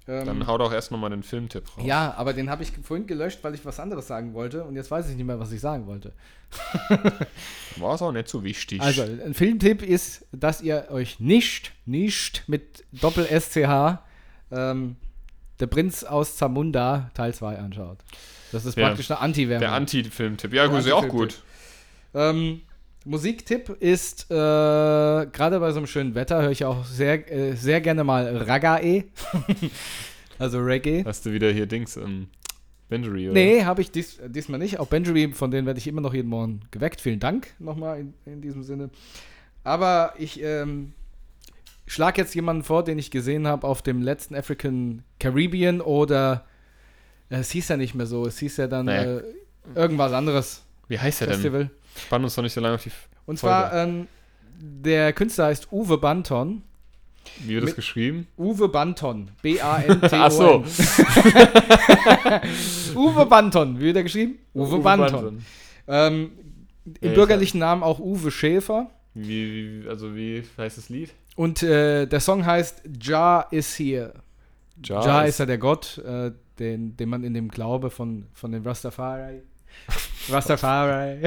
Ähm, 0.07 0.25
Dann 0.25 0.47
hau 0.47 0.57
doch 0.57 0.73
erst 0.73 0.91
nochmal 0.91 1.11
den 1.11 1.21
Filmtipp 1.21 1.65
raus. 1.77 1.85
ja, 1.85 2.13
aber 2.17 2.33
den 2.33 2.49
habe 2.49 2.63
ich 2.63 2.71
vorhin 2.81 3.05
gelöscht, 3.05 3.39
weil 3.43 3.53
ich 3.53 3.63
was 3.63 3.79
anderes 3.79 4.07
sagen 4.07 4.33
wollte 4.33 4.63
und 4.63 4.75
jetzt 4.75 4.89
weiß 4.89 5.07
ich 5.09 5.15
nicht 5.15 5.25
mehr, 5.25 5.39
was 5.39 5.51
ich 5.51 5.61
sagen 5.61 5.85
wollte. 5.85 6.13
War 7.77 7.95
es 7.95 8.01
auch 8.01 8.11
nicht 8.11 8.27
so 8.27 8.43
wichtig. 8.43 8.81
Also, 8.81 9.03
ein 9.03 9.33
Filmtipp 9.33 9.81
ist, 9.83 10.25
dass 10.31 10.61
ihr 10.61 10.87
euch 10.89 11.19
nicht, 11.19 11.73
nicht 11.85 12.43
mit 12.47 12.83
Doppel-SCH 12.91 13.99
ähm, 14.51 14.95
Der 15.59 15.67
Prinz 15.67 16.03
aus 16.03 16.37
Zamunda 16.37 17.11
Teil 17.13 17.33
2 17.33 17.57
anschaut. 17.59 17.99
Das 18.51 18.65
ist 18.65 18.77
Ja. 18.77 18.87
praktisch 18.87 19.09
eine 19.11 19.19
Anti-Werbung. 19.19 19.61
der 19.61 19.71
Anti-Filmtipp. 19.73 20.53
Ja, 20.53 20.67
gut, 20.67 20.79
ist 20.79 20.87
ja 20.87 20.95
auch 20.95 21.07
gut. 21.07 21.41
Ähm, 22.13 22.61
Musiktipp 23.05 23.69
ist, 23.79 24.29
äh, 24.29 24.33
gerade 24.33 25.59
bei 25.59 25.71
so 25.71 25.77
einem 25.77 25.87
schönen 25.87 26.15
Wetter 26.15 26.41
höre 26.41 26.51
ich 26.51 26.65
auch 26.65 26.83
sehr, 26.85 27.31
äh, 27.31 27.55
sehr 27.55 27.81
gerne 27.81 28.03
mal 28.03 28.35
Ragae. 28.37 29.05
also 30.39 30.59
Reggae. 30.59 31.03
Hast 31.05 31.25
du 31.25 31.31
wieder 31.31 31.51
hier 31.51 31.65
Dings, 31.65 31.95
ähm, 31.97 32.27
Benjury, 32.89 33.29
oder? 33.29 33.33
Nee, 33.39 33.63
habe 33.63 33.81
ich 33.81 33.91
dies, 33.91 34.19
diesmal 34.27 34.59
nicht. 34.59 34.79
Auch 34.79 34.87
Benjamin, 34.87 35.33
von 35.33 35.51
denen 35.51 35.67
werde 35.67 35.77
ich 35.79 35.87
immer 35.87 36.01
noch 36.01 36.13
jeden 36.13 36.29
Morgen 36.29 36.61
geweckt. 36.71 37.01
Vielen 37.01 37.19
Dank 37.19 37.53
nochmal 37.59 37.99
in, 37.99 38.13
in 38.25 38.41
diesem 38.41 38.63
Sinne. 38.63 38.89
Aber 39.63 40.13
ich 40.17 40.41
ähm, 40.41 40.93
schlage 41.85 42.21
jetzt 42.21 42.33
jemanden 42.33 42.63
vor, 42.63 42.83
den 42.83 42.97
ich 42.97 43.11
gesehen 43.11 43.47
habe 43.47 43.67
auf 43.67 43.81
dem 43.83 44.01
letzten 44.01 44.33
African 44.35 45.03
Caribbean 45.19 45.81
oder 45.81 46.45
es 47.29 47.51
hieß 47.51 47.67
ja 47.69 47.77
nicht 47.77 47.93
mehr 47.95 48.05
so, 48.05 48.25
es 48.25 48.37
hieß 48.39 48.57
ja 48.57 48.67
dann 48.67 48.85
Naja. 48.87 49.17
äh, 49.19 49.23
irgendwas 49.75 50.11
anderes 50.13 50.63
Wie 50.87 50.97
heißt 50.99 51.21
der 51.21 51.27
denn? 51.27 51.35
Festival. 51.35 51.69
Spann 51.97 52.23
uns 52.23 52.35
doch 52.35 52.43
nicht 52.43 52.53
so 52.53 52.61
lange 52.61 52.75
auf 52.75 52.83
die. 52.83 52.91
Und 53.25 53.39
Folge. 53.39 53.55
zwar, 53.55 53.73
ähm, 53.73 54.07
der 54.59 55.13
Künstler 55.13 55.45
heißt 55.45 55.71
Uwe 55.71 55.97
Banton. 55.97 56.63
Wie 57.45 57.55
wird 57.55 57.65
das 57.65 57.75
geschrieben? 57.75 58.27
Uwe 58.37 58.69
Banton. 58.69 59.29
B-A-N-T-O-N. 59.41 60.09
Ach 60.13 60.31
so. 60.31 60.63
Uwe 62.95 63.25
Banton. 63.25 63.79
Wie 63.79 63.83
wird 63.85 63.97
er 63.97 64.03
geschrieben? 64.03 64.39
Uwe, 64.53 64.79
Banton. 64.79 65.43
Ähm, 65.87 66.31
Im 66.85 66.93
Ja, 67.01 67.09
ich 67.09 67.13
bürgerlichen 67.15 67.59
Namen 67.59 67.83
auch 67.83 67.99
Uwe 67.99 68.31
Schäfer. 68.31 68.89
Wie, 69.13 69.83
wie, 69.83 69.87
also 69.89 70.15
wie 70.15 70.43
heißt 70.57 70.77
das 70.77 70.89
Lied? 70.89 71.11
Und 71.35 71.61
äh, 71.63 72.05
der 72.07 72.19
Song 72.19 72.45
heißt 72.45 72.83
Jah 73.01 73.47
is 73.51 73.77
here. 73.77 74.13
Jah 74.83 75.23
ist- 75.23 75.29
ist 75.31 75.39
ja 75.39 75.45
der 75.45 75.57
Gott, 75.57 75.97
äh, 75.99 76.31
den, 76.59 76.97
den 76.97 77.09
man 77.09 77.23
in 77.23 77.33
dem 77.33 77.49
Glaube 77.49 77.89
von, 77.89 78.27
von 78.33 78.51
den 78.51 78.65
Rastafari, 78.65 79.41
Rastafari 80.29 81.21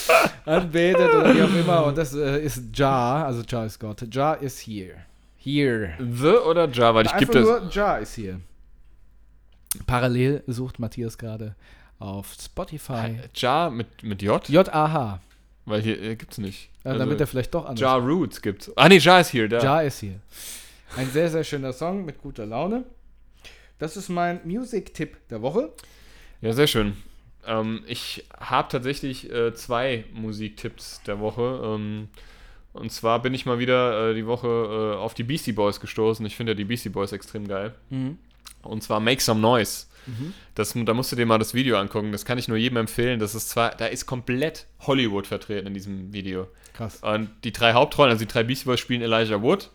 anbetet 0.44 1.14
oder 1.14 1.34
wie 1.34 1.42
auch 1.42 1.54
immer. 1.54 1.86
Und 1.86 1.98
das 1.98 2.14
äh, 2.14 2.40
ist 2.40 2.64
Jah, 2.74 3.24
also 3.24 3.42
Jah 3.46 3.64
ist 3.64 3.78
Gott. 3.78 4.02
Jah 4.12 4.34
is 4.34 4.58
here. 4.66 4.96
Here. 5.36 5.94
The 5.98 6.48
oder 6.48 6.68
Jar? 6.68 6.94
Weil 6.94 7.06
ich 7.06 7.16
gebe 7.16 7.32
das. 7.32 7.42
nur 7.42 7.70
Jah 7.70 7.98
ist 7.98 8.14
hier. 8.14 8.40
Parallel 9.86 10.42
sucht 10.46 10.78
Matthias 10.78 11.16
gerade 11.16 11.54
auf 11.98 12.34
Spotify. 12.40 13.16
Jar 13.34 13.70
mit, 13.70 14.02
mit 14.02 14.22
J? 14.22 14.48
J-A-H. 14.48 15.20
Weil 15.64 15.82
hier 15.82 16.02
äh, 16.02 16.16
gibt's 16.16 16.38
nicht. 16.38 16.70
Äh, 16.84 16.96
damit 16.96 17.20
er 17.20 17.26
vielleicht 17.26 17.54
doch 17.54 17.66
anders. 17.66 17.80
Ja 17.80 17.94
Roots 17.94 18.40
gibt's. 18.40 18.70
Ah, 18.76 18.88
nee, 18.88 18.98
Ja 18.98 19.20
ist 19.20 19.28
hier. 19.28 19.48
Da. 19.48 19.62
Ja 19.62 19.80
ist 19.80 20.00
hier. 20.00 20.20
Ein 20.96 21.10
sehr, 21.10 21.28
sehr 21.28 21.44
schöner 21.44 21.72
Song 21.72 22.04
mit 22.04 22.20
guter 22.20 22.46
Laune. 22.46 22.84
Das 23.78 23.96
ist 23.96 24.08
mein 24.08 24.40
Music-Tipp 24.44 25.16
der 25.30 25.42
Woche. 25.42 25.72
Ja, 26.40 26.52
sehr 26.52 26.66
schön. 26.66 26.96
Ähm, 27.46 27.82
ich 27.86 28.24
habe 28.38 28.68
tatsächlich 28.68 29.30
äh, 29.32 29.54
zwei 29.54 30.04
Musiktipps 30.12 31.02
der 31.06 31.20
Woche. 31.20 31.60
Ähm, 31.64 32.08
und 32.72 32.92
zwar 32.92 33.22
bin 33.22 33.34
ich 33.34 33.46
mal 33.46 33.58
wieder 33.58 34.10
äh, 34.10 34.14
die 34.14 34.26
Woche 34.26 34.46
äh, 34.46 34.96
auf 34.96 35.14
die 35.14 35.22
Beastie 35.22 35.52
Boys 35.52 35.80
gestoßen. 35.80 36.24
Ich 36.26 36.36
finde 36.36 36.52
ja 36.52 36.56
die 36.56 36.64
Beastie 36.64 36.90
Boys 36.90 37.12
extrem 37.12 37.48
geil. 37.48 37.74
Mhm. 37.90 38.18
Und 38.62 38.82
zwar 38.82 39.00
Make 39.00 39.22
Some 39.22 39.40
Noise. 39.40 39.86
Mhm. 40.06 40.34
Das, 40.54 40.74
da 40.74 40.94
musst 40.94 41.12
du 41.12 41.16
dir 41.16 41.26
mal 41.26 41.38
das 41.38 41.54
Video 41.54 41.78
angucken. 41.78 42.12
Das 42.12 42.24
kann 42.24 42.38
ich 42.38 42.48
nur 42.48 42.56
jedem 42.56 42.76
empfehlen. 42.76 43.20
Das 43.20 43.34
ist 43.34 43.48
zwar, 43.48 43.70
da 43.70 43.86
ist 43.86 44.06
komplett 44.06 44.66
Hollywood 44.80 45.26
vertreten 45.26 45.68
in 45.68 45.74
diesem 45.74 46.12
Video. 46.12 46.48
Krass. 46.74 47.00
Und 47.02 47.30
die 47.44 47.52
drei 47.52 47.72
Hauptrollen, 47.72 48.10
also 48.10 48.24
die 48.24 48.30
drei 48.30 48.42
Beastie 48.42 48.66
Boys 48.66 48.80
spielen 48.80 49.02
Elijah 49.02 49.40
Wood, 49.40 49.70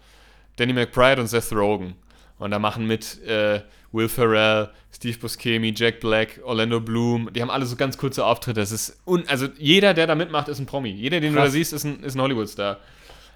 Danny 0.57 0.73
McBride 0.73 1.21
und 1.21 1.27
Seth 1.27 1.51
Rogen. 1.51 1.95
Und 2.39 2.51
da 2.51 2.59
machen 2.59 2.87
mit 2.87 3.21
äh, 3.23 3.61
Will 3.91 4.09
Ferrell, 4.09 4.69
Steve 4.91 5.17
Buscemi, 5.17 5.73
Jack 5.75 5.99
Black, 5.99 6.39
Orlando 6.43 6.79
Bloom. 6.79 7.29
Die 7.33 7.41
haben 7.41 7.49
alle 7.49 7.65
so 7.65 7.75
ganz 7.75 7.97
kurze 7.97 8.25
Auftritte. 8.25 8.59
Das 8.59 8.71
ist 8.71 8.99
un 9.05 9.23
also 9.27 9.47
jeder, 9.57 9.93
der 9.93 10.07
da 10.07 10.15
mitmacht, 10.15 10.47
ist 10.49 10.59
ein 10.59 10.65
Promi. 10.65 10.89
Jeder, 10.89 11.19
den 11.19 11.33
du 11.33 11.39
Krass. 11.39 11.49
da 11.49 11.51
siehst, 11.51 11.73
ist 11.73 11.83
ein, 11.83 12.03
ist 12.03 12.15
ein 12.15 12.21
Hollywood-Star. 12.21 12.79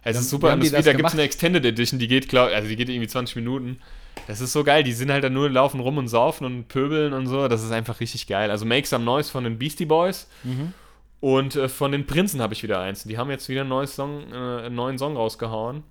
Es 0.03 0.15
Wie 0.15 0.21
ist 0.21 0.29
super. 0.29 0.53
Und 0.53 0.63
die 0.63 0.69
das, 0.69 0.77
das 0.77 0.85
da 0.85 0.93
gibt 0.93 1.07
es 1.07 1.13
eine 1.13 1.23
Extended 1.23 1.65
Edition, 1.65 1.99
die 1.99 2.07
geht, 2.07 2.27
glaub, 2.27 2.49
also 2.49 2.67
die 2.67 2.75
geht 2.75 2.89
irgendwie 2.89 3.07
20 3.07 3.35
Minuten. 3.35 3.79
Das 4.27 4.41
ist 4.41 4.51
so 4.51 4.63
geil. 4.63 4.83
Die 4.83 4.93
sind 4.93 5.11
halt 5.11 5.23
dann 5.23 5.33
nur 5.33 5.49
laufen 5.49 5.79
rum 5.79 5.97
und 5.97 6.07
saufen 6.07 6.45
und 6.45 6.67
pöbeln 6.67 7.13
und 7.13 7.27
so. 7.27 7.47
Das 7.47 7.63
ist 7.63 7.71
einfach 7.71 7.99
richtig 7.99 8.27
geil. 8.27 8.49
Also 8.49 8.65
Make 8.65 8.87
Some 8.87 9.05
Noise 9.05 9.31
von 9.31 9.43
den 9.43 9.57
Beastie 9.59 9.85
Boys. 9.85 10.27
Mhm. 10.43 10.73
Und 11.19 11.55
äh, 11.55 11.69
von 11.69 11.91
den 11.91 12.05
Prinzen 12.05 12.41
habe 12.41 12.53
ich 12.53 12.63
wieder 12.63 12.79
eins. 12.79 13.03
Die 13.03 13.17
haben 13.17 13.29
jetzt 13.29 13.49
wieder 13.49 13.61
ein 13.61 13.67
neues 13.67 13.95
Song, 13.95 14.31
äh, 14.31 14.35
einen 14.35 14.75
neuen 14.75 14.97
Song 14.97 15.15
rausgehauen. 15.15 15.83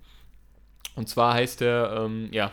Und 0.95 1.09
zwar 1.09 1.33
heißt 1.33 1.61
der, 1.61 2.05
ähm, 2.05 2.29
ja, 2.31 2.51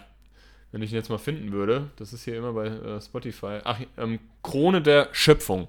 wenn 0.75 0.83
ich 0.83 0.91
ihn 0.91 0.97
jetzt 0.97 1.09
mal 1.09 1.19
finden 1.19 1.53
würde, 1.53 1.89
das 1.97 2.13
ist 2.13 2.25
hier 2.25 2.37
immer 2.37 2.53
bei 2.53 2.67
äh, 2.67 3.01
Spotify. 3.01 3.61
Ach, 3.63 3.79
ähm, 3.97 4.19
Krone 4.43 4.83
der 4.83 5.09
Schöpfung. 5.13 5.69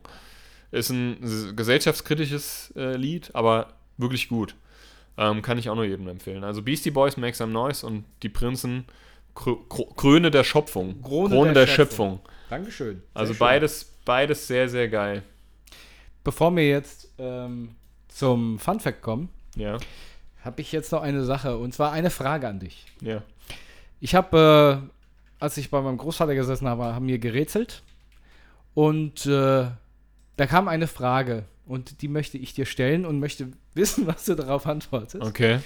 Ist 0.72 0.90
ein 0.90 1.18
gesellschaftskritisches 1.56 2.74
äh, 2.76 2.96
Lied, 2.98 3.30
aber 3.34 3.68
wirklich 3.98 4.28
gut. 4.28 4.56
Ähm, 5.18 5.42
kann 5.44 5.58
ich 5.60 5.70
auch 5.70 5.76
nur 5.76 5.86
jedem 5.86 6.08
empfehlen. 6.08 6.44
Also 6.44 6.62
Beastie 6.64 6.90
Boys, 6.92 7.18
Make 7.18 7.36
Some 7.36 7.54
Noise 7.54 7.86
und 7.86 8.04
die 8.24 8.30
Prinzen, 8.30 8.86
Kro- 9.36 9.64
Krone 9.96 10.32
der 10.32 10.44
Schöpfung. 10.44 11.02
Krone 11.04 11.54
der, 11.54 11.66
der 11.66 11.68
Schöpfung. 11.68 12.20
Dankeschön. 12.50 13.02
Also 13.14 13.34
Sehr 13.34 13.38
schön. 13.38 13.40
beides, 13.40 13.94
beides 14.06 14.48
sehr, 14.48 14.68
sehr 14.68 14.90
geil. 14.90 15.22
Bevor 16.24 16.56
wir 16.56 16.68
jetzt 16.68 17.10
ähm, 17.20 17.76
zum 18.08 18.58
Fun 18.60 18.80
Fact 18.80 19.02
kommen, 19.04 19.30
Ja, 19.56 19.78
habe 20.44 20.62
ich 20.62 20.72
jetzt 20.72 20.92
noch 20.92 21.02
eine 21.04 21.24
Sache 21.24 21.58
und 21.58 21.74
zwar 21.74 21.92
eine 21.92 22.10
Frage 22.10 22.48
an 22.48 22.60
dich. 22.60 22.86
ja. 23.02 23.22
Ich 24.02 24.14
habe, 24.14 24.82
äh, 24.84 24.95
als 25.46 25.58
ich 25.58 25.70
bei 25.70 25.80
meinem 25.80 25.98
Großvater 25.98 26.34
gesessen 26.34 26.68
habe, 26.68 26.84
haben 26.86 27.08
wir 27.08 27.20
gerätselt 27.20 27.84
und 28.74 29.26
äh, 29.28 29.68
da 30.38 30.46
kam 30.48 30.68
eine 30.68 30.88
Frage 30.88 31.46
und 31.68 32.02
die 32.02 32.08
möchte 32.08 32.38
ich 32.40 32.54
dir 32.56 32.66
stellen 32.66 33.06
und 33.06 33.20
möchte 33.20 33.52
wissen, 33.76 34.08
was 34.08 34.26
du 34.26 34.34
darauf 34.36 34.66
antwortest. 34.66 35.24
Okay. 35.24 35.60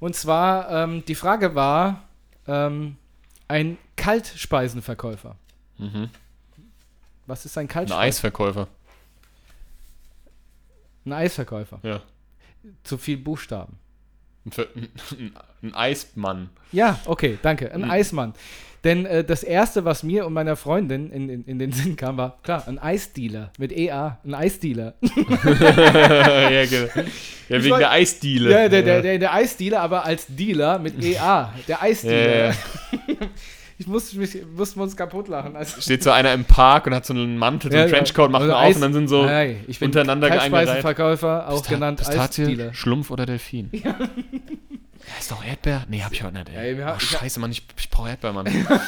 Und 0.00 0.16
zwar, 0.16 0.70
ähm, 0.70 1.04
die 1.06 1.14
Frage 1.14 1.54
war, 1.54 2.02
ähm, 2.46 2.96
ein 3.46 3.76
Kaltspeisenverkäufer. 3.96 5.36
Mhm. 5.78 6.08
Was 7.26 7.44
ist 7.44 7.56
ein 7.58 7.62
Ein 7.64 7.68
Kaltspeisenverkäufer? 7.68 8.62
Eisverkäufer. 8.62 8.68
Ein 11.06 11.12
Eisverkäufer. 11.12 11.78
Ja. 11.82 12.00
Zu 12.82 12.96
viel 12.98 13.18
Buchstaben. 13.18 13.78
Ein, 14.46 14.52
ein, 15.18 15.36
ein 15.62 15.74
Eismann. 15.74 16.50
Ja, 16.72 16.98
okay, 17.06 17.38
danke. 17.42 17.70
Ein 17.72 17.82
Mhm. 17.82 17.90
Eismann. 17.90 18.34
Denn 18.84 19.06
äh, 19.06 19.24
das 19.24 19.42
Erste, 19.42 19.84
was 19.86 20.02
mir 20.02 20.26
und 20.26 20.34
meiner 20.34 20.56
Freundin 20.56 21.10
in, 21.10 21.28
in, 21.30 21.44
in 21.44 21.58
den 21.58 21.72
Sinn 21.72 21.96
kam, 21.96 22.18
war, 22.18 22.38
klar, 22.42 22.64
ein 22.68 22.78
Eisdealer 22.78 23.50
mit 23.58 23.72
EA. 23.72 24.18
Ein 24.24 24.34
Eisdealer. 24.34 24.94
ja, 25.00 26.64
genau. 26.66 26.88
Ja, 27.48 27.62
wegen 27.62 27.70
wollt- 27.70 27.80
der 27.80 27.90
Eisdiele. 27.90 28.50
Ja, 28.50 28.68
der, 28.68 28.82
der, 28.82 29.02
der, 29.02 29.18
der 29.18 29.34
Eisdealer, 29.34 29.80
aber 29.80 30.04
als 30.04 30.26
Dealer 30.28 30.78
mit 30.78 31.02
EA. 31.02 31.52
Der 31.66 31.82
Eisdealer. 31.82 32.46
Ja, 32.46 32.46
ja. 32.48 32.54
Ich 33.76 33.88
musste 33.88 34.16
mich, 34.18 34.38
mussten 34.56 34.78
wir 34.78 34.84
uns 34.84 34.96
kaputt 34.96 35.26
lachen. 35.26 35.56
Also, 35.56 35.80
Steht 35.80 36.04
so 36.04 36.12
einer 36.12 36.32
im 36.32 36.44
Park 36.44 36.86
und 36.86 36.94
hat 36.94 37.04
so 37.04 37.12
einen 37.12 37.36
Mantel, 37.36 37.72
so 37.72 37.76
einen 37.76 37.90
Trenchcoat, 37.90 38.30
macht 38.30 38.42
also 38.42 38.52
ihn 38.52 38.56
auf 38.56 38.62
Eis- 38.62 38.76
und 38.76 38.82
dann 38.82 38.92
sind 38.92 39.08
so 39.08 39.28
Hey, 39.28 39.56
ich 39.66 39.80
bin 39.80 39.88
untereinander 39.88 40.28
eingereiht. 40.28 40.52
Kaltspeisenverkäufer, 40.52 41.48
auch 41.48 41.66
genannt 41.66 41.98
Pistazie, 41.98 42.42
Eisdealer. 42.44 42.72
Schlumpf 42.72 43.10
oder 43.10 43.26
Delfin? 43.26 43.70
Ja. 43.72 43.96
Ist 45.18 45.30
doch 45.30 45.44
Erdbeer? 45.44 45.84
Nee, 45.88 46.02
hab 46.02 46.12
ich 46.12 46.22
heute 46.22 46.34
nicht. 46.34 46.48
Ey. 46.54 46.76
haben- 46.78 46.94
oh, 46.96 47.00
scheiße, 47.00 47.40
Mann, 47.40 47.50
ich, 47.50 47.62
ich 47.78 47.88
brauche 47.90 48.10
Erdbeer, 48.10 48.32
Mann. 48.32 48.46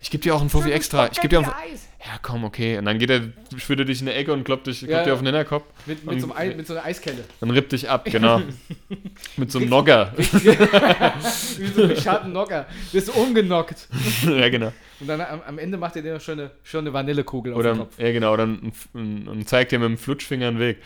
Ich 0.00 0.10
geb 0.10 0.22
dir 0.22 0.34
auch 0.34 0.40
einen 0.40 0.48
Fuffi 0.48 0.72
extra. 0.72 1.08
Ich 1.12 1.20
geb 1.20 1.28
dir 1.30 1.40
auch 1.40 1.44
einen. 1.44 1.74
Ja, 2.02 2.18
komm, 2.22 2.44
okay. 2.44 2.78
Und 2.78 2.86
dann 2.86 2.98
geht 2.98 3.10
er, 3.10 3.20
schwirrt 3.58 3.80
er 3.80 3.84
dich 3.84 4.00
in 4.00 4.08
eine 4.08 4.16
Ecke 4.16 4.32
und 4.32 4.44
kloppt, 4.44 4.66
dich, 4.66 4.78
kloppt 4.78 4.92
Ja, 4.92 5.04
dir 5.04 5.12
auf 5.12 5.18
den 5.18 5.26
Hinterkopf. 5.26 5.64
Mit, 5.84 6.04
mit, 6.06 6.20
so 6.22 6.32
einem 6.32 6.36
Ei- 6.52 6.54
mit 6.56 6.66
so 6.66 6.72
einer 6.72 6.84
Eiskelle. 6.86 7.24
Dann 7.40 7.50
rippt 7.50 7.72
dich 7.72 7.90
ab, 7.90 8.06
genau. 8.06 8.40
Mit 9.36 9.52
so 9.52 9.58
einem 9.58 9.68
Nogger. 9.68 10.14
Wie 10.16 11.66
so 11.66 11.82
ein 11.84 11.96
Schattennocker. 11.96 12.64
Bist 12.92 13.08
du 13.08 13.12
umgenockt. 13.12 13.88
ja, 14.24 14.48
genau. 14.48 14.72
Und 15.00 15.06
dann 15.08 15.20
am, 15.20 15.42
am 15.46 15.58
Ende 15.58 15.76
macht 15.76 15.96
er 15.96 16.02
dir 16.02 16.14
noch 16.14 16.20
schon 16.22 16.40
eine, 16.40 16.50
schon 16.62 16.80
eine 16.80 16.92
Vanillekugel 16.94 17.52
auf 17.52 17.58
Oder, 17.58 17.74
den 17.74 17.78
Kopf. 17.80 17.98
ja, 17.98 18.12
genau, 18.12 18.34
dann 18.36 18.72
und, 18.94 19.28
und 19.28 19.48
zeigt 19.48 19.72
dir 19.72 19.78
mit 19.78 19.88
dem 19.88 19.98
Flutschfinger 19.98 20.48
einen 20.48 20.58
Weg. 20.58 20.78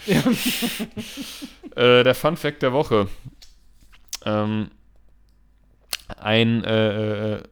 äh, 1.76 2.02
der 2.02 2.14
Fun 2.16 2.36
Fact 2.36 2.62
der 2.62 2.72
Woche. 2.72 3.08
Ähm, 4.24 4.70
ein, 6.16 6.64
äh, 6.64 7.34
äh, 7.34 7.42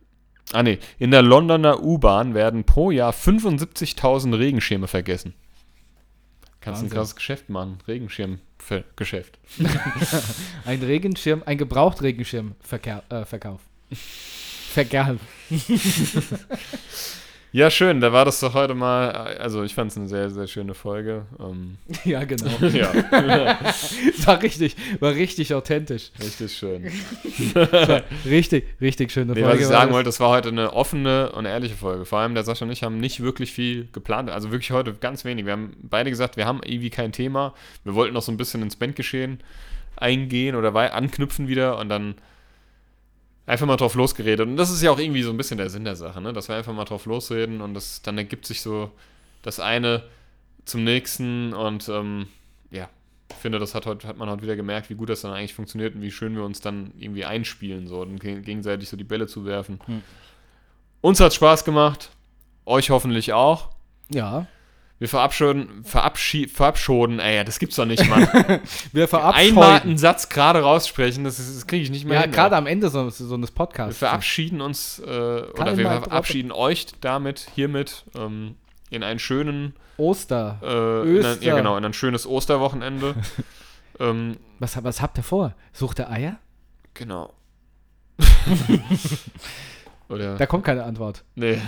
ah 0.52 0.62
nee, 0.62 0.78
in 0.98 1.10
der 1.10 1.22
Londoner 1.22 1.82
U-Bahn 1.82 2.34
werden 2.34 2.64
pro 2.64 2.90
Jahr 2.90 3.12
75.000 3.12 4.38
Regenschirme 4.38 4.88
vergessen. 4.88 5.34
Kannst 6.60 6.80
ein 6.80 6.84
Wahnsinn. 6.84 6.96
krasses 6.96 7.16
Geschäft 7.16 7.48
machen, 7.48 7.78
Regenschirmgeschäft. 7.88 9.38
Ein 10.64 10.80
Regenschirm, 10.80 11.42
ein 11.44 11.58
Gebraucht-Regenschirm-Verkauf. 11.58 13.02
Äh, 13.10 13.24
Verkauf. 13.24 13.60
Verkauf. 13.90 15.18
Ja, 17.54 17.70
schön, 17.70 18.00
da 18.00 18.14
war 18.14 18.24
das 18.24 18.40
doch 18.40 18.54
heute 18.54 18.74
mal, 18.74 19.10
also 19.10 19.62
ich 19.62 19.74
fand 19.74 19.90
es 19.90 19.98
eine 19.98 20.08
sehr, 20.08 20.30
sehr 20.30 20.46
schöne 20.46 20.72
Folge. 20.72 21.26
Ähm, 21.38 21.76
Ja, 22.04 22.24
genau. 22.24 22.50
ja, 22.72 22.90
War 24.24 24.40
richtig, 24.42 24.74
war 25.00 25.14
richtig 25.14 25.52
authentisch. 25.52 26.12
richtig 26.18 26.56
schön. 26.56 26.90
Richtig, 28.24 28.64
richtig 28.80 29.12
schöne 29.12 29.34
Nee, 29.34 29.40
Folge. 29.42 29.54
was 29.56 29.60
ich 29.60 29.66
sagen 29.66 29.92
wollte, 29.92 30.08
das 30.08 30.18
war 30.18 30.30
heute 30.30 30.48
eine 30.48 30.72
offene 30.72 31.30
und 31.32 31.44
ehrliche 31.44 31.74
Folge. 31.74 32.06
Vor 32.06 32.20
allem 32.20 32.34
der 32.34 32.44
Sascha 32.44 32.64
und 32.64 32.70
ich 32.70 32.82
haben 32.82 32.98
nicht 32.98 33.20
wirklich 33.20 33.52
viel 33.52 33.86
geplant. 33.92 34.30
Also 34.30 34.50
wirklich 34.50 34.70
heute 34.70 34.94
ganz 34.94 35.24
wenig. 35.26 35.44
Wir 35.44 35.52
haben 35.52 35.76
beide 35.82 36.08
gesagt, 36.08 36.38
wir 36.38 36.46
haben 36.46 36.60
irgendwie 36.64 36.90
kein 36.90 37.12
Thema. 37.12 37.52
Wir 37.84 37.94
wollten 37.94 38.14
noch 38.14 38.22
so 38.22 38.32
ein 38.32 38.38
bisschen 38.38 38.62
ins 38.62 38.76
Bandgeschehen 38.76 39.40
eingehen 39.96 40.56
oder 40.56 40.74
anknüpfen 40.94 41.48
wieder 41.48 41.78
und 41.78 41.90
dann 41.90 42.14
einfach 43.46 43.66
mal 43.66 43.76
drauf 43.76 43.94
losgeredet. 43.94 44.46
Und 44.46 44.56
das 44.56 44.70
ist 44.70 44.82
ja 44.82 44.90
auch 44.90 44.98
irgendwie 44.98 45.22
so 45.22 45.30
ein 45.30 45.36
bisschen 45.36 45.58
der 45.58 45.70
Sinn 45.70 45.84
der 45.84 45.96
Sache, 45.96 46.20
ne? 46.20 46.32
dass 46.32 46.48
wir 46.48 46.56
einfach 46.56 46.72
mal 46.72 46.84
drauf 46.84 47.06
losreden 47.06 47.60
und 47.60 47.74
das, 47.74 48.02
dann 48.02 48.16
ergibt 48.18 48.46
sich 48.46 48.60
so 48.62 48.90
das 49.42 49.58
eine 49.60 50.04
zum 50.64 50.84
nächsten 50.84 51.52
und 51.52 51.88
ähm, 51.88 52.26
ja, 52.70 52.88
ich 53.30 53.36
finde, 53.36 53.58
das 53.58 53.74
hat, 53.74 53.86
heute, 53.86 54.06
hat 54.06 54.16
man 54.16 54.30
heute 54.30 54.42
wieder 54.42 54.54
gemerkt, 54.54 54.90
wie 54.90 54.94
gut 54.94 55.08
das 55.08 55.22
dann 55.22 55.32
eigentlich 55.32 55.54
funktioniert 55.54 55.94
und 55.96 56.02
wie 56.02 56.12
schön 56.12 56.36
wir 56.36 56.44
uns 56.44 56.60
dann 56.60 56.92
irgendwie 56.98 57.24
einspielen 57.24 57.88
so 57.88 58.00
und 58.02 58.20
ge- 58.20 58.40
gegenseitig 58.42 58.88
so 58.88 58.96
die 58.96 59.04
Bälle 59.04 59.26
zu 59.26 59.44
werfen. 59.44 59.80
Hm. 59.86 60.02
Uns 61.00 61.18
hat 61.18 61.34
Spaß 61.34 61.64
gemacht, 61.64 62.10
euch 62.64 62.90
hoffentlich 62.90 63.32
auch. 63.32 63.70
Ja. 64.08 64.46
Wir 65.02 65.08
verabschieden, 65.08 65.82
verabschied, 65.82 66.52
verabschieden, 66.52 67.18
ey, 67.18 67.44
das 67.44 67.58
gibt's 67.58 67.74
doch 67.74 67.86
nicht, 67.86 68.08
Mann. 68.08 68.20
Wir 68.92 69.02
Einmal 69.02 69.08
verabscheuen. 69.08 69.80
einen 69.82 69.98
Satz 69.98 70.28
gerade 70.28 70.60
raussprechen, 70.62 71.24
das, 71.24 71.40
ist- 71.40 71.56
das 71.56 71.66
kriege 71.66 71.82
ich 71.82 71.90
nicht 71.90 72.04
mehr 72.04 72.14
Ja, 72.18 72.22
hin. 72.22 72.30
gerade 72.30 72.54
am 72.54 72.68
Ende 72.68 72.88
so, 72.88 73.10
so 73.10 73.34
eines 73.34 73.50
Wir 73.50 73.54
Podcasts. 73.56 73.98
verabschieden 73.98 74.60
uns, 74.60 75.00
äh, 75.00 75.08
oder 75.10 75.76
wir 75.76 75.84
mal 75.84 76.02
verabschieden 76.02 76.52
euch 76.52 76.86
damit, 77.00 77.48
hiermit, 77.56 78.04
ähm, 78.16 78.54
in 78.90 79.02
einen 79.02 79.18
schönen, 79.18 79.74
Oster. 79.96 80.60
äh, 80.62 80.66
in 81.02 81.16
ein, 81.18 81.24
Öster. 81.32 81.42
ja 81.44 81.56
genau, 81.56 81.76
in 81.76 81.84
ein 81.84 81.94
schönes 81.94 82.24
Osterwochenende. 82.24 83.16
ähm, 83.98 84.36
Was, 84.60 84.84
was 84.84 85.02
habt 85.02 85.18
ihr 85.18 85.24
vor? 85.24 85.52
Sucht 85.72 85.98
ihr 85.98 86.10
Eier? 86.12 86.36
genau. 86.94 87.32
oder, 90.08 90.36
Da 90.36 90.46
kommt 90.46 90.64
keine 90.64 90.84
Antwort. 90.84 91.24
nee. 91.34 91.60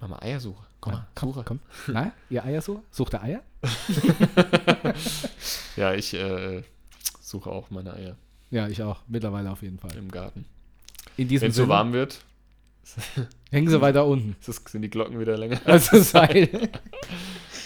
Mach 0.00 0.08
mal 0.08 0.18
Eiersuche. 0.22 0.62
Komm 0.84 0.92
mal, 0.92 1.06
komm, 1.14 1.32
Suche. 1.32 1.44
komm. 1.46 1.60
Na, 1.94 2.12
ihr 2.28 2.44
Eiersucher? 2.44 2.82
Sucht 2.90 3.14
ihr 3.14 3.22
Eier? 3.22 3.42
Ja, 5.76 5.94
ich 5.94 6.14
äh, 6.14 6.62
suche 7.20 7.50
auch 7.50 7.70
meine 7.70 7.94
Eier 7.94 8.16
Ja, 8.50 8.68
ich 8.68 8.82
auch. 8.82 9.00
Mittlerweile 9.08 9.50
auf 9.50 9.62
jeden 9.62 9.78
Fall. 9.78 9.96
im 9.96 10.10
Garten. 10.10 10.44
Wenn 11.16 11.30
es 11.32 11.56
so 11.56 11.68
warm 11.68 11.92
wird, 11.92 12.20
hängen 13.50 13.68
sie 13.68 13.80
weiter 13.80 14.06
unten. 14.06 14.36
das, 14.44 14.60
sind 14.68 14.82
die 14.82 14.90
Glocken 14.90 15.18
wieder 15.18 15.36
länger. 15.38 15.58
Also 15.64 15.98
Seil. 16.00 16.70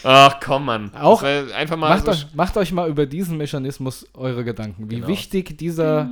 Ach 0.05 0.39
komm, 0.41 0.67
Mann. 0.67 0.95
Auch- 0.95 1.23
einfach 1.23 1.77
mal 1.77 1.89
Macht, 1.91 2.05
so 2.05 2.11
euch, 2.13 2.27
macht 2.35 2.57
euch 2.57 2.73
mal 2.73 2.89
über 2.89 3.05
diesen 3.07 3.37
Mechanismus 3.37 4.07
eure 4.15 4.45
Gedanken, 4.45 4.89
wie 4.91 4.97
Genau. 4.97 5.09
wichtig 5.09 5.59
dieser, 5.59 6.09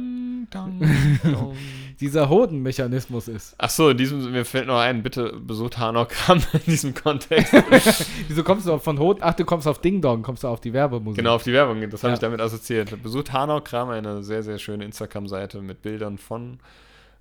dieser 2.01 2.29
Hodenmechanismus 2.29 3.29
ist. 3.29 3.55
Ach 3.59 3.71
so, 3.71 3.89
in 3.91 3.97
diesem, 3.97 4.31
mir 4.31 4.45
fällt 4.45 4.67
noch 4.67 4.79
ein, 4.79 5.03
bitte 5.03 5.33
besucht 5.39 5.79
Hanokram 5.79 6.43
in 6.53 6.61
diesem 6.67 6.95
Kontext. 6.95 7.53
Wieso 8.29 8.43
kommst 8.45 8.67
du 8.67 8.79
von 8.79 8.99
Hoden? 8.99 9.21
Ach, 9.23 9.35
du 9.35 9.45
kommst 9.45 9.67
auf 9.67 9.81
Ding 9.81 10.01
Dong, 10.01 10.23
kommst 10.23 10.43
du 10.45 10.49
auf 10.49 10.61
die 10.61 10.73
Werbemusik. 10.73 11.17
genau, 11.19 11.35
auf 11.35 11.43
die 11.43 11.53
Werbung, 11.53 11.81
das 11.91 12.03
habe 12.03 12.11
Ja. 12.11 12.15
ich 12.15 12.21
damit 12.21 12.41
assoziiert. 12.41 13.03
Besucht 13.03 13.33
Hanokram, 13.33 13.91
eine 13.91 14.23
sehr, 14.23 14.43
sehr 14.43 14.59
schöne 14.59 14.85
Instagram-Seite 14.85 15.63
mit 15.63 15.83
Bildern 15.83 16.19
von 16.19 16.59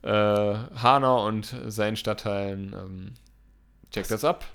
äh, 0.01 0.09
Hanau 0.11 1.25
und 1.27 1.55
seinen 1.67 1.95
Stadtteilen. 1.95 2.75
Ähm, 2.77 3.11
checkt 3.91 4.11
das 4.11 4.23
ab. 4.23 4.45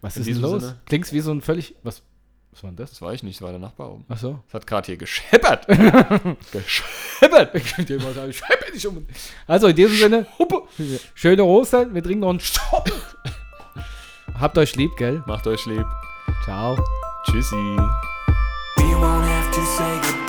Was 0.00 0.16
in 0.16 0.22
ist 0.22 0.28
denn 0.30 0.40
los? 0.40 0.62
Sinne- 0.62 0.78
Klingst 0.86 1.12
wie 1.12 1.20
so 1.20 1.32
ein 1.32 1.40
völlig. 1.40 1.74
Was, 1.82 2.02
was 2.52 2.62
war 2.62 2.70
denn 2.70 2.76
das? 2.76 2.90
Das 2.90 3.02
war 3.02 3.14
ich 3.14 3.22
nicht, 3.22 3.40
das 3.40 3.42
war 3.42 3.50
der 3.50 3.58
Nachbar 3.58 3.90
oben. 3.90 4.04
Ach 4.08 4.18
so. 4.18 4.38
Das 4.46 4.54
hat 4.54 4.66
gerade 4.66 4.86
hier 4.86 4.96
gescheppert. 4.98 5.66
gescheppert. 6.52 7.54
Ich 7.54 7.74
könnte 7.74 7.98
schreibe 8.32 8.72
nicht 8.72 8.86
um. 8.86 9.06
Also 9.46 9.68
in 9.68 9.76
diesem 9.76 9.96
Sinne, 9.96 10.26
schöne 11.14 11.44
Ostern, 11.44 11.94
wir 11.94 12.02
trinken 12.02 12.20
noch 12.20 12.30
einen 12.30 12.40
Stopp. 12.40 12.92
Habt 14.38 14.58
euch 14.58 14.76
lieb, 14.76 14.90
gell? 14.96 15.22
Macht 15.26 15.46
euch 15.46 15.64
lieb. 15.66 15.86
Ciao. 16.44 16.76
Tschüssi. 17.24 17.56
We 18.76 18.82
won't 18.96 19.24
have 19.24 19.50
to 19.52 19.60
say 19.62 19.96
goodbye. 20.02 20.21